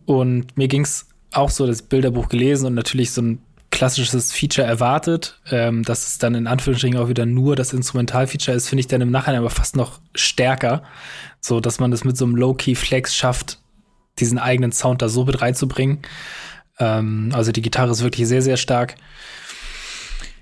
Und 0.06 0.58
mir 0.58 0.68
ging 0.68 0.84
es 0.84 1.08
auch 1.32 1.50
so, 1.50 1.66
das 1.66 1.82
Bilderbuch 1.82 2.30
gelesen 2.30 2.68
und 2.68 2.74
natürlich 2.76 3.12
so 3.12 3.22
ein 3.22 3.42
klassisches 3.72 4.32
Feature 4.32 4.68
erwartet. 4.68 5.42
Ähm, 5.50 5.84
dass 5.84 6.06
es 6.06 6.18
dann 6.20 6.36
in 6.36 6.48
Anführungsstrichen 6.48 6.98
auch 6.98 7.10
wieder 7.10 7.26
nur 7.26 7.56
das 7.56 7.74
Instrumentalfeature 7.74 8.56
ist, 8.56 8.70
finde 8.70 8.82
ich 8.82 8.88
dann 8.88 9.02
im 9.02 9.12
Nachhinein 9.12 9.40
aber 9.40 9.50
fast 9.50 9.76
noch 9.76 10.00
stärker. 10.14 10.84
So, 11.42 11.60
dass 11.60 11.80
man 11.80 11.92
das 11.92 12.04
mit 12.04 12.18
so 12.18 12.26
einem 12.26 12.36
Low-Key-Flex 12.36 13.16
schafft, 13.16 13.60
diesen 14.20 14.38
eigenen 14.38 14.72
Sound 14.72 15.02
da 15.02 15.10
so 15.10 15.26
mit 15.26 15.42
reinzubringen. 15.42 16.04
Ähm, 16.80 17.32
also 17.34 17.52
die 17.52 17.62
Gitarre 17.62 17.92
ist 17.92 18.04
wirklich 18.04 18.28
sehr, 18.28 18.42
sehr 18.42 18.58
stark. 18.58 18.96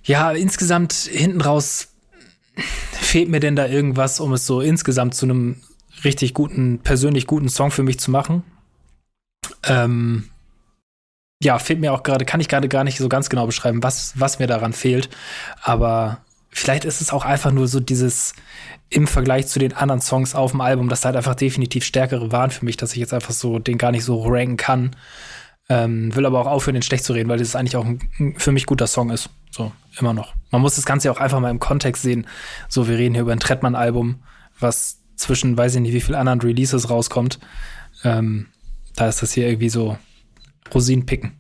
Ja, 0.04 0.32
insgesamt 0.32 0.94
hinten 0.94 1.42
raus 1.42 1.90
fehlt 2.92 3.30
mir 3.30 3.40
denn 3.40 3.56
da 3.56 3.68
irgendwas, 3.68 4.20
um 4.20 4.34
es 4.34 4.46
so 4.46 4.62
insgesamt 4.62 5.16
zu 5.16 5.26
einem 5.26 5.62
richtig 6.04 6.34
guten, 6.34 6.80
persönlich 6.80 7.28
guten 7.28 7.50
Song 7.50 7.72
für 7.72 7.84
mich 7.84 8.00
zu 8.00 8.12
machen. 8.12 8.44
Ähm, 9.64 10.30
ja, 11.44 11.58
fehlt 11.60 11.80
mir 11.80 11.94
auch 11.94 12.04
gerade, 12.04 12.26
kann 12.26 12.40
ich 12.40 12.48
gerade 12.48 12.70
gar 12.70 12.84
nicht 12.84 12.98
so 12.98 13.10
ganz 13.10 13.30
genau 13.30 13.46
beschreiben, 13.46 13.84
was, 13.84 14.14
was 14.16 14.40
mir 14.40 14.48
daran 14.48 14.74
fehlt. 14.74 15.10
Aber 15.62 16.20
vielleicht 16.50 16.86
ist 16.86 17.02
es 17.02 17.12
auch 17.12 17.26
einfach 17.26 17.52
nur 17.52 17.68
so 17.68 17.80
dieses 17.80 18.34
im 18.90 19.08
Vergleich 19.08 19.48
zu 19.48 19.58
den 19.58 19.74
anderen 19.74 20.02
Songs 20.02 20.36
auf 20.36 20.52
dem 20.52 20.62
Album, 20.62 20.90
dass 20.90 21.02
da 21.02 21.08
halt 21.08 21.16
einfach 21.16 21.36
definitiv 21.36 21.86
stärkere 21.86 22.32
waren 22.32 22.52
für 22.52 22.66
mich, 22.66 22.78
dass 22.78 22.92
ich 22.92 23.00
jetzt 23.00 23.14
einfach 23.14 23.34
so 23.34 23.58
den 23.58 23.78
gar 23.78 23.92
nicht 23.92 24.04
so 24.04 24.22
ranken 24.24 24.58
kann. 24.58 24.96
Ähm, 25.70 26.14
will 26.16 26.26
aber 26.26 26.40
auch 26.40 26.48
aufhören, 26.48 26.74
den 26.74 26.82
schlecht 26.82 27.06
zu 27.06 27.14
reden, 27.14 27.30
weil 27.30 27.40
das 27.40 27.56
eigentlich 27.56 27.78
auch 27.78 27.86
ein 27.86 28.36
für 28.38 28.52
mich 28.52 28.66
guter 28.66 28.88
Song 28.88 29.10
ist. 29.10 29.30
So, 29.52 29.72
immer 30.00 30.14
noch. 30.14 30.34
Man 30.50 30.62
muss 30.62 30.76
das 30.76 30.86
Ganze 30.86 31.12
auch 31.12 31.20
einfach 31.20 31.40
mal 31.40 31.50
im 31.50 31.60
Kontext 31.60 32.02
sehen. 32.04 32.28
So, 32.68 32.88
wir 32.88 32.98
reden 32.98 33.14
hier 33.14 33.24
über 33.24 33.32
ein 33.32 33.40
Trettmann-Album, 33.40 34.24
was 34.60 35.00
zwischen, 35.16 35.58
weiß 35.58 35.76
ich 35.76 35.82
nicht, 35.82 35.94
wie 35.94 36.02
viel 36.02 36.16
anderen 36.16 36.42
Releases 36.42 36.90
rauskommt. 36.90 37.40
Ähm, 38.04 38.48
da 38.96 39.08
ist 39.08 39.22
das 39.22 39.32
hier 39.34 39.48
irgendwie 39.48 39.70
so 39.70 39.98
Rosinen 40.74 41.06
picken. 41.06 41.34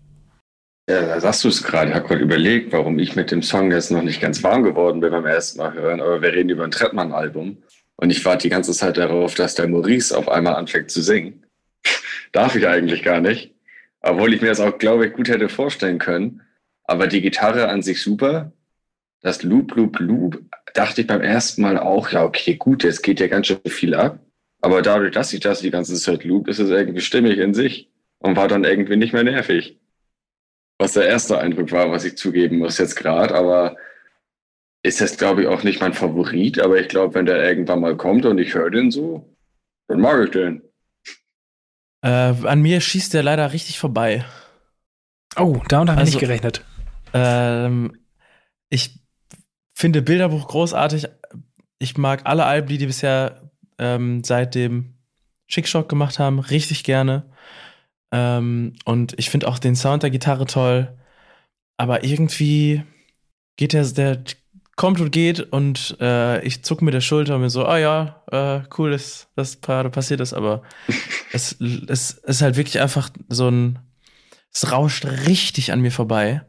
Ja, 0.90 1.02
da 1.02 1.20
sagst 1.20 1.44
du 1.44 1.48
es 1.48 1.64
gerade. 1.64 1.90
Ich 1.90 1.96
habe 1.96 2.08
gerade 2.08 2.22
überlegt, 2.22 2.74
warum 2.74 3.00
ich 3.00 3.16
mit 3.16 3.32
dem 3.32 3.42
Song 3.42 3.72
jetzt 3.72 3.92
noch 3.92 4.02
nicht 4.02 4.22
ganz 4.22 4.44
warm 4.44 4.64
geworden 4.64 5.00
bin 5.00 5.12
beim 5.12 5.26
ersten 5.26 5.60
Mal 5.60 5.74
hören. 5.74 6.02
Aber 6.02 6.22
wir 6.22 6.34
reden 6.34 6.50
über 6.50 6.64
ein 6.64 6.72
Trettmann-Album. 6.72 7.58
Und 7.96 8.10
ich 8.10 8.26
warte 8.26 8.44
die 8.44 8.50
ganze 8.50 8.74
Zeit 8.74 8.98
darauf, 8.98 9.36
dass 9.36 9.56
der 9.56 9.68
Maurice 9.68 10.18
auf 10.18 10.28
einmal 10.28 10.56
anfängt 10.56 10.92
zu 10.92 11.02
singen. 11.02 11.46
Darf 12.32 12.56
ich 12.56 12.68
eigentlich 12.68 13.04
gar 13.04 13.22
nicht. 13.22 13.54
Obwohl 14.02 14.34
ich 14.34 14.42
mir 14.42 14.50
das 14.50 14.60
auch, 14.60 14.78
glaube 14.78 15.08
ich, 15.08 15.14
gut 15.14 15.30
hätte 15.30 15.50
vorstellen 15.50 16.00
können. 16.00 16.42
Aber 16.84 17.08
die 17.08 17.22
Gitarre 17.22 17.70
an 17.70 17.82
sich 17.82 18.02
super. 18.02 18.52
Das 19.22 19.44
Loop, 19.44 19.76
Loop, 19.76 20.00
Loop 20.00 20.42
dachte 20.74 21.02
ich 21.02 21.08
beim 21.08 21.22
ersten 21.22 21.62
Mal 21.62 21.78
auch, 21.78 22.10
ja, 22.12 22.24
okay, 22.24 22.56
gut, 22.56 22.84
jetzt 22.84 23.04
geht 23.04 23.20
ja 23.20 23.28
ganz 23.28 23.48
schön 23.48 23.60
viel 23.68 23.94
ab. 23.94 24.20
Aber 24.62 24.82
dadurch, 24.82 25.12
dass 25.12 25.34
ich 25.34 25.40
das 25.40 25.62
die 25.62 25.72
ganze 25.72 25.96
Zeit 25.96 26.24
loop, 26.24 26.48
ist 26.48 26.60
es 26.60 26.70
irgendwie 26.70 27.02
stimmig 27.02 27.38
in 27.38 27.54
sich 27.54 27.90
und 28.20 28.36
war 28.36 28.48
dann 28.48 28.64
irgendwie 28.64 28.96
nicht 28.96 29.14
mehr 29.14 29.24
nervig. 29.24 29.80
Was 30.78 30.94
der 30.94 31.08
erste 31.08 31.40
Eindruck 31.40 31.72
war, 31.72 31.92
was 31.92 32.06
ich 32.06 32.18
zugeben 32.18 32.58
muss 32.58 32.78
jetzt 32.78 32.96
gerade, 32.96 33.36
aber 33.36 33.76
ist 34.84 35.02
das, 35.02 35.18
glaube 35.18 35.44
ich, 35.44 35.48
auch 35.48 35.64
nicht 35.64 35.82
mein 35.82 35.94
Favorit. 35.94 36.60
Aber 36.60 36.80
ich 36.80 36.88
glaube, 36.88 37.14
wenn 37.16 37.26
der 37.26 37.48
irgendwann 37.48 37.82
mal 37.82 37.98
kommt 37.98 38.26
und 38.26 38.40
ich 38.40 38.56
höre 38.56 38.72
den 38.72 38.92
so, 38.92 39.36
dann 39.88 40.02
mag 40.02 40.24
ich 40.24 40.32
den. 40.32 40.62
Äh, 42.04 42.10
an 42.48 42.62
mir 42.62 42.82
schießt 42.82 43.14
der 43.14 43.24
leider 43.24 43.54
richtig 43.54 43.80
vorbei. 43.80 44.26
Oh, 45.38 45.62
da 45.68 45.82
und 45.82 45.90
habe 45.90 46.02
ich 46.02 46.08
Also- 46.08 46.12
nicht 46.18 46.20
gerechnet. 46.20 46.66
Ähm, 47.14 47.98
ich 48.70 49.00
finde 49.78 50.02
Bilderbuch 50.02 50.48
großartig. 50.48 51.08
Ich 51.80 51.98
mag 51.98 52.26
alle 52.26 52.46
Alben, 52.46 52.68
die 52.68 52.78
die 52.78 52.86
bisher 52.88 53.52
ähm, 53.78 54.24
seit 54.24 54.56
dem 54.56 54.96
Chickshock 55.50 55.90
gemacht 55.90 56.20
haben, 56.20 56.40
richtig 56.40 56.84
gerne. 56.84 57.30
Ähm, 58.14 58.74
und 58.86 59.18
ich 59.18 59.30
finde 59.30 59.48
auch 59.48 59.60
den 59.60 59.76
Sound 59.76 60.04
der 60.04 60.10
Gitarre 60.12 60.46
toll. 60.46 60.98
Aber 61.78 62.04
irgendwie 62.04 62.84
geht 63.58 63.74
der, 63.74 63.86
der 63.86 64.24
kommt 64.82 65.00
und 65.00 65.12
geht 65.12 65.42
und 65.54 65.96
äh, 66.02 66.44
ich 66.44 66.64
zuck 66.64 66.82
mit 66.82 66.96
der 66.96 67.02
Schulter 67.02 67.36
und 67.36 67.42
mir 67.42 67.52
so, 67.52 67.68
ah 67.68 67.78
ja, 67.78 68.24
äh, 68.32 68.62
cool, 68.80 68.90
dass 68.90 69.28
das 69.36 69.62
gerade 69.62 69.92
passiert 69.92 70.22
ist, 70.22 70.34
aber 70.34 70.64
es, 71.32 71.56
es 71.62 72.14
ist 72.14 72.42
halt 72.42 72.58
wirklich 72.58 72.82
einfach 72.82 73.12
so 73.30 73.48
ein, 73.48 73.78
es 74.52 74.72
rauscht 74.72 75.06
richtig 75.06 75.72
an 75.72 75.82
mir 75.82 75.92
vorbei. 75.92 76.42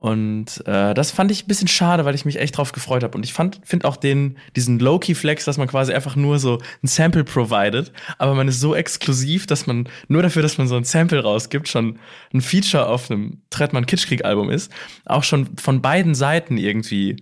Und 0.00 0.64
äh, 0.66 0.94
das 0.94 1.10
fand 1.10 1.32
ich 1.32 1.44
ein 1.44 1.48
bisschen 1.48 1.66
schade, 1.66 2.04
weil 2.04 2.14
ich 2.14 2.24
mich 2.24 2.38
echt 2.38 2.56
drauf 2.56 2.70
gefreut 2.70 3.02
habe. 3.02 3.18
Und 3.18 3.24
ich 3.24 3.32
finde 3.32 3.88
auch 3.88 3.96
den, 3.96 4.38
diesen 4.54 4.78
Low-Key-Flex, 4.78 5.44
dass 5.44 5.58
man 5.58 5.66
quasi 5.66 5.92
einfach 5.92 6.14
nur 6.14 6.38
so 6.38 6.60
ein 6.82 6.86
Sample 6.86 7.24
provided, 7.24 7.92
aber 8.16 8.34
man 8.34 8.46
ist 8.46 8.60
so 8.60 8.76
exklusiv, 8.76 9.46
dass 9.46 9.66
man 9.66 9.88
nur 10.06 10.22
dafür, 10.22 10.42
dass 10.42 10.56
man 10.56 10.68
so 10.68 10.76
ein 10.76 10.84
Sample 10.84 11.20
rausgibt, 11.20 11.66
schon 11.66 11.98
ein 12.32 12.40
Feature 12.40 12.86
auf 12.86 13.10
einem 13.10 13.42
Trettmann 13.50 13.86
Kitschkrieg-Album 13.86 14.50
ist. 14.50 14.70
Auch 15.04 15.24
schon 15.24 15.56
von 15.56 15.82
beiden 15.82 16.14
Seiten 16.14 16.58
irgendwie 16.58 17.16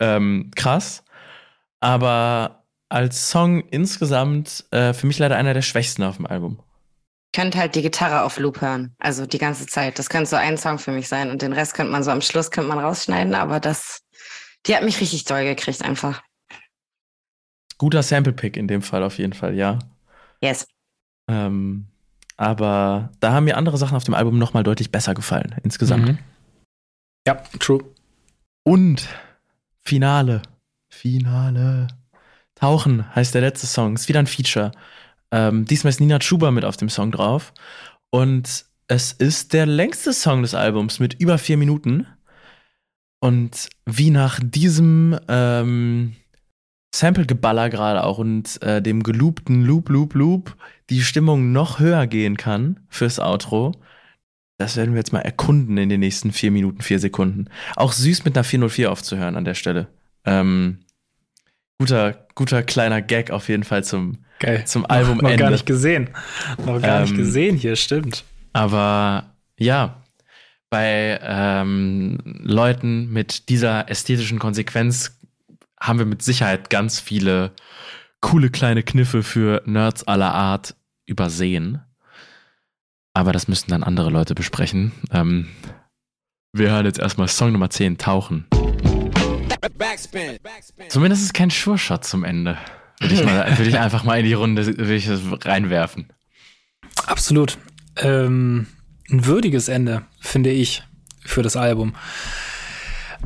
ähm, 0.00 0.50
krass. 0.54 1.04
Aber 1.80 2.64
als 2.88 3.30
Song 3.30 3.60
insgesamt 3.70 4.64
äh, 4.70 4.94
für 4.94 5.06
mich 5.06 5.18
leider 5.18 5.36
einer 5.36 5.54
der 5.54 5.62
schwächsten 5.62 6.02
auf 6.02 6.16
dem 6.16 6.26
Album. 6.26 6.60
Könnt 7.32 7.56
halt 7.56 7.74
die 7.74 7.82
Gitarre 7.82 8.22
auf 8.22 8.38
Loop 8.38 8.60
hören. 8.60 8.94
Also 8.98 9.26
die 9.26 9.38
ganze 9.38 9.66
Zeit. 9.66 9.98
Das 9.98 10.08
könnte 10.08 10.28
so 10.28 10.36
ein 10.36 10.58
Song 10.58 10.78
für 10.78 10.92
mich 10.92 11.08
sein. 11.08 11.30
Und 11.30 11.42
den 11.42 11.52
Rest 11.52 11.74
könnte 11.74 11.92
man 11.92 12.02
so 12.02 12.10
am 12.10 12.20
Schluss 12.20 12.50
könnte 12.50 12.68
man 12.68 12.78
rausschneiden, 12.78 13.34
aber 13.34 13.60
das, 13.60 14.02
die 14.66 14.76
hat 14.76 14.84
mich 14.84 15.00
richtig 15.00 15.24
doll 15.24 15.44
gekriegt 15.44 15.82
einfach. 15.82 16.22
Guter 17.78 18.02
Sample-Pick 18.02 18.56
in 18.56 18.68
dem 18.68 18.82
Fall 18.82 19.02
auf 19.02 19.18
jeden 19.18 19.32
Fall, 19.32 19.54
ja. 19.54 19.78
Yes. 20.40 20.66
Ähm, 21.28 21.86
aber 22.36 23.10
da 23.20 23.32
haben 23.32 23.44
mir 23.44 23.56
andere 23.56 23.78
Sachen 23.78 23.96
auf 23.96 24.04
dem 24.04 24.14
Album 24.14 24.38
nochmal 24.38 24.62
deutlich 24.62 24.90
besser 24.90 25.14
gefallen, 25.14 25.56
insgesamt. 25.62 26.08
Mhm. 26.08 26.18
Ja, 27.26 27.34
true. 27.58 27.84
Und 28.64 29.08
Finale. 29.84 30.42
Finale. 30.90 31.88
Tauchen 32.54 33.14
heißt 33.14 33.34
der 33.34 33.40
letzte 33.40 33.66
Song. 33.66 33.94
Ist 33.94 34.08
wieder 34.08 34.20
ein 34.20 34.26
Feature. 34.26 34.72
Ähm, 35.32 35.64
diesmal 35.64 35.90
ist 35.90 36.00
Nina 36.00 36.18
Chuba 36.18 36.50
mit 36.50 36.64
auf 36.64 36.76
dem 36.76 36.88
Song 36.88 37.10
drauf. 37.10 37.52
Und 38.10 38.66
es 38.86 39.12
ist 39.12 39.54
der 39.54 39.66
längste 39.66 40.12
Song 40.12 40.42
des 40.42 40.54
Albums 40.54 41.00
mit 41.00 41.14
über 41.14 41.38
vier 41.38 41.56
Minuten. 41.56 42.06
Und 43.20 43.68
wie 43.86 44.10
nach 44.10 44.38
diesem 44.42 45.18
ähm, 45.28 46.14
Sample-Geballer 46.94 47.70
gerade 47.70 48.04
auch 48.04 48.18
und 48.18 48.60
äh, 48.62 48.82
dem 48.82 49.02
geloopten 49.02 49.64
Loop, 49.64 49.88
Loop, 49.88 50.14
Loop 50.14 50.56
die 50.90 51.02
Stimmung 51.02 51.52
noch 51.52 51.78
höher 51.78 52.06
gehen 52.06 52.36
kann 52.36 52.80
fürs 52.88 53.18
Outro, 53.18 53.72
das 54.58 54.76
werden 54.76 54.92
wir 54.92 54.98
jetzt 54.98 55.12
mal 55.12 55.20
erkunden 55.20 55.78
in 55.78 55.88
den 55.88 56.00
nächsten 56.00 56.32
vier 56.32 56.50
Minuten, 56.50 56.82
vier 56.82 56.98
Sekunden. 56.98 57.46
Auch 57.76 57.92
süß 57.92 58.24
mit 58.24 58.36
einer 58.36 58.44
404 58.44 58.92
aufzuhören 58.92 59.36
an 59.36 59.44
der 59.44 59.54
Stelle. 59.54 59.88
Ähm, 60.24 60.80
guter, 61.78 62.26
guter 62.34 62.62
kleiner 62.62 63.00
Gag 63.00 63.30
auf 63.30 63.48
jeden 63.48 63.64
Fall 63.64 63.82
zum, 63.82 64.18
Geil. 64.42 64.64
zum 64.66 64.82
Noch, 64.82 64.88
noch 64.88 64.96
Albumende. 64.96 65.36
gar 65.36 65.50
nicht 65.50 65.66
gesehen. 65.66 66.10
Noch 66.66 66.80
gar 66.82 67.00
nicht 67.00 67.12
Ähm, 67.12 67.16
gesehen 67.16 67.56
hier, 67.56 67.76
stimmt. 67.76 68.24
Aber 68.52 69.34
ja, 69.58 70.02
bei 70.70 71.18
ähm, 71.22 72.18
Leuten 72.24 73.10
mit 73.12 73.48
dieser 73.48 73.88
ästhetischen 73.90 74.38
Konsequenz 74.38 75.18
haben 75.80 75.98
wir 75.98 76.06
mit 76.06 76.22
Sicherheit 76.22 76.70
ganz 76.70 77.00
viele 77.00 77.52
coole 78.20 78.50
kleine 78.50 78.82
Kniffe 78.82 79.22
für 79.22 79.62
Nerds 79.66 80.04
aller 80.04 80.32
Art 80.34 80.74
übersehen. 81.06 81.80
Aber 83.14 83.32
das 83.32 83.48
müssten 83.48 83.70
dann 83.70 83.82
andere 83.82 84.10
Leute 84.10 84.34
besprechen. 84.34 84.92
Ähm, 85.12 85.48
wir 86.52 86.70
hören 86.70 86.86
jetzt 86.86 86.98
erstmal 86.98 87.28
Song 87.28 87.52
Nummer 87.52 87.68
10, 87.70 87.98
Tauchen. 87.98 88.46
Zumindest 90.88 91.22
ist 91.22 91.26
es 91.26 91.32
kein 91.32 91.50
Sure-Shot 91.50 92.04
zum 92.04 92.24
Ende. 92.24 92.56
Würde 93.02 93.14
ich, 93.14 93.24
mal, 93.24 93.46
würde 93.58 93.68
ich 93.68 93.78
einfach 93.78 94.04
mal 94.04 94.18
in 94.18 94.24
die 94.24 94.32
Runde 94.32 94.66
würde 94.66 94.94
ich 94.94 95.06
das 95.06 95.20
reinwerfen. 95.44 96.06
Absolut. 97.06 97.58
Ähm, 97.96 98.66
ein 99.10 99.26
würdiges 99.26 99.68
Ende, 99.68 100.02
finde 100.20 100.50
ich, 100.50 100.82
für 101.20 101.42
das 101.42 101.56
Album. 101.56 101.94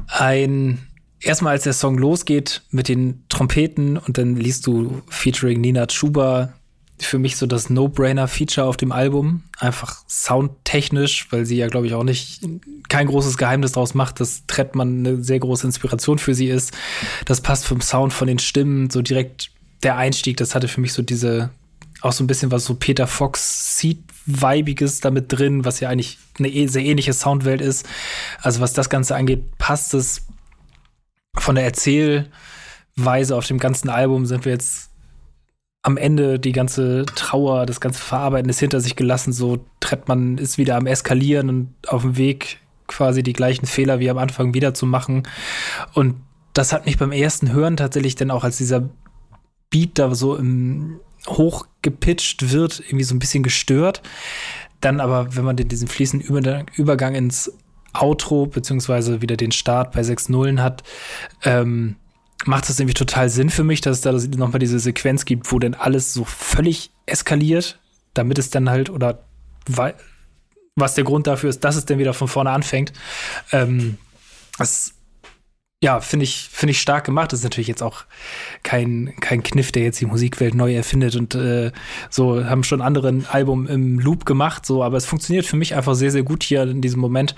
Ein, 0.09 0.87
erstmal 1.21 1.53
als 1.53 1.65
der 1.65 1.73
Song 1.73 1.99
losgeht 1.99 2.63
mit 2.71 2.89
den 2.89 3.25
Trompeten 3.29 3.97
und 3.97 4.19
dann 4.19 4.37
liest 4.37 4.67
du 4.67 5.03
featuring 5.09 5.61
Nina 5.61 5.87
Chuba 5.87 6.55
für 6.99 7.19
mich 7.19 7.37
so 7.37 7.47
das 7.47 7.69
No-Brainer-Feature 7.69 8.67
auf 8.67 8.77
dem 8.77 8.91
Album. 8.91 9.43
Einfach 9.59 10.03
soundtechnisch, 10.09 11.29
weil 11.31 11.45
sie 11.45 11.57
ja, 11.57 11.69
glaube 11.69 11.87
ich, 11.87 11.95
auch 11.95 12.05
nicht 12.05 12.41
kein 12.89 13.07
großes 13.07 13.37
Geheimnis 13.37 13.73
daraus 13.73 13.95
macht, 13.95 14.21
dass 14.21 14.47
Trettmann 14.47 15.07
eine 15.07 15.23
sehr 15.23 15.39
große 15.39 15.67
Inspiration 15.67 16.19
für 16.19 16.35
sie 16.35 16.49
ist. 16.49 16.73
Das 17.27 17.43
passt 17.43 17.67
vom 17.67 17.81
Sound, 17.83 18.15
von 18.15 18.29
den 18.29 18.39
Stimmen, 18.39 18.89
so 18.89 19.03
direkt 19.03 19.51
der 19.83 19.97
Einstieg, 19.97 20.37
das 20.37 20.55
hatte 20.55 20.69
für 20.69 20.81
mich 20.81 20.93
so 20.93 21.03
diese, 21.03 21.51
auch 22.01 22.13
so 22.13 22.25
ein 22.25 22.27
bisschen 22.27 22.51
was 22.51 22.65
so 22.65 22.75
Peter 22.75 23.07
Fox 23.07 23.79
Seed-Weibiges 23.79 25.01
damit 25.01 25.33
drin, 25.33 25.65
was 25.65 25.81
ja 25.81 25.89
eigentlich 25.89 26.19
eine 26.39 26.49
e-, 26.49 26.67
sehr 26.67 26.85
ähnliche 26.85 27.13
Soundwelt 27.13 27.61
ist. 27.61 27.87
Also 28.41 28.61
was 28.61 28.73
das 28.73 28.91
Ganze 28.91 29.17
angeht, 29.17 29.59
passt 29.59 29.95
es 29.95 30.27
von 31.37 31.55
der 31.55 31.65
Erzählweise 31.65 33.37
auf 33.37 33.47
dem 33.47 33.59
ganzen 33.59 33.91
Album 33.91 34.27
sind 34.27 34.45
wir 34.45 34.53
jetzt 34.53 34.91
am 35.83 35.97
Ende 35.97 36.41
die 36.41 36.53
ganze 36.53 37.07
Trauer, 37.15 37.65
das 37.65 37.81
ganze 37.81 38.01
Verarbeiten 38.01 38.51
ist 38.51 38.59
hinter 38.59 38.81
sich 38.81 38.97
gelassen. 38.97 39.33
So 39.33 39.65
tritt 39.79 40.09
man 40.09 40.37
ist 40.37 40.59
wieder 40.59 40.77
am 40.77 40.87
Eskalieren 40.87 41.49
und 41.49 41.75
auf 41.87 42.03
dem 42.03 42.17
Weg 42.17 42.59
quasi 42.89 43.23
die 43.23 43.33
gleichen 43.33 43.67
Fehler 43.67 44.01
wie 44.01 44.11
am 44.11 44.19
Anfang 44.19 44.53
wieder 44.53 44.75
zu 44.75 44.85
machen. 44.85 45.23
Und 45.95 46.17
das 46.55 46.73
hat 46.73 46.87
mich 46.87 46.99
beim 46.99 47.13
ersten 47.13 47.53
Hören 47.53 47.77
tatsächlich 47.77 48.17
dann 48.17 48.33
auch, 48.33 48.43
als 48.43 48.57
dieser 48.57 48.89
Beat 49.71 49.99
da 49.99 50.15
so 50.15 50.37
im 50.37 51.01
hoch 51.27 51.67
gepitcht 51.83 52.53
wird, 52.53 52.81
irgendwie 52.81 53.05
so 53.05 53.15
ein 53.15 53.19
bisschen 53.19 53.43
gestört. 53.43 54.03
Dann 54.81 55.01
aber, 55.01 55.35
wenn 55.35 55.45
man 55.45 55.57
den, 55.57 55.69
diesen 55.69 55.89
fließenden 55.89 56.67
Übergang 56.77 57.15
ins 57.15 57.53
Outro, 57.93 58.47
beziehungsweise 58.47 59.23
wieder 59.23 59.37
den 59.37 59.53
Start 59.53 59.93
bei 59.93 60.03
sechs 60.03 60.29
Nullen 60.29 60.63
hat, 60.63 60.83
ähm, 61.43 61.97
macht 62.45 62.69
das 62.69 62.79
nämlich 62.79 62.95
total 62.95 63.29
Sinn 63.29 63.51
für 63.51 63.65
mich, 63.65 63.81
dass 63.81 63.99
es 63.99 64.03
da 64.03 64.13
nochmal 64.39 64.59
diese 64.59 64.79
Sequenz 64.79 65.25
gibt, 65.25 65.51
wo 65.51 65.59
dann 65.59 65.75
alles 65.75 66.13
so 66.13 66.25
völlig 66.25 66.91
eskaliert, 67.07 67.81
damit 68.15 68.39
es 68.39 68.51
dann 68.51 68.69
halt, 68.69 68.91
oder 68.91 69.25
was 70.77 70.95
der 70.95 71.05
Grund 71.05 71.27
dafür 71.27 71.51
ist, 71.51 71.65
dass 71.65 71.77
es 71.77 71.87
dann 71.87 71.99
wieder 71.99 72.13
von 72.13 72.29
vorne 72.29 72.51
anfängt. 72.51 72.93
Ähm, 73.53 73.97
das 74.59 74.96
ja, 75.83 76.01
finde 76.01 76.25
ich, 76.25 76.49
finde 76.51 76.71
ich 76.71 76.81
stark 76.81 77.05
gemacht. 77.05 77.33
Das 77.33 77.41
ist 77.41 77.45
natürlich 77.45 77.69
jetzt 77.69 77.83
auch 77.83 78.05
kein, 78.63 79.13
kein 79.21 79.43
Kniff, 79.43 79.73
der 79.73 79.83
jetzt 79.83 80.01
die 80.01 80.07
Musikwelt 80.07 80.55
neu 80.55 80.75
erfindet 80.75 81.17
und 81.17 81.35
äh, 81.35 81.71
so 82.09 82.43
haben 82.45 82.65
schon 82.65 82.81
andere 82.81 83.09
ein 83.09 83.27
Album 83.27 83.67
im 83.67 83.99
Loop 83.99 84.25
gemacht, 84.25 84.65
so, 84.65 84.83
aber 84.83 84.97
es 84.97 85.05
funktioniert 85.05 85.45
für 85.45 85.57
mich 85.57 85.75
einfach 85.75 85.95
sehr, 85.95 86.11
sehr 86.11 86.23
gut 86.23 86.43
hier 86.43 86.63
in 86.63 86.81
diesem 86.81 87.01
Moment 87.01 87.35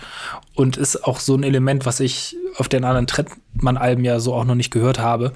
und 0.55 0.77
ist 0.77 1.05
auch 1.05 1.19
so 1.19 1.35
ein 1.35 1.43
Element, 1.43 1.85
was 1.85 1.99
ich 1.99 2.37
auf 2.57 2.69
den 2.69 2.85
anderen 2.85 3.09
Trettmann-Alben 3.09 4.05
ja 4.05 4.21
so 4.21 4.35
auch 4.35 4.45
noch 4.45 4.55
nicht 4.55 4.71
gehört 4.71 5.01
habe, 5.01 5.33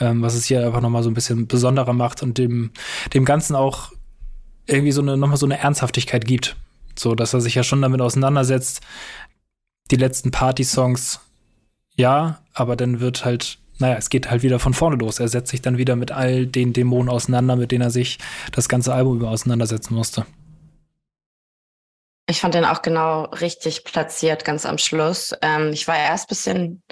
ähm, 0.00 0.20
was 0.20 0.34
es 0.34 0.46
hier 0.46 0.66
einfach 0.66 0.80
nochmal 0.80 1.04
so 1.04 1.10
ein 1.10 1.14
bisschen 1.14 1.46
besonderer 1.46 1.92
macht 1.92 2.20
und 2.20 2.36
dem, 2.36 2.72
dem 3.14 3.24
Ganzen 3.24 3.54
auch 3.54 3.92
irgendwie 4.66 4.92
so 4.92 5.02
eine, 5.02 5.16
nochmal 5.16 5.36
so 5.36 5.46
eine 5.46 5.58
Ernsthaftigkeit 5.58 6.24
gibt. 6.24 6.56
So, 6.98 7.14
dass 7.14 7.32
er 7.32 7.40
sich 7.40 7.54
ja 7.54 7.62
schon 7.62 7.80
damit 7.80 8.00
auseinandersetzt, 8.00 8.80
die 9.90 9.96
letzten 9.96 10.32
Party-Songs 10.32 11.20
ja, 12.00 12.40
aber 12.54 12.76
dann 12.76 13.00
wird 13.00 13.24
halt, 13.24 13.58
naja, 13.78 13.96
es 13.96 14.08
geht 14.08 14.30
halt 14.30 14.42
wieder 14.42 14.58
von 14.58 14.74
vorne 14.74 14.96
los. 14.96 15.20
Er 15.20 15.28
setzt 15.28 15.50
sich 15.50 15.60
dann 15.60 15.78
wieder 15.78 15.96
mit 15.96 16.10
all 16.10 16.46
den 16.46 16.72
Dämonen 16.72 17.10
auseinander, 17.10 17.56
mit 17.56 17.70
denen 17.70 17.82
er 17.82 17.90
sich 17.90 18.18
das 18.52 18.68
ganze 18.68 18.94
Album 18.94 19.18
über 19.18 19.30
auseinandersetzen 19.30 19.94
musste. 19.94 20.26
Ich 22.26 22.40
fand 22.40 22.54
den 22.54 22.64
auch 22.64 22.82
genau 22.82 23.24
richtig 23.24 23.84
platziert, 23.84 24.44
ganz 24.44 24.64
am 24.64 24.78
Schluss. 24.78 25.34
Ähm, 25.42 25.72
ich 25.72 25.86
war 25.86 25.96
erst 25.96 26.24
ein 26.24 26.28
bisschen 26.28 26.82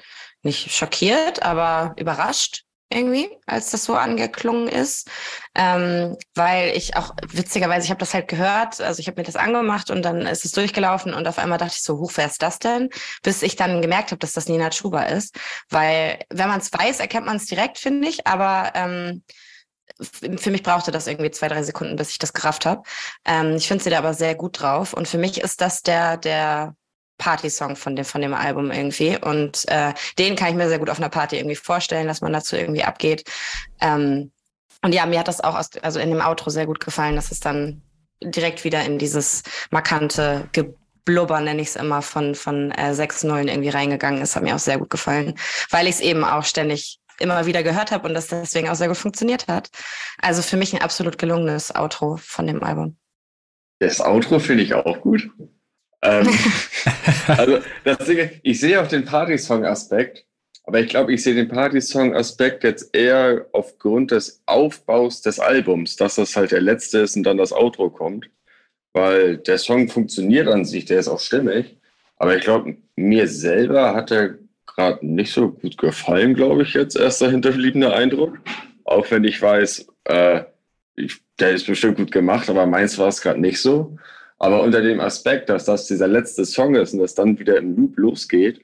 nicht 0.43 0.73
schockiert, 0.73 1.43
aber 1.43 1.95
überrascht, 1.97 2.65
irgendwie, 2.91 3.29
als 3.47 3.71
das 3.71 3.85
so 3.85 3.95
angeklungen 3.95 4.69
ist, 4.69 5.11
ähm, 5.55 6.17
weil 6.35 6.77
ich 6.77 6.97
auch 6.97 7.15
witzigerweise, 7.29 7.85
ich 7.85 7.91
habe 7.91 8.01
das 8.01 8.15
halt 8.15 8.29
gehört, 8.29 8.81
also 8.81 9.01
ich 9.01 9.07
habe 9.09 9.21
mir 9.21 9.27
das 9.27 9.37
angemacht 9.37 9.91
und 9.91 10.03
dann 10.03 10.23
ist 10.23 10.45
es 10.45 10.53
durchgelaufen 10.53 11.13
und 11.13 11.27
auf 11.29 11.39
einmal 11.39 11.59
dachte 11.59 11.75
ich 11.77 11.83
so, 11.83 11.99
hoch, 11.99 12.13
wer 12.17 12.27
ist 12.27 12.43
das 12.43 12.59
denn? 12.59 12.89
Bis 13.23 13.43
ich 13.43 13.57
dann 13.57 13.83
gemerkt 13.83 14.11
habe, 14.11 14.19
dass 14.19 14.33
das 14.33 14.49
Nina 14.49 14.71
Chuba 14.71 15.03
ist, 15.05 15.37
weil 15.69 16.21
wenn 16.31 16.49
man 16.49 16.61
es 16.61 16.73
weiß, 16.73 17.01
erkennt 17.01 17.27
man 17.27 17.37
es 17.37 17.47
direkt, 17.47 17.79
finde 17.79 18.09
ich, 18.09 18.27
aber 18.27 18.73
ähm, 18.75 19.23
für 20.01 20.51
mich 20.51 20.63
brauchte 20.63 20.91
das 20.91 21.07
irgendwie 21.07 21.31
zwei, 21.31 21.49
drei 21.49 21.63
Sekunden, 21.63 21.97
bis 21.97 22.11
ich 22.11 22.19
das 22.19 22.33
gerafft 22.33 22.67
habe. 22.67 22.83
Ähm, 23.25 23.57
ich 23.57 23.67
finde 23.69 23.85
sie 23.85 23.91
da 23.91 23.99
aber 23.99 24.15
sehr 24.15 24.35
gut 24.35 24.61
drauf 24.61 24.95
und 24.95 25.09
für 25.09 25.19
mich 25.19 25.41
ist 25.41 25.61
das 25.61 25.83
der, 25.83 26.17
der 26.17 26.75
Party-Song 27.19 27.77
von 27.77 27.97
dem, 27.97 28.05
von 28.05 28.23
dem 28.23 28.35
Album 28.35 28.71
irgendwie. 28.71 29.19
Und 29.21 29.69
äh, 29.69 29.93
den 30.19 30.37
kann 30.37 30.51
ich 30.51 30.55
mir 30.55 30.69
sehr 30.69 30.79
gut 30.79 30.91
auf 30.91 30.99
einer 30.99 31.09
Party 31.09 31.37
irgendwie 31.37 31.57
vorstellen, 31.57 32.07
dass 32.07 32.21
man 32.21 32.33
dazu 32.33 32.57
irgendwie 32.57 32.85
abgeht. 32.85 33.25
Ähm, 33.81 34.33
und 34.83 34.95
ja, 34.95 35.07
mir 35.07 35.19
hat 35.19 35.29
das 35.29 35.43
auch 35.43 35.57
aus, 35.57 35.71
also 35.83 35.99
in 35.99 36.11
dem 36.11 36.21
Outro 36.21 36.51
sehr 36.51 36.67
gut 36.67 36.81
gefallen, 36.81 37.17
dass 37.17 37.33
es 37.33 37.41
dann 37.41 37.83
direkt 38.23 38.65
wieder 38.65 38.85
in 38.85 38.99
dieses 38.99 39.43
markante 39.71 40.49
Geblubber, 40.53 41.41
nenne 41.41 41.61
ich 41.61 41.69
es 41.69 41.77
immer, 41.77 42.01
von, 42.03 42.35
von 42.35 42.71
äh, 42.73 42.95
sechs 42.95 43.25
Nullen 43.25 43.49
irgendwie 43.49 43.71
reingegangen 43.71 44.23
ist. 44.23 44.37
Hat 44.37 44.45
mir 44.45 44.55
auch 44.55 44.61
sehr 44.61 44.79
gut 44.79 44.91
gefallen, 44.91 45.35
weil 45.71 45.87
ich 45.87 45.97
es 45.97 46.01
eben 46.01 46.25
auch 46.25 46.45
ständig 46.45 47.01
immer 47.19 47.47
wieder 47.47 47.65
gehört 47.65 47.91
habe 47.91 48.07
und 48.07 48.15
das 48.15 48.29
deswegen 48.29 48.69
auch 48.69 48.77
sehr 48.77 48.87
gut 48.87 48.97
funktioniert 48.97 49.49
hat. 49.49 49.71
Also 50.23 50.41
für 50.43 50.57
mich 50.57 50.73
ein 50.73 50.83
absolut 50.83 51.19
gelungenes 51.19 51.75
Outro 51.75 52.17
von 52.17 52.47
dem 52.47 52.63
Album. 52.63 52.97
Das 53.81 54.01
Outro 54.01 54.39
finde 54.39 54.63
ich 54.63 54.75
auch 54.75 55.01
gut 55.01 55.29
ähm, 56.03 56.29
also 57.27 57.59
das 57.85 57.99
Ding, 57.99 58.31
ich 58.43 58.61
sehe 58.61 58.81
auch 58.81 58.89
den 58.89 59.05
Party-Song-Aspekt, 59.05 60.25
aber 60.65 60.81
ich 60.81 60.89
glaube, 60.89 61.13
ich 61.15 61.23
sehe 61.23 61.35
den 61.35 61.49
Party-Song-Aspekt 61.49 62.63
jetzt 62.65 62.95
eher 62.95 63.47
aufgrund 63.53 64.11
des 64.11 64.43
Aufbaus 64.47 65.23
des 65.23 65.41
Albums, 65.41 65.97
dass 65.97 66.17
das 66.17 66.37
halt 66.37 66.53
der 66.53 66.61
letzte 66.61 66.99
ist 66.99 67.17
und 67.17 67.23
dann 67.23 67.39
das 67.39 67.53
Outro 67.53 67.91
kommt. 67.91 68.29
Weil 68.93 69.39
der 69.39 69.59
Song 69.59 69.89
funktioniert 69.89 70.49
an 70.49 70.65
sich, 70.65 70.85
der 70.85 71.01
ist 71.01 71.09
auch 71.09 71.21
stimmig. 71.21 71.79
Aber 72.17 72.37
ich 72.37 72.43
glaube, 72.43 72.77
mir 72.97 73.29
selber 73.29 73.95
hat 73.95 74.11
er 74.11 74.39
gerade 74.67 75.07
nicht 75.07 75.33
so 75.33 75.51
gut 75.51 75.79
gefallen, 75.79 76.35
glaube 76.35 76.63
ich, 76.63 76.75
jetzt 76.75 76.97
erst 76.97 77.21
der 77.21 77.31
hinterbliebene 77.31 77.93
Eindruck. 77.93 78.39
Auch 78.85 79.11
wenn 79.11 79.25
ich 79.25 79.41
weiß, 79.41 79.87
äh, 80.05 80.43
ich, 80.97 81.17
der 81.39 81.53
ist 81.53 81.67
bestimmt 81.67 81.97
gut 81.97 82.13
gemacht, 82.13 82.51
aber 82.51 82.67
meins 82.67 82.99
war 82.99 83.09
es 83.09 83.21
gerade 83.21 83.41
nicht 83.41 83.61
so. 83.61 83.97
Aber 84.39 84.63
unter 84.63 84.81
dem 84.83 85.01
Aspekt, 85.01 85.49
dass 85.49 85.65
das 85.65 85.87
dieser 85.87 86.07
letzte 86.07 86.45
Song 86.45 86.75
ist 86.77 86.93
und 86.93 87.01
das 87.01 87.15
dann 87.15 87.39
wieder 87.39 87.57
im 87.59 87.77
Loop 87.77 87.99
losgeht, 87.99 88.61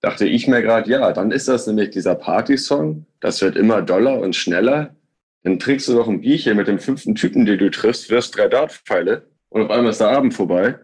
dachte 0.00 0.26
ich 0.26 0.48
mir 0.48 0.62
gerade, 0.62 0.90
ja, 0.90 1.12
dann 1.12 1.30
ist 1.30 1.48
das 1.48 1.66
nämlich 1.66 1.90
dieser 1.90 2.14
Party-Song. 2.14 3.04
Das 3.20 3.42
wird 3.42 3.56
immer 3.56 3.82
doller 3.82 4.20
und 4.20 4.34
schneller. 4.34 4.94
Dann 5.42 5.58
trinkst 5.58 5.88
du 5.88 5.94
doch 5.94 6.08
ein 6.08 6.20
Bierchen 6.20 6.56
mit 6.56 6.68
dem 6.68 6.78
fünften 6.78 7.14
Typen, 7.14 7.44
den 7.44 7.58
du 7.58 7.70
triffst, 7.70 8.10
wirst 8.10 8.36
drei 8.36 8.48
Dartpfeile 8.48 9.26
und 9.50 9.62
auf 9.62 9.70
einmal 9.70 9.90
ist 9.90 10.00
der 10.00 10.08
Abend 10.08 10.34
vorbei. 10.34 10.78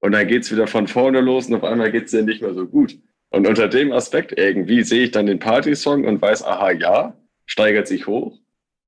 Und 0.00 0.12
dann 0.12 0.26
geht's 0.26 0.50
wieder 0.50 0.66
von 0.66 0.88
vorne 0.88 1.20
los 1.20 1.46
und 1.46 1.54
auf 1.54 1.64
einmal 1.64 1.92
geht's 1.92 2.10
dir 2.10 2.22
nicht 2.22 2.42
mehr 2.42 2.54
so 2.54 2.66
gut. 2.66 2.98
Und 3.30 3.46
unter 3.46 3.68
dem 3.68 3.92
Aspekt 3.92 4.36
irgendwie 4.36 4.82
sehe 4.82 5.04
ich 5.04 5.10
dann 5.12 5.26
den 5.26 5.38
Party-Song 5.38 6.04
und 6.04 6.20
weiß, 6.20 6.44
aha, 6.44 6.72
ja, 6.72 7.16
steigert 7.46 7.86
sich 7.86 8.06
hoch. 8.06 8.38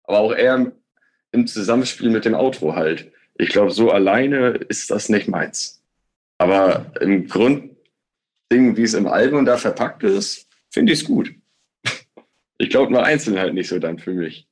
Aber 0.02 0.18
auch 0.18 0.34
eher 0.34 0.72
im 1.32 1.46
Zusammenspiel 1.46 2.10
mit 2.10 2.24
dem 2.24 2.34
Outro 2.34 2.74
halt. 2.74 3.10
Ich 3.36 3.48
glaube, 3.48 3.70
so 3.70 3.90
alleine 3.90 4.48
ist 4.50 4.90
das 4.90 5.08
nicht 5.08 5.28
meins. 5.28 5.82
Aber 6.38 6.92
im 7.00 7.28
Grundding, 7.28 7.76
wie 8.50 8.82
es 8.82 8.94
im 8.94 9.06
Album 9.06 9.44
da 9.44 9.56
verpackt 9.56 10.02
ist, 10.02 10.48
finde 10.70 10.92
ich 10.92 11.00
es 11.00 11.04
gut. 11.04 11.34
Ich 12.58 12.70
glaube 12.70 12.92
nur 12.92 13.04
einzeln 13.04 13.38
halt 13.38 13.54
nicht 13.54 13.68
so 13.68 13.78
dann 13.78 13.98
für 13.98 14.12
mich. 14.12 14.46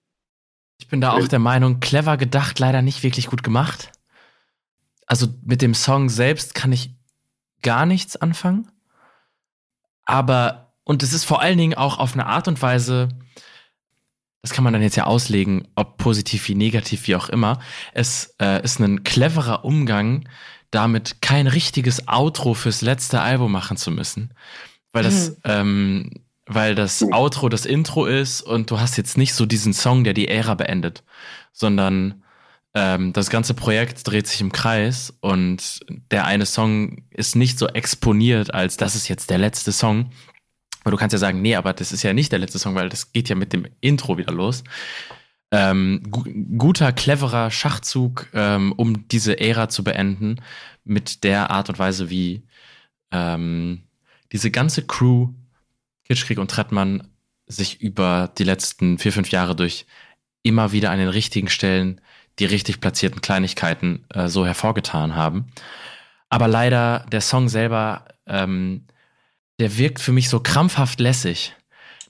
Ich 0.79 0.89
bin 0.89 1.01
da 1.01 1.13
auch 1.13 1.29
der 1.29 1.39
Meinung, 1.39 1.79
clever 1.79 2.17
gedacht, 2.17 2.59
leider 2.59 2.83
nicht 2.83 3.05
wirklich 3.05 3.29
gut 3.29 3.45
gemacht. 3.45 3.93
Also 5.07 5.29
mit 5.45 5.63
dem 5.63 5.75
Song 5.75 6.09
selbst 6.09 6.55
kann 6.55 6.73
ich 6.73 6.95
gar 7.63 7.87
nichts 7.87 8.17
anfangen. 8.17 8.69
Aber, 10.05 10.75
und 10.83 11.05
es 11.05 11.13
ist 11.13 11.25
vor 11.25 11.41
allen 11.41 11.59
Dingen 11.59 11.75
auch 11.75 11.99
auf 11.99 12.15
eine 12.15 12.27
Art 12.27 12.49
und 12.49 12.61
Weise 12.61 13.09
das 14.43 14.53
kann 14.53 14.65
man 14.65 14.73
dann 14.73 14.83
jetzt 14.83 14.97
ja 14.97 15.05
auslegen, 15.05 15.69
ob 15.77 15.97
positiv 15.99 16.49
wie 16.49 16.57
negativ, 16.57 17.07
wie 17.07 17.15
auch 17.15 17.29
immer. 17.29 17.61
Es 17.95 18.35
äh, 18.41 18.63
ist 18.63 18.81
ein 18.81 19.05
cleverer 19.05 19.65
Umgang, 19.65 20.29
damit 20.73 21.23
kein 21.23 21.47
richtiges 21.47 22.09
Outro 22.09 22.55
fürs 22.55 22.83
letzte 22.83 23.21
Album 23.21 23.53
machen 23.53 23.77
zu 23.77 23.93
müssen. 23.93 24.35
Weil 24.93 25.05
das, 25.05 25.31
mhm. 25.31 25.37
ähm, 25.45 26.11
weil 26.47 26.75
das 26.75 27.03
Outro 27.13 27.49
das 27.49 27.67
Intro 27.67 28.07
ist 28.07 28.43
und 28.43 28.71
du 28.71 28.81
hast 28.81 28.97
jetzt 28.97 29.17
nicht 29.17 29.35
so 29.35 29.47
diesen 29.47 29.73
Song, 29.73 30.03
der 30.03 30.13
die 30.13 30.29
Ära 30.29 30.55
beendet, 30.55 31.05
sondern 31.53 32.23
ähm, 32.75 33.13
das 33.13 33.31
ganze 33.31 33.55
Projekt 33.55 34.07
dreht 34.09 34.27
sich 34.27 34.41
im 34.41 34.51
Kreis 34.51 35.15
und 35.21 35.81
der 36.11 36.25
eine 36.25 36.47
Song 36.47 37.05
ist 37.11 37.37
nicht 37.37 37.59
so 37.59 37.69
exponiert, 37.69 38.53
als 38.53 38.77
das 38.77 38.97
ist 38.97 39.09
jetzt 39.09 39.31
der 39.31 39.39
letzte 39.39 39.73
Song. 39.73 40.11
Aber 40.83 40.91
du 40.91 40.97
kannst 40.97 41.13
ja 41.13 41.19
sagen, 41.19 41.43
nee, 41.43 41.55
aber 41.55 41.73
das 41.73 41.93
ist 41.93 42.03
ja 42.03 42.13
nicht 42.13 42.33
der 42.33 42.39
letzte 42.39 42.59
Song, 42.59 42.75
weil 42.75 42.89
das 42.89 43.13
geht 43.13 43.29
ja 43.29 43.35
mit 43.35 43.53
dem 43.53 43.67
Intro 43.81 44.19
wieder 44.19 44.33
los. 44.33 44.65
Ähm, 45.51 46.03
gu 46.11 46.25
guter, 46.59 46.93
cleverer 46.93 47.51
Schachzug, 47.51 48.29
ähm, 48.33 48.73
um 48.73 49.07
diese 49.09 49.39
Ära 49.39 49.69
zu 49.69 49.85
beenden, 49.85 50.41
mit 50.85 51.25
der 51.25 51.51
Art 51.51 51.69
und 51.69 51.79
Weise, 51.79 52.11
wie 52.11 52.43
ähm, 53.11 53.83
diese 54.33 54.51
ganze 54.51 54.83
Crew, 54.87 55.29
Kitschkrieg 56.05 56.39
und 56.39 56.51
Trettmann, 56.51 57.09
sich 57.47 57.81
über 57.81 58.33
die 58.39 58.45
letzten 58.45 58.99
vier, 58.99 59.13
fünf 59.13 59.31
Jahre 59.31 59.55
durch 59.55 59.87
immer 60.43 60.73
wieder 60.73 60.91
an 60.91 60.99
den 60.99 61.09
richtigen 61.09 61.49
Stellen 61.49 62.01
die 62.39 62.45
richtig 62.47 62.81
platzierten 62.81 63.21
Kleinigkeiten 63.21 64.05
äh, 64.09 64.29
so 64.29 64.47
hervorgetan 64.47 65.15
haben. 65.15 65.47
Aber 66.29 66.49
leider, 66.49 67.05
der 67.13 67.21
Song 67.21 67.49
selber, 67.49 68.07
ähm, 68.27 68.87
der 69.61 69.79
wirkt 69.79 70.01
für 70.01 70.13
mich 70.13 70.29
so 70.29 70.41
krampfhaft 70.41 71.01
lässig. 71.01 71.55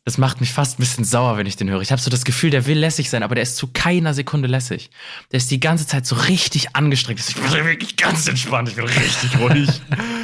Das 0.05 0.19
macht 0.19 0.41
mich 0.41 0.53
fast 0.53 0.79
ein 0.79 0.83
bisschen 0.83 1.05
sauer, 1.05 1.37
wenn 1.37 1.47
ich 1.47 1.57
den 1.57 1.71
höre. 1.71 1.81
Ich 1.81 1.93
habe 1.93 2.03
so 2.03 2.11
das 2.11 2.25
Gefühl, 2.25 2.51
der 2.51 2.67
will 2.67 2.79
lässig 2.79 3.09
sein, 3.09 3.23
aber 3.23 3.37
der 3.37 3.43
ist 3.43 3.57
zu 3.57 3.69
keiner 3.69 4.15
Sekunde 4.15 4.49
lässig. 4.49 4.91
Der 5.31 5.37
ist 5.37 5.51
die 5.51 5.61
ganze 5.61 5.87
Zeit 5.87 6.07
so 6.07 6.17
richtig 6.17 6.75
angestrengt. 6.75 7.21
Ich 7.21 7.37
bin 7.37 7.53
wirklich 7.53 7.97
ganz 7.97 8.27
entspannt, 8.27 8.69
ich 8.69 8.75
bin 8.75 8.85
richtig 8.87 9.39
ruhig. 9.39 9.69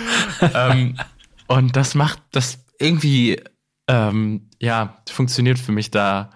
ähm, 0.55 0.99
und 1.47 1.77
das 1.77 1.95
macht 1.95 2.21
das 2.33 2.65
irgendwie, 2.81 3.41
ähm, 3.87 4.49
ja, 4.59 5.01
funktioniert 5.09 5.61
für 5.61 5.73
mich 5.73 5.93
da 5.93 6.31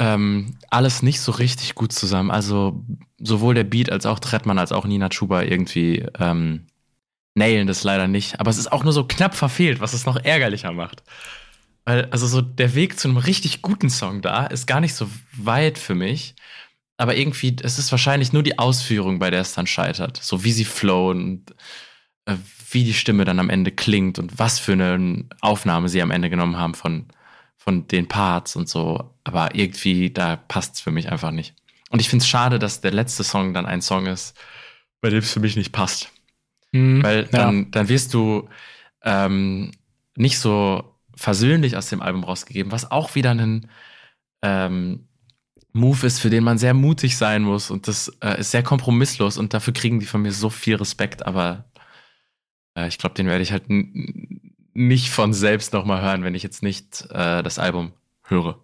ähm, 0.00 0.56
alles 0.68 1.02
nicht 1.02 1.20
so 1.20 1.30
richtig 1.30 1.76
gut 1.76 1.92
zusammen. 1.92 2.32
Also 2.32 2.84
sowohl 3.18 3.54
der 3.54 3.64
Beat 3.64 3.92
als 3.92 4.04
auch 4.04 4.18
Trettmann 4.18 4.58
als 4.58 4.72
auch 4.72 4.84
Nina 4.84 5.10
Chuba 5.10 5.42
irgendwie 5.42 6.06
ähm, 6.18 6.66
nailen 7.34 7.66
das 7.66 7.84
leider 7.84 8.08
nicht. 8.08 8.40
Aber 8.40 8.50
es 8.50 8.58
ist 8.58 8.72
auch 8.72 8.84
nur 8.84 8.92
so 8.92 9.04
knapp 9.04 9.34
verfehlt, 9.34 9.80
was 9.80 9.92
es 9.92 10.06
noch 10.06 10.16
ärgerlicher 10.16 10.72
macht. 10.72 11.02
Weil, 11.84 12.06
also 12.06 12.26
so 12.26 12.40
der 12.40 12.74
Weg 12.74 12.98
zu 12.98 13.08
einem 13.08 13.16
richtig 13.16 13.62
guten 13.62 13.90
Song 13.90 14.22
da 14.22 14.46
ist 14.46 14.66
gar 14.66 14.80
nicht 14.80 14.94
so 14.94 15.08
weit 15.32 15.78
für 15.78 15.94
mich. 15.94 16.34
Aber 16.96 17.16
irgendwie, 17.16 17.56
es 17.62 17.78
ist 17.78 17.90
wahrscheinlich 17.90 18.32
nur 18.32 18.42
die 18.42 18.58
Ausführung, 18.58 19.18
bei 19.18 19.30
der 19.30 19.40
es 19.40 19.54
dann 19.54 19.66
scheitert. 19.66 20.18
So 20.22 20.44
wie 20.44 20.52
sie 20.52 20.64
flowen 20.64 21.22
und 21.22 21.54
äh, 22.26 22.36
wie 22.70 22.84
die 22.84 22.94
Stimme 22.94 23.24
dann 23.24 23.40
am 23.40 23.50
Ende 23.50 23.72
klingt 23.72 24.18
und 24.18 24.38
was 24.38 24.58
für 24.58 24.72
eine 24.72 25.24
Aufnahme 25.40 25.88
sie 25.88 26.02
am 26.02 26.10
Ende 26.10 26.30
genommen 26.30 26.56
haben 26.56 26.74
von, 26.74 27.06
von 27.56 27.88
den 27.88 28.08
Parts 28.08 28.56
und 28.56 28.68
so. 28.68 29.14
Aber 29.24 29.54
irgendwie, 29.54 30.10
da 30.10 30.36
passt 30.36 30.76
es 30.76 30.80
für 30.80 30.90
mich 30.90 31.10
einfach 31.10 31.32
nicht. 31.32 31.54
Und 31.90 32.00
ich 32.00 32.08
finde 32.08 32.22
es 32.22 32.28
schade, 32.28 32.58
dass 32.58 32.80
der 32.80 32.92
letzte 32.92 33.24
Song 33.24 33.52
dann 33.52 33.66
ein 33.66 33.82
Song 33.82 34.06
ist, 34.06 34.36
bei 35.00 35.10
dem 35.10 35.18
es 35.18 35.32
für 35.32 35.40
mich 35.40 35.56
nicht 35.56 35.72
passt. 35.72 36.10
Mhm, 36.72 37.02
Weil 37.02 37.24
dann, 37.26 37.58
ja. 37.58 37.66
dann 37.70 37.88
wirst 37.88 38.14
du 38.14 38.48
ähm, 39.02 39.70
nicht 40.16 40.38
so 40.38 40.96
versöhnlich 41.14 41.76
aus 41.76 41.88
dem 41.88 42.02
Album 42.02 42.24
rausgegeben, 42.24 42.72
was 42.72 42.90
auch 42.90 43.14
wieder 43.14 43.30
ein 43.30 43.68
ähm, 44.42 45.06
Move 45.72 46.06
ist, 46.06 46.18
für 46.20 46.30
den 46.30 46.44
man 46.44 46.58
sehr 46.58 46.74
mutig 46.74 47.16
sein 47.16 47.42
muss. 47.42 47.70
Und 47.70 47.88
das 47.88 48.08
äh, 48.22 48.40
ist 48.40 48.50
sehr 48.50 48.62
kompromisslos 48.62 49.38
und 49.38 49.54
dafür 49.54 49.72
kriegen 49.72 50.00
die 50.00 50.06
von 50.06 50.22
mir 50.22 50.32
so 50.32 50.50
viel 50.50 50.76
Respekt. 50.76 51.26
Aber 51.26 51.64
äh, 52.76 52.88
ich 52.88 52.98
glaube, 52.98 53.14
den 53.14 53.26
werde 53.26 53.42
ich 53.42 53.52
halt 53.52 53.64
nicht 54.74 55.10
von 55.10 55.32
selbst 55.32 55.72
nochmal 55.72 56.02
hören, 56.02 56.24
wenn 56.24 56.34
ich 56.34 56.42
jetzt 56.42 56.62
nicht 56.62 57.02
äh, 57.10 57.42
das 57.42 57.58
Album 57.58 57.92
höre. 58.24 58.58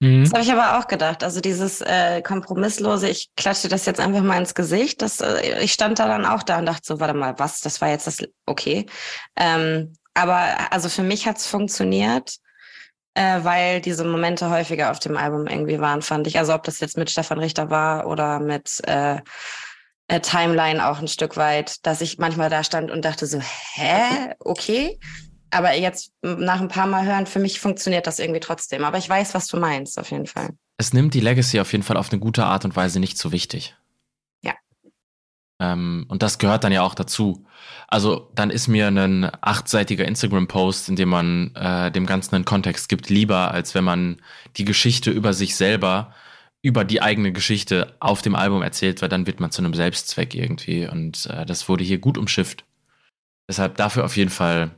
Mhm. 0.00 0.24
Das 0.24 0.32
habe 0.32 0.42
ich 0.42 0.52
aber 0.52 0.78
auch 0.78 0.88
gedacht. 0.88 1.22
Also 1.22 1.40
dieses 1.40 1.82
äh, 1.82 2.22
kompromisslose, 2.22 3.08
ich 3.08 3.30
klatsche 3.36 3.68
das 3.68 3.84
jetzt 3.84 4.00
einfach 4.00 4.22
mal 4.22 4.38
ins 4.38 4.54
Gesicht. 4.54 5.02
Das, 5.02 5.20
äh, 5.20 5.62
ich 5.62 5.72
stand 5.72 5.98
da 5.98 6.08
dann 6.08 6.24
auch 6.24 6.42
da 6.42 6.58
und 6.58 6.66
dachte 6.66 6.82
so, 6.84 7.00
warte 7.00 7.14
mal, 7.14 7.38
was? 7.38 7.60
Das 7.60 7.80
war 7.80 7.88
jetzt 7.88 8.06
das, 8.06 8.18
okay. 8.46 8.86
Ähm, 9.36 9.94
aber 10.14 10.72
also 10.72 10.88
für 10.88 11.02
mich 11.02 11.26
hat's 11.26 11.46
funktioniert, 11.46 12.36
äh, 13.14 13.40
weil 13.42 13.82
diese 13.82 14.04
Momente 14.04 14.50
häufiger 14.50 14.90
auf 14.90 15.00
dem 15.00 15.18
Album 15.18 15.46
irgendwie 15.46 15.80
waren, 15.80 16.00
fand 16.00 16.26
ich. 16.26 16.38
Also 16.38 16.54
ob 16.54 16.62
das 16.62 16.80
jetzt 16.80 16.96
mit 16.96 17.10
Stefan 17.10 17.38
Richter 17.38 17.70
war 17.70 18.06
oder 18.06 18.40
mit 18.40 18.80
äh, 18.88 19.18
äh, 20.08 20.20
Timeline 20.20 20.88
auch 20.88 20.98
ein 20.98 21.08
Stück 21.08 21.36
weit, 21.36 21.84
dass 21.86 22.00
ich 22.00 22.16
manchmal 22.16 22.48
da 22.48 22.64
stand 22.64 22.90
und 22.90 23.04
dachte 23.04 23.26
so, 23.26 23.38
hä, 23.74 24.34
okay 24.38 24.98
aber 25.50 25.74
jetzt 25.74 26.12
nach 26.22 26.60
ein 26.60 26.68
paar 26.68 26.86
Mal 26.86 27.04
hören, 27.06 27.26
für 27.26 27.38
mich 27.38 27.60
funktioniert 27.60 28.06
das 28.06 28.18
irgendwie 28.18 28.40
trotzdem. 28.40 28.84
Aber 28.84 28.98
ich 28.98 29.08
weiß, 29.08 29.34
was 29.34 29.48
du 29.48 29.58
meinst, 29.58 29.98
auf 29.98 30.10
jeden 30.10 30.26
Fall. 30.26 30.50
Es 30.76 30.92
nimmt 30.92 31.14
die 31.14 31.20
Legacy 31.20 31.60
auf 31.60 31.72
jeden 31.72 31.84
Fall 31.84 31.96
auf 31.96 32.10
eine 32.10 32.20
gute 32.20 32.44
Art 32.44 32.64
und 32.64 32.76
Weise 32.76 33.00
nicht 33.00 33.18
so 33.18 33.32
wichtig. 33.32 33.76
Ja. 34.42 34.54
Ähm, 35.60 36.06
und 36.08 36.22
das 36.22 36.38
gehört 36.38 36.64
dann 36.64 36.72
ja 36.72 36.82
auch 36.82 36.94
dazu. 36.94 37.44
Also 37.88 38.30
dann 38.34 38.50
ist 38.50 38.68
mir 38.68 38.86
ein 38.86 39.30
achtseitiger 39.40 40.04
Instagram-Post, 40.04 40.88
in 40.88 40.96
dem 40.96 41.08
man 41.08 41.54
äh, 41.56 41.90
dem 41.90 42.06
Ganzen 42.06 42.36
einen 42.36 42.44
Kontext 42.44 42.88
gibt, 42.88 43.10
lieber, 43.10 43.50
als 43.50 43.74
wenn 43.74 43.84
man 43.84 44.22
die 44.56 44.64
Geschichte 44.64 45.10
über 45.10 45.34
sich 45.34 45.56
selber, 45.56 46.14
über 46.62 46.84
die 46.84 47.02
eigene 47.02 47.32
Geschichte 47.32 47.96
auf 48.00 48.22
dem 48.22 48.34
Album 48.34 48.62
erzählt, 48.62 49.02
weil 49.02 49.08
dann 49.08 49.26
wird 49.26 49.40
man 49.40 49.50
zu 49.50 49.62
einem 49.62 49.74
Selbstzweck 49.74 50.34
irgendwie. 50.34 50.86
Und 50.86 51.26
äh, 51.26 51.44
das 51.44 51.68
wurde 51.68 51.84
hier 51.84 51.98
gut 51.98 52.16
umschifft. 52.16 52.64
Deshalb 53.48 53.76
dafür 53.76 54.04
auf 54.04 54.16
jeden 54.16 54.30
Fall 54.30 54.70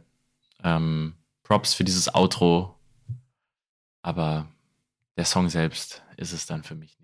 ähm, 0.65 1.15
Props 1.43 1.75
für 1.75 1.85
dieses 1.85 2.15
Outro. 2.15 2.75
Aber 4.03 4.49
der 5.17 5.25
Song 5.25 5.49
selbst 5.49 6.03
ist 6.17 6.33
es 6.33 6.47
dann 6.47 6.63
für 6.63 6.75
mich 6.75 6.99
nicht. 6.99 7.03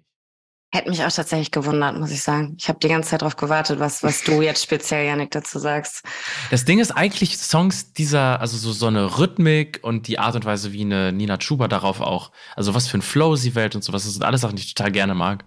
Hätte 0.71 0.91
mich 0.91 1.03
auch 1.03 1.11
tatsächlich 1.11 1.51
gewundert, 1.51 1.97
muss 1.97 2.11
ich 2.11 2.23
sagen. 2.23 2.55
Ich 2.59 2.69
habe 2.69 2.79
die 2.79 2.89
ganze 2.89 3.11
Zeit 3.11 3.23
darauf 3.23 3.37
gewartet, 3.37 3.79
was, 3.79 4.03
was 4.03 4.23
du 4.23 4.43
jetzt 4.43 4.63
speziell, 4.63 5.07
Janik, 5.07 5.31
dazu 5.31 5.59
sagst. 5.59 6.05
Das 6.51 6.67
Ding 6.67 6.79
ist 6.79 6.91
eigentlich 6.91 7.39
Songs 7.39 7.95
dieser, 7.95 8.41
also 8.41 8.59
so, 8.59 8.73
so 8.73 8.87
eine 8.87 9.19
Rhythmik 9.19 9.81
und 9.83 10.09
die 10.09 10.19
Art 10.19 10.35
und 10.35 10.45
Weise, 10.45 10.75
wie 10.75 10.83
eine 10.83 11.11
Nina 11.11 11.39
Chuba 11.39 11.69
darauf 11.69 12.03
auch, 12.03 12.33
also 12.55 12.75
was 12.75 12.87
für 12.87 12.99
ein 12.99 13.03
Flow 13.03 13.35
sie 13.35 13.55
wählt 13.55 13.77
und 13.77 13.83
sowas, 13.83 14.05
das 14.05 14.13
sind 14.13 14.25
alles 14.25 14.43
Sachen, 14.43 14.57
die 14.57 14.63
ich 14.63 14.75
total 14.75 14.93
gerne 14.93 15.15
mag. 15.15 15.47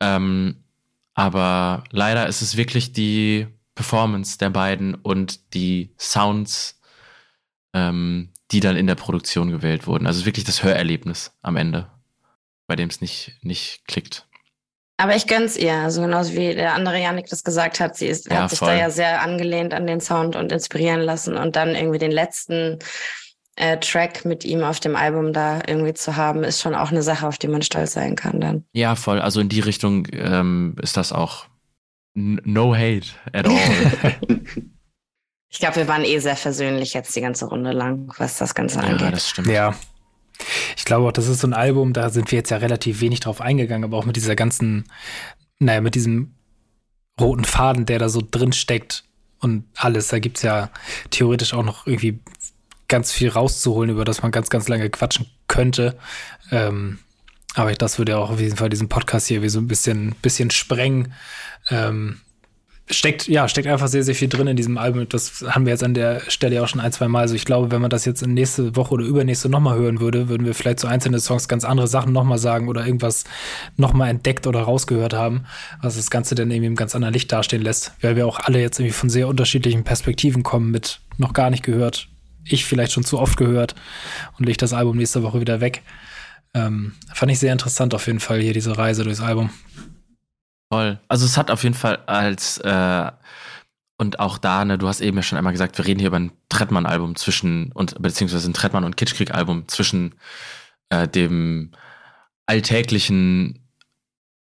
Ähm, 0.00 0.64
aber 1.14 1.84
leider 1.90 2.26
ist 2.26 2.42
es 2.42 2.56
wirklich 2.56 2.92
die 2.92 3.46
Performance 3.76 4.38
der 4.38 4.50
beiden 4.50 4.96
und 4.96 5.54
die 5.54 5.94
Sounds, 5.96 6.80
ähm, 7.74 8.30
die 8.50 8.60
dann 8.60 8.76
in 8.76 8.86
der 8.86 8.94
Produktion 8.94 9.50
gewählt 9.50 9.86
wurden. 9.86 10.06
Also 10.06 10.24
wirklich 10.24 10.44
das 10.44 10.62
Hörerlebnis 10.62 11.32
am 11.42 11.56
Ende, 11.56 11.90
bei 12.66 12.76
dem 12.76 12.88
es 12.88 13.00
nicht, 13.00 13.36
nicht 13.42 13.86
klickt. 13.86 14.26
Aber 14.96 15.16
ich 15.16 15.26
gönn's 15.26 15.56
ihr, 15.56 15.74
also 15.74 16.02
genauso 16.02 16.34
wie 16.34 16.54
der 16.54 16.74
andere 16.74 17.00
Janik 17.00 17.26
das 17.26 17.42
gesagt 17.42 17.80
hat, 17.80 17.96
sie 17.96 18.06
ist, 18.06 18.30
ja, 18.30 18.42
hat 18.42 18.50
sich 18.50 18.60
voll. 18.60 18.68
da 18.68 18.74
ja 18.76 18.90
sehr 18.90 19.22
angelehnt 19.22 19.74
an 19.74 19.88
den 19.88 20.00
Sound 20.00 20.36
und 20.36 20.52
inspirieren 20.52 21.00
lassen 21.00 21.36
und 21.36 21.56
dann 21.56 21.74
irgendwie 21.74 21.98
den 21.98 22.12
letzten 22.12 22.78
äh, 23.56 23.76
Track 23.78 24.24
mit 24.24 24.44
ihm 24.44 24.62
auf 24.62 24.78
dem 24.78 24.94
Album 24.94 25.32
da 25.32 25.60
irgendwie 25.66 25.94
zu 25.94 26.14
haben, 26.14 26.44
ist 26.44 26.60
schon 26.60 26.76
auch 26.76 26.92
eine 26.92 27.02
Sache, 27.02 27.26
auf 27.26 27.38
die 27.38 27.48
man 27.48 27.62
stolz 27.62 27.92
sein 27.92 28.14
kann 28.14 28.40
dann. 28.40 28.64
Ja, 28.72 28.94
voll. 28.94 29.20
Also 29.20 29.40
in 29.40 29.48
die 29.48 29.60
Richtung 29.60 30.06
ähm, 30.12 30.76
ist 30.80 30.96
das 30.96 31.12
auch 31.12 31.46
no 32.14 32.74
hate 32.76 33.08
at 33.32 33.48
all. 33.48 34.14
Ich 35.54 35.60
glaube, 35.60 35.76
wir 35.76 35.86
waren 35.86 36.02
eh 36.02 36.18
sehr 36.18 36.34
versöhnlich 36.34 36.94
jetzt 36.94 37.14
die 37.14 37.20
ganze 37.20 37.44
Runde 37.44 37.70
lang, 37.70 38.12
was 38.18 38.38
das 38.38 38.56
Ganze 38.56 38.80
ja, 38.80 38.86
angeht. 38.86 39.02
Ja, 39.02 39.10
das 39.12 39.30
stimmt. 39.30 39.46
Ja. 39.46 39.72
Ich 40.76 40.84
glaube 40.84 41.06
auch, 41.06 41.12
das 41.12 41.28
ist 41.28 41.42
so 41.42 41.46
ein 41.46 41.54
Album, 41.54 41.92
da 41.92 42.10
sind 42.10 42.32
wir 42.32 42.38
jetzt 42.38 42.50
ja 42.50 42.56
relativ 42.56 43.00
wenig 43.00 43.20
drauf 43.20 43.40
eingegangen, 43.40 43.84
aber 43.84 43.96
auch 43.96 44.04
mit 44.04 44.16
dieser 44.16 44.34
ganzen, 44.34 44.90
naja, 45.60 45.80
mit 45.80 45.94
diesem 45.94 46.34
roten 47.20 47.44
Faden, 47.44 47.86
der 47.86 48.00
da 48.00 48.08
so 48.08 48.20
drin 48.28 48.52
steckt 48.52 49.04
und 49.38 49.64
alles. 49.76 50.08
Da 50.08 50.18
gibt 50.18 50.38
es 50.38 50.42
ja 50.42 50.70
theoretisch 51.10 51.54
auch 51.54 51.62
noch 51.62 51.86
irgendwie 51.86 52.18
ganz 52.88 53.12
viel 53.12 53.28
rauszuholen, 53.28 53.90
über 53.90 54.04
das 54.04 54.22
man 54.22 54.32
ganz, 54.32 54.50
ganz 54.50 54.66
lange 54.66 54.90
quatschen 54.90 55.26
könnte. 55.46 55.96
Ähm, 56.50 56.98
aber 57.54 57.72
das 57.74 57.98
würde 57.98 58.12
ja 58.12 58.18
auch 58.18 58.30
auf 58.30 58.40
jeden 58.40 58.56
Fall 58.56 58.70
diesen 58.70 58.88
Podcast 58.88 59.28
hier 59.28 59.40
wie 59.42 59.48
so 59.48 59.60
ein 59.60 59.68
bisschen, 59.68 60.16
bisschen 60.20 60.50
sprengen. 60.50 61.14
Ähm, 61.70 62.22
steckt, 62.90 63.28
ja, 63.28 63.48
steckt 63.48 63.66
einfach 63.66 63.88
sehr, 63.88 64.02
sehr 64.02 64.14
viel 64.14 64.28
drin 64.28 64.46
in 64.46 64.56
diesem 64.56 64.76
Album. 64.76 65.08
Das 65.08 65.42
haben 65.48 65.64
wir 65.64 65.72
jetzt 65.72 65.82
an 65.82 65.94
der 65.94 66.20
Stelle 66.28 66.62
auch 66.62 66.68
schon 66.68 66.80
ein, 66.80 66.92
zwei 66.92 67.08
Mal. 67.08 67.20
Also 67.20 67.34
ich 67.34 67.44
glaube, 67.44 67.70
wenn 67.70 67.80
man 67.80 67.90
das 67.90 68.04
jetzt 68.04 68.22
in 68.22 68.34
nächste 68.34 68.76
Woche 68.76 68.94
oder 68.94 69.04
übernächste 69.04 69.48
nochmal 69.48 69.78
hören 69.78 70.00
würde, 70.00 70.28
würden 70.28 70.46
wir 70.46 70.54
vielleicht 70.54 70.80
zu 70.80 70.86
so 70.86 70.92
einzelnen 70.92 71.20
Songs 71.20 71.48
ganz 71.48 71.64
andere 71.64 71.88
Sachen 71.88 72.12
nochmal 72.12 72.38
sagen 72.38 72.68
oder 72.68 72.84
irgendwas 72.86 73.24
nochmal 73.76 74.10
entdeckt 74.10 74.46
oder 74.46 74.60
rausgehört 74.60 75.14
haben, 75.14 75.44
was 75.80 75.96
das 75.96 76.10
Ganze 76.10 76.34
dann 76.34 76.50
irgendwie 76.50 76.66
im 76.66 76.76
ganz 76.76 76.94
anderen 76.94 77.14
Licht 77.14 77.32
dastehen 77.32 77.62
lässt. 77.62 77.92
Weil 78.02 78.16
wir 78.16 78.26
auch 78.26 78.38
alle 78.40 78.60
jetzt 78.60 78.78
irgendwie 78.78 78.94
von 78.94 79.08
sehr 79.08 79.28
unterschiedlichen 79.28 79.84
Perspektiven 79.84 80.42
kommen 80.42 80.70
mit 80.70 81.00
noch 81.16 81.32
gar 81.32 81.50
nicht 81.50 81.62
gehört. 81.62 82.08
Ich 82.44 82.66
vielleicht 82.66 82.92
schon 82.92 83.04
zu 83.04 83.18
oft 83.18 83.38
gehört 83.38 83.74
und 84.38 84.44
lege 84.44 84.58
das 84.58 84.74
Album 84.74 84.98
nächste 84.98 85.22
Woche 85.22 85.40
wieder 85.40 85.62
weg. 85.62 85.82
Ähm, 86.52 86.92
fand 87.12 87.32
ich 87.32 87.38
sehr 87.38 87.52
interessant 87.52 87.94
auf 87.94 88.06
jeden 88.06 88.20
Fall 88.20 88.40
hier 88.40 88.52
diese 88.52 88.76
Reise 88.76 89.04
durchs 89.04 89.20
Album. 89.20 89.50
Voll. 90.72 90.98
Also 91.08 91.26
es 91.26 91.36
hat 91.36 91.50
auf 91.50 91.62
jeden 91.62 91.74
Fall 91.74 91.96
als 92.06 92.58
äh, 92.58 93.10
und 93.96 94.18
auch 94.18 94.38
da, 94.38 94.64
ne, 94.64 94.76
du 94.76 94.88
hast 94.88 95.00
eben 95.00 95.16
ja 95.16 95.22
schon 95.22 95.38
einmal 95.38 95.52
gesagt, 95.52 95.78
wir 95.78 95.86
reden 95.86 96.00
hier 96.00 96.08
über 96.08 96.18
ein 96.18 96.32
Trettmann-Album 96.48 97.14
zwischen, 97.14 97.70
und 97.72 98.00
beziehungsweise 98.02 98.50
ein 98.50 98.54
Trettmann- 98.54 98.84
und 98.84 98.96
Kitschkrieg-Album 98.96 99.68
zwischen 99.68 100.16
äh, 100.88 101.06
dem 101.06 101.70
alltäglichen 102.46 103.60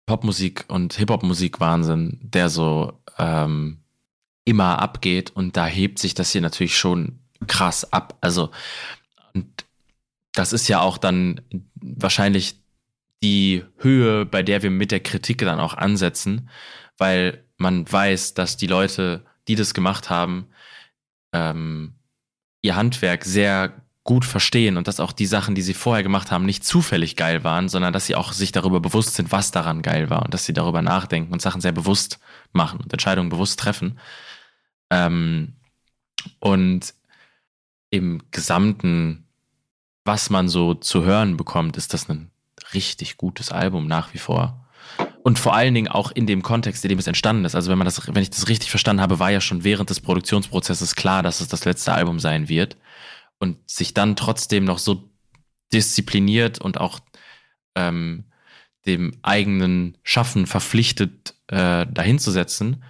Popmusik 0.06 0.64
und 0.68 0.94
Hip-Hop-Musik-Wahnsinn, 0.94 2.18
der 2.22 2.50
so 2.50 3.00
ähm, 3.18 3.78
immer 4.44 4.80
abgeht. 4.80 5.30
Und 5.30 5.56
da 5.56 5.66
hebt 5.66 5.98
sich 5.98 6.14
das 6.14 6.30
hier 6.30 6.40
natürlich 6.40 6.76
schon 6.78 7.20
krass 7.46 7.90
ab. 7.92 8.16
Also, 8.20 8.50
und 9.32 9.64
das 10.32 10.52
ist 10.52 10.68
ja 10.68 10.80
auch 10.80 10.98
dann 10.98 11.40
wahrscheinlich 11.74 12.57
die 13.22 13.64
Höhe, 13.78 14.24
bei 14.26 14.42
der 14.42 14.62
wir 14.62 14.70
mit 14.70 14.90
der 14.90 15.00
Kritik 15.00 15.38
dann 15.38 15.60
auch 15.60 15.74
ansetzen, 15.74 16.48
weil 16.96 17.44
man 17.56 17.90
weiß, 17.90 18.34
dass 18.34 18.56
die 18.56 18.66
Leute, 18.66 19.24
die 19.48 19.56
das 19.56 19.74
gemacht 19.74 20.10
haben, 20.10 20.48
ähm, 21.32 21.94
ihr 22.62 22.76
Handwerk 22.76 23.24
sehr 23.24 23.82
gut 24.04 24.24
verstehen 24.24 24.78
und 24.78 24.88
dass 24.88 25.00
auch 25.00 25.12
die 25.12 25.26
Sachen, 25.26 25.54
die 25.54 25.60
sie 25.62 25.74
vorher 25.74 26.02
gemacht 26.02 26.30
haben, 26.30 26.46
nicht 26.46 26.64
zufällig 26.64 27.14
geil 27.14 27.44
waren, 27.44 27.68
sondern 27.68 27.92
dass 27.92 28.06
sie 28.06 28.14
auch 28.14 28.32
sich 28.32 28.52
darüber 28.52 28.80
bewusst 28.80 29.14
sind, 29.16 29.32
was 29.32 29.50
daran 29.50 29.82
geil 29.82 30.08
war 30.08 30.22
und 30.22 30.32
dass 30.32 30.46
sie 30.46 30.54
darüber 30.54 30.80
nachdenken 30.80 31.32
und 31.32 31.42
Sachen 31.42 31.60
sehr 31.60 31.72
bewusst 31.72 32.18
machen 32.52 32.80
und 32.80 32.90
Entscheidungen 32.92 33.28
bewusst 33.28 33.60
treffen. 33.60 33.98
Ähm, 34.90 35.56
und 36.38 36.94
im 37.90 38.22
Gesamten, 38.30 39.26
was 40.04 40.30
man 40.30 40.48
so 40.48 40.74
zu 40.74 41.04
hören 41.04 41.36
bekommt, 41.36 41.76
ist 41.76 41.92
das 41.92 42.08
ein 42.08 42.30
richtig 42.74 43.16
gutes 43.16 43.50
Album 43.52 43.86
nach 43.86 44.14
wie 44.14 44.18
vor. 44.18 44.64
Und 45.22 45.38
vor 45.38 45.54
allen 45.54 45.74
Dingen 45.74 45.88
auch 45.88 46.10
in 46.10 46.26
dem 46.26 46.42
Kontext, 46.42 46.84
in 46.84 46.88
dem 46.88 46.98
es 46.98 47.06
entstanden 47.06 47.44
ist. 47.44 47.54
Also 47.54 47.70
wenn 47.70 47.78
man 47.78 47.84
das, 47.84 48.06
wenn 48.06 48.22
ich 48.22 48.30
das 48.30 48.48
richtig 48.48 48.70
verstanden 48.70 49.02
habe, 49.02 49.18
war 49.18 49.30
ja 49.30 49.40
schon 49.40 49.64
während 49.64 49.90
des 49.90 50.00
Produktionsprozesses 50.00 50.94
klar, 50.94 51.22
dass 51.22 51.40
es 51.40 51.48
das 51.48 51.64
letzte 51.64 51.92
Album 51.92 52.18
sein 52.18 52.48
wird. 52.48 52.76
Und 53.38 53.58
sich 53.68 53.94
dann 53.94 54.16
trotzdem 54.16 54.64
noch 54.64 54.78
so 54.78 55.10
diszipliniert 55.72 56.60
und 56.60 56.80
auch 56.80 56.98
ähm, 57.76 58.24
dem 58.86 59.12
eigenen 59.22 59.98
Schaffen 60.02 60.46
verpflichtet, 60.46 61.34
äh, 61.48 61.86
dahinzusetzen 61.86 62.82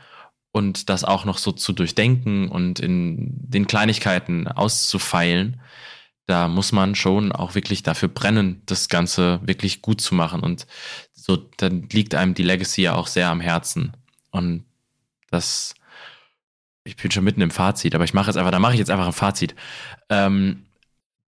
und 0.53 0.89
das 0.89 1.05
auch 1.05 1.25
noch 1.25 1.39
so 1.39 1.53
zu 1.53 1.73
durchdenken 1.73 2.49
und 2.49 2.81
in 2.81 3.31
den 3.49 3.67
Kleinigkeiten 3.67 4.49
auszufeilen, 4.49 5.61
da 6.29 6.47
muss 6.47 6.73
man 6.73 6.95
schon 6.95 7.33
auch 7.33 7.55
wirklich 7.55 7.83
dafür 7.83 8.09
brennen, 8.11 8.61
das 8.67 8.91
Ganze 8.91 9.41
wirklich 9.43 9.81
gut 9.81 10.03
zu 10.03 10.15
machen. 10.15 10.41
Und 10.41 10.67
so, 11.15 11.37
dann 11.57 11.89
liegt 11.91 12.15
einem 12.15 12.35
die 12.35 12.43
Legacy 12.43 12.83
ja 12.83 12.95
auch 12.95 13.07
sehr 13.07 13.31
am 13.31 13.41
Herzen. 13.41 13.97
Und 14.31 14.65
das, 15.31 15.75
ich 16.85 16.97
bin 16.97 17.11
schon 17.11 17.25
mitten 17.25 17.41
im 17.41 17.51
Fazit, 17.51 17.95
aber 17.95 18.05
ich 18.05 18.13
mache 18.13 18.27
jetzt 18.27 18.37
einfach, 18.37 18.51
da 18.51 18.59
mache 18.59 18.75
ich 18.75 18.79
jetzt 18.79 18.91
einfach 18.91 19.07
ein 19.07 19.15
Fazit. 19.15 19.55
Ähm, 20.11 20.67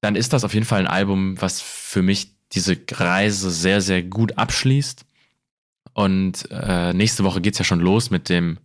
dann 0.02 0.16
ist 0.16 0.35
das 0.35 0.44
auf 0.44 0.52
jeden 0.52 0.66
Fall 0.66 0.81
ein 0.81 0.86
Album, 0.86 1.40
was 1.40 1.62
für 1.62 2.02
mich 2.02 2.32
diese 2.52 2.77
Reise 2.90 3.51
sehr, 3.51 3.81
sehr 3.81 4.02
gut 4.02 4.36
abschließt. 4.36 5.06
Und 5.94 6.47
äh, 6.51 6.93
nächste 6.93 7.24
Woche 7.24 7.40
geht's 7.40 7.59
ja 7.59 7.64
schon 7.64 7.81
los 7.81 8.10
mit 8.10 8.28
dem 8.28 8.59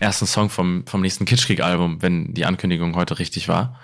ersten 0.00 0.26
Song 0.26 0.50
vom, 0.50 0.84
vom 0.88 1.02
nächsten 1.02 1.24
Kitschkrieg-Album, 1.24 2.02
wenn 2.02 2.34
die 2.34 2.46
Ankündigung 2.46 2.96
heute 2.96 3.20
richtig 3.20 3.46
war. 3.46 3.78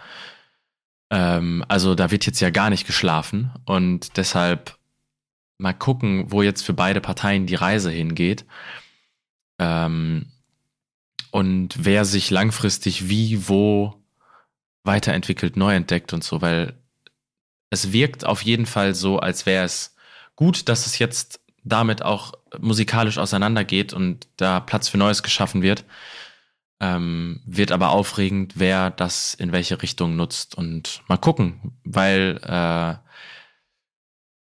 Ähm, 1.11 1.65
also 1.69 1.95
da 1.95 2.11
wird 2.11 2.27
jetzt 2.27 2.41
ja 2.41 2.51
gar 2.51 2.71
nicht 2.71 2.87
geschlafen 2.87 3.51
und 3.65 4.17
deshalb 4.17 4.77
mal 5.59 5.73
gucken, 5.73 6.31
wo 6.31 6.43
jetzt 6.43 6.63
für 6.63 6.73
beide 6.75 7.01
Parteien 7.01 7.47
die 7.47 7.55
Reise 7.55 7.91
hingeht. 7.91 8.45
Ähm, 9.59 10.27
und 11.31 11.85
wer 11.85 12.05
sich 12.05 12.31
langfristig 12.31 13.09
wie, 13.09 13.49
wo 13.49 13.95
weiterentwickelt, 14.85 15.57
neu 15.57 15.75
entdeckt 15.75 16.13
und 16.13 16.25
so, 16.25 16.41
weil 16.41 16.75
es 17.71 17.93
wirkt 17.93 18.25
auf 18.25 18.43
jeden 18.43 18.67
Fall 18.67 18.95
so, 18.95 19.19
als 19.19 19.45
wäre 19.45 19.65
es 19.65 19.95
gut, 20.37 20.69
dass 20.69 20.87
es 20.87 20.99
jetzt 20.99 21.41
damit 21.65 22.03
auch 22.03 22.33
musikalisch 22.61 23.19
auseinandergeht 23.19 23.93
und 23.93 24.27
da 24.37 24.61
Platz 24.61 24.89
für 24.89 24.97
Neues 24.97 25.23
geschaffen 25.23 25.61
wird. 25.61 25.85
Ähm, 26.81 27.41
wird 27.45 27.73
aber 27.73 27.91
aufregend, 27.91 28.53
wer 28.57 28.91
das 28.91 29.35
in 29.35 29.51
welche 29.51 29.83
Richtung 29.83 30.15
nutzt 30.15 30.55
und 30.55 31.03
mal 31.09 31.17
gucken, 31.17 31.73
weil 31.83 32.39
äh, 32.45 32.95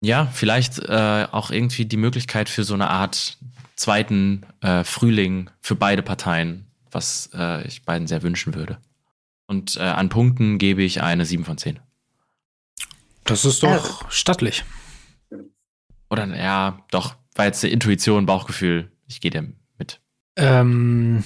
ja, 0.01 0.27
vielleicht 0.27 0.79
äh, 0.79 1.27
auch 1.33 1.51
irgendwie 1.51 1.85
die 1.85 1.97
Möglichkeit 1.97 2.49
für 2.49 2.63
so 2.63 2.75
eine 2.75 2.91
Art 2.91 3.39
zweiten 3.75 4.47
äh, 4.61 4.85
Frühling 4.85 5.51
für 5.61 5.75
beide 5.75 6.03
Parteien, 6.03 6.67
was 6.91 7.31
äh, 7.35 7.67
ich 7.67 7.85
beiden 7.85 8.07
sehr 8.07 8.23
wünschen 8.23 8.55
würde. 8.55 8.79
Und 9.47 9.77
äh, 9.77 9.81
an 9.81 10.09
Punkten 10.09 10.59
gebe 10.59 10.83
ich 10.83 11.03
eine 11.03 11.25
7 11.25 11.45
von 11.45 11.59
10. 11.59 11.81
Das 13.25 13.45
ist 13.45 13.63
doch 13.63 14.11
stattlich. 14.11 14.65
Oder 16.11 16.27
ja, 16.37 16.85
doch, 16.91 17.17
war 17.35 17.47
jetzt 17.47 17.65
eine 17.65 17.73
Intuition, 17.73 18.27
Bauchgefühl. 18.27 18.91
Ich 19.07 19.21
gehe 19.21 19.31
dir 19.31 19.53
mit. 19.79 20.01
Ähm, 20.37 21.25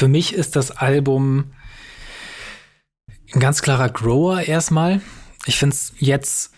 für 0.00 0.08
mich 0.08 0.32
ist 0.32 0.56
das 0.56 0.70
Album 0.70 1.52
ein 3.34 3.38
ganz 3.38 3.60
klarer 3.60 3.90
Grower 3.90 4.40
erstmal. 4.40 5.02
Ich 5.44 5.58
finde 5.58 5.74
es 5.74 5.92
jetzt 5.98 6.52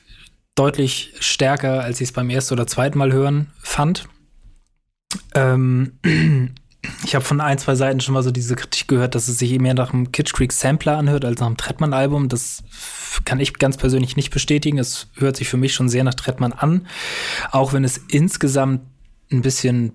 deutlich 0.54 1.12
stärker, 1.18 1.82
als 1.82 2.00
ich 2.00 2.10
es 2.10 2.12
beim 2.12 2.30
ersten 2.30 2.54
oder 2.54 2.68
zweiten 2.68 2.98
Mal 2.98 3.12
hören 3.12 3.50
fand. 3.60 4.08
Ähm, 5.34 5.98
ich 7.04 7.16
habe 7.16 7.24
von 7.24 7.40
ein, 7.40 7.58
zwei 7.58 7.74
Seiten 7.74 7.98
schon 7.98 8.14
mal 8.14 8.22
so 8.22 8.30
diese 8.30 8.54
Kritik 8.54 8.86
gehört, 8.86 9.16
dass 9.16 9.26
es 9.26 9.40
sich 9.40 9.58
mehr 9.58 9.74
nach 9.74 9.92
einem 9.92 10.12
Kitsch 10.12 10.34
Creek 10.34 10.52
Sampler 10.52 10.96
anhört 10.96 11.24
als 11.24 11.40
nach 11.40 11.48
einem 11.48 11.56
Trettmann-Album. 11.56 12.28
Das 12.28 12.62
kann 13.24 13.40
ich 13.40 13.54
ganz 13.54 13.76
persönlich 13.76 14.14
nicht 14.14 14.30
bestätigen. 14.30 14.78
Es 14.78 15.08
hört 15.16 15.36
sich 15.36 15.48
für 15.48 15.56
mich 15.56 15.74
schon 15.74 15.88
sehr 15.88 16.04
nach 16.04 16.14
Trettmann 16.14 16.52
an, 16.52 16.86
auch 17.50 17.72
wenn 17.72 17.82
es 17.82 17.98
insgesamt 18.06 18.82
ein 19.32 19.42
bisschen 19.42 19.94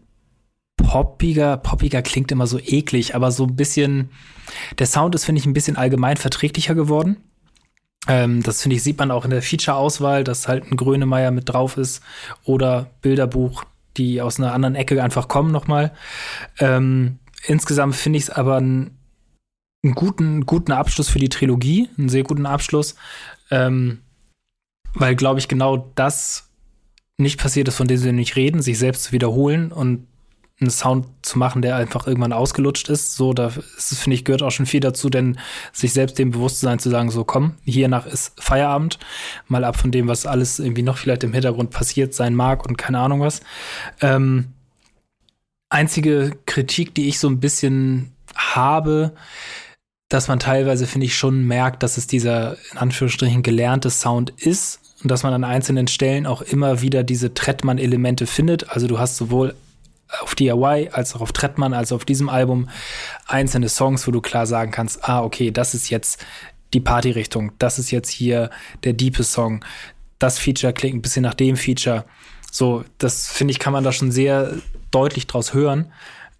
poppiger, 0.77 1.57
poppiger 1.57 2.01
klingt 2.01 2.31
immer 2.31 2.47
so 2.47 2.59
eklig, 2.59 3.15
aber 3.15 3.31
so 3.31 3.45
ein 3.45 3.55
bisschen, 3.55 4.11
der 4.79 4.87
Sound 4.87 5.15
ist, 5.15 5.25
finde 5.25 5.39
ich, 5.39 5.45
ein 5.45 5.53
bisschen 5.53 5.75
allgemein 5.75 6.17
verträglicher 6.17 6.75
geworden. 6.75 7.17
Ähm, 8.07 8.41
das 8.41 8.61
finde 8.61 8.77
ich, 8.77 8.83
sieht 8.83 8.97
man 8.97 9.11
auch 9.11 9.25
in 9.25 9.31
der 9.31 9.41
Feature-Auswahl, 9.41 10.23
dass 10.23 10.47
halt 10.47 10.71
ein 10.71 10.77
Grönemeyer 10.77 11.31
mit 11.31 11.49
drauf 11.49 11.77
ist 11.77 12.01
oder 12.45 12.91
Bilderbuch, 13.01 13.65
die 13.97 14.21
aus 14.21 14.39
einer 14.39 14.53
anderen 14.53 14.75
Ecke 14.75 15.03
einfach 15.03 15.27
kommen 15.27 15.51
nochmal. 15.51 15.91
Ähm, 16.59 17.19
insgesamt 17.45 17.95
finde 17.95 18.17
ich 18.17 18.23
es 18.23 18.29
aber 18.29 18.57
einen, 18.57 18.97
einen, 19.83 19.95
guten, 19.95 20.45
guten 20.45 20.71
Abschluss 20.71 21.09
für 21.09 21.19
die 21.19 21.29
Trilogie, 21.29 21.89
einen 21.97 22.09
sehr 22.09 22.23
guten 22.23 22.45
Abschluss, 22.45 22.95
ähm, 23.51 23.99
weil, 24.93 25.15
glaube 25.15 25.39
ich, 25.39 25.47
genau 25.47 25.91
das 25.95 26.49
nicht 27.17 27.39
passiert 27.39 27.67
ist, 27.67 27.75
von 27.75 27.87
dem 27.87 27.97
sie 27.97 28.11
nicht 28.13 28.35
reden, 28.35 28.61
sich 28.61 28.77
selbst 28.77 29.03
zu 29.03 29.11
wiederholen 29.11 29.71
und 29.71 30.06
einen 30.59 30.71
Sound 30.71 31.05
zu 31.21 31.37
machen, 31.37 31.61
der 31.61 31.75
einfach 31.75 32.07
irgendwann 32.07 32.33
ausgelutscht 32.33 32.89
ist. 32.89 33.15
So, 33.15 33.33
da 33.33 33.49
finde 33.49 34.15
ich, 34.15 34.25
gehört 34.25 34.41
auch 34.41 34.51
schon 34.51 34.65
viel 34.65 34.79
dazu, 34.79 35.09
denn 35.09 35.37
sich 35.71 35.93
selbst 35.93 36.17
dem 36.17 36.31
Bewusstsein 36.31 36.79
zu 36.79 36.89
sagen, 36.89 37.11
so 37.11 37.23
komm, 37.23 37.53
hiernach 37.63 38.07
ist 38.07 38.33
Feierabend, 38.41 38.97
mal 39.47 39.63
ab 39.63 39.77
von 39.77 39.91
dem, 39.91 40.07
was 40.07 40.25
alles 40.25 40.57
irgendwie 40.57 40.81
noch 40.81 40.97
vielleicht 40.97 41.23
im 41.23 41.33
Hintergrund 41.33 41.69
passiert 41.69 42.13
sein 42.13 42.33
mag 42.33 42.65
und 42.65 42.77
keine 42.77 42.99
Ahnung 42.99 43.21
was. 43.21 43.41
Ähm, 44.01 44.53
einzige 45.69 46.31
Kritik, 46.45 46.95
die 46.95 47.07
ich 47.07 47.19
so 47.19 47.27
ein 47.27 47.39
bisschen 47.39 48.13
habe, 48.35 49.13
dass 50.09 50.27
man 50.27 50.39
teilweise, 50.39 50.87
finde 50.87 51.05
ich, 51.05 51.17
schon 51.17 51.45
merkt, 51.45 51.83
dass 51.83 51.97
es 51.97 52.07
dieser 52.07 52.57
in 52.71 52.77
Anführungsstrichen 52.77 53.43
gelernte 53.43 53.89
Sound 53.91 54.31
ist 54.37 54.79
und 55.03 55.11
dass 55.11 55.21
man 55.21 55.33
an 55.33 55.43
einzelnen 55.43 55.87
Stellen 55.87 56.25
auch 56.25 56.41
immer 56.41 56.81
wieder 56.81 57.03
diese 57.03 57.33
Trettmann-Elemente 57.33 58.25
findet. 58.25 58.69
Also 58.69 58.87
du 58.87 58.97
hast 58.97 59.17
sowohl 59.17 59.53
auf 60.21 60.35
DIY 60.35 60.89
als 60.91 61.15
auch 61.15 61.21
auf 61.21 61.31
Trettmann, 61.31 61.73
also 61.73 61.95
auf 61.95 62.05
diesem 62.05 62.29
Album 62.29 62.69
einzelne 63.27 63.69
Songs, 63.69 64.07
wo 64.07 64.11
du 64.11 64.21
klar 64.21 64.45
sagen 64.45 64.71
kannst, 64.71 65.07
ah, 65.07 65.23
okay, 65.23 65.51
das 65.51 65.73
ist 65.73 65.89
jetzt 65.89 66.25
die 66.73 66.79
Party-Richtung, 66.79 67.51
das 67.59 67.79
ist 67.79 67.91
jetzt 67.91 68.09
hier 68.09 68.49
der 68.83 68.93
diepe 68.93 69.23
Song, 69.23 69.63
das 70.19 70.39
Feature 70.39 70.73
klingt 70.73 70.95
ein 70.95 71.01
bisschen 71.01 71.23
nach 71.23 71.33
dem 71.33 71.55
Feature. 71.55 72.05
So, 72.51 72.83
das 72.97 73.27
finde 73.27 73.51
ich, 73.51 73.59
kann 73.59 73.73
man 73.73 73.83
da 73.83 73.91
schon 73.91 74.11
sehr 74.11 74.53
deutlich 74.89 75.27
draus 75.27 75.53
hören 75.53 75.91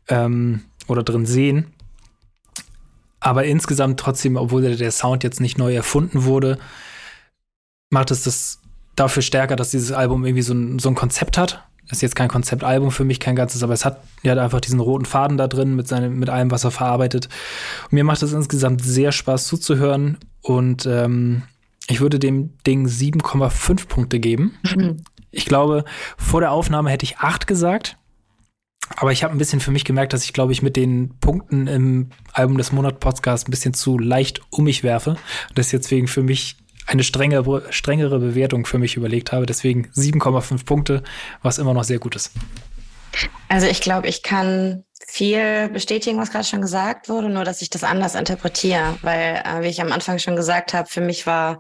ähm, 0.08 0.64
oder 0.88 1.04
drin 1.04 1.26
sehen. 1.26 1.74
Aber 3.20 3.46
insgesamt 3.46 4.00
trotzdem, 4.00 4.36
obwohl 4.36 4.76
der 4.76 4.92
Sound 4.92 5.24
jetzt 5.24 5.42
nicht 5.42 5.58
neu 5.58 5.76
erfunden 5.76 6.24
wurde, 6.24 6.58
macht 7.90 8.12
es 8.12 8.24
das 8.24 8.62
dafür 8.96 9.22
stärker, 9.22 9.56
dass 9.56 9.72
dieses 9.72 9.92
Album 9.92 10.26
irgendwie 10.26 10.42
so 10.42 10.54
ein, 10.54 10.80
so 10.80 10.90
ein 10.90 10.96
Konzept 10.96 11.38
hat 11.38 11.68
ist 11.92 12.02
jetzt 12.02 12.16
kein 12.16 12.28
Konzeptalbum 12.28 12.92
für 12.92 13.06
mich, 13.06 13.20
kein 13.20 13.36
ganzes, 13.36 13.64
aber 13.64 13.74
es 13.74 13.86
hat 13.86 14.02
ja 14.24 14.34
einfach 14.42 14.62
diesen 14.62 14.80
roten 14.80 15.06
Faden 15.06 15.38
da 15.38 15.48
drin 15.48 15.76
mit 15.76 15.88
seinem, 15.88 16.20
mit 16.20 16.30
allem, 16.30 16.52
was 16.52 16.64
er 16.64 16.72
verarbeitet. 16.72 17.30
Und 17.86 17.94
mir 17.94 18.04
macht 18.04 18.22
es 18.24 18.34
insgesamt 18.34 18.84
sehr 18.84 19.12
Spaß 19.12 19.48
zuzuhören 19.48 20.18
und 20.42 20.86
ähm, 20.86 21.44
ich 21.90 22.02
würde 22.02 22.20
dem 22.20 22.58
Ding 22.66 22.86
7,5 22.88 23.88
Punkte 23.88 24.20
geben. 24.20 24.58
Mhm. 24.64 24.98
Ich 25.30 25.46
glaube, 25.46 25.84
vor 26.18 26.40
der 26.40 26.52
Aufnahme 26.52 26.90
hätte 26.90 27.04
ich 27.04 27.18
8 27.18 27.46
gesagt. 27.46 27.98
Aber 28.96 29.12
ich 29.12 29.24
habe 29.24 29.34
ein 29.36 29.38
bisschen 29.38 29.60
für 29.60 29.72
mich 29.72 29.84
gemerkt, 29.84 30.14
dass 30.14 30.24
ich, 30.24 30.34
glaube 30.34 30.54
ich, 30.54 30.62
mit 30.62 30.78
den 30.78 31.20
Punkten 31.20 31.68
im 31.68 32.10
Album 32.32 32.58
des 32.58 32.72
Monat 32.72 33.00
Podcast 33.00 33.48
ein 33.48 33.52
bisschen 33.52 33.74
zu 33.74 34.00
leicht 34.00 34.42
um 34.50 34.64
mich 34.64 34.84
werfe. 34.84 35.12
Und 35.50 35.58
das 35.58 35.70
deswegen 35.70 36.08
für 36.08 36.24
mich 36.24 36.56
eine 36.88 37.04
strengere, 37.04 37.64
strengere 37.72 38.20
Bewertung 38.20 38.66
für 38.66 38.80
mich 38.80 38.96
überlegt 38.96 39.32
habe. 39.32 39.46
Deswegen 39.46 39.88
7,5 39.90 40.66
Punkte, 40.66 41.04
was 41.42 41.58
immer 41.60 41.74
noch 41.74 41.84
sehr 41.84 42.00
gut 42.00 42.16
ist. 42.16 42.32
Also 43.50 43.68
ich 43.68 43.82
glaube, 43.82 44.08
ich 44.08 44.24
kann 44.24 44.84
viel 45.08 45.70
bestätigen, 45.70 46.20
was 46.20 46.32
gerade 46.32 46.46
schon 46.46 46.62
gesagt 46.62 47.08
wurde, 47.08 47.30
nur 47.30 47.46
dass 47.46 47.62
ich 47.62 47.70
das 47.70 47.84
anders 47.84 48.16
interpretiere, 48.16 48.98
weil, 49.02 49.42
äh, 49.46 49.62
wie 49.62 49.68
ich 49.68 49.82
am 49.82 49.92
Anfang 49.92 50.20
schon 50.20 50.36
gesagt 50.36 50.74
habe, 50.74 50.90
für 50.90 51.02
mich 51.02 51.26
war 51.26 51.60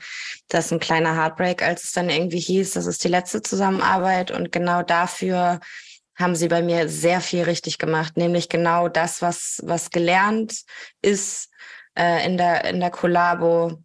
das 0.49 0.71
ein 0.71 0.79
kleiner 0.79 1.15
Heartbreak, 1.15 1.63
als 1.63 1.85
es 1.85 1.93
dann 1.93 2.09
irgendwie 2.09 2.39
hieß, 2.39 2.71
das 2.73 2.85
ist 2.85 3.03
die 3.03 3.09
letzte 3.09 3.41
Zusammenarbeit 3.41 4.31
und 4.31 4.51
genau 4.51 4.83
dafür 4.83 5.59
haben 6.15 6.35
sie 6.35 6.47
bei 6.47 6.61
mir 6.61 6.89
sehr 6.89 7.21
viel 7.21 7.43
richtig 7.43 7.77
gemacht, 7.77 8.17
nämlich 8.17 8.49
genau 8.49 8.89
das, 8.89 9.21
was, 9.21 9.61
was 9.63 9.91
gelernt 9.91 10.63
ist 11.01 11.49
äh, 11.97 12.25
in 12.25 12.37
der, 12.37 12.65
in 12.65 12.79
der 12.79 12.91
Kollabo, 12.91 13.79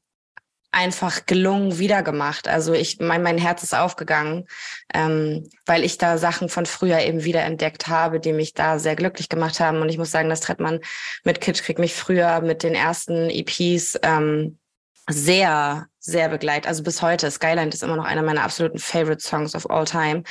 einfach 0.72 1.26
gelungen 1.26 1.78
wiedergemacht. 1.78 2.48
Also 2.48 2.72
ich, 2.72 2.98
mein, 2.98 3.22
mein 3.22 3.38
Herz 3.38 3.62
ist 3.62 3.74
aufgegangen, 3.74 4.46
ähm, 4.92 5.48
weil 5.66 5.84
ich 5.84 5.98
da 5.98 6.16
Sachen 6.16 6.48
von 6.48 6.64
früher 6.64 7.00
eben 7.00 7.24
wieder 7.24 7.42
entdeckt 7.42 7.88
habe, 7.88 8.18
die 8.18 8.32
mich 8.32 8.54
da 8.54 8.78
sehr 8.78 8.96
glücklich 8.96 9.28
gemacht 9.28 9.60
haben. 9.60 9.82
Und 9.82 9.90
ich 9.90 9.98
muss 9.98 10.10
sagen, 10.10 10.30
das 10.30 10.40
Trettmann 10.40 10.80
mit 11.24 11.42
Kitschkrieg 11.42 11.78
mich 11.78 11.94
früher 11.94 12.40
mit 12.40 12.62
den 12.62 12.74
ersten 12.74 13.28
EPs 13.28 13.98
ähm, 14.02 14.58
sehr, 15.08 15.86
sehr 15.98 16.28
begleitet. 16.28 16.66
Also 16.68 16.82
bis 16.82 17.02
heute. 17.02 17.30
Skyline 17.30 17.70
ist 17.70 17.82
immer 17.82 17.96
noch 17.96 18.04
einer 18.04 18.22
meiner 18.22 18.44
absoluten 18.44 18.78
Favorite 18.78 19.22
Songs 19.22 19.54
of 19.54 19.68
all 19.68 19.84
time. 19.84 20.22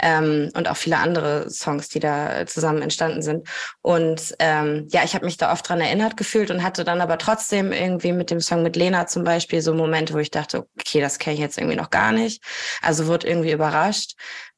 Ähm, 0.00 0.50
und 0.54 0.68
auch 0.68 0.76
viele 0.76 0.98
andere 0.98 1.48
Songs, 1.50 1.88
die 1.88 2.00
da 2.00 2.46
zusammen 2.46 2.82
entstanden 2.82 3.22
sind. 3.22 3.48
Und 3.82 4.34
ähm, 4.38 4.86
ja, 4.90 5.04
ich 5.04 5.14
habe 5.14 5.24
mich 5.24 5.36
da 5.36 5.52
oft 5.52 5.68
dran 5.68 5.80
erinnert 5.80 6.16
gefühlt 6.16 6.50
und 6.50 6.62
hatte 6.62 6.84
dann 6.84 7.00
aber 7.00 7.18
trotzdem 7.18 7.72
irgendwie 7.72 8.12
mit 8.12 8.30
dem 8.30 8.40
Song 8.40 8.62
mit 8.62 8.76
Lena 8.76 9.06
zum 9.06 9.24
Beispiel 9.24 9.62
so 9.62 9.74
Momente, 9.74 10.14
wo 10.14 10.18
ich 10.18 10.30
dachte, 10.30 10.66
okay, 10.78 11.00
das 11.00 11.18
kenne 11.18 11.34
ich 11.34 11.40
jetzt 11.40 11.58
irgendwie 11.58 11.76
noch 11.76 11.90
gar 11.90 12.12
nicht. 12.12 12.42
Also 12.82 13.06
wurde 13.06 13.28
irgendwie 13.28 13.52
überrascht. 13.52 14.14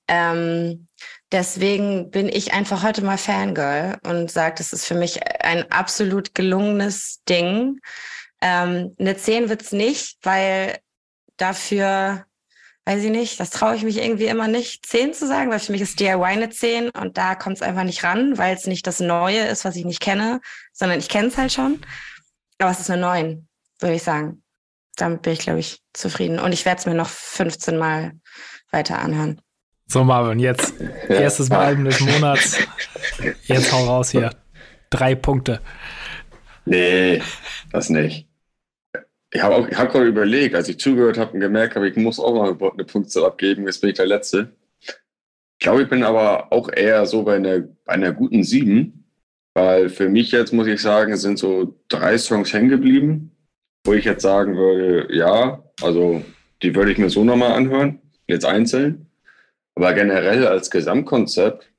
Ähm, 0.08 0.86
deswegen 1.30 2.10
bin 2.10 2.28
ich 2.28 2.54
einfach 2.54 2.82
heute 2.82 3.02
mal 3.02 3.18
Fangirl 3.18 3.98
und 4.04 4.30
sage, 4.30 4.54
das 4.58 4.72
ist 4.72 4.86
für 4.86 4.94
mich 4.94 5.20
ein 5.42 5.70
absolut 5.70 6.34
gelungenes 6.34 7.20
Ding. 7.28 7.80
Ähm, 8.40 8.94
eine 8.98 9.16
10 9.16 9.48
wird's 9.48 9.72
nicht, 9.72 10.18
weil 10.22 10.78
dafür, 11.36 12.24
weiß 12.84 13.02
ich 13.02 13.10
nicht, 13.10 13.40
das 13.40 13.50
traue 13.50 13.74
ich 13.76 13.82
mich 13.82 13.98
irgendwie 13.98 14.26
immer 14.26 14.48
nicht, 14.48 14.86
10 14.86 15.14
zu 15.14 15.26
sagen, 15.26 15.50
weil 15.50 15.58
für 15.58 15.72
mich 15.72 15.80
ist 15.80 15.98
DIY 16.00 16.22
eine 16.22 16.50
10 16.50 16.90
und 16.90 17.18
da 17.18 17.34
kommt 17.34 17.56
es 17.56 17.62
einfach 17.62 17.84
nicht 17.84 18.04
ran, 18.04 18.38
weil 18.38 18.54
es 18.54 18.66
nicht 18.66 18.86
das 18.86 19.00
Neue 19.00 19.46
ist, 19.46 19.64
was 19.64 19.76
ich 19.76 19.84
nicht 19.84 20.00
kenne, 20.00 20.40
sondern 20.72 20.98
ich 20.98 21.08
kenne 21.08 21.28
es 21.28 21.36
halt 21.36 21.52
schon. 21.52 21.80
Aber 22.58 22.70
es 22.70 22.80
ist 22.80 22.90
eine 22.90 23.00
9, 23.00 23.48
würde 23.80 23.94
ich 23.94 24.02
sagen. 24.02 24.42
Damit 24.96 25.22
bin 25.22 25.32
ich, 25.32 25.38
glaube 25.40 25.60
ich, 25.60 25.80
zufrieden. 25.92 26.40
Und 26.40 26.52
ich 26.52 26.64
werde 26.64 26.80
es 26.80 26.86
mir 26.86 26.94
noch 26.94 27.08
15 27.08 27.76
Mal 27.76 28.12
weiter 28.70 28.98
anhören. 28.98 29.40
So, 29.86 30.04
Marvin, 30.04 30.38
jetzt 30.38 30.74
erstes 31.08 31.48
Mal 31.48 31.66
Album 31.66 31.84
des 31.86 32.00
Monats. 32.00 32.58
Jetzt 33.44 33.72
hau 33.72 33.84
raus 33.86 34.10
hier. 34.10 34.30
Drei 34.90 35.14
Punkte. 35.14 35.60
Nee, 36.66 37.22
das 37.72 37.88
nicht. 37.88 38.27
Ich 39.38 39.44
habe 39.44 39.68
hab 39.70 39.92
gerade 39.92 40.06
überlegt, 40.06 40.56
als 40.56 40.68
ich 40.68 40.80
zugehört 40.80 41.16
habe 41.16 41.34
und 41.34 41.38
gemerkt 41.38 41.76
habe, 41.76 41.88
ich 41.88 41.94
muss 41.94 42.18
auch 42.18 42.34
mal 42.34 42.72
eine 42.72 42.84
Punkte 42.84 43.24
abgeben, 43.24 43.66
jetzt 43.66 43.80
bin 43.80 43.90
ich 43.90 43.96
der 43.96 44.06
Letzte. 44.06 44.50
Ich 44.80 45.60
glaube, 45.60 45.82
ich 45.82 45.88
bin 45.88 46.02
aber 46.02 46.52
auch 46.52 46.68
eher 46.68 47.06
so 47.06 47.22
bei 47.22 47.36
einer, 47.36 47.60
bei 47.60 47.92
einer 47.92 48.10
guten 48.12 48.42
Sieben, 48.42 49.04
weil 49.54 49.90
für 49.90 50.08
mich 50.08 50.32
jetzt, 50.32 50.52
muss 50.52 50.66
ich 50.66 50.82
sagen, 50.82 51.16
sind 51.16 51.38
so 51.38 51.78
drei 51.88 52.18
Songs 52.18 52.52
hängen 52.52 52.68
geblieben, 52.68 53.30
wo 53.84 53.92
ich 53.92 54.06
jetzt 54.06 54.22
sagen 54.22 54.56
würde, 54.56 55.06
ja, 55.14 55.62
also 55.82 56.24
die 56.64 56.74
würde 56.74 56.90
ich 56.90 56.98
mir 56.98 57.08
so 57.08 57.22
nochmal 57.22 57.52
anhören, 57.52 58.00
jetzt 58.26 58.44
einzeln. 58.44 59.06
Aber 59.76 59.94
generell 59.94 60.48
als 60.48 60.68
Gesamtkonzept, 60.68 61.70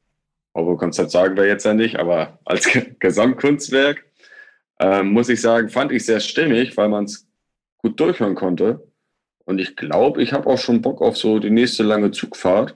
obwohl 0.53 0.77
Konzept 0.77 1.11
sagen 1.11 1.36
wir 1.36 1.45
jetzt 1.45 1.65
ja 1.65 1.73
nicht, 1.73 1.98
aber 1.98 2.40
als 2.45 2.69
Gesamtkunstwerk, 2.99 4.06
äh, 4.80 5.03
muss 5.03 5.27
ich 5.27 5.41
sagen, 5.41 5.68
fand 5.68 5.91
ich 5.91 6.06
sehr 6.06 6.22
stimmig, 6.22 6.77
weil 6.77 6.88
man 6.88 7.03
es 7.03 7.28
gut 7.80 7.99
durchhören 7.99 8.35
konnte. 8.35 8.88
Und 9.45 9.60
ich 9.60 9.76
glaube, 9.76 10.22
ich 10.22 10.34
habe 10.34 10.47
auch 10.47 10.60
schon 10.60 10.81
Bock 10.81 11.01
auf 11.01 11.18
so 11.18 11.39
die 11.39 11.49
nächste 11.49 11.84
lange 11.84 12.11
Zugfahrt, 12.11 12.76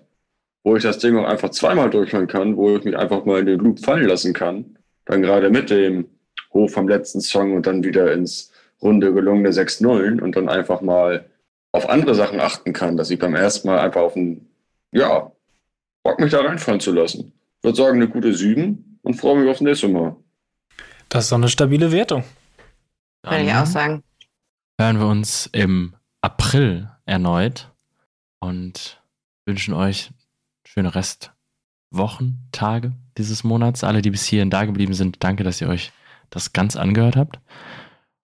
wo 0.64 0.76
ich 0.76 0.84
das 0.84 0.98
Ding 0.98 1.18
auch 1.18 1.28
einfach 1.28 1.50
zweimal 1.50 1.90
durchhören 1.90 2.28
kann, 2.28 2.58
wo 2.58 2.76
ich 2.76 2.84
mich 2.84 2.98
einfach 2.98 3.26
mal 3.26 3.40
in 3.40 3.46
den 3.46 3.60
Loop 3.60 3.80
fallen 3.80 4.08
lassen 4.08 4.34
kann. 4.34 4.78
Dann 5.06 5.22
gerade 5.22 5.50
mit 5.50 5.70
dem 5.70 6.10
Hoch 6.54 6.70
vom 6.70 6.88
letzten 6.88 7.22
Song 7.22 7.54
und 7.54 7.68
dann 7.68 7.84
wieder 7.84 8.12
ins 8.14 8.52
runde 8.82 9.14
gelungene 9.14 9.50
6-0 9.50 10.22
und 10.22 10.36
dann 10.36 10.50
einfach 10.50 10.82
mal 10.82 11.30
auf 11.72 11.90
andere 11.90 12.16
Sachen 12.16 12.40
achten 12.40 12.74
kann, 12.74 12.98
dass 12.98 13.10
ich 13.10 13.20
beim 13.20 13.36
ersten 13.36 13.68
Mal 13.68 13.80
einfach 13.80 14.02
auf 14.02 14.16
ein, 14.16 14.48
ja, 14.92 15.32
Bock 16.04 16.20
mich 16.20 16.32
da 16.32 16.42
reinfallen 16.42 16.80
zu 16.80 16.92
lassen. 16.92 17.34
Ich 17.58 17.64
würde 17.64 17.78
sagen, 17.78 17.98
eine 17.98 18.10
gute 18.10 18.34
Süden 18.34 19.00
und 19.04 19.16
freue 19.16 19.40
mich 19.40 19.50
aufs 19.50 19.62
nächste 19.62 19.88
Mal. 19.88 20.16
Das 21.10 21.26
ist 21.26 21.32
doch 21.32 21.38
eine 21.38 21.50
stabile 21.50 21.92
Wertung. 21.92 22.24
Würde 23.24 23.44
ich 23.44 23.54
auch 23.54 23.66
sagen 23.66 24.04
hören 24.84 25.00
wir 25.00 25.08
uns 25.08 25.48
im 25.54 25.96
April 26.20 26.90
erneut 27.06 27.72
und 28.40 29.02
wünschen 29.46 29.74
euch 29.74 30.12
schöne 30.66 30.94
Restwochen, 30.94 32.50
Tage 32.52 32.92
dieses 33.18 33.46
Monats. 33.46 33.86
Alle, 33.86 34.02
die 34.02 34.12
bis 34.12 34.26
hierhin 34.26 34.50
da 34.50 34.66
geblieben 34.66 34.94
sind, 34.94 35.24
danke, 35.24 35.46
dass 35.46 35.62
ihr 35.62 35.70
euch 35.70 35.94
das 36.30 36.52
ganz 36.52 36.76
angehört 36.76 37.16
habt. 37.16 37.40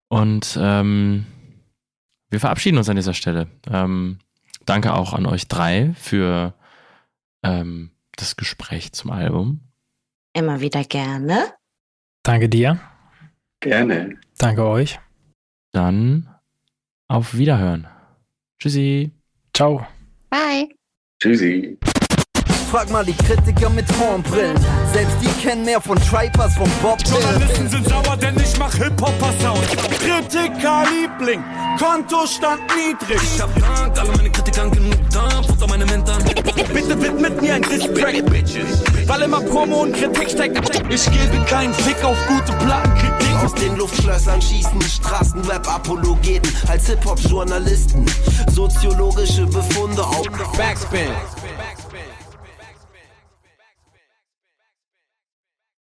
Und 0.08 0.58
ähm, 0.60 1.28
wir 2.32 2.40
verabschieden 2.40 2.80
uns 2.80 2.90
an 2.90 2.96
dieser 2.96 3.14
Stelle. 3.14 3.48
Ähm, 3.70 4.18
danke 4.66 4.96
auch 4.96 5.14
an 5.14 5.28
euch 5.28 5.48
drei 5.48 5.94
für 5.94 6.56
ähm, 7.44 7.92
das 8.16 8.36
Gespräch 8.36 8.94
zum 8.94 9.12
Album. 9.12 9.62
Immer 10.34 10.60
wieder 10.60 10.84
gerne. 10.84 11.54
Danke 12.24 12.50
dir. 12.50 12.80
Gerne. 13.60 14.18
Danke 14.40 14.66
euch. 14.66 15.00
Dann 15.72 16.34
auf 17.08 17.38
Wiederhören. 17.38 17.88
Tschüssi. 18.60 19.12
Ciao. 19.54 19.86
Bye. 20.30 20.70
Tschüssi. 21.22 21.78
Frag 22.70 22.92
mal 22.92 23.06
die 23.06 23.14
Kritiker 23.14 23.70
mit 23.70 23.86
Hornbrillen. 23.98 24.58
Selbst 24.92 25.16
die 25.22 25.42
kennen 25.42 25.64
mehr 25.64 25.80
von 25.80 25.98
Tripers, 26.00 26.54
von 26.56 26.70
Bob 26.82 27.00
Journalisten 27.08 27.70
sind 27.70 27.88
sauer, 27.88 28.18
denn 28.18 28.36
ich 28.36 28.60
mach 28.60 28.74
Hip-Hopper-Sound. 28.74 29.66
Kritiker 30.00 30.84
Liebling, 30.92 31.42
Kontostand 31.80 32.62
niedrig. 32.76 33.22
Ich 33.24 33.42
hab 33.42 33.56
Dank, 33.58 33.98
alle 33.98 34.12
meine 34.18 34.30
Kritiker 34.30 34.70
genug 34.70 34.98
da, 35.14 35.42
futter 35.44 35.68
meine 35.68 35.86
Mentoren. 35.86 36.24
Bitte 36.74 37.02
widmet 37.02 37.42
mir 37.42 37.54
ein 37.54 37.62
Distrack, 37.62 38.26
Bitches. 38.26 38.84
Weil 39.08 39.22
immer 39.22 39.40
Promo 39.40 39.84
und 39.84 39.94
Kritik 39.94 40.30
steckt. 40.30 40.58
Ich 40.90 41.06
gebe 41.06 41.46
keinen 41.46 41.74
Fick 41.74 42.04
auf 42.04 42.18
gute 42.28 42.52
Plattenkritik. 42.66 43.07
Aus 43.44 43.54
den 43.54 43.76
Luftschlössern 43.78 44.42
schießen 44.42 44.82
Straßenrap-Apologeten 44.82 46.52
als 46.68 46.88
Hip-Hop-Journalisten. 46.88 48.06
Soziologische 48.52 49.46
Befunde 49.46 50.04
auf 50.04 50.24
Backspin. 50.58 51.12